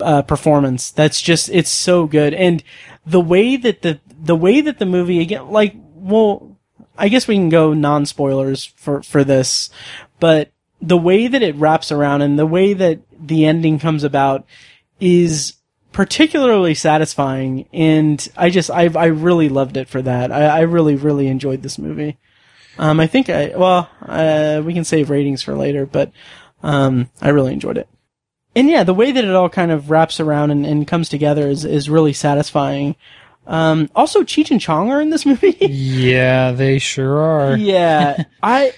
uh, 0.00 0.22
performance. 0.22 0.90
That's 0.90 1.20
just 1.20 1.48
it's 1.50 1.70
so 1.70 2.06
good, 2.06 2.34
and 2.34 2.62
the 3.06 3.20
way 3.20 3.56
that 3.56 3.82
the 3.82 4.00
the 4.20 4.36
way 4.36 4.60
that 4.60 4.78
the 4.78 4.86
movie 4.86 5.20
again, 5.20 5.50
like, 5.50 5.74
well, 5.94 6.56
I 6.98 7.08
guess 7.08 7.28
we 7.28 7.36
can 7.36 7.48
go 7.48 7.72
non 7.72 8.06
spoilers 8.06 8.64
for 8.64 9.02
for 9.02 9.22
this, 9.22 9.70
but 10.18 10.50
the 10.80 10.96
way 10.96 11.26
that 11.26 11.42
it 11.42 11.54
wraps 11.56 11.90
around 11.90 12.22
and 12.22 12.38
the 12.38 12.46
way 12.46 12.72
that 12.74 13.00
the 13.18 13.46
ending 13.46 13.78
comes 13.78 14.04
about 14.04 14.44
is 15.00 15.54
particularly 15.92 16.74
satisfying, 16.74 17.66
and 17.72 18.28
I 18.36 18.50
just 18.50 18.70
I 18.70 18.90
I 18.94 19.06
really 19.06 19.48
loved 19.48 19.76
it 19.76 19.88
for 19.88 20.02
that. 20.02 20.32
I, 20.32 20.44
I 20.44 20.60
really 20.60 20.94
really 20.96 21.28
enjoyed 21.28 21.62
this 21.62 21.78
movie. 21.78 22.18
Um, 22.78 23.00
I 23.00 23.06
think 23.06 23.30
I 23.30 23.52
well 23.56 23.88
uh, 24.02 24.62
we 24.64 24.74
can 24.74 24.84
save 24.84 25.10
ratings 25.10 25.42
for 25.42 25.54
later, 25.54 25.86
but 25.86 26.12
um, 26.66 27.08
I 27.22 27.30
really 27.30 27.52
enjoyed 27.54 27.78
it 27.78 27.88
and 28.54 28.70
yeah, 28.70 28.84
the 28.84 28.94
way 28.94 29.12
that 29.12 29.22
it 29.22 29.34
all 29.34 29.50
kind 29.50 29.70
of 29.70 29.90
wraps 29.90 30.18
around 30.18 30.50
and, 30.50 30.64
and 30.64 30.88
comes 30.88 31.10
together 31.10 31.46
is, 31.46 31.66
is 31.66 31.90
really 31.90 32.14
satisfying. 32.14 32.96
Um, 33.46 33.90
also, 33.94 34.22
Cheech 34.22 34.50
and 34.50 34.58
Chong 34.58 34.90
are 34.90 34.98
in 35.02 35.10
this 35.10 35.26
movie. 35.32 35.54
Yeah, 35.60 36.52
they 36.52 36.78
sure 36.78 37.18
are. 37.18 37.54
yeah, 37.58 38.24
I. 38.42 38.72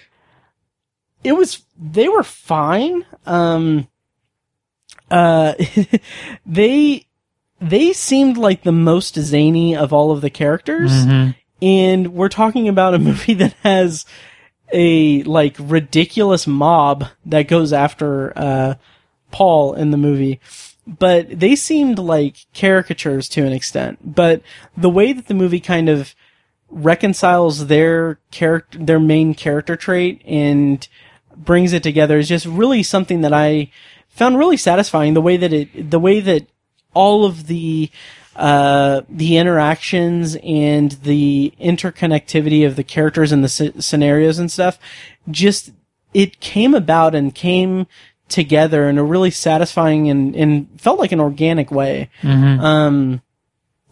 It 1.22 1.32
was 1.36 1.62
they 1.80 2.08
were 2.08 2.24
fine. 2.24 3.04
Um, 3.24 3.86
uh, 5.12 5.54
they 6.46 7.06
they 7.60 7.92
seemed 7.92 8.36
like 8.36 8.62
the 8.64 8.72
most 8.72 9.14
zany 9.14 9.76
of 9.76 9.92
all 9.92 10.10
of 10.10 10.20
the 10.22 10.30
characters, 10.30 10.90
Mhm. 10.90 11.36
and 11.62 12.14
we're 12.14 12.28
talking 12.28 12.68
about 12.68 12.94
a 12.94 12.98
movie 12.98 13.34
that 13.34 13.52
has 13.62 14.04
a 14.72 15.22
like 15.24 15.56
ridiculous 15.58 16.46
mob 16.46 17.06
that 17.26 17.48
goes 17.48 17.72
after 17.72 18.32
uh 18.36 18.74
Paul 19.30 19.74
in 19.74 19.90
the 19.90 19.96
movie. 19.96 20.40
But 20.86 21.38
they 21.38 21.54
seemed 21.54 21.98
like 21.98 22.46
caricatures 22.54 23.28
to 23.30 23.44
an 23.44 23.52
extent. 23.52 24.14
But 24.14 24.42
the 24.76 24.88
way 24.88 25.12
that 25.12 25.26
the 25.26 25.34
movie 25.34 25.60
kind 25.60 25.88
of 25.88 26.14
reconciles 26.70 27.66
their 27.66 28.18
character, 28.30 28.78
their 28.78 29.00
main 29.00 29.34
character 29.34 29.76
trait 29.76 30.22
and 30.24 30.86
brings 31.36 31.72
it 31.72 31.82
together 31.82 32.18
is 32.18 32.28
just 32.28 32.46
really 32.46 32.82
something 32.82 33.20
that 33.20 33.32
I 33.32 33.70
found 34.08 34.38
really 34.38 34.56
satisfying. 34.56 35.14
The 35.14 35.22
way 35.22 35.36
that 35.36 35.52
it, 35.52 35.90
the 35.90 36.00
way 36.00 36.20
that 36.20 36.46
all 36.94 37.24
of 37.24 37.46
the, 37.46 37.90
uh, 38.38 39.02
the 39.08 39.36
interactions 39.36 40.36
and 40.44 40.92
the 41.02 41.52
interconnectivity 41.60 42.64
of 42.64 42.76
the 42.76 42.84
characters 42.84 43.32
and 43.32 43.42
the 43.42 43.48
sce- 43.48 43.82
scenarios 43.82 44.38
and 44.38 44.50
stuff, 44.50 44.78
just, 45.30 45.72
it 46.14 46.40
came 46.40 46.72
about 46.74 47.14
and 47.14 47.34
came 47.34 47.86
together 48.28 48.88
in 48.88 48.96
a 48.96 49.02
really 49.02 49.30
satisfying 49.30 50.08
and, 50.08 50.36
and 50.36 50.68
felt 50.80 50.98
like 50.98 51.12
an 51.12 51.20
organic 51.20 51.70
way. 51.70 52.08
Um, 52.60 53.22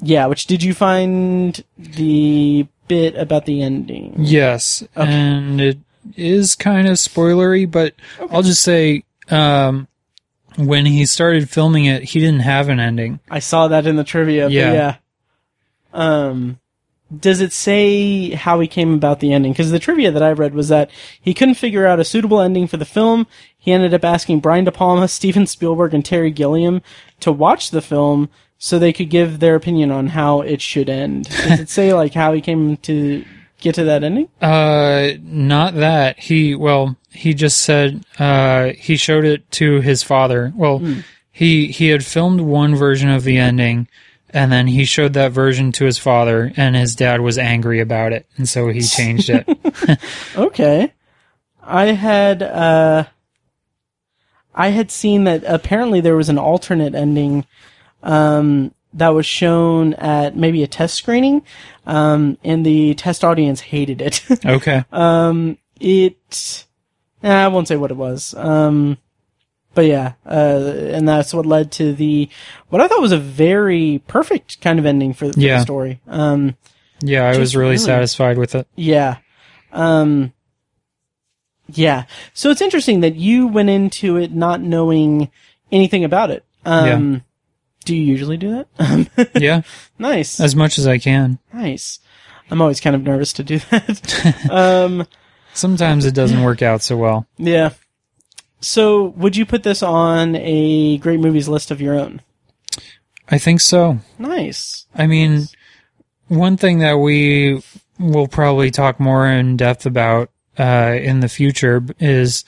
yeah, 0.01 0.27
which 0.27 0.47
did 0.47 0.63
you 0.63 0.75
find 0.75 1.65
the 1.77 2.67
bit 2.87 3.17
about 3.17 3.47
the 3.47 3.63
ending? 3.63 4.15
Yes, 4.19 4.85
and 4.95 5.61
it 5.61 5.79
is 6.17 6.55
kind 6.55 6.87
of 6.87 6.95
spoilery, 6.95 7.69
but 7.69 7.95
I'll 8.31 8.43
just 8.43 8.63
say 8.63 9.03
um, 9.29 9.89
when 10.57 10.87
he 10.87 11.07
started 11.07 11.51
filming 11.51 11.85
it, 11.85 12.05
he 12.05 12.21
didn't 12.21 12.41
have 12.41 12.69
an 12.69 12.81
ending. 12.81 13.21
I 13.31 13.39
saw 13.39 13.69
that 13.69 13.87
in 13.87 13.97
the 13.97 14.05
trivia. 14.05 14.49
Yeah. 14.49 14.73
Yeah. 14.73 14.97
Um, 15.93 16.59
does 17.17 17.41
it 17.41 17.53
say 17.53 18.31
how 18.31 18.59
he 18.61 18.67
came 18.67 18.93
about 18.93 19.21
the 19.21 19.33
ending? 19.33 19.53
Because 19.53 19.71
the 19.71 19.79
trivia 19.79 20.11
that 20.11 20.23
I 20.23 20.33
read 20.33 20.55
was 20.55 20.69
that 20.69 20.91
he 21.21 21.35
couldn't 21.35 21.55
figure 21.55 21.87
out 21.87 22.01
a 22.01 22.05
suitable 22.05 22.41
ending 22.41 22.67
for 22.67 22.77
the 22.79 22.85
film. 22.85 23.27
He 23.57 23.73
ended 23.73 23.95
up 23.95 24.05
asking 24.05 24.41
Brian 24.41 24.65
De 24.65 24.73
Palma, 24.73 25.09
Steven 25.09 25.47
Spielberg, 25.47 25.95
and 25.95 26.05
Terry 26.05 26.31
Gilliam 26.31 26.83
to 27.21 27.31
watch 27.31 27.71
the 27.71 27.83
film 27.83 28.29
so 28.59 28.79
they 28.79 28.93
could 28.93 29.11
give 29.11 29.39
their 29.39 29.55
opinion 29.55 29.91
on 29.91 30.09
how 30.09 30.41
it 30.41 30.61
should 30.61 30.89
end. 30.89 31.29
Does 31.29 31.61
it 31.61 31.69
say 31.69 31.93
like 31.93 32.15
how 32.15 32.33
he 32.33 32.41
came 32.41 32.77
to 32.79 33.25
get 33.61 33.75
to 33.77 33.85
that 33.85 34.05
ending? 34.05 34.29
Uh, 34.41 35.13
not 35.23 35.75
that 35.75 36.19
he. 36.19 36.55
Well, 36.55 36.97
he 37.11 37.35
just 37.35 37.61
said 37.61 38.05
uh, 38.19 38.73
he 38.79 38.97
showed 38.97 39.25
it 39.25 39.51
to 39.53 39.81
his 39.81 40.03
father. 40.03 40.53
Well, 40.55 40.83
he 41.31 41.69
he 41.69 41.89
had 41.89 42.05
filmed 42.05 42.41
one 42.41 42.75
version 42.75 43.09
of 43.11 43.25
the 43.25 43.39
ending, 43.39 43.89
and 44.31 44.53
then 44.53 44.67
he 44.67 44.85
showed 44.85 45.15
that 45.15 45.33
version 45.33 45.73
to 45.73 45.85
his 45.85 45.99
father, 45.99 46.53
and 46.57 46.77
his 46.77 46.95
dad 46.95 47.21
was 47.21 47.39
angry 47.39 47.81
about 47.81 48.13
it, 48.13 48.27
and 48.37 48.49
so 48.49 48.69
he 48.69 48.81
changed 48.83 49.31
it. 49.31 49.47
Okay. 50.37 50.93
I 51.63 51.87
had 51.87 52.43
uh 52.43 53.05
I 54.55 54.69
had 54.69 54.91
seen 54.91 55.25
that 55.25 55.43
apparently 55.45 56.01
there 56.01 56.17
was 56.17 56.29
an 56.29 56.39
alternate 56.39 56.95
ending 56.95 57.45
um 58.03 58.73
that 58.97 59.11
was 59.11 59.27
shown 59.27 59.95
at 59.95 60.37
maybe 60.37 60.63
a 60.63 60.67
test 60.67 60.95
screening 60.97 61.43
um 61.87 62.37
and 62.43 62.65
the 62.67 62.95
test 62.95 63.23
audience 63.25 63.61
hated 63.61 64.01
it. 64.01 64.25
okay. 64.47 64.85
um 64.93 65.57
it 65.81 66.65
I 67.23 67.49
won't 67.49 67.69
say 67.69 67.77
what 67.77 67.91
it 67.91 67.97
was. 67.97 68.35
Um 68.35 68.99
but 69.75 69.85
yeah, 69.85 70.15
uh, 70.25 70.73
and 70.95 71.07
that's 71.07 71.35
what 71.35 71.45
led 71.45 71.71
to 71.73 71.93
the 71.93 72.31
what 72.71 72.81
I 72.81 72.89
thought 72.89 73.03
was 73.03 73.13
a 73.13 73.19
very 73.19 74.03
perfect 74.07 74.61
kind 74.63 74.79
of 74.79 74.87
ending 74.87 75.13
for, 75.13 75.31
for 75.33 75.39
Yeah. 75.39 75.57
the 75.59 75.63
story. 75.63 76.01
Um, 76.09 76.57
Yeah, 77.01 77.25
I 77.29 77.37
was 77.37 77.55
really 77.55 77.71
really- 77.73 77.79
satisfied 77.79 78.39
with 78.39 78.55
it. 78.55 78.67
yeah. 78.75 79.17
Um 79.73 80.33
Yeah. 81.73 82.05
So 82.33 82.51
it's 82.51 82.63
interesting 82.63 83.01
that 83.01 83.17
you 83.17 83.47
went 83.49 83.69
into 83.69 84.17
it 84.17 84.33
not 84.33 84.61
knowing 84.63 85.31
anything 85.71 86.05
about 86.05 86.31
it. 86.31 86.45
Um 86.65 87.23
do 87.87 87.97
you 87.97 88.03
usually 88.03 88.37
do 88.37 88.65
that? 88.79 89.31
Yeah, 89.41 89.63
nice. 89.99 90.39
as 90.41 90.55
much 90.55 90.79
as 90.79 90.87
I 90.87 90.99
can. 90.99 91.39
nice. 91.55 91.99
I'm 92.51 92.61
always 92.63 92.81
kind 92.81 92.95
of 92.95 93.03
nervous 93.03 93.33
to 93.35 93.43
do 93.43 93.59
that. 93.71 94.47
um 94.51 95.07
Sometimes 95.55 96.05
it 96.05 96.15
doesn't 96.15 96.43
work 96.43 96.61
out 96.61 96.83
so 96.83 96.97
well. 96.99 97.27
yeah. 97.39 97.71
So 98.61 99.07
would 99.17 99.37
you 99.37 99.47
put 99.47 99.63
this 99.63 99.83
on 99.83 100.35
a 100.37 100.99
great 100.99 101.21
movies 101.21 101.49
list 101.49 101.71
of 101.71 101.81
your 101.81 101.95
own? 101.95 102.21
I 103.29 103.39
think 103.39 103.61
so. 103.61 103.99
Nice. 104.19 104.87
I 104.95 105.07
mean, 105.07 105.47
one 106.29 106.57
thing 106.57 106.79
that 106.81 106.95
we 106.99 107.63
we'll 107.99 108.29
probably 108.29 108.71
talk 108.71 108.99
more 109.01 109.27
in 109.27 109.57
depth 109.57 109.87
about 109.87 110.31
uh, 110.59 110.97
in 111.01 111.21
the 111.21 111.29
future 111.29 111.85
is 111.99 112.45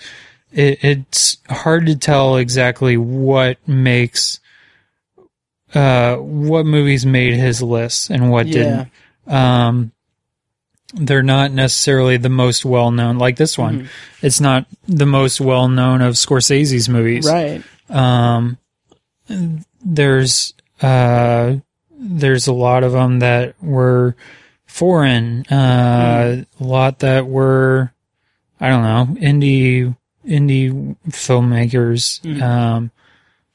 it, 0.53 0.83
it's 0.85 1.39
hard 1.49 1.87
to 1.87 1.97
tell 1.97 2.37
exactly 2.37 2.97
what 2.97 3.57
makes 3.69 4.41
uh, 5.79 6.17
what 6.17 6.67
movies 6.67 7.05
made 7.07 7.35
his 7.35 7.63
list 7.63 8.11
and 8.11 8.31
what 8.31 8.47
Yeah. 8.47 8.53
didn't. 9.27 9.35
Um, 9.35 9.93
they're 10.95 11.23
not 11.23 11.53
necessarily 11.53 12.17
the 12.17 12.31
most 12.31 12.65
well 12.65 12.91
known. 12.91 13.19
Like 13.19 13.37
this 13.37 13.59
one, 13.59 13.81
Mm-hmm. 13.81 14.27
it's 14.27 14.41
not 14.41 14.67
the 14.87 15.05
most 15.07 15.41
well 15.41 15.69
known 15.69 16.01
of 16.01 16.15
Scorsese's 16.15 16.89
movies 16.89 17.27
Right. 17.27 17.63
um, 17.91 18.57
there's 19.85 20.55
uh, 20.83 21.57
there's 22.01 22.47
a 22.47 22.53
lot 22.53 22.85
of 22.85 22.93
them 22.93 23.19
that 23.19 23.55
were 23.63 24.17
foreign, 24.67 25.45
uh, 25.51 26.45
a 26.61 26.65
lot 26.65 27.01
that 27.01 27.27
were 27.27 27.93
I 28.61 28.69
don't 28.71 28.83
know 28.83 29.21
indie 29.21 29.95
indie 30.27 30.97
filmmakers. 31.11 32.21
Um, 32.43 32.91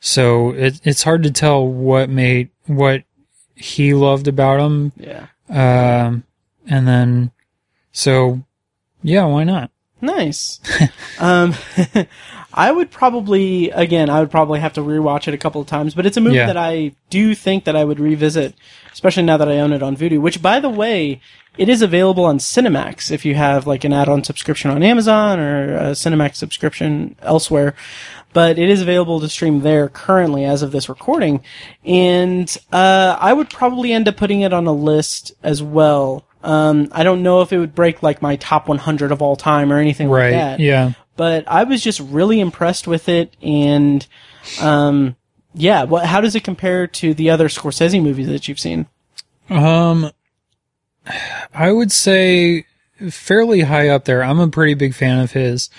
so 0.06 0.52
it, 0.52 0.82
it's 0.84 1.04
hard 1.04 1.24
to 1.24 1.32
tell 1.32 1.66
what 1.66 2.10
made 2.10 2.50
what 2.68 3.04
he 3.56 3.94
loved 3.94 4.28
about 4.28 4.60
him. 4.60 4.92
Yeah. 4.98 5.28
um, 5.50 6.24
and 6.68 6.86
then 6.88 7.32
so 7.94 8.44
yeah, 9.02 9.26
why 9.26 9.46
not? 9.46 9.72
Nice. 10.02 10.60
um, 11.20 11.56
I 12.54 12.72
would 12.72 12.92
probably, 12.92 13.72
again, 13.72 14.10
I 14.10 14.20
would 14.20 14.30
probably 14.30 14.60
have 14.60 14.74
to 14.74 14.82
rewatch 14.82 15.28
it 15.28 15.34
a 15.34 15.38
couple 15.38 15.62
of 15.62 15.68
times, 15.68 15.96
but 15.96 16.06
it's 16.06 16.18
a 16.18 16.22
movie 16.22 16.36
Yeah. 16.36 16.48
that 16.48 16.58
I 16.58 16.92
do 17.10 17.34
think 17.34 17.64
that 17.64 17.76
I 17.76 17.84
would 17.86 18.00
revisit, 18.00 18.54
especially 18.92 19.24
now 19.24 19.38
that 19.38 19.50
I 19.50 19.60
own 19.60 19.72
it 19.74 19.82
on 19.82 19.96
Vudu, 19.96 20.20
which 20.22 20.42
by 20.42 20.60
the 20.60 20.70
way, 20.70 21.22
it 21.58 21.70
is 21.70 21.82
available 21.82 22.26
on 22.26 22.40
Cinemax 22.40 23.12
if 23.12 23.26
you 23.26 23.36
have 23.36 23.66
like 23.66 23.84
an 23.84 23.94
add-on 23.94 24.24
subscription 24.24 24.72
on 24.72 24.84
Amazon 24.84 25.40
or 25.40 25.76
a 25.78 25.92
Cinemax 25.92 26.36
subscription 26.36 27.16
elsewhere. 27.22 27.74
But 28.34 28.58
it 28.60 28.70
is 28.70 28.82
available 28.82 29.20
to 29.20 29.30
stream 29.30 29.62
there 29.62 29.88
currently 29.90 30.44
as 30.46 30.62
of 30.64 30.72
this 30.72 30.90
recording. 30.90 31.44
And, 31.86 32.56
uh, 32.72 33.16
I 33.20 33.32
would 33.34 33.50
probably 33.50 33.94
end 33.94 34.08
up 34.08 34.18
putting 34.18 34.42
it 34.42 34.52
on 34.54 34.66
a 34.68 34.74
list 34.74 35.32
as 35.44 35.62
well. 35.64 36.26
Um, 36.44 36.90
I 36.92 37.04
don't 37.04 37.24
know 37.24 37.42
if 37.42 37.54
it 37.54 37.60
would 37.60 37.74
break 37.76 38.04
like 38.04 38.22
my 38.22 38.36
top 38.36 38.68
100 38.68 39.12
of 39.12 39.22
all 39.22 39.36
time 39.36 39.72
or 39.72 39.78
anything 39.78 40.10
like 40.10 40.22
Right? 40.24 40.32
that 40.32 40.60
Yeah. 40.60 40.92
but 41.16 41.46
I 41.48 41.64
was 41.64 41.82
just 41.82 42.00
really 42.02 42.40
impressed 42.42 42.86
with 42.88 43.08
it, 43.08 43.34
and 43.42 44.06
um, 44.60 45.16
yeah. 45.54 45.84
What? 45.84 46.06
How 46.06 46.20
does 46.20 46.36
it 46.36 46.44
compare 46.44 46.88
to 46.88 47.14
the 47.14 47.30
other 47.30 47.48
Scorsese 47.48 48.02
movies 48.02 48.28
that 48.28 48.48
you've 48.50 48.60
seen? 48.60 48.88
Um, 49.50 50.10
I 51.54 51.72
would 51.72 51.92
say 51.92 52.66
fairly 53.10 53.62
high 53.62 53.90
up 53.90 54.06
there. 54.06 54.24
I'm 54.24 54.40
a 54.40 54.48
pretty 54.48 54.74
big 54.74 54.94
fan 54.96 55.20
of 55.20 55.32
his. 55.32 55.70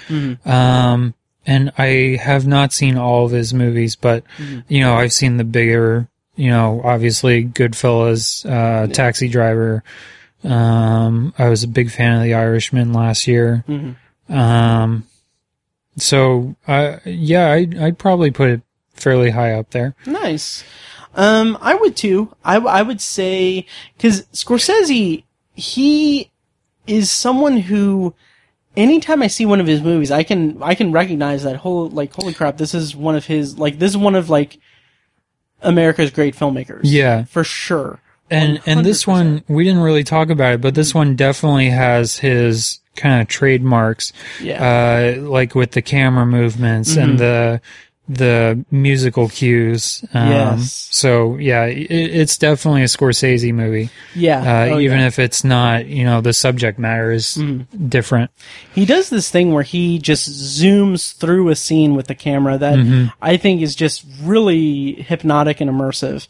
Um, 0.44 1.14
and 1.46 1.72
I 1.78 2.18
have 2.20 2.46
not 2.46 2.72
seen 2.72 2.96
all 2.96 3.26
of 3.26 3.32
his 3.32 3.52
movies, 3.54 3.96
but 3.96 4.24
you 4.68 4.80
know, 4.80 4.94
I've 4.94 5.12
seen 5.12 5.36
the 5.36 5.44
bigger, 5.44 6.08
you 6.36 6.50
know, 6.50 6.80
obviously 6.84 7.44
Goodfellas, 7.44 8.44
uh, 8.48 8.86
Taxi 8.88 9.28
Driver. 9.28 9.82
Um, 10.42 11.32
I 11.38 11.48
was 11.48 11.62
a 11.62 11.68
big 11.68 11.90
fan 11.90 12.16
of 12.18 12.22
The 12.22 12.34
Irishman 12.34 12.92
last 12.92 13.26
year. 13.26 13.64
Um, 14.28 15.04
so, 15.96 16.56
uh, 16.66 16.98
yeah, 17.04 17.50
I, 17.52 17.66
I'd 17.80 17.98
probably 17.98 18.30
put 18.30 18.50
it 18.50 18.62
fairly 18.94 19.30
high 19.30 19.52
up 19.52 19.70
there. 19.70 19.94
Nice. 20.06 20.64
Um, 21.14 21.56
I 21.60 21.74
would 21.74 21.96
too. 21.96 22.34
I, 22.44 22.54
w- 22.54 22.72
I 22.72 22.82
would 22.82 23.00
say 23.00 23.66
because 23.96 24.22
Scorsese, 24.32 25.22
he 25.54 26.30
is 26.86 27.10
someone 27.10 27.56
who, 27.58 28.14
anytime 28.76 29.22
I 29.22 29.26
see 29.28 29.46
one 29.46 29.60
of 29.60 29.66
his 29.66 29.80
movies, 29.82 30.10
I 30.10 30.22
can 30.22 30.62
I 30.62 30.74
can 30.74 30.92
recognize 30.92 31.42
that 31.44 31.56
whole 31.56 31.88
like 31.88 32.12
holy 32.14 32.34
crap, 32.34 32.56
this 32.58 32.74
is 32.74 32.94
one 32.96 33.16
of 33.16 33.26
his 33.26 33.58
like 33.58 33.78
this 33.78 33.90
is 33.92 33.96
one 33.96 34.14
of 34.14 34.30
like 34.30 34.58
America's 35.62 36.10
great 36.10 36.34
filmmakers. 36.36 36.80
Yeah. 36.84 37.24
for 37.24 37.44
sure. 37.44 38.00
And 38.30 38.60
and 38.66 38.84
this 38.84 39.06
one 39.06 39.44
we 39.48 39.64
didn't 39.64 39.82
really 39.82 40.04
talk 40.04 40.30
about 40.30 40.54
it, 40.54 40.60
but 40.60 40.74
this 40.74 40.94
one 40.94 41.14
definitely 41.16 41.70
has 41.70 42.18
his 42.18 42.80
kind 42.96 43.20
of 43.20 43.28
trademarks, 43.28 44.12
Yeah. 44.40 45.16
uh, 45.18 45.20
like 45.22 45.54
with 45.54 45.72
the 45.72 45.82
camera 45.82 46.24
movements 46.26 46.92
Mm-hmm. 46.92 47.00
and 47.10 47.18
the 47.18 47.60
the 48.08 48.64
musical 48.70 49.28
cues. 49.28 50.04
Um, 50.12 50.28
Yes. 50.30 50.88
So 50.90 51.36
yeah, 51.36 51.64
it, 51.64 51.90
it's 51.90 52.36
definitely 52.36 52.82
a 52.82 52.86
Scorsese 52.86 53.52
movie, 53.54 53.88
yeah. 54.14 54.40
uh, 54.70 54.74
Oh, 54.74 54.78
even 54.78 54.98
yeah. 55.00 55.06
If 55.06 55.18
it's 55.18 55.42
not. 55.44 55.86
You 55.86 56.04
know, 56.04 56.20
the 56.20 56.32
subject 56.32 56.78
matter 56.78 57.12
is 57.12 57.34
different. 57.88 58.30
he 58.74 58.84
does 58.84 59.08
this 59.10 59.30
thing 59.30 59.52
where 59.52 59.62
he 59.62 59.98
just 59.98 60.28
zooms 60.28 61.16
through 61.16 61.48
a 61.48 61.56
scene 61.56 61.94
with 61.94 62.06
the 62.06 62.14
camera 62.14 62.58
that 62.58 62.74
Mm-hmm. 62.78 63.06
I 63.22 63.36
think 63.38 63.62
is 63.62 63.74
just 63.74 64.04
really 64.22 64.94
hypnotic 65.02 65.60
and 65.60 65.70
immersive. 65.70 66.26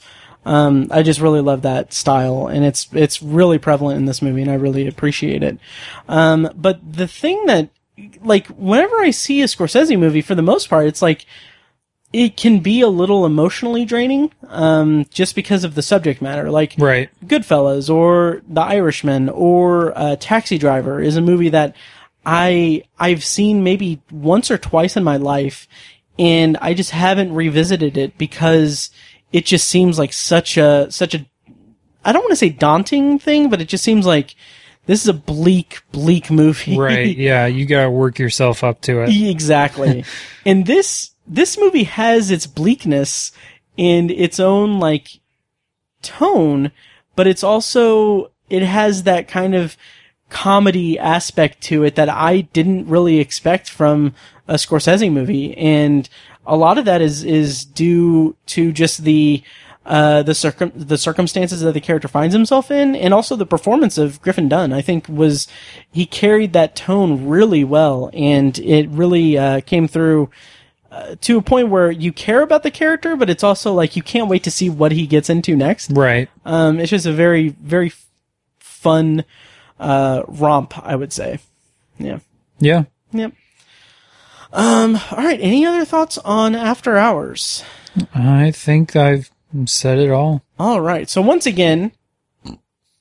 Um, 0.47 0.89
I 0.91 1.03
just 1.03 1.21
really 1.21 1.41
love 1.41 1.63
that 1.63 1.93
style, 1.95 2.49
and 2.49 2.65
it's 2.65 2.87
it's 2.93 3.23
really 3.23 3.59
prevalent 3.59 3.97
in 3.97 4.05
this 4.05 4.21
movie, 4.21 4.43
and 4.43 4.51
I 4.51 4.55
really 4.55 4.87
appreciate 4.87 5.43
it. 5.43 5.59
Um, 6.07 6.51
but 6.55 6.81
the 6.87 7.09
thing 7.09 7.47
that, 7.47 7.71
like, 8.21 8.47
whenever 8.49 8.95
I 9.01 9.11
see 9.11 9.41
a 9.41 9.47
Scorsese 9.47 9.99
movie, 9.99 10.21
for 10.21 10.35
the 10.35 10.43
most 10.43 10.69
part, 10.69 10.87
it's 10.87 11.01
like 11.01 11.25
it 12.15 12.37
can 12.37 12.61
be 12.61 12.81
a 12.81 12.89
little 12.89 13.27
emotionally 13.27 13.85
draining, 13.85 14.31
um, 14.47 15.05
just 15.11 15.35
because 15.35 15.65
of 15.65 15.75
the 15.75 15.83
subject 15.83 16.23
matter. 16.23 16.49
Like, 16.49 16.77
Right. 16.79 17.11
Goodfellas 17.27 17.93
or 17.93 18.41
The 18.49 18.61
Irishman 18.61 19.29
or 19.31 19.99
uh, 19.99 20.15
Taxi 20.21 20.57
Driver 20.57 21.01
is 21.01 21.17
a 21.17 21.21
movie 21.21 21.49
that 21.49 21.75
I 22.25 22.85
I've 23.01 23.25
seen 23.25 23.65
maybe 23.65 24.01
once 24.13 24.49
or 24.53 24.59
twice 24.59 24.97
in 24.97 25.03
my 25.03 25.17
life, 25.17 25.67
and 26.17 26.57
I 26.61 26.73
just 26.73 26.93
haven't 26.93 27.35
revisited 27.35 27.97
it 27.97 28.17
because 28.17 28.91
it 29.33 29.45
just 29.45 29.67
seems 29.67 29.99
like 29.99 30.13
such 30.13 30.57
a 30.57 30.87
such 30.93 31.17
a 31.17 31.27
I 32.05 32.13
don't 32.13 32.23
want 32.23 32.31
to 32.31 32.37
say 32.37 32.49
daunting 32.49 33.19
thing, 33.19 33.51
but 33.51 33.61
it 33.61 33.69
just 33.69 33.83
seems 33.83 34.07
like 34.07 34.37
this 34.87 35.03
is 35.03 35.09
a 35.09 35.15
bleak 35.15 35.83
bleak 35.91 36.31
movie. 36.31 36.79
Right. 36.79 37.17
Yeah. 37.17 37.47
You 37.47 37.67
gotta 37.67 37.91
work 37.91 38.21
yourself 38.21 38.63
up 38.63 38.81
to 38.83 39.03
it. 39.03 39.09
exactly. 39.11 40.05
and 40.47 40.65
this 40.65 41.11
this 41.27 41.59
movie 41.59 41.85
has 41.85 42.31
its 42.31 42.47
bleakness 42.47 43.33
and 43.79 44.11
its 44.11 44.39
own 44.39 44.79
like 44.79 45.21
tone, 46.03 46.71
but 47.17 47.27
it's 47.27 47.43
also 47.43 48.31
it 48.51 48.63
has 48.63 49.05
that 49.05 49.29
kind 49.29 49.55
of 49.55 49.77
comedy 50.29 50.99
aspect 50.99 51.61
to 51.63 51.85
it 51.85 51.95
that 51.95 52.09
I 52.09 52.43
didn't 52.43 52.89
really 52.89 53.19
expect 53.19 53.71
from 53.71 54.15
a 54.49 54.55
Scorsese 54.55 55.13
movie, 55.13 55.57
and 55.57 56.09
a 56.47 56.57
lot 56.57 56.79
of 56.79 56.85
that 56.85 57.01
is 57.01 57.25
is 57.25 57.65
due 57.65 58.37
to 58.47 58.73
just 58.73 59.05
the 59.05 59.43
uh, 59.87 60.23
the 60.23 60.35
circum 60.35 60.73
the 60.75 60.99
circumstances 60.99 61.61
that 61.61 61.73
the 61.73 61.81
character 61.81 62.09
finds 62.09 62.35
himself 62.35 62.71
in, 62.71 62.95
and 62.95 63.15
also 63.15 63.37
the 63.37 63.47
performance 63.47 63.97
of 63.99 64.21
Griffin 64.23 64.49
Dunne. 64.49 64.73
I 64.73 64.83
think 64.83 65.09
was 65.09 65.49
he 65.91 66.07
carried 66.07 66.53
that 66.53 66.77
tone 66.77 67.27
really 67.27 67.65
well, 67.65 68.11
and 68.13 68.59
it 68.59 68.89
really 68.89 69.39
uh, 69.39 69.61
came 69.63 69.89
through 69.89 70.31
uh, 70.95 71.17
to 71.23 71.39
a 71.39 71.43
point 71.43 71.69
where 71.71 71.91
you 71.91 72.13
care 72.13 72.43
about 72.43 72.63
the 72.63 72.71
character, 72.71 73.17
but 73.17 73.29
it's 73.29 73.43
also 73.43 73.73
like 73.73 73.97
you 73.97 74.03
can't 74.03 74.29
wait 74.29 74.45
to 74.45 74.51
see 74.51 74.71
what 74.71 74.93
he 74.93 75.07
gets 75.07 75.29
into 75.29 75.57
next. 75.57 75.91
Right. 75.91 76.29
Um, 76.45 76.79
it's 76.79 76.91
just 76.91 77.05
a 77.07 77.13
very, 77.13 77.49
very 77.49 77.89
f- 77.89 78.07
fun 78.61 79.25
uh, 79.81 80.23
romp, 80.29 80.79
I 80.79 80.95
would 80.95 81.13
say. 81.13 81.41
Yeah. 81.99 82.21
Yeah. 82.61 82.85
Yep. 83.13 83.33
Um, 84.53 85.01
all 85.11 85.19
right. 85.19 85.41
Any 85.41 85.67
other 85.67 85.85
thoughts 85.85 86.17
on 86.19 86.55
After 86.55 86.97
Hours? 86.97 87.65
I 88.15 88.53
think 88.53 88.95
I've 88.95 89.31
said 89.67 89.99
it 89.99 90.11
all. 90.11 90.43
All 90.61 90.81
right. 90.81 91.09
So 91.09 91.21
once 91.23 91.45
again, 91.47 91.91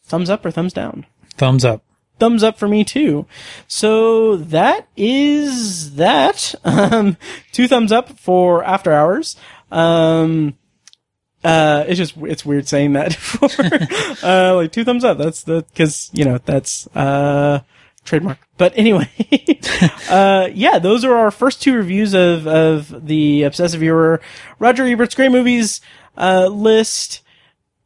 thumbs 0.03 0.31
up 0.31 0.43
or 0.45 0.51
thumbs 0.51 0.73
down? 0.73 1.05
Thumbs 1.37 1.63
up. 1.63 1.82
Thumbs 2.19 2.43
up 2.43 2.57
for 2.57 2.67
me 2.67 2.83
too. 2.83 3.25
So 3.67 4.37
that 4.37 4.87
is 4.95 5.95
that. 5.95 6.55
Um, 6.65 7.17
two 7.51 7.67
thumbs 7.67 7.91
up 7.91 8.17
for 8.19 8.63
After 8.63 8.91
Hours. 8.91 9.35
Um, 9.71 10.55
uh, 11.43 11.83
it's 11.87 11.97
just 11.97 12.15
it's 12.17 12.45
weird 12.45 12.67
saying 12.67 12.93
that 12.93 13.13
for 13.13 13.47
uh 14.25 14.55
like 14.55 14.71
two 14.71 14.83
thumbs 14.83 15.03
up. 15.03 15.17
That's 15.17 15.43
the 15.43 15.65
because 15.69 16.09
you 16.13 16.23
know 16.25 16.39
that's 16.43 16.87
uh 16.95 17.61
trademark. 18.05 18.39
But 18.57 18.73
anyway, 18.75 19.09
uh 20.09 20.49
yeah, 20.53 20.79
those 20.79 21.03
are 21.03 21.15
our 21.15 21.31
first 21.31 21.61
two 21.61 21.73
reviews 21.75 22.13
of 22.13 22.47
of 22.47 23.07
the 23.07 23.43
Obsessive 23.43 23.81
Viewer 23.81 24.21
Roger 24.59 24.85
Ebert's 24.85 25.15
Great 25.15 25.31
Movies 25.31 25.81
uh 26.17 26.47
list 26.47 27.21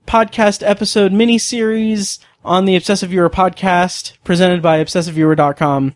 podcast 0.05 0.65
episode 0.65 1.11
mini 1.11 1.37
series 1.37 2.19
on 2.48 2.65
the 2.65 2.76
Obsessive 2.76 3.10
Viewer 3.10 3.30
podcast 3.30 4.14
presented 4.24 4.61
by 4.61 4.84
obsessiveviewer.com 4.84 5.95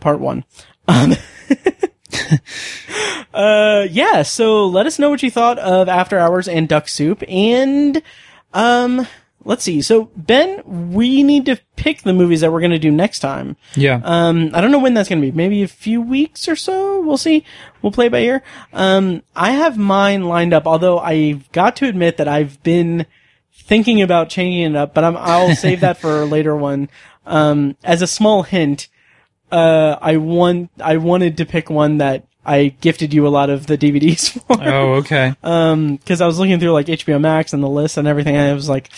part 0.00 0.20
1. 0.20 0.44
Um, 0.88 1.14
uh 3.34 3.86
yeah, 3.90 4.22
so 4.22 4.66
let 4.66 4.86
us 4.86 4.98
know 4.98 5.08
what 5.10 5.22
you 5.22 5.30
thought 5.30 5.58
of 5.58 5.88
After 5.88 6.18
Hours 6.18 6.48
and 6.48 6.68
Duck 6.68 6.88
Soup 6.88 7.22
and 7.28 8.02
um 8.52 9.06
let's 9.44 9.64
see. 9.64 9.80
So 9.80 10.10
Ben, 10.16 10.62
we 10.92 11.22
need 11.22 11.46
to 11.46 11.60
pick 11.76 12.02
the 12.02 12.12
movies 12.12 12.40
that 12.40 12.52
we're 12.52 12.60
going 12.60 12.72
to 12.72 12.78
do 12.78 12.90
next 12.90 13.20
time. 13.20 13.56
Yeah. 13.74 14.00
Um, 14.02 14.50
I 14.54 14.60
don't 14.60 14.70
know 14.70 14.78
when 14.78 14.94
that's 14.94 15.08
going 15.08 15.20
to 15.20 15.26
be. 15.26 15.34
Maybe 15.34 15.62
a 15.62 15.68
few 15.68 16.00
weeks 16.02 16.48
or 16.48 16.56
so. 16.56 17.00
We'll 17.00 17.16
see. 17.16 17.44
We'll 17.80 17.92
play 17.92 18.08
by 18.08 18.20
ear. 18.20 18.42
Um, 18.72 19.22
I 19.34 19.52
have 19.52 19.78
mine 19.78 20.24
lined 20.24 20.52
up, 20.52 20.66
although 20.66 20.98
I've 20.98 21.50
got 21.52 21.76
to 21.76 21.88
admit 21.88 22.16
that 22.18 22.28
I've 22.28 22.62
been 22.62 23.06
thinking 23.52 24.02
about 24.02 24.28
changing 24.28 24.74
it 24.74 24.76
up, 24.76 24.94
but 24.94 25.04
I'm, 25.04 25.16
I'll 25.16 25.54
save 25.54 25.80
that 25.80 25.98
for 25.98 26.22
a 26.22 26.24
later 26.24 26.56
one. 26.56 26.88
Um, 27.26 27.76
as 27.84 28.02
a 28.02 28.06
small 28.06 28.42
hint, 28.42 28.88
uh, 29.52 29.96
I 30.00 30.16
want, 30.16 30.70
I 30.82 30.96
wanted 30.96 31.36
to 31.38 31.46
pick 31.46 31.70
one 31.70 31.98
that 31.98 32.26
I 32.44 32.74
gifted 32.80 33.12
you 33.12 33.26
a 33.26 33.28
lot 33.28 33.50
of 33.50 33.66
the 33.66 33.76
DVDs 33.76 34.30
for. 34.46 34.62
oh, 34.62 34.94
okay. 34.94 35.34
Um, 35.42 35.98
cause 35.98 36.20
I 36.20 36.26
was 36.26 36.38
looking 36.38 36.58
through 36.58 36.72
like 36.72 36.86
HBO 36.86 37.20
Max 37.20 37.52
and 37.52 37.62
the 37.62 37.68
list 37.68 37.96
and 37.96 38.08
everything, 38.08 38.36
and 38.36 38.50
I 38.50 38.54
was 38.54 38.68
like, 38.68 38.90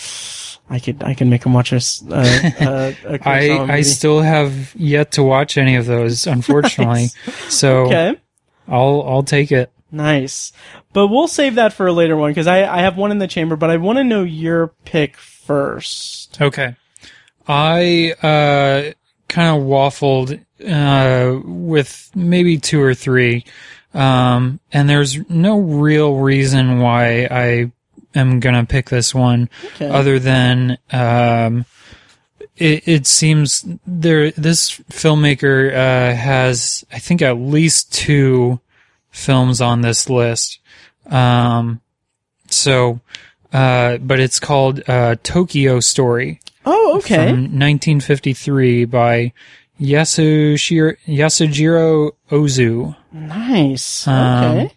I 0.69 0.79
could, 0.79 1.03
I 1.03 1.13
can 1.13 1.29
make 1.29 1.43
him 1.45 1.53
watch 1.53 1.71
this, 1.71 2.03
uh, 2.09 2.51
uh, 2.59 2.93
a 3.05 3.19
I 3.27 3.73
I 3.73 3.81
still 3.81 4.21
have 4.21 4.73
yet 4.75 5.11
to 5.13 5.23
watch 5.23 5.57
any 5.57 5.75
of 5.75 5.85
those, 5.85 6.25
unfortunately. 6.37 7.07
So 7.49 7.85
okay. 7.85 8.15
I'll 8.67 9.03
I'll 9.05 9.23
take 9.23 9.51
it. 9.51 9.71
Nice. 9.91 10.51
But 10.93 11.07
we'll 11.07 11.27
save 11.27 11.55
that 11.55 11.73
for 11.73 11.87
a 11.87 11.91
later 11.91 12.15
one 12.15 12.31
because 12.31 12.47
I, 12.47 12.63
I 12.65 12.81
have 12.81 12.97
one 12.97 13.11
in 13.11 13.17
the 13.17 13.27
chamber, 13.27 13.55
but 13.55 13.69
I 13.71 13.77
want 13.77 13.97
to 13.97 14.03
know 14.03 14.23
your 14.23 14.67
pick 14.85 15.17
first. 15.17 16.39
Okay. 16.41 16.75
I 17.47 18.13
uh 18.21 18.93
kind 19.27 19.57
of 19.57 19.67
waffled 19.67 20.39
uh 20.65 21.39
with 21.43 22.11
maybe 22.15 22.57
two 22.57 22.81
or 22.81 22.93
three. 22.93 23.43
Um 23.93 24.59
and 24.71 24.87
there's 24.89 25.17
no 25.29 25.59
real 25.59 26.15
reason 26.17 26.79
why 26.79 27.27
I 27.29 27.71
am 28.15 28.39
going 28.39 28.55
to 28.55 28.65
pick 28.65 28.89
this 28.89 29.13
one 29.13 29.49
Okay. 29.65 29.89
other 29.89 30.19
than 30.19 30.77
um 30.91 31.65
it, 32.55 32.87
it 32.87 33.07
seems 33.07 33.65
there 33.87 34.29
this 34.31 34.71
filmmaker 34.91 35.69
uh 35.73 36.15
has 36.15 36.85
I 36.93 36.99
think 36.99 37.21
at 37.21 37.37
least 37.37 37.91
two 37.91 38.59
films 39.09 39.59
on 39.61 39.81
this 39.81 40.09
list. 40.09 40.59
Um 41.09 41.81
so 42.47 42.99
uh 43.51 43.97
but 43.97 44.19
it's 44.19 44.39
called 44.39 44.81
uh 44.87 45.15
Tokyo 45.23 45.79
Story 45.79 46.39
oh, 46.65 46.97
okay. 46.97 47.15
from 47.29 47.59
1953 47.59 48.85
by 48.85 49.33
Yasushiro, 49.81 50.95
Yasujiro 51.07 52.11
Ozu. 52.31 52.95
nice. 53.11 54.07
Um, 54.07 54.43
Okay. 54.57 54.73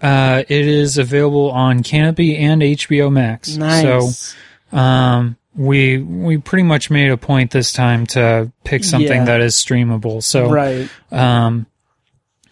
Uh, 0.00 0.44
it 0.48 0.66
is 0.66 0.96
available 0.96 1.50
on 1.50 1.82
Kanopy 1.82 2.38
and 2.38 2.62
HBO 2.62 3.10
Max. 3.12 3.56
nice. 3.56 4.36
So, 4.70 4.76
um, 4.78 5.36
we 5.56 5.98
we 5.98 6.38
pretty 6.38 6.62
much 6.62 6.88
made 6.88 7.10
a 7.10 7.16
point 7.16 7.50
this 7.50 7.72
time 7.72 8.06
to 8.08 8.52
pick 8.62 8.84
something 8.84 9.08
Yeah. 9.10 9.24
that 9.24 9.40
is 9.40 9.56
streamable. 9.56 10.22
So, 10.22 10.48
right. 10.50 10.88
um, 11.10 11.66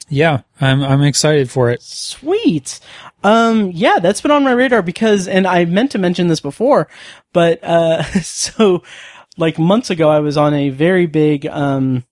yeah, 0.09 0.43
I'm 0.61 0.83
I'm 0.83 1.03
excited 1.03 1.51
for 1.51 1.71
it. 1.71 1.83
Sweet. 1.83 2.81
Um, 3.25 3.71
yeah, 3.75 3.99
that's 3.99 4.21
been 4.21 4.31
on 4.31 4.45
my 4.45 4.53
radar 4.53 4.83
because, 4.83 5.27
and 5.27 5.47
I 5.47 5.65
meant 5.65 5.91
to 5.93 5.99
mention 5.99 6.29
this 6.29 6.39
before, 6.41 6.87
but, 7.33 7.59
uh, 7.65 8.03
so, 8.23 8.85
like 9.37 9.59
months 9.59 9.91
ago, 9.91 10.09
I 10.09 10.21
was 10.21 10.37
on 10.37 10.55
a 10.55 10.69
very 10.69 11.07
big, 11.07 11.45
um, 11.47 12.05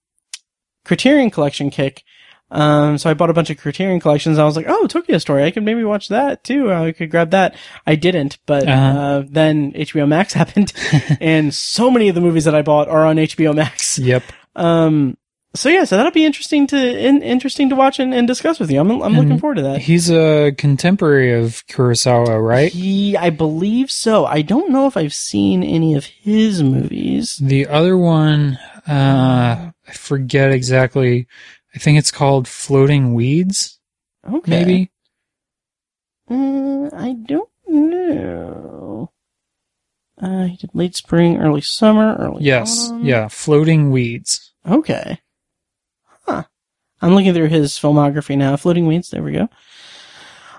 Criterion 0.84 1.30
collection 1.30 1.70
kick. 1.70 2.02
Um, 2.50 2.98
so 2.98 3.08
I 3.10 3.14
bought 3.14 3.30
a 3.30 3.34
bunch 3.34 3.50
of 3.50 3.58
Criterion 3.58 4.00
collections. 4.00 4.38
I 4.38 4.44
was 4.44 4.54
like, 4.56 4.66
oh, 4.68 4.86
Tokyo 4.86 5.18
Story. 5.18 5.44
I 5.44 5.50
could 5.50 5.62
maybe 5.64 5.82
watch 5.84 6.08
that 6.08 6.44
too. 6.44 6.72
I 6.72 6.92
could 6.92 7.10
grab 7.10 7.30
that. 7.30 7.54
I 7.86 7.94
didn't, 7.96 8.38
but, 8.46 8.68
Uh-huh. 8.68 8.98
uh, 8.98 9.22
then 9.28 9.72
HBO 9.72 10.06
Max 10.08 10.32
happened 10.40 10.72
and 11.20 11.54
so 11.54 11.90
many 11.90 12.08
of 12.08 12.14
the 12.14 12.20
movies 12.20 12.44
that 12.44 12.54
I 12.54 12.62
bought 12.62 12.88
are 12.88 13.04
on 13.06 13.16
HBO 13.16 13.54
Max. 13.54 13.98
Yep. 13.98 14.22
Um, 14.56 15.16
so 15.54 15.68
yeah, 15.68 15.84
so 15.84 15.96
that'll 15.96 16.10
be 16.12 16.24
interesting 16.24 16.66
to, 16.68 16.76
in, 16.76 17.22
interesting 17.22 17.68
to 17.70 17.76
watch 17.76 17.98
and, 18.00 18.12
and 18.12 18.26
discuss 18.26 18.58
with 18.58 18.70
you. 18.70 18.80
I'm, 18.80 18.90
I'm 19.02 19.14
looking 19.16 19.38
forward 19.38 19.56
to 19.56 19.62
that. 19.62 19.80
He's 19.80 20.10
a 20.10 20.52
contemporary 20.52 21.32
of 21.32 21.64
Kurosawa, 21.68 22.44
right? 22.44 22.72
He, 22.72 23.16
I 23.16 23.30
believe 23.30 23.90
so. 23.90 24.24
I 24.26 24.42
don't 24.42 24.70
know 24.70 24.86
if 24.86 24.96
I've 24.96 25.14
seen 25.14 25.62
any 25.62 25.94
of 25.94 26.04
his 26.06 26.62
movies. 26.62 27.38
The 27.40 27.66
other 27.68 27.96
one, 27.96 28.58
uh, 28.88 29.70
I 29.88 29.92
forget 29.92 30.50
exactly. 30.50 31.26
I 31.74 31.78
think 31.78 31.98
it's 31.98 32.10
called 32.10 32.46
Floating 32.48 33.14
Weeds, 33.14 33.78
Okay. 34.28 34.50
maybe. 34.50 34.90
Uh, 36.30 36.88
I 36.96 37.14
don't 37.26 37.48
know. 37.68 39.10
Uh, 40.20 40.44
he 40.46 40.56
did 40.56 40.70
late 40.74 40.96
spring, 40.96 41.36
early 41.38 41.60
summer, 41.60 42.16
early 42.18 42.44
Yes, 42.44 42.88
autumn. 42.90 43.04
yeah, 43.04 43.28
Floating 43.28 43.90
Weeds. 43.90 44.52
Okay. 44.66 45.18
I'm 47.04 47.14
looking 47.14 47.34
through 47.34 47.48
his 47.48 47.72
filmography 47.72 48.34
now. 48.34 48.56
Floating 48.56 48.86
Weeds, 48.86 49.10
there 49.10 49.22
we 49.22 49.32
go. 49.32 49.50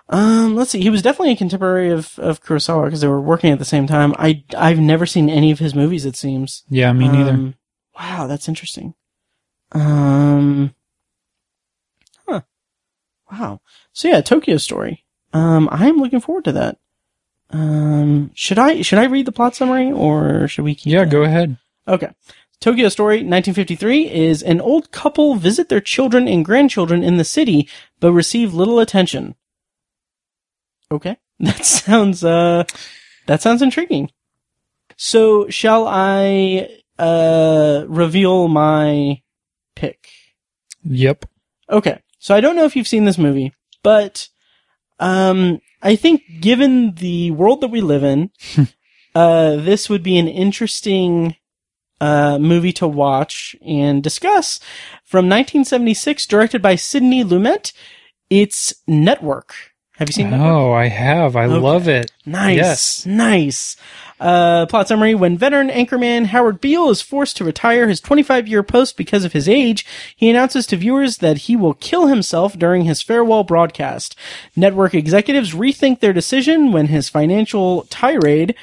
Um, 0.09 0.55
let's 0.55 0.69
see. 0.69 0.79
He 0.79 0.91
was 0.91 1.01
definitely 1.01 1.31
a 1.31 1.37
contemporary 1.37 1.89
of, 1.89 2.19
of 2.19 2.43
Kurosawa 2.43 2.85
because 2.85 3.01
they 3.01 3.07
were 3.07 3.19
working 3.19 3.51
at 3.51 3.57
the 3.57 3.65
same 3.65 3.87
time. 3.87 4.13
I, 4.19 4.43
I've 4.55 4.77
never 4.77 5.07
seen 5.07 5.27
any 5.27 5.49
of 5.49 5.57
his 5.57 5.73
movies, 5.73 6.05
it 6.05 6.15
seems. 6.15 6.63
Yeah, 6.69 6.93
me 6.93 7.07
neither. 7.07 7.31
Um, 7.31 7.55
wow, 7.99 8.27
that's 8.27 8.47
interesting. 8.47 8.93
Um, 9.71 10.75
huh. 12.27 12.41
Wow. 13.31 13.61
So 13.91 14.07
yeah, 14.07 14.21
Tokyo 14.21 14.57
Story. 14.57 15.03
Um, 15.33 15.67
I 15.71 15.87
am 15.87 15.97
looking 15.97 16.19
forward 16.19 16.45
to 16.45 16.51
that. 16.51 16.77
Um, 17.49 18.29
should 18.35 18.59
I 18.59 18.83
should 18.83 18.99
I 18.99 19.05
read 19.05 19.25
the 19.25 19.31
plot 19.31 19.55
summary 19.55 19.91
or 19.91 20.47
should 20.47 20.63
we 20.63 20.75
keep? 20.75 20.93
yeah, 20.93 21.05
that? 21.05 21.09
go 21.09 21.23
ahead. 21.23 21.57
Okay. 21.87 22.09
Tokyo 22.59 22.89
Story 22.89 23.17
1953 23.17 24.11
is 24.11 24.41
an 24.41 24.59
old 24.61 24.91
couple 24.91 25.35
visit 25.35 25.69
their 25.69 25.81
children 25.81 26.27
and 26.27 26.43
grandchildren 26.43 27.03
in 27.03 27.17
the 27.17 27.23
city, 27.23 27.69
but 27.99 28.11
receive 28.11 28.53
little 28.53 28.79
attention. 28.79 29.35
Okay. 30.91 31.17
That 31.39 31.65
sounds, 31.65 32.23
uh, 32.23 32.63
that 33.27 33.41
sounds 33.41 33.61
intriguing. 33.61 34.09
So, 34.95 35.49
shall 35.49 35.85
I, 35.85 36.69
uh, 36.97 37.83
reveal 37.89 38.47
my 38.47 39.21
pick? 39.75 40.07
Yep. 40.85 41.25
Okay. 41.69 41.99
So 42.19 42.35
I 42.35 42.41
don't 42.41 42.55
know 42.55 42.65
if 42.65 42.75
you've 42.75 42.87
seen 42.87 43.05
this 43.05 43.17
movie, 43.17 43.53
but 43.83 44.29
um 44.99 45.61
I 45.81 45.95
think 45.95 46.23
given 46.39 46.95
the 46.95 47.31
world 47.31 47.61
that 47.61 47.67
we 47.67 47.81
live 47.81 48.03
in, 48.03 48.31
uh 49.15 49.57
this 49.57 49.89
would 49.89 50.01
be 50.03 50.17
an 50.17 50.27
interesting 50.27 51.35
uh 52.01 52.37
movie 52.39 52.73
to 52.73 52.87
watch 52.87 53.55
and 53.65 54.03
discuss 54.03 54.59
from 55.03 55.25
1976 55.29 56.25
directed 56.25 56.61
by 56.61 56.75
Sidney 56.75 57.23
Lumet. 57.23 57.71
It's 58.29 58.73
Network. 58.87 59.53
Have 59.97 60.09
you 60.09 60.13
seen 60.13 60.29
Network? 60.29 60.49
Oh, 60.51 60.73
I 60.73 60.87
have. 60.89 61.37
I 61.37 61.45
Okay. 61.45 61.55
love 61.57 61.87
it. 61.87 62.11
Nice. 62.25 62.57
Yes. 62.57 63.05
Nice. 63.05 63.77
Uh, 64.19 64.65
plot 64.65 64.89
summary. 64.89 65.15
When 65.15 65.37
veteran 65.37 65.69
anchorman 65.69 66.25
Howard 66.27 66.59
Beale 66.59 66.89
is 66.89 67.01
forced 67.01 67.37
to 67.37 67.45
retire 67.45 67.87
his 67.87 68.01
25 68.01 68.45
year 68.47 68.61
post 68.63 68.97
because 68.97 69.23
of 69.23 69.31
his 69.33 69.47
age, 69.47 69.85
he 70.15 70.29
announces 70.29 70.67
to 70.67 70.75
viewers 70.77 71.17
that 71.17 71.37
he 71.39 71.55
will 71.55 71.73
kill 71.75 72.07
himself 72.07 72.57
during 72.59 72.83
his 72.83 73.01
farewell 73.01 73.43
broadcast. 73.45 74.17
Network 74.55 74.93
executives 74.93 75.53
rethink 75.53 75.99
their 76.01 76.13
decision 76.13 76.73
when 76.73 76.87
his 76.87 77.07
financial 77.07 77.83
tirade, 77.89 78.53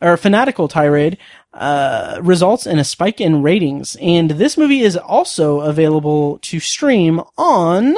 or 0.00 0.16
fanatical 0.18 0.68
tirade, 0.68 1.16
uh, 1.54 2.18
results 2.22 2.66
in 2.66 2.78
a 2.78 2.84
spike 2.84 3.20
in 3.20 3.42
ratings. 3.42 3.96
And 4.00 4.32
this 4.32 4.56
movie 4.56 4.80
is 4.80 4.96
also 4.96 5.60
available 5.60 6.38
to 6.42 6.60
stream 6.60 7.20
on 7.36 7.94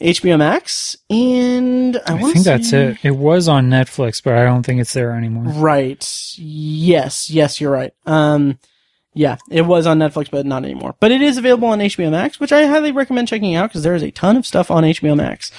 HBO 0.00 0.36
Max, 0.36 0.96
and 1.08 1.96
I, 2.06 2.14
I 2.14 2.32
think 2.32 2.44
that's 2.44 2.72
it. 2.72 2.98
It 3.04 3.12
was 3.12 3.46
on 3.46 3.70
Netflix, 3.70 4.22
but 4.22 4.34
I 4.34 4.44
don't 4.44 4.64
think 4.64 4.80
it's 4.80 4.92
there 4.92 5.12
anymore. 5.12 5.44
Right. 5.44 6.04
Yes. 6.36 7.30
Yes, 7.30 7.60
you're 7.60 7.70
right. 7.70 7.94
Um, 8.04 8.58
yeah, 9.14 9.36
it 9.50 9.62
was 9.62 9.86
on 9.86 9.98
Netflix, 9.98 10.30
but 10.30 10.46
not 10.46 10.64
anymore. 10.64 10.94
But 10.98 11.12
it 11.12 11.20
is 11.20 11.36
available 11.36 11.68
on 11.68 11.80
HBO 11.80 12.10
Max, 12.10 12.40
which 12.40 12.50
I 12.50 12.66
highly 12.66 12.92
recommend 12.92 13.28
checking 13.28 13.54
out 13.54 13.68
because 13.68 13.82
there 13.82 13.94
is 13.94 14.02
a 14.02 14.10
ton 14.10 14.36
of 14.36 14.46
stuff 14.46 14.70
on 14.70 14.84
HBO 14.84 15.16
Max. 15.16 15.52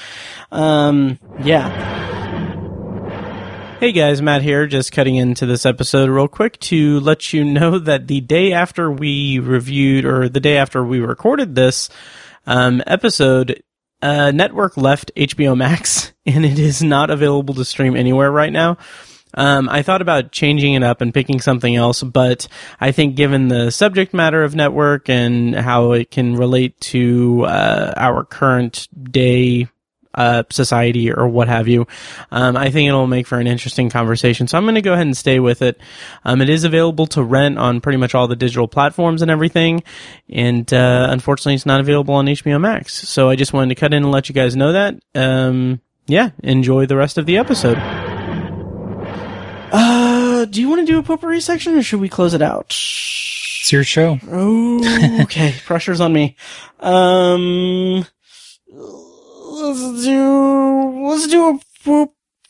Um, 0.51 1.19
yeah. 1.43 2.52
Hey 3.83 3.91
guys, 3.91 4.21
Matt 4.21 4.43
here, 4.43 4.65
just 4.65 4.93
cutting 4.93 5.17
into 5.17 5.45
this 5.45 5.65
episode 5.65 6.09
real 6.09 6.29
quick 6.29 6.57
to 6.61 7.01
let 7.01 7.33
you 7.33 7.43
know 7.43 7.79
that 7.79 8.07
the 8.07 8.21
day 8.21 8.53
after 8.53 8.89
we 8.89 9.39
reviewed, 9.39 10.05
or 10.05 10.29
the 10.29 10.39
day 10.39 10.55
after 10.55 10.85
we 10.85 11.01
recorded 11.01 11.53
this 11.53 11.89
um, 12.47 12.81
episode, 12.87 13.61
uh, 14.01 14.31
Network 14.31 14.77
left 14.77 15.11
HBO 15.17 15.57
Max, 15.57 16.13
and 16.25 16.45
it 16.45 16.59
is 16.59 16.81
not 16.81 17.09
available 17.09 17.55
to 17.55 17.65
stream 17.65 17.97
anywhere 17.97 18.31
right 18.31 18.53
now. 18.53 18.77
Um, 19.33 19.67
I 19.67 19.81
thought 19.81 20.01
about 20.01 20.31
changing 20.31 20.75
it 20.75 20.83
up 20.83 21.01
and 21.01 21.13
picking 21.13 21.41
something 21.41 21.75
else, 21.75 22.03
but 22.03 22.47
I 22.79 22.93
think 22.93 23.17
given 23.17 23.49
the 23.49 23.69
subject 23.69 24.13
matter 24.13 24.45
of 24.45 24.55
Network 24.55 25.09
and 25.09 25.53
how 25.53 25.91
it 25.91 26.09
can 26.09 26.37
relate 26.37 26.79
to 26.79 27.43
uh, 27.47 27.93
our 27.97 28.23
current 28.23 28.87
day 29.11 29.67
uh, 30.13 30.43
society 30.49 31.11
or 31.11 31.27
what 31.27 31.47
have 31.47 31.67
you. 31.67 31.87
Um, 32.31 32.55
I 32.57 32.69
think 32.69 32.87
it'll 32.87 33.07
make 33.07 33.27
for 33.27 33.39
an 33.39 33.47
interesting 33.47 33.89
conversation. 33.89 34.47
So 34.47 34.57
I'm 34.57 34.65
going 34.65 34.75
to 34.75 34.81
go 34.81 34.93
ahead 34.93 35.05
and 35.05 35.17
stay 35.17 35.39
with 35.39 35.61
it. 35.61 35.79
Um, 36.25 36.41
it 36.41 36.49
is 36.49 36.63
available 36.63 37.07
to 37.07 37.23
rent 37.23 37.57
on 37.57 37.81
pretty 37.81 37.97
much 37.97 38.15
all 38.15 38.27
the 38.27 38.35
digital 38.35 38.67
platforms 38.67 39.21
and 39.21 39.31
everything. 39.31 39.83
And, 40.29 40.71
uh, 40.73 41.07
unfortunately 41.09 41.55
it's 41.55 41.65
not 41.65 41.79
available 41.79 42.15
on 42.15 42.25
HBO 42.25 42.59
Max. 42.59 42.93
So 42.93 43.29
I 43.29 43.35
just 43.35 43.53
wanted 43.53 43.69
to 43.75 43.79
cut 43.79 43.93
in 43.93 44.03
and 44.03 44.11
let 44.11 44.29
you 44.29 44.35
guys 44.35 44.55
know 44.55 44.73
that. 44.73 44.95
Um, 45.15 45.81
yeah, 46.07 46.29
enjoy 46.43 46.85
the 46.85 46.97
rest 46.97 47.17
of 47.17 47.25
the 47.25 47.37
episode. 47.37 47.77
Uh, 49.71 50.45
do 50.45 50.61
you 50.61 50.69
want 50.69 50.81
to 50.81 50.85
do 50.85 50.99
a 50.99 51.03
potpourri 51.03 51.41
section 51.41 51.75
or 51.75 51.81
should 51.81 51.99
we 51.99 52.09
close 52.09 52.33
it 52.33 52.41
out? 52.41 52.67
It's 52.67 53.71
your 53.71 53.83
show. 53.83 54.19
Oh, 54.29 55.21
okay. 55.23 55.55
Pressure's 55.65 56.01
on 56.01 56.11
me. 56.11 56.35
Um, 56.79 58.05
let's 59.53 60.03
do, 60.03 61.07
let's 61.07 61.27
do 61.27 61.49
a 61.49 61.59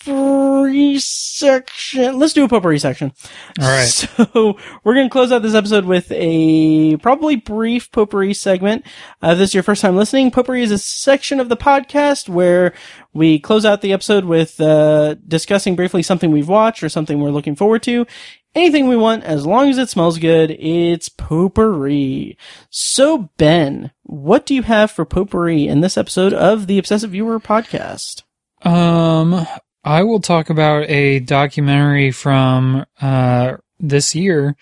potpourri 0.05 0.99
section. 0.99 2.17
Let's 2.17 2.34
do 2.34 2.45
a 2.45 2.47
potpourri 2.47 2.80
section. 2.80 3.11
All 3.59 3.67
right. 3.67 3.84
So 4.34 4.57
we're 4.84 4.95
to 4.95 5.09
close 5.09 5.31
out 5.31 5.41
this 5.41 5.53
episode 5.53 5.85
with 5.85 6.11
a 6.11 6.97
probably 6.97 7.35
brief 7.35 7.91
potpourri 7.91 8.34
segment. 8.34 8.85
Uh, 9.21 9.31
if 9.31 9.38
this 9.38 9.49
is 9.51 9.53
your 9.53 9.63
first 9.63 9.81
time 9.81 9.95
listening, 9.95 10.31
potpourri 10.31 10.63
is 10.63 10.71
a 10.71 10.77
section 10.77 11.39
of 11.39 11.49
the 11.49 11.57
podcast 11.57 12.30
where 12.30 12.73
we 13.14 13.40
close 13.40 13.65
out 13.65 13.81
the 13.81 13.94
episode 13.94 14.26
with 14.26 14.60
uh, 14.60 15.15
discussing 15.27 15.76
briefly 15.76 16.02
something 16.02 16.31
we've 16.31 16.49
watched 16.49 16.84
or 16.84 16.90
something 16.90 17.19
we're 17.19 17.30
looking 17.30 17.56
forward 17.56 17.84
to. 17.84 18.07
Anything 18.56 18.88
we 18.88 18.95
want, 18.95 19.23
as 19.23 19.45
long 19.45 19.69
as 19.69 19.77
it 19.77 19.90
smells 19.90 20.19
good, 20.19 20.52
it's 20.52 21.10
potpourri. 21.10 22.38
So, 22.69 23.30
Ben, 23.38 23.91
what 24.03 24.45
do 24.45 24.53
you 24.53 24.61
have 24.64 24.91
for 24.91 25.06
potpourri 25.06 25.68
in 25.68 25.81
this 25.81 25.98
episode 25.98 26.34
of 26.34 26.68
the 26.68 26.77
Obsessive 26.77 27.11
Viewer 27.11 27.40
podcast? 27.40 28.23
Um, 28.64 29.45
I 29.84 30.03
will 30.03 30.19
talk 30.19 30.49
about 30.49 30.90
a 30.90 31.19
documentary 31.19 32.11
from 32.11 32.85
uh, 33.02 33.57
this 33.80 34.15
year 34.15 34.56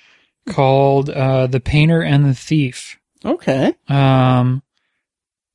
called 0.50 1.10
uh, 1.10 1.48
"The 1.48 1.60
Painter 1.60 2.02
and 2.02 2.26
the 2.26 2.34
Thief." 2.34 2.98
Okay. 3.24 3.76
Um, 3.88 4.64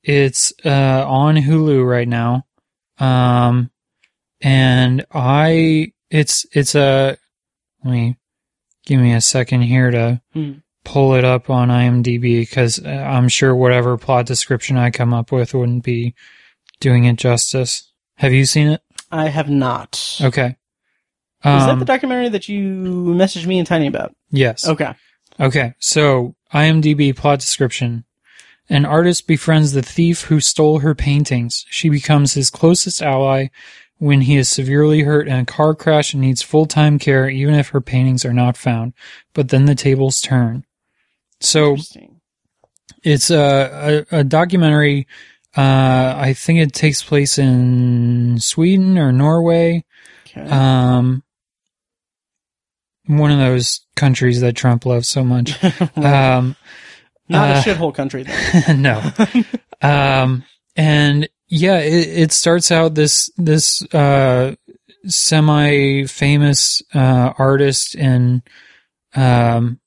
it's 0.02 0.52
uh, 0.64 1.04
on 1.06 1.36
Hulu 1.36 1.84
right 1.86 2.06
now. 2.06 2.45
Um, 2.98 3.70
and 4.40 5.04
I 5.12 5.92
it's 6.10 6.46
it's 6.52 6.74
a 6.74 7.16
let 7.84 7.90
me 7.90 8.16
give 8.86 9.00
me 9.00 9.12
a 9.14 9.20
second 9.20 9.62
here 9.62 9.90
to 9.90 10.20
Hmm. 10.32 10.52
pull 10.84 11.14
it 11.14 11.24
up 11.24 11.50
on 11.50 11.68
IMDb 11.68 12.40
because 12.40 12.84
I'm 12.84 13.28
sure 13.28 13.54
whatever 13.54 13.96
plot 13.98 14.26
description 14.26 14.76
I 14.76 14.90
come 14.90 15.12
up 15.12 15.32
with 15.32 15.52
wouldn't 15.54 15.84
be 15.84 16.14
doing 16.80 17.04
it 17.04 17.16
justice. 17.16 17.90
Have 18.18 18.32
you 18.32 18.44
seen 18.46 18.68
it? 18.68 18.80
I 19.10 19.28
have 19.28 19.50
not. 19.50 20.18
Okay. 20.22 20.56
Is 21.44 21.52
that 21.64 21.68
Um, 21.70 21.78
the 21.80 21.84
documentary 21.84 22.28
that 22.30 22.48
you 22.48 22.62
messaged 23.14 23.46
me 23.46 23.58
and 23.58 23.66
Tiny 23.66 23.86
about? 23.86 24.14
yes. 24.30 24.66
Okay. 24.66 24.92
Okay, 25.38 25.74
so 25.78 26.34
IMDb 26.54 27.14
plot 27.14 27.40
description. 27.40 28.04
An 28.68 28.84
artist 28.84 29.26
befriends 29.26 29.72
the 29.72 29.82
thief 29.82 30.22
who 30.22 30.40
stole 30.40 30.80
her 30.80 30.94
paintings. 30.94 31.64
She 31.68 31.88
becomes 31.88 32.34
his 32.34 32.50
closest 32.50 33.00
ally 33.00 33.48
when 33.98 34.22
he 34.22 34.36
is 34.36 34.48
severely 34.48 35.02
hurt 35.02 35.28
in 35.28 35.36
a 35.36 35.44
car 35.44 35.74
crash 35.74 36.12
and 36.12 36.20
needs 36.20 36.42
full-time 36.42 36.98
care 36.98 37.28
even 37.28 37.54
if 37.54 37.68
her 37.68 37.80
paintings 37.80 38.24
are 38.24 38.32
not 38.32 38.56
found. 38.56 38.92
But 39.34 39.48
then 39.50 39.66
the 39.66 39.74
tables 39.74 40.20
turn. 40.20 40.64
So 41.40 41.76
it's 43.02 43.30
a, 43.30 44.04
a, 44.10 44.18
a 44.18 44.24
documentary. 44.24 45.06
Uh, 45.56 46.14
I 46.16 46.34
think 46.34 46.58
it 46.58 46.72
takes 46.72 47.02
place 47.02 47.38
in 47.38 48.38
Sweden 48.40 48.98
or 48.98 49.12
Norway. 49.12 49.84
Okay. 50.26 50.42
Um, 50.48 51.22
one 53.06 53.30
of 53.30 53.38
those 53.38 53.82
countries 53.94 54.40
that 54.40 54.56
Trump 54.56 54.84
loves 54.84 55.08
so 55.08 55.24
much. 55.24 55.54
Um, 55.96 56.56
Not 57.28 57.50
uh, 57.50 57.58
a 57.58 57.62
shithole 57.62 57.94
country, 57.94 58.22
though. 58.24 58.72
no. 58.74 59.02
Um, 59.82 60.44
and 60.76 61.28
yeah, 61.48 61.78
it, 61.78 62.08
it 62.22 62.32
starts 62.32 62.70
out 62.70 62.94
this, 62.94 63.30
this, 63.36 63.82
uh, 63.94 64.54
semi-famous, 65.06 66.82
uh, 66.94 67.32
artist 67.38 67.94
in, 67.94 68.42
um, 69.14 69.78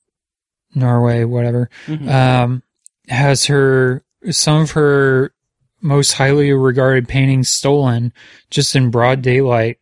Norway, 0.74 1.24
whatever, 1.24 1.68
Mhm. 1.86 2.08
um, 2.08 2.62
has 3.08 3.46
her, 3.46 4.02
some 4.30 4.62
of 4.62 4.70
her 4.72 5.32
most 5.80 6.12
highly 6.12 6.52
regarded 6.52 7.08
paintings 7.08 7.48
stolen 7.48 8.12
just 8.50 8.76
in 8.76 8.90
broad 8.90 9.22
daylight. 9.22 9.78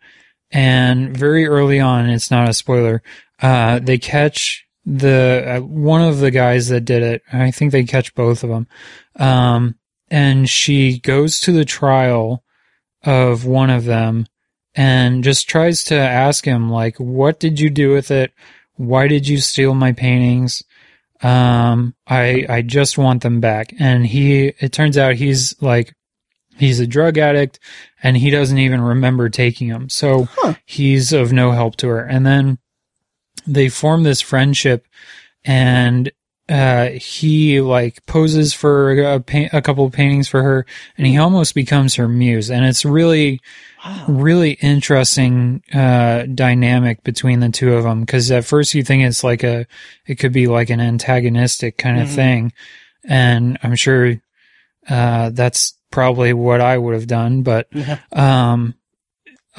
And 0.51 1.17
very 1.17 1.47
early 1.47 1.79
on, 1.81 2.09
it's 2.09 2.31
not 2.31 2.49
a 2.49 2.55
spoiler, 2.55 3.03
uh, 3.43 3.81
they 3.81 3.99
catch 3.99 4.65
the, 4.97 5.45
uh, 5.47 5.61
one 5.61 6.01
of 6.01 6.19
the 6.21 6.31
guys 6.31 6.69
that 6.69 6.83
did 6.87 7.03
it. 7.03 7.23
I 7.33 7.51
think 7.51 7.73
they 7.73 7.85
catch 7.85 8.15
both 8.15 8.43
of 8.43 8.49
them. 8.51 8.67
Um, 9.17 9.75
and 10.11 10.49
she 10.49 10.99
goes 10.99 11.41
to 11.41 11.53
the 11.53 11.65
trial 11.67 12.43
of 13.05 13.45
one 13.45 13.69
of 13.71 13.85
them 13.85 14.27
and 14.75 15.23
just 15.23 15.49
tries 15.49 15.85
to 15.85 15.95
ask 15.97 16.45
him, 16.45 16.71
like, 16.71 16.97
what 16.99 17.39
did 17.39 17.61
you 17.61 17.69
do 17.69 17.93
with 17.93 18.11
it? 18.11 18.33
Why 18.77 19.09
did 19.09 19.29
you 19.29 19.39
steal 19.39 19.75
my 19.75 19.93
paintings? 19.93 20.63
Um, 21.21 21.95
I, 22.07 22.47
I 22.49 22.63
just 22.63 22.97
want 22.97 23.23
them 23.23 23.41
back. 23.41 23.75
And 23.79 24.07
he, 24.07 24.55
it 24.61 24.73
turns 24.73 24.97
out 24.97 25.17
he's 25.17 25.61
like, 25.61 25.95
he's 26.57 26.81
a 26.81 26.87
drug 26.87 27.19
addict 27.19 27.59
and 28.03 28.17
he 28.17 28.31
doesn't 28.31 28.59
even 28.59 28.81
remember 28.81 29.29
taking 29.29 29.69
them. 29.69 29.89
So 29.89 30.29
Huh. 30.33 30.55
he's 30.65 31.13
of 31.13 31.33
no 31.33 31.51
help 31.51 31.77
to 31.77 31.89
her. 31.89 32.01
And 32.01 32.25
then 32.25 32.59
they 33.49 33.69
form 33.69 34.03
this 34.03 34.21
friendship 34.21 34.87
and, 35.45 36.11
uh, 36.49 36.89
he 36.91 37.61
like 37.61 38.05
poses 38.07 38.55
for 38.55 38.93
a, 39.15 39.21
paint, 39.21 39.53
a 39.53 39.61
couple 39.61 39.85
of 39.85 39.93
paintings 39.93 40.29
for 40.29 40.43
her 40.43 40.65
and 40.97 41.07
he 41.07 41.19
almost 41.19 41.55
becomes 41.55 41.97
her 41.97 42.09
muse. 42.09 42.51
And 42.51 42.65
it's 42.65 42.85
really, 42.85 43.41
Wow. 43.85 44.05
really 44.09 44.53
interesting 44.55 45.63
uh 45.73 46.25
dynamic 46.35 47.05
between 47.05 47.39
the 47.39 47.49
two 47.49 47.75
of 47.75 47.85
them 47.85 48.01
because 48.01 48.29
at 48.33 48.45
first 48.45 48.75
you 48.75 48.83
think 48.83 49.05
it's 49.05 49.23
like 49.23 49.45
a 49.45 49.67
it 50.05 50.17
could 50.17 50.33
be 50.33 50.49
like 50.49 50.69
an 50.71 50.81
antagonistic 50.81 51.79
kind 51.79 52.01
of 52.01 52.09
Mhm. 52.09 52.15
thing 52.17 52.53
and 53.05 53.57
i'm 53.63 53.77
sure 53.77 54.21
uh 54.89 55.31
that's 55.31 55.79
probably 55.93 56.33
what 56.33 56.61
i 56.61 56.77
would 56.77 56.95
have 56.95 57.07
done 57.07 57.43
but 57.43 57.69
Yeah. 57.73 57.99
um 58.13 58.75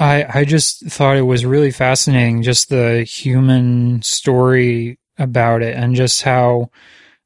i 0.00 0.24
i 0.40 0.44
just 0.44 0.84
thought 0.90 1.16
it 1.16 1.22
was 1.22 1.44
really 1.46 1.70
fascinating 1.70 2.42
just 2.42 2.68
the 2.70 3.04
human 3.04 4.02
story 4.02 4.98
about 5.18 5.62
it 5.62 5.76
and 5.76 5.94
just 5.94 6.22
how 6.22 6.70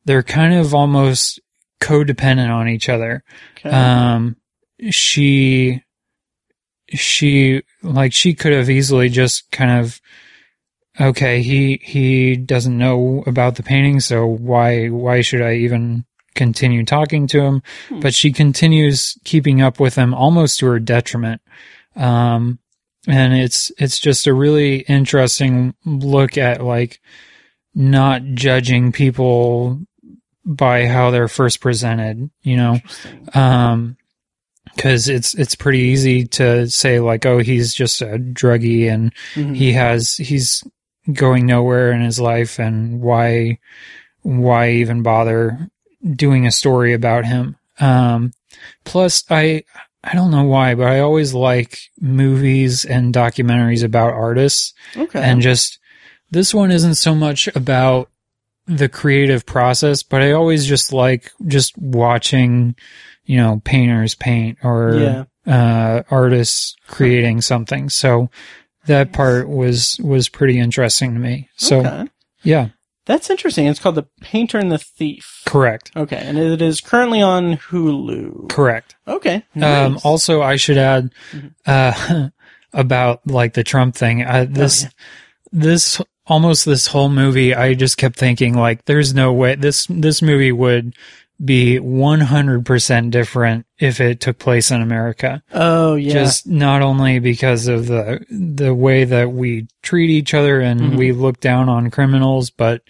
they're 0.05 0.23
kind 0.23 0.53
of 0.53 0.75
almost 0.75 1.41
codependent 1.81 2.51
on 2.51 2.69
each 2.69 2.89
other 2.89 3.23
Okay. 3.59 3.71
um 3.71 4.37
she 4.91 5.83
she 6.89 7.63
like 7.83 8.13
she 8.13 8.35
could 8.35 8.53
have 8.53 8.69
easily 8.69 9.09
just 9.09 9.51
kind 9.51 9.81
of 9.81 10.01
okay 11.01 11.43
he 11.43 11.81
he 11.83 12.37
doesn't 12.37 12.77
know 12.79 13.25
about 13.27 13.57
the 13.57 13.63
painting 13.63 14.01
so 14.01 14.27
why 14.27 14.89
why 14.89 15.21
should 15.21 15.43
i 15.43 15.55
even 15.55 16.05
continue 16.35 16.85
talking 16.85 17.27
to 17.27 17.41
him 17.41 17.63
Hmm. 17.89 18.01
but 18.01 18.13
she 18.15 18.33
continues 18.33 19.17
keeping 19.25 19.63
up 19.63 19.79
with 19.81 19.95
him 19.95 20.13
almost 20.15 20.59
to 20.59 20.67
her 20.67 20.79
detriment 20.81 21.41
um 21.97 22.59
and 23.07 23.35
it's 23.35 23.71
it's 23.79 23.99
just 23.99 24.27
a 24.27 24.35
really 24.35 24.79
interesting 24.81 25.75
look 25.85 26.37
at 26.39 26.63
like 26.63 27.01
not 27.75 28.23
judging 28.35 28.93
people 28.93 29.81
by 30.45 30.87
how 30.87 31.11
they're 31.11 31.29
first 31.29 31.61
presented 31.61 32.31
you 32.43 32.57
know? 32.57 32.79
Um 33.35 33.97
because 34.75 35.09
it's 35.09 35.35
it's 35.35 35.55
pretty 35.55 35.79
easy 35.81 36.25
to 36.27 36.69
say 36.69 36.99
like 36.99 37.25
oh 37.27 37.39
he's 37.39 37.73
just 37.75 38.03
a 38.03 38.19
druggie 38.19 38.91
and 38.93 39.13
Mhm. 39.35 39.55
he 39.57 39.73
has 39.73 40.15
he's 40.17 40.65
going 41.13 41.47
nowhere 41.47 41.93
in 41.93 42.01
his 42.01 42.19
life 42.19 42.59
and 42.59 43.01
why 43.01 43.59
why 44.23 44.71
even 44.71 45.03
bother 45.03 45.69
doing 46.17 46.47
a 46.47 46.51
story 46.51 46.93
about 46.95 47.25
him? 47.25 47.57
Um 47.79 48.33
plus 48.85 49.25
i 49.31 49.63
i 50.05 50.15
don't 50.15 50.31
know 50.31 50.45
why 50.45 50.75
but 50.75 50.87
i 50.87 51.01
always 51.01 51.35
like 51.35 51.79
movies 52.01 52.85
and 52.85 53.13
documentaries 53.15 53.83
about 53.85 54.13
artists 54.13 54.73
Okay. 54.97 55.21
and 55.23 55.41
just 55.43 55.79
this 56.31 56.53
one 56.55 56.71
isn't 56.71 56.95
so 56.97 57.15
much 57.15 57.49
about 57.55 58.11
the 58.67 58.89
creative 58.89 59.45
process, 59.45 60.03
but 60.03 60.23
I 60.23 60.33
always 60.33 60.65
just 60.67 60.91
like 60.93 61.31
just 61.47 61.77
watching, 61.77 62.75
you 63.27 63.37
know, 63.37 63.61
painters 63.63 64.15
paint 64.15 64.59
or 64.65 64.95
Yeah. 64.95 65.25
uh, 65.47 66.03
artists 66.11 66.75
creating 66.89 67.43
something. 67.43 67.91
So 67.91 68.31
that 68.87 69.13
part 69.13 69.49
was 69.51 70.01
was 70.03 70.31
pretty 70.31 70.59
interesting 70.59 71.13
to 71.13 71.21
me. 71.21 71.51
So 71.57 71.81
okay. 71.81 72.09
yeah, 72.43 72.69
That's 73.07 73.29
interesting. 73.29 73.67
It's 73.67 73.79
called 73.81 73.97
The 73.97 74.07
Painter 74.21 74.59
and 74.59 74.73
the 74.73 74.79
Thief. 74.79 75.43
Correct. 75.47 75.91
Okay, 75.95 76.17
and 76.17 76.39
it 76.39 76.63
is 76.63 76.81
currently 76.81 77.21
on 77.21 77.59
Hulu. 77.59 78.49
Correct. 78.49 78.97
Okay. 79.07 79.37
Um, 79.37 79.43
nice. 79.61 79.89
Mm-hmm. 79.91 80.09
also, 80.09 80.43
I 80.43 80.57
should 80.57 80.79
add 80.79 81.13
uh, 81.67 82.29
about 82.73 83.27
like 83.27 83.55
the 83.55 83.65
Trump 83.65 83.95
thing. 83.95 84.23
Oh, 84.23 84.27
Uh, 84.27 84.47
this 84.49 84.87
this 85.53 86.01
almost 86.27 86.65
this 86.65 86.87
whole 86.87 87.11
movie, 87.11 87.55
I 87.55 87.75
just 87.75 87.99
kept 87.99 88.17
thinking 88.19 88.55
like, 88.55 88.87
there's 88.87 89.13
no 89.15 89.33
way 89.33 89.55
this 89.55 89.87
this 89.91 90.23
movie 90.23 90.53
would 90.53 90.95
be 91.43 91.79
100% 91.79 93.11
different 93.11 93.67
if 93.79 94.01
it 94.01 94.21
took 94.21 94.39
place 94.39 94.71
in 94.71 94.81
America. 94.83 95.43
oh 95.53 95.95
yeah. 95.97 96.13
Just 96.13 96.47
not 96.47 96.83
only 96.83 97.19
because 97.19 97.67
of 97.67 97.87
the 97.87 98.25
the 98.31 98.75
way 98.75 99.05
that 99.05 99.33
we 99.33 99.67
treat 99.83 100.11
each 100.11 100.35
other 100.35 100.61
and 100.61 100.81
Mm-hmm. 100.81 100.97
we 100.97 101.13
look 101.13 101.41
down 101.41 101.69
on 101.69 101.91
criminals, 101.91 102.51
but 102.51 102.83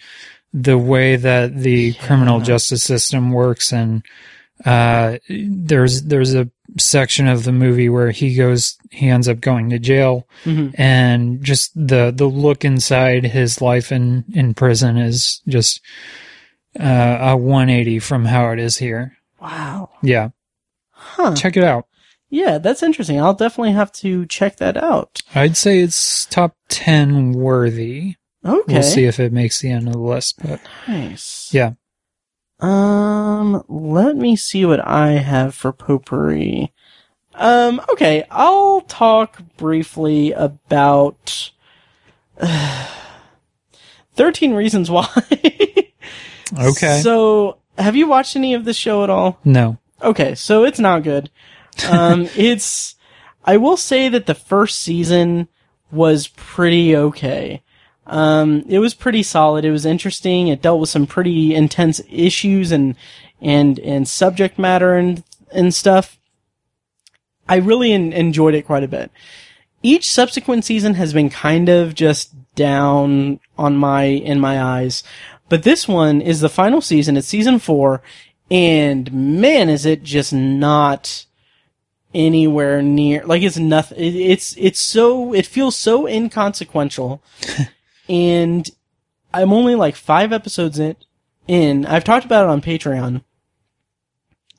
the 0.53 0.77
way 0.77 1.15
that 1.15 1.55
the 1.55 1.93
criminal 1.93 2.39
justice 2.39 2.83
system 2.83 3.31
works 3.31 3.73
and 3.73 4.03
uh 4.63 5.17
there's 5.29 6.03
there's 6.03 6.33
a 6.33 6.49
section 6.77 7.27
of 7.27 7.43
the 7.43 7.51
movie 7.51 7.89
where 7.89 8.11
he 8.11 8.35
goes 8.35 8.77
he 8.89 9.09
ends 9.09 9.27
up 9.27 9.41
going 9.41 9.69
to 9.69 9.77
jail 9.79 10.27
Mhm. 10.45 10.73
and 10.77 11.43
just 11.43 11.71
the 11.75 12.11
the 12.15 12.25
look 12.25 12.63
inside 12.63 13.25
his 13.25 13.59
life 13.61 13.91
in 13.91 14.23
in 14.33 14.53
prison 14.53 14.97
is 14.97 15.41
just 15.47 15.81
uh 16.79 17.17
a 17.21 17.37
180 17.37 17.99
from 17.99 18.25
how 18.25 18.51
it 18.51 18.59
is 18.59 18.77
here 18.77 19.17
wow. 19.41 19.89
yeah 20.01 20.29
Huh. 20.91 21.35
check 21.35 21.55
it 21.57 21.63
out 21.63 21.85
Yeah, 22.29 22.57
that's 22.57 22.81
interesting. 22.83 23.21
I'll 23.21 23.33
definitely 23.35 23.73
have 23.73 23.91
to 24.03 24.25
check 24.25 24.57
that 24.57 24.75
out. 24.75 25.21
I'd 25.35 25.55
say 25.55 25.79
it's 25.79 26.25
top 26.25 26.55
10 26.69 27.31
worthy. 27.33 28.15
Okay. 28.43 28.73
We'll 28.73 28.83
see 28.83 29.05
if 29.05 29.19
it 29.19 29.31
makes 29.31 29.61
the 29.61 29.69
end 29.71 29.87
of 29.87 29.93
the 29.93 29.99
list, 29.99 30.41
but 30.43 30.59
Nice. 30.87 31.49
yeah. 31.53 31.73
Um, 32.59 33.63
let 33.69 34.15
me 34.17 34.35
see 34.35 34.65
what 34.65 34.85
I 34.85 35.11
have 35.11 35.53
for 35.55 35.71
potpourri. 35.71 36.73
Um, 37.35 37.79
okay, 37.91 38.25
I'll 38.31 38.81
talk 38.81 39.39
briefly 39.57 40.31
about 40.31 41.51
13 44.15 44.53
Reasons 44.53 44.89
Why. 44.95 45.05
Okay. 46.57 47.01
So, 47.01 47.57
have 47.77 47.95
you 47.95 48.07
watched 48.07 48.35
any 48.35 48.53
of 48.53 48.65
this 48.65 48.77
show 48.77 49.03
at 49.03 49.09
all? 49.09 49.39
no. 49.43 49.77
Okay, 50.01 50.35
so 50.35 50.65
it's 50.65 50.79
not 50.79 51.03
good. 51.03 51.29
Um, 51.89 52.27
it's, 52.35 52.95
I 53.45 53.57
will 53.57 53.77
say 53.77 54.09
that 54.09 54.25
the 54.25 54.35
first 54.35 54.79
season 54.79 55.47
was 55.89 56.27
pretty 56.27 56.95
okay. 56.95 57.63
Um, 58.05 58.65
it 58.67 58.79
was 58.79 58.93
pretty 58.93 59.23
solid. 59.23 59.65
It 59.65 59.71
was 59.71 59.85
interesting. 59.85 60.47
It 60.47 60.61
dealt 60.61 60.79
with 60.79 60.89
some 60.89 61.07
pretty 61.07 61.55
intense 61.55 62.01
issues 62.09 62.71
and, 62.71 62.95
and, 63.41 63.79
and 63.79 64.07
subject 64.07 64.59
matter 64.59 64.95
and, 64.95 65.23
and 65.51 65.73
stuff. 65.73 66.19
I 67.47 67.55
really 67.57 67.93
en- 67.93 68.13
enjoyed 68.13 68.53
it 68.53 68.65
quite 68.65 68.83
a 68.83 68.87
bit. 68.87 69.11
Each 69.81 70.11
subsequent 70.11 70.65
season 70.65 70.95
has 70.95 71.13
been 71.13 71.29
kind 71.29 71.69
of 71.69 71.95
just 71.95 72.33
down 72.55 73.39
on 73.57 73.77
my, 73.77 74.03
in 74.03 74.39
my 74.39 74.61
eyes. 74.61 75.03
But 75.49 75.63
this 75.63 75.87
one 75.87 76.21
is 76.21 76.41
the 76.41 76.49
final 76.49 76.81
season. 76.81 77.17
It's 77.17 77.27
season 77.27 77.59
four. 77.59 78.01
And 78.49 79.11
man, 79.13 79.69
is 79.69 79.85
it 79.85 80.03
just 80.03 80.33
not 80.33 81.25
anywhere 82.13 82.81
near, 82.81 83.25
like 83.25 83.41
it's 83.41 83.57
nothing, 83.57 83.97
it, 83.97 84.15
it's, 84.15 84.55
it's 84.57 84.79
so, 84.79 85.33
it 85.33 85.45
feels 85.45 85.75
so 85.75 86.07
inconsequential. 86.07 87.21
and 88.09 88.69
I'm 89.33 89.51
only 89.51 89.75
like 89.75 89.95
five 89.95 90.31
episodes 90.31 90.79
in, 90.79 90.95
in. 91.47 91.85
I've 91.85 92.03
talked 92.03 92.25
about 92.25 92.45
it 92.45 92.49
on 92.49 92.61
Patreon. 92.61 93.21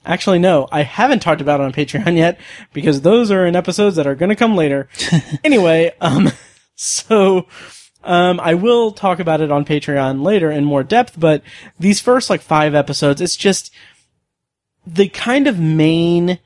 Actually, 0.04 0.38
no, 0.38 0.68
I 0.70 0.82
haven't 0.82 1.20
talked 1.20 1.40
about 1.40 1.60
it 1.60 1.64
on 1.64 1.72
Patreon 1.72 2.16
yet 2.16 2.38
because 2.72 3.00
those 3.00 3.30
are 3.30 3.44
in 3.44 3.56
episodes 3.56 3.96
that 3.96 4.06
are 4.06 4.14
going 4.14 4.28
to 4.28 4.36
come 4.36 4.54
later. 4.54 4.88
anyway, 5.44 5.92
um, 6.00 6.30
so, 6.76 7.46
um, 8.06 8.38
I 8.40 8.54
will 8.54 8.92
talk 8.92 9.18
about 9.18 9.40
it 9.40 9.50
on 9.50 9.64
Patreon 9.64 10.22
later 10.22 10.50
in 10.50 10.64
more 10.64 10.84
depth, 10.84 11.18
but 11.18 11.42
these 11.78 12.00
first 12.00 12.30
like 12.30 12.40
five 12.40 12.72
episodes, 12.72 13.20
it's 13.20 13.36
just 13.36 13.74
the 14.86 15.08
kind 15.08 15.48
of 15.48 15.58
main, 15.58 16.38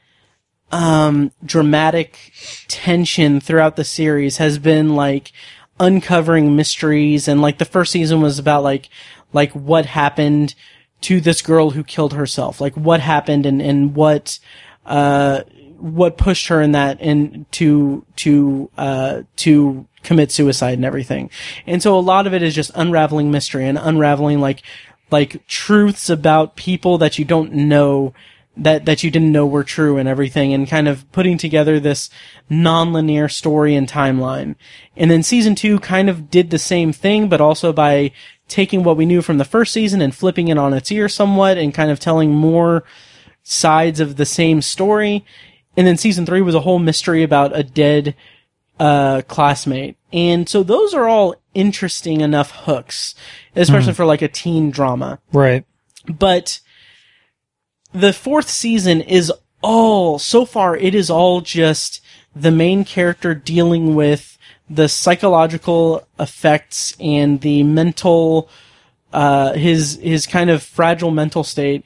um, 0.73 1.33
dramatic 1.45 2.33
tension 2.67 3.41
throughout 3.41 3.77
the 3.77 3.85
series 3.85 4.39
has 4.39 4.59
been 4.59 4.97
like 4.97 5.33
uncovering 5.79 6.57
mysteries. 6.57 7.29
And 7.29 7.43
like 7.43 7.59
the 7.59 7.67
first 7.67 7.93
season 7.93 8.23
was 8.23 8.39
about 8.39 8.63
like, 8.63 8.89
like 9.35 9.53
what 9.53 9.85
happened 9.85 10.55
to 11.03 11.21
this 11.21 11.43
girl 11.43 11.71
who 11.71 11.85
killed 11.85 12.15
herself, 12.15 12.59
like 12.61 12.75
what 12.75 13.01
happened 13.01 13.45
and, 13.45 13.61
and 13.61 13.95
what, 13.95 14.39
uh, 14.87 15.43
what 15.81 16.19
pushed 16.19 16.49
her 16.49 16.61
in 16.61 16.73
that 16.73 17.01
and 17.01 17.51
to 17.53 18.05
to 18.17 18.71
uh 18.77 19.23
to 19.37 19.87
commit 20.03 20.33
suicide 20.33 20.75
and 20.75 20.85
everything. 20.85 21.31
And 21.67 21.83
so 21.83 21.99
a 21.99 22.01
lot 22.01 22.27
of 22.27 22.35
it 22.35 22.43
is 22.43 22.55
just 22.55 22.71
unraveling 22.75 23.31
mystery 23.31 23.67
and 23.67 23.79
unraveling 23.79 24.41
like 24.41 24.63
like 25.11 25.45
truths 25.47 26.09
about 26.09 26.57
people 26.57 26.99
that 26.99 27.19
you 27.19 27.25
don't 27.25 27.53
know 27.53 28.15
that 28.57 28.85
that 28.85 29.03
you 29.03 29.11
didn't 29.11 29.33
know 29.33 29.47
were 29.47 29.65
true 29.65 29.97
and 29.97 30.09
everything 30.09 30.53
and 30.53 30.69
kind 30.69 30.89
of 30.89 31.11
putting 31.13 31.39
together 31.39 31.79
this 31.79 32.11
non-linear 32.49 33.29
story 33.29 33.75
and 33.75 33.89
timeline. 33.89 34.55
And 34.97 35.11
then 35.11 35.23
season 35.23 35.55
2 35.55 35.81
kind 35.81 36.09
of 36.11 36.31
did 36.31 36.51
the 36.51 36.59
same 36.59 36.93
thing 36.93 37.29
but 37.29 37.41
also 37.41 37.73
by 37.73 38.13
taking 38.49 38.83
what 38.83 38.97
we 38.97 39.07
knew 39.07 39.23
from 39.23 39.39
the 39.39 39.45
first 39.45 39.73
season 39.73 40.01
and 40.01 40.15
flipping 40.15 40.49
it 40.49 40.59
on 40.59 40.75
its 40.75 40.91
ear 40.91 41.09
somewhat 41.09 41.57
and 41.57 41.73
kind 41.73 41.91
of 41.91 42.01
telling 42.01 42.33
more 42.33 42.85
sides 43.43 44.01
of 44.01 44.17
the 44.17 44.27
same 44.27 44.61
story. 44.61 45.25
And 45.77 45.87
then 45.87 45.97
season 45.97 46.27
three 46.27 46.43
was 46.43 46.55
a 46.55 46.61
whole 46.61 46.81
mystery 46.81 47.23
about 47.23 47.57
a 47.57 47.63
dead 47.63 48.15
uh, 48.81 49.21
classmate. 49.29 49.97
And 50.13 50.49
so 50.49 50.63
those 50.65 50.95
are 50.95 51.07
all 51.07 51.37
interesting 51.55 52.23
enough 52.23 52.51
hooks, 52.51 53.15
especially 53.55 53.93
for 53.93 54.07
like 54.07 54.23
a 54.23 54.29
teen 54.29 54.71
drama. 54.71 55.21
Right. 55.33 55.65
But 56.09 56.61
the 57.93 58.15
fourth 58.15 58.49
season 58.49 59.03
is 59.03 59.31
all, 59.63 60.19
so 60.19 60.47
far, 60.47 60.77
it 60.77 60.95
is 60.95 61.11
all 61.11 61.43
just 61.43 62.01
the 62.35 62.51
main 62.51 62.85
character 62.85 63.35
dealing 63.35 63.95
with 63.95 64.39
the 64.71 64.89
psychological 64.89 66.07
effects 66.19 66.97
and 66.99 67.43
the 67.43 67.63
mental, 67.65 68.49
uh, 69.13 69.53
his, 69.53 69.99
his 70.03 70.27
kind 70.27 70.49
of 70.49 70.63
fragile 70.63 71.11
mental 71.11 71.45
state, 71.45 71.85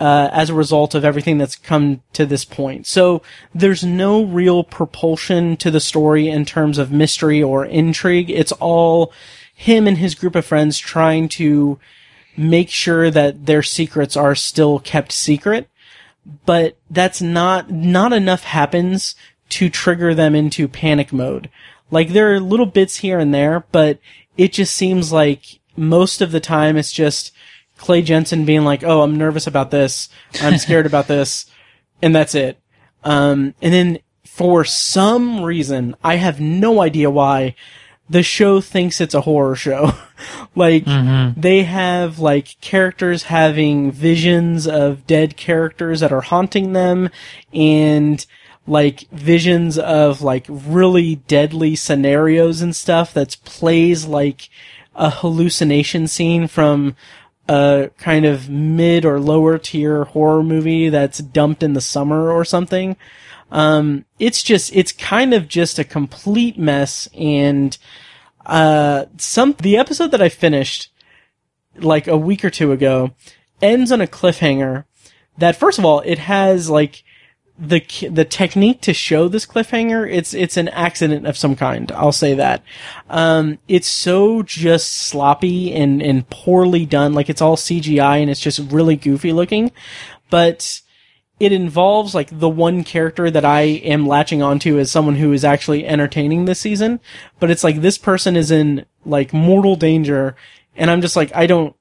uh, 0.00 0.28
as 0.32 0.50
a 0.50 0.54
result 0.54 0.94
of 0.94 1.04
everything 1.04 1.38
that's 1.38 1.56
come 1.56 2.02
to 2.12 2.26
this 2.26 2.44
point. 2.44 2.86
So 2.86 3.22
there's 3.54 3.84
no 3.84 4.24
real 4.24 4.64
propulsion 4.64 5.56
to 5.58 5.70
the 5.70 5.80
story 5.80 6.28
in 6.28 6.44
terms 6.44 6.78
of 6.78 6.90
mystery 6.90 7.42
or 7.42 7.64
intrigue. 7.64 8.30
It's 8.30 8.52
all 8.52 9.12
him 9.54 9.86
and 9.86 9.98
his 9.98 10.14
group 10.14 10.34
of 10.34 10.44
friends 10.44 10.78
trying 10.78 11.28
to 11.30 11.78
make 12.36 12.70
sure 12.70 13.10
that 13.10 13.46
their 13.46 13.62
secrets 13.62 14.16
are 14.16 14.34
still 14.34 14.80
kept 14.80 15.12
secret. 15.12 15.68
But 16.46 16.76
that's 16.90 17.20
not, 17.20 17.70
not 17.70 18.12
enough 18.12 18.44
happens 18.44 19.14
to 19.50 19.68
trigger 19.68 20.14
them 20.14 20.34
into 20.34 20.66
panic 20.66 21.12
mode. 21.12 21.50
Like 21.90 22.08
there 22.08 22.34
are 22.34 22.40
little 22.40 22.66
bits 22.66 22.96
here 22.96 23.18
and 23.18 23.32
there, 23.32 23.64
but 23.70 23.98
it 24.36 24.52
just 24.52 24.74
seems 24.74 25.12
like 25.12 25.60
most 25.76 26.20
of 26.20 26.32
the 26.32 26.40
time 26.40 26.76
it's 26.76 26.92
just 26.92 27.32
Clay 27.84 28.00
Jensen 28.00 28.46
being 28.46 28.64
like, 28.64 28.82
"Oh, 28.82 29.02
I'm 29.02 29.16
nervous 29.16 29.46
about 29.46 29.70
this. 29.70 30.08
I'm 30.40 30.56
scared 30.56 30.86
about 30.86 31.06
this," 31.06 31.44
and 32.00 32.14
that's 32.14 32.34
it. 32.34 32.58
Um, 33.04 33.54
and 33.60 33.74
then 33.74 33.98
for 34.24 34.64
some 34.64 35.42
reason, 35.42 35.94
I 36.02 36.16
have 36.16 36.40
no 36.40 36.80
idea 36.80 37.10
why, 37.10 37.54
the 38.08 38.22
show 38.22 38.62
thinks 38.62 39.02
it's 39.02 39.14
a 39.14 39.20
horror 39.20 39.54
show. 39.54 39.92
like 40.54 40.86
they 41.36 41.64
have 41.64 42.18
like 42.18 42.58
characters 42.62 43.24
having 43.24 43.92
visions 43.92 44.66
of 44.66 45.06
dead 45.06 45.36
characters 45.36 46.00
that 46.00 46.12
are 46.12 46.22
haunting 46.22 46.72
them, 46.72 47.10
and 47.52 48.24
like 48.66 49.00
visions 49.10 49.78
of 49.78 50.22
like 50.22 50.46
really 50.48 51.16
deadly 51.16 51.76
scenarios 51.76 52.62
and 52.62 52.74
stuff 52.74 53.12
that 53.12 53.36
plays 53.44 54.06
like 54.06 54.48
a 54.94 55.10
hallucination 55.10 56.06
scene 56.08 56.46
from 56.46 56.96
a 57.48 57.90
kind 57.98 58.24
of 58.24 58.48
mid 58.48 59.04
or 59.04 59.20
lower 59.20 59.58
tier 59.58 60.04
horror 60.04 60.42
movie 60.42 60.88
that's 60.88 61.18
dumped 61.18 61.62
in 61.62 61.74
the 61.74 61.80
summer 61.80 62.30
or 62.30 62.44
something. 62.44 62.96
Um, 63.50 64.04
it's 64.18 64.42
just, 64.42 64.74
it's 64.74 64.92
kind 64.92 65.34
of 65.34 65.48
just 65.48 65.78
a 65.78 65.84
complete 65.84 66.58
mess. 66.58 67.08
And, 67.14 67.76
uh, 68.46 69.06
some, 69.18 69.54
the 69.60 69.76
episode 69.76 70.10
that 70.10 70.22
I 70.22 70.28
finished 70.28 70.90
like 71.76 72.06
a 72.06 72.16
week 72.16 72.44
or 72.44 72.50
two 72.50 72.72
ago 72.72 73.10
ends 73.60 73.92
on 73.92 74.00
a 74.00 74.06
cliffhanger 74.06 74.84
that, 75.38 75.56
first 75.56 75.78
of 75.78 75.84
all, 75.84 76.00
it 76.00 76.18
has 76.18 76.70
like 76.70 77.04
the 77.56 77.80
the 78.10 78.24
technique 78.24 78.80
to 78.80 78.92
show 78.92 79.28
this 79.28 79.46
cliffhanger 79.46 80.10
it's 80.10 80.34
it's 80.34 80.56
an 80.56 80.68
accident 80.70 81.24
of 81.24 81.36
some 81.36 81.54
kind 81.54 81.92
i'll 81.92 82.10
say 82.10 82.34
that 82.34 82.64
um 83.10 83.58
it's 83.68 83.86
so 83.86 84.42
just 84.42 84.92
sloppy 84.92 85.72
and 85.72 86.02
and 86.02 86.28
poorly 86.30 86.84
done 86.84 87.12
like 87.12 87.30
it's 87.30 87.40
all 87.40 87.56
cgi 87.56 88.20
and 88.20 88.28
it's 88.28 88.40
just 88.40 88.58
really 88.72 88.96
goofy 88.96 89.32
looking 89.32 89.70
but 90.30 90.80
it 91.40 91.52
involves 91.52 92.14
like 92.14 92.38
the 92.38 92.48
one 92.48 92.84
character 92.84 93.30
that 93.30 93.44
I 93.44 93.62
am 93.62 94.06
latching 94.06 94.42
onto 94.42 94.78
as 94.78 94.90
someone 94.90 95.16
who 95.16 95.32
is 95.32 95.44
actually 95.44 95.86
entertaining 95.86 96.44
this 96.44 96.60
season. 96.60 97.00
But 97.40 97.50
it's 97.50 97.64
like 97.64 97.80
this 97.80 97.98
person 97.98 98.36
is 98.36 98.50
in 98.50 98.86
like 99.04 99.32
mortal 99.32 99.76
danger, 99.76 100.36
and 100.76 100.90
I'm 100.90 101.00
just 101.00 101.16
like 101.16 101.34
I 101.34 101.46
don't. 101.46 101.74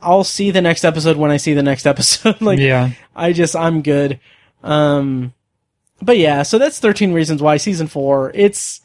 I'll 0.00 0.24
see 0.24 0.50
the 0.50 0.60
next 0.62 0.84
episode 0.84 1.16
when 1.16 1.30
I 1.30 1.36
see 1.36 1.54
the 1.54 1.62
next 1.62 1.86
episode. 1.86 2.40
like 2.40 2.58
Yeah. 2.58 2.90
I 3.14 3.32
just 3.32 3.54
I'm 3.54 3.82
good. 3.82 4.18
Um, 4.66 5.32
but 6.02 6.18
yeah, 6.18 6.42
so 6.42 6.58
that's 6.58 6.78
13 6.78 7.12
reasons 7.12 7.42
why 7.42 7.56
season 7.56 7.86
four. 7.86 8.30
It's 8.34 8.80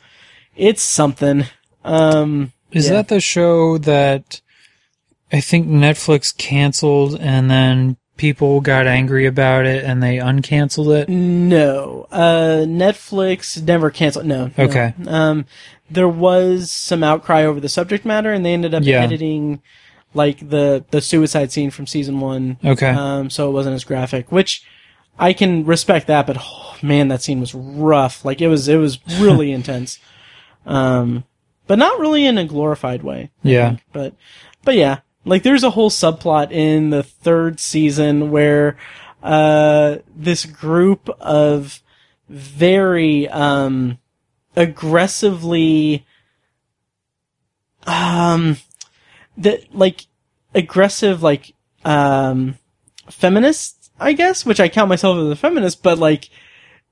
it's 0.55 0.81
something. 0.81 1.45
Um, 1.83 2.51
Is 2.71 2.87
Yeah. 2.87 2.93
that 2.93 3.07
the 3.09 3.19
show 3.19 3.77
that 3.79 4.41
I 5.31 5.41
think 5.41 5.67
Netflix 5.67 6.35
canceled 6.35 7.17
and 7.19 7.49
then 7.49 7.97
people 8.17 8.61
got 8.61 8.85
angry 8.85 9.25
about 9.25 9.65
it 9.65 9.83
and 9.83 10.01
they 10.03 10.17
uncanceled 10.17 10.95
it? 11.01 11.09
No, 11.09 12.07
uh, 12.11 12.65
Netflix 12.67 13.61
never 13.61 13.89
canceled. 13.89 14.25
No, 14.25 14.51
no. 14.57 14.63
Okay. 14.65 14.93
Um, 15.07 15.45
there 15.89 16.07
was 16.07 16.71
some 16.71 17.03
outcry 17.03 17.43
over 17.43 17.59
the 17.59 17.67
subject 17.69 18.05
matter, 18.05 18.31
and 18.31 18.45
they 18.45 18.53
ended 18.53 18.73
up 18.73 18.83
Yeah. 18.83 19.01
editing 19.01 19.61
like 20.13 20.49
the 20.49 20.83
the 20.91 21.01
suicide 21.01 21.51
scene 21.51 21.71
from 21.71 21.87
season 21.87 22.19
one. 22.19 22.57
Okay. 22.63 22.89
Um, 22.89 23.29
so 23.29 23.49
it 23.49 23.53
wasn't 23.53 23.75
as 23.75 23.83
graphic, 23.83 24.31
which 24.31 24.63
I 25.21 25.33
can 25.33 25.65
respect 25.65 26.07
that. 26.07 26.27
But 26.27 26.37
oh, 26.39 26.75
man, 26.81 27.07
that 27.09 27.21
scene 27.21 27.39
was 27.39 27.53
rough. 27.55 28.25
Like 28.25 28.41
it 28.41 28.47
was, 28.47 28.67
it 28.67 28.75
was 28.77 28.99
really 29.19 29.51
intense. 29.59 29.99
Um, 30.65 31.23
but 31.67 31.79
not 31.79 31.99
really 31.99 32.25
in 32.25 32.37
a 32.37 32.45
glorified 32.45 33.03
way. 33.03 33.31
I 33.45 33.47
Yeah. 33.47 33.69
think. 33.69 33.81
But, 33.93 34.13
but 34.65 34.75
yeah, 34.75 34.99
like 35.23 35.43
there's 35.43 35.63
a 35.63 35.69
whole 35.69 35.89
subplot 35.89 36.51
in 36.51 36.89
the 36.89 37.03
third 37.03 37.59
season 37.59 38.31
where, 38.31 38.75
uh, 39.23 39.97
this 40.13 40.45
group 40.45 41.07
of 41.21 41.81
very, 42.27 43.27
um, 43.29 43.99
aggressively, 44.55 46.05
um, 47.87 48.57
that 49.37 49.73
like 49.73 50.05
aggressive, 50.53 51.23
like, 51.23 51.53
um, 51.85 52.57
feminists, 53.09 53.80
I 54.01 54.13
guess, 54.13 54.45
which 54.45 54.59
I 54.59 54.67
count 54.67 54.89
myself 54.89 55.17
as 55.17 55.27
a 55.27 55.35
feminist, 55.35 55.83
but 55.83 55.99
like, 55.99 56.29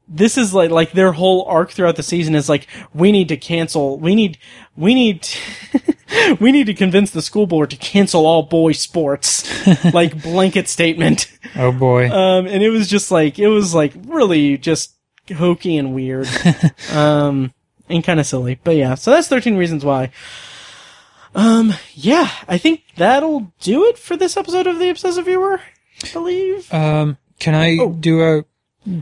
this 0.09 0.37
is 0.37 0.53
like 0.53 0.71
like 0.71 0.91
their 0.91 1.11
whole 1.11 1.45
arc 1.45 1.71
throughout 1.71 1.95
the 1.95 2.03
season 2.03 2.33
is 2.33 2.49
like 2.49 2.67
we 2.93 3.11
need 3.11 3.27
to 3.27 3.37
cancel 3.37 3.99
we 3.99 4.15
need 4.15 4.39
we 4.75 4.95
need 4.95 5.27
we 6.39 6.51
need 6.51 6.65
to 6.65 6.73
convince 6.73 7.11
the 7.11 7.21
school 7.21 7.45
board 7.45 7.69
to 7.69 7.77
cancel 7.77 8.25
all 8.25 8.43
boy 8.43 8.71
sports. 8.71 9.47
Like 9.93 10.23
blanket 10.23 10.67
statement. 10.67 11.31
Oh 11.55 11.71
boy. 11.71 12.09
um 12.09 12.47
and 12.47 12.63
it 12.63 12.69
was 12.69 12.87
just 12.87 13.11
like 13.11 13.37
it 13.37 13.49
was 13.49 13.75
like 13.75 13.93
really 14.07 14.57
just 14.57 14.95
hokey 15.35 15.77
and 15.77 15.93
weird. 15.93 16.27
Um 16.91 17.53
and 17.87 18.03
kind 18.03 18.19
of 18.19 18.25
silly. 18.25 18.59
But 18.63 18.77
yeah 18.77 18.95
so 18.95 19.11
that's 19.11 19.27
13 19.27 19.57
reasons 19.57 19.85
why. 19.85 20.11
Um 21.35 21.73
yeah 21.93 22.31
i 22.47 22.57
think 22.57 22.81
that'll 22.97 23.53
do 23.59 23.85
it 23.85 23.99
for 23.99 24.17
this 24.17 24.35
episode 24.35 24.65
of 24.65 24.79
the 24.79 24.89
obsessive 24.89 25.25
viewer 25.25 25.61
believe 26.13 26.71
Um, 26.73 27.17
can 27.39 27.55
I 27.55 27.77
Oh. 27.79 27.91
do 27.91 28.21
a 28.21 28.43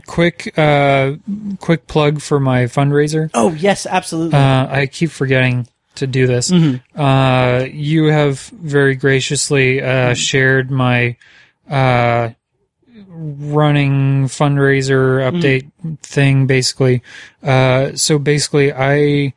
quick, 0.06 0.52
uh, 0.58 1.12
quick 1.60 1.86
plug 1.86 2.20
for 2.20 2.38
my 2.40 2.64
fundraiser? 2.64 3.30
oh 3.34 3.52
yes 3.52 3.86
absolutely 3.86 4.38
Uh, 4.38 4.66
I 4.70 4.86
keep 4.86 5.10
forgetting 5.10 5.66
to 5.96 6.06
do 6.06 6.26
this. 6.28 6.50
Mm-hmm. 6.50 7.00
Uh, 7.00 7.64
you 7.72 8.04
have 8.04 8.40
very 8.52 8.94
graciously 8.94 9.82
uh, 9.82 10.14
shared 10.14 10.70
my 10.70 11.16
uh, 11.68 12.30
running 13.08 14.26
fundraiser 14.26 15.20
update 15.30 15.70
thing, 16.02 16.46
basically. 16.46 17.02
Uh, 17.42 17.92
so 17.94 18.18
basically, 18.18 18.72
I 18.72 19.32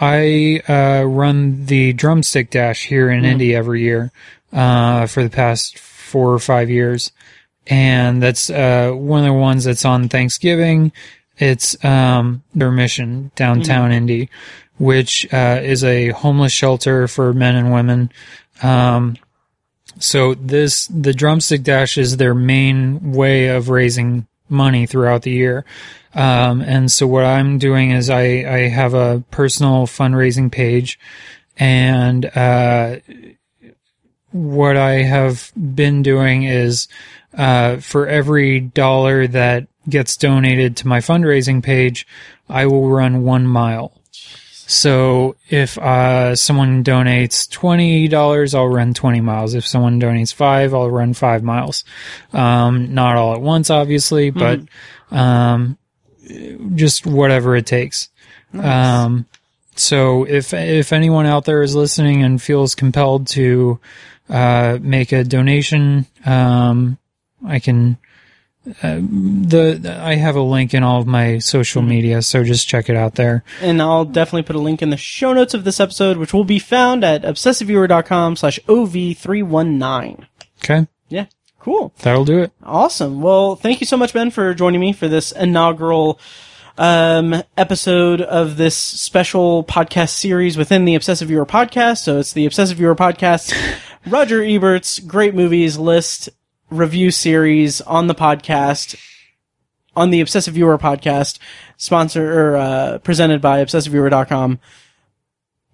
I 0.00 0.62
uh, 0.68 1.04
run 1.04 1.66
the 1.66 1.92
drumstick 1.92 2.50
dash 2.50 2.86
here 2.86 3.10
in 3.10 3.24
Indy 3.24 3.54
every 3.54 3.82
year 3.82 4.12
uh, 4.52 5.06
for 5.06 5.22
the 5.24 5.30
past 5.30 5.78
four 6.06 6.32
or 6.32 6.38
five 6.38 6.70
years, 6.70 7.12
and 7.66 8.22
that's 8.22 8.48
uh, 8.48 8.92
one 8.92 9.20
of 9.20 9.26
the 9.26 9.32
ones 9.32 9.64
that's 9.64 9.84
on 9.84 10.08
Thanksgiving. 10.08 10.92
It's 11.38 11.82
um, 11.84 12.42
Wheeler 12.54 12.70
Mission 12.70 13.30
downtown 13.34 13.92
Indy, 13.92 14.30
which 14.78 15.32
uh, 15.32 15.60
is 15.62 15.84
a 15.84 16.10
homeless 16.10 16.52
shelter 16.52 17.08
for 17.08 17.32
men 17.32 17.56
and 17.56 17.72
women. 17.72 18.10
Um, 18.62 19.16
so 19.98 20.34
this 20.34 20.86
the 20.86 21.12
drumstick 21.12 21.62
dash 21.62 21.98
is 21.98 22.16
their 22.16 22.34
main 22.34 23.12
way 23.12 23.48
of 23.48 23.68
raising 23.68 24.26
money 24.48 24.86
throughout 24.86 25.22
the 25.22 25.32
year. 25.32 25.64
Um, 26.14 26.62
and 26.62 26.90
so 26.90 27.06
what 27.06 27.24
I'm 27.24 27.58
doing 27.58 27.90
is 27.90 28.08
I, 28.08 28.22
I 28.22 28.68
have 28.68 28.94
a 28.94 29.22
personal 29.30 29.86
fundraising 29.86 30.50
page 30.50 30.98
and, 31.58 32.24
uh, 32.24 32.96
what 34.36 34.76
I 34.76 35.02
have 35.02 35.50
been 35.56 36.02
doing 36.02 36.44
is, 36.44 36.88
uh, 37.36 37.78
for 37.78 38.06
every 38.06 38.60
dollar 38.60 39.26
that 39.28 39.66
gets 39.88 40.16
donated 40.16 40.76
to 40.76 40.88
my 40.88 40.98
fundraising 40.98 41.62
page, 41.62 42.06
I 42.48 42.66
will 42.66 42.88
run 42.88 43.24
one 43.24 43.46
mile. 43.46 43.92
So 44.68 45.36
if 45.48 45.78
uh, 45.78 46.34
someone 46.34 46.82
donates 46.82 47.48
twenty 47.48 48.08
dollars, 48.08 48.52
I'll 48.52 48.68
run 48.68 48.94
twenty 48.94 49.20
miles. 49.20 49.54
If 49.54 49.64
someone 49.64 50.00
donates 50.00 50.34
five, 50.34 50.74
I'll 50.74 50.90
run 50.90 51.14
five 51.14 51.44
miles. 51.44 51.84
Um, 52.32 52.92
not 52.92 53.16
all 53.16 53.34
at 53.34 53.40
once, 53.40 53.70
obviously, 53.70 54.30
but 54.30 54.60
um, 55.12 55.78
just 56.74 57.06
whatever 57.06 57.54
it 57.54 57.66
takes. 57.66 58.08
Um, 58.54 59.26
so 59.76 60.24
if 60.24 60.52
if 60.52 60.92
anyone 60.92 61.26
out 61.26 61.44
there 61.44 61.62
is 61.62 61.76
listening 61.76 62.24
and 62.24 62.42
feels 62.42 62.74
compelled 62.74 63.28
to 63.28 63.78
uh, 64.28 64.78
make 64.80 65.12
a 65.12 65.24
donation, 65.24 66.06
um, 66.24 66.98
I 67.46 67.58
can. 67.58 67.98
Uh, 68.82 68.96
the 69.00 69.96
I 70.02 70.16
have 70.16 70.34
a 70.34 70.40
link 70.42 70.74
in 70.74 70.82
all 70.82 71.00
of 71.00 71.06
my 71.06 71.38
social 71.38 71.82
media, 71.82 72.20
so 72.20 72.42
just 72.42 72.66
check 72.66 72.88
it 72.88 72.96
out 72.96 73.14
there. 73.14 73.44
and 73.62 73.80
I'll 73.80 74.04
definitely 74.04 74.42
put 74.42 74.56
a 74.56 74.60
link 74.60 74.82
in 74.82 74.90
the 74.90 74.96
show 74.96 75.32
notes 75.32 75.54
of 75.54 75.62
this 75.62 75.78
episode, 75.78 76.16
which 76.16 76.32
will 76.34 76.42
be 76.42 76.58
found 76.58 77.04
at 77.04 77.22
obsessiveviewer.com 77.22 78.34
slash 78.34 78.58
OV319. 78.66 80.26
Okay, 80.64 80.86
Yeah, 81.08 81.26
cool. 81.60 81.92
that'll 82.02 82.24
do 82.24 82.40
it. 82.40 82.50
Awesome. 82.64 83.22
Well, 83.22 83.54
thank 83.54 83.80
you 83.80 83.86
so 83.86 83.96
much, 83.96 84.12
Ben, 84.12 84.32
for 84.32 84.52
joining 84.54 84.80
me 84.80 84.92
for 84.92 85.06
this 85.06 85.30
inaugural 85.30 86.18
um, 86.78 87.42
episode 87.56 88.20
of 88.20 88.56
this 88.56 88.76
special 88.76 89.62
podcast 89.64 90.10
series 90.10 90.56
within 90.56 90.84
the 90.84 90.94
Obsessive 90.96 91.28
Viewer 91.28 91.46
podcast. 91.46 91.98
So 91.98 92.18
it's 92.18 92.32
the 92.32 92.46
Obsessive 92.46 92.78
Viewer 92.78 92.96
podcast, 92.96 93.54
Roger 94.06 94.40
Ebert's 94.40 95.00
great 95.00 95.34
movies 95.34 95.76
list 95.78 96.28
review 96.70 97.10
series 97.10 97.80
on 97.80 98.06
the 98.06 98.14
podcast, 98.14 98.96
on 99.96 100.10
the 100.10 100.20
Obsessive 100.20 100.54
Viewer 100.54 100.78
podcast, 100.78 101.38
sponsor 101.76 102.52
or 102.52 102.56
uh, 102.56 102.98
presented 102.98 103.40
by 103.40 103.64
ObsessiveViewer.com. 103.64 104.60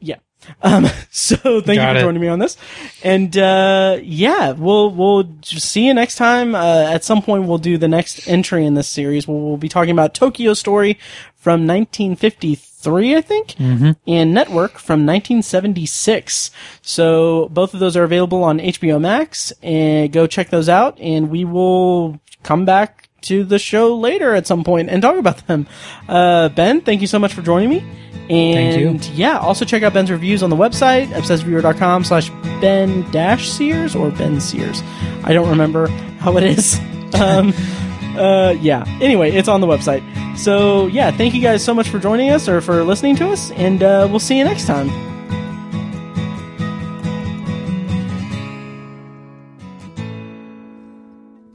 Yeah. 0.00 0.16
Um, 0.62 0.86
so 1.10 1.60
thank 1.60 1.78
you 1.78 1.86
for 1.86 1.96
it. 1.96 2.00
joining 2.00 2.22
me 2.22 2.28
on 2.28 2.38
this. 2.38 2.56
And, 3.04 3.36
uh, 3.36 3.98
yeah, 4.02 4.52
we'll, 4.52 4.90
we'll 4.90 5.28
see 5.42 5.86
you 5.86 5.92
next 5.92 6.16
time. 6.16 6.54
Uh, 6.54 6.86
at 6.90 7.04
some 7.04 7.20
point 7.20 7.44
we'll 7.44 7.59
do 7.59 7.76
the 7.76 7.88
next 7.88 8.26
entry 8.28 8.64
in 8.64 8.74
this 8.74 8.88
series. 8.88 9.28
We'll, 9.28 9.40
we'll 9.40 9.56
be 9.59 9.68
talking 9.68 9.92
about 9.92 10.14
Tokyo 10.14 10.54
Story 10.54 10.98
from 11.43 11.66
1953, 11.66 13.16
I 13.16 13.20
think, 13.20 13.59
and 14.06 14.32
Network 14.32 14.78
from 14.78 15.05
1976. 15.05 16.52
So 16.82 17.48
both 17.51 17.74
of 17.74 17.81
those 17.81 17.97
are 17.97 18.05
available 18.05 18.44
on 18.44 18.60
HBO 18.60 19.01
Max 19.01 19.52
and 19.60 20.12
go 20.12 20.28
check 20.28 20.51
those 20.51 20.69
out 20.69 21.01
and 21.01 21.31
we 21.31 21.44
will 21.44 22.20
come 22.44 22.64
back 22.64 23.09
to 23.23 23.43
the 23.43 23.59
show 23.59 23.97
later 23.97 24.36
at 24.36 24.47
some 24.47 24.62
point 24.62 24.89
and 24.89 25.02
talk 25.02 25.16
about 25.16 25.44
them. 25.48 25.66
Uh, 26.09 26.48
Ben, 26.51 26.81
thank 26.81 27.01
you 27.01 27.09
so 27.09 27.19
much 27.19 27.35
for 27.35 27.43
joining 27.43 27.70
me. 27.70 27.85
And 28.31 29.05
yeah, 29.06 29.39
also 29.39 29.64
check 29.64 29.82
out 29.82 29.93
Ben's 29.94 30.12
reviews 30.12 30.44
on 30.44 30.51
the 30.51 30.56
website, 30.56 31.06
obsessiveviewer.com 31.09 32.05
slash 32.05 32.31
Ben 32.60 33.10
dash 33.10 33.48
Sears 33.48 33.97
or 33.97 34.12
Ben 34.12 34.40
Sears. 34.40 34.81
I 35.24 35.32
don't 35.32 35.48
remember 35.48 35.89
how 36.20 36.36
it 36.36 36.44
is. 36.44 36.78
um, 37.20 37.52
uh, 38.18 38.55
yeah. 38.60 38.84
Anyway, 39.01 39.30
it's 39.30 39.48
on 39.48 39.60
the 39.60 39.66
website. 39.66 40.02
So 40.36 40.86
yeah, 40.86 41.10
thank 41.10 41.34
you 41.34 41.43
guys 41.43 41.64
so 41.64 41.74
much 41.74 41.89
for 41.89 41.98
joining 41.98 42.30
us 42.30 42.48
or 42.48 42.60
for 42.60 42.84
listening 42.84 43.16
to 43.16 43.28
us, 43.28 43.51
and 43.52 43.82
uh, 43.82 44.06
we'll 44.10 44.20
see 44.20 44.39
you 44.39 44.44
next 44.44 44.66
time. 44.66 44.89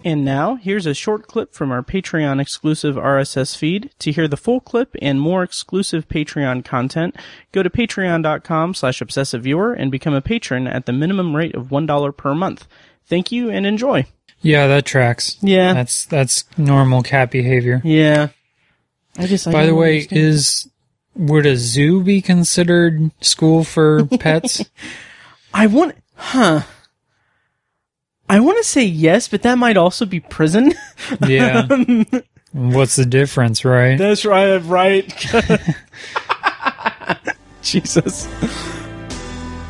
And 0.08 0.24
now, 0.24 0.56
here's 0.56 0.86
a 0.86 0.94
short 0.94 1.28
clip 1.28 1.54
from 1.54 1.70
our 1.70 1.84
Patreon 1.84 2.40
exclusive 2.40 2.96
RSS 2.96 3.58
feed. 3.58 3.90
To 4.00 4.10
hear 4.14 4.26
the 4.26 4.38
full 4.38 4.62
clip 4.62 4.96
and 5.02 5.20
more 5.20 5.44
exclusive 5.44 6.08
Patreon 6.08 6.64
content, 6.64 7.14
go 7.52 7.62
to 7.62 7.70
patreon.com 7.70 8.74
slash 8.74 9.02
obsessiveviewer 9.02 9.76
and 9.78 9.92
become 9.92 10.14
a 10.14 10.22
patron 10.22 10.66
at 10.66 10.86
the 10.86 10.94
minimum 10.94 11.36
rate 11.36 11.56
of 11.56 11.68
$1 11.68 12.16
per 12.16 12.34
month. 12.34 12.70
Thank 13.06 13.34
you 13.34 13.50
and 13.50 13.66
enjoy. 13.66 14.06
Yeah, 14.42 14.68
that 14.68 14.86
tracks. 14.86 15.38
Yeah. 15.42 15.74
That's 15.74 16.06
that's 16.06 16.46
normal 16.58 17.04
cat 17.04 17.32
behavior. 17.32 17.82
Yeah. 17.84 18.30
I 19.18 19.26
just, 19.26 19.48
I 19.48 19.52
By 19.52 19.66
the 19.66 19.76
way, 19.76 19.96
understand. 19.96 20.22
is 20.22 20.70
would 21.16 21.46
a 21.46 21.58
zoo 21.58 22.04
be 22.04 22.22
considered 22.22 23.12
school 23.22 23.64
for 23.64 24.06
pets? 24.20 24.64
I 25.54 25.68
want, 25.68 25.96
huh. 26.16 26.62
I 28.30 28.40
want 28.40 28.58
to 28.58 28.64
say 28.64 28.84
yes, 28.84 29.28
but 29.28 29.42
that 29.42 29.58
might 29.58 29.78
also 29.78 30.06
be 30.06 30.20
prison. 30.20 30.74
yeah. 31.28 31.68
What's 32.52 32.96
the 32.96 33.06
difference, 33.06 33.66
right? 33.66 33.98
That's 33.98 34.26
right, 34.26 34.58
right. 34.58 35.08
Jesus. 37.62 38.28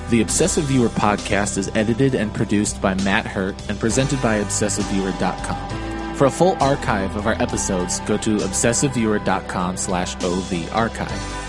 The 0.09 0.21
Obsessive 0.21 0.63
Viewer 0.63 0.87
podcast 0.87 1.57
is 1.57 1.69
edited 1.75 2.15
and 2.15 2.33
produced 2.33 2.81
by 2.81 2.93
Matt 2.93 3.25
Hurt 3.25 3.55
and 3.69 3.77
presented 3.77 4.21
by 4.21 4.41
ObsessiveViewer.com. 4.41 6.15
For 6.15 6.27
a 6.27 6.31
full 6.31 6.55
archive 6.63 7.17
of 7.17 7.27
our 7.27 7.33
episodes, 7.41 7.99
go 8.01 8.15
to 8.17 8.37
ObsessiveViewer.com 8.37 9.75
slash 9.75 10.15
OV 10.23 10.71
archive. 10.73 11.46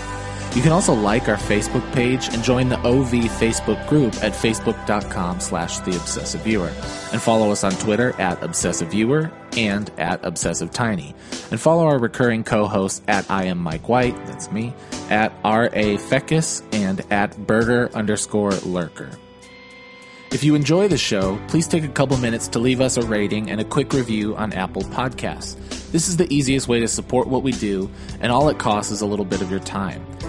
You 0.55 0.63
can 0.63 0.71
also 0.71 0.93
like 0.93 1.29
our 1.29 1.37
Facebook 1.37 1.93
page 1.93 2.27
and 2.33 2.43
join 2.43 2.69
the 2.69 2.79
OV 2.79 3.11
Facebook 3.11 3.87
group 3.87 4.15
at 4.23 4.33
facebook.com 4.33 5.39
slash 5.39 5.77
the 5.79 5.91
obsessive 5.91 6.41
viewer. 6.41 6.71
And 7.13 7.21
follow 7.21 7.51
us 7.51 7.63
on 7.63 7.71
Twitter 7.73 8.19
at 8.19 8.41
obsessive 8.41 8.89
viewer 8.89 9.31
and 9.55 9.91
at 9.99 10.25
obsessive 10.25 10.71
tiny. 10.71 11.13
And 11.51 11.61
follow 11.61 11.85
our 11.85 11.99
recurring 11.99 12.43
co-hosts 12.43 13.01
at 13.07 13.29
I 13.29 13.45
am 13.45 13.59
Mike 13.59 13.87
White, 13.87 14.15
that's 14.25 14.51
me, 14.51 14.73
at 15.11 15.31
R.A. 15.43 15.97
Feckus 15.97 16.63
and 16.73 17.01
at 17.11 17.37
burger 17.45 17.91
underscore 17.93 18.51
lurker. 18.51 19.11
If 20.31 20.43
you 20.43 20.55
enjoy 20.55 20.87
the 20.87 20.97
show, 20.97 21.39
please 21.47 21.67
take 21.67 21.83
a 21.83 21.87
couple 21.87 22.17
minutes 22.17 22.47
to 22.49 22.59
leave 22.59 22.81
us 22.81 22.97
a 22.97 23.01
rating 23.03 23.49
and 23.51 23.61
a 23.61 23.65
quick 23.65 23.93
review 23.93 24.35
on 24.35 24.53
Apple 24.53 24.83
Podcasts. 24.83 25.55
This 25.91 26.07
is 26.07 26.17
the 26.17 26.31
easiest 26.33 26.67
way 26.67 26.79
to 26.79 26.87
support 26.87 27.27
what 27.27 27.43
we 27.43 27.51
do, 27.51 27.89
and 28.19 28.31
all 28.31 28.49
it 28.49 28.59
costs 28.59 28.91
is 28.91 29.01
a 29.01 29.07
little 29.07 29.25
bit 29.25 29.41
of 29.41 29.49
your 29.49 29.59
time. 29.59 30.05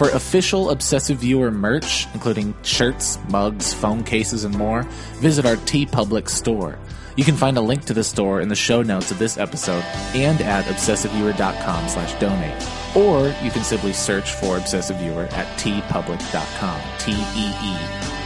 For 0.00 0.08
official 0.08 0.70
Obsessive 0.70 1.18
Viewer 1.18 1.50
merch, 1.50 2.06
including 2.14 2.54
shirts, 2.62 3.18
mugs, 3.28 3.74
phone 3.74 4.02
cases, 4.02 4.44
and 4.44 4.56
more, 4.56 4.84
visit 5.16 5.44
our 5.44 5.56
TeePublic 5.56 6.30
store. 6.30 6.78
You 7.16 7.24
can 7.24 7.36
find 7.36 7.58
a 7.58 7.60
link 7.60 7.84
to 7.84 7.92
the 7.92 8.02
store 8.02 8.40
in 8.40 8.48
the 8.48 8.56
show 8.56 8.80
notes 8.80 9.10
of 9.10 9.18
this 9.18 9.36
episode 9.36 9.84
and 10.14 10.40
at 10.40 10.64
obsessiveviewer.com 10.64 11.88
slash 11.90 12.18
donate. 12.18 12.66
Or 12.96 13.26
you 13.44 13.50
can 13.50 13.62
simply 13.62 13.92
search 13.92 14.32
for 14.32 14.56
Obsessive 14.56 14.96
Viewer 14.96 15.28
at 15.32 15.46
teepublic.com. 15.58 16.80
T-E-E 16.98 17.76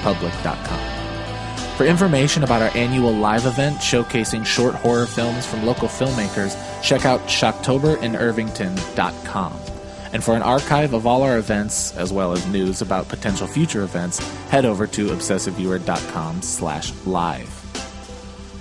public.com. 0.05 1.76
For 1.76 1.86
information 1.86 2.44
about 2.44 2.62
our 2.62 2.70
annual 2.76 3.10
live 3.10 3.46
event 3.46 3.78
showcasing 3.78 4.46
short 4.46 4.76
horror 4.76 5.06
films 5.06 5.44
from 5.44 5.66
local 5.66 5.88
filmmakers, 5.88 6.56
check 6.84 7.05
out 7.05 7.22
shocktoberInIrvington.com. 7.22 9.73
And 10.15 10.24
for 10.24 10.35
an 10.35 10.43
archive 10.43 10.95
of 10.95 11.07
all 11.07 11.23
our 11.23 11.36
events, 11.36 11.95
as 11.97 12.12
well 12.12 12.32
as 12.32 12.47
news 12.47 12.81
about 12.81 13.09
potential 13.09 13.47
future 13.47 13.82
events, 13.82 14.19
head 14.49 14.65
over 14.65 14.86
to 14.86 15.09
obsessiveviewer.com 15.09 16.41
slash 16.41 16.93
live. 17.05 17.49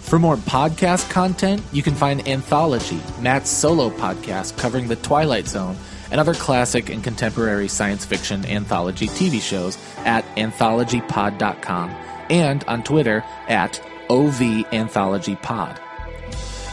For 0.02 0.20
more 0.20 0.36
podcast 0.36 1.10
content, 1.10 1.64
you 1.72 1.82
can 1.82 1.96
find 1.96 2.28
Anthology, 2.28 3.00
Matt's 3.22 3.50
solo 3.50 3.90
podcast 3.92 4.58
covering 4.58 4.88
the 4.88 4.96
Twilight 4.98 5.48
Zone 5.48 5.78
and 6.12 6.20
other 6.20 6.34
classic 6.34 6.90
and 6.90 7.04
contemporary 7.04 7.68
science 7.68 8.06
fiction 8.06 8.46
anthology 8.46 9.08
TV 9.08 9.42
shows 9.42 9.78
at 10.00 10.26
anthologypod.com 10.36 11.90
and 12.30 12.64
on 12.66 12.84
Twitter 12.84 13.24
at 13.48 13.82
OVAnthologyPod. 14.10 15.83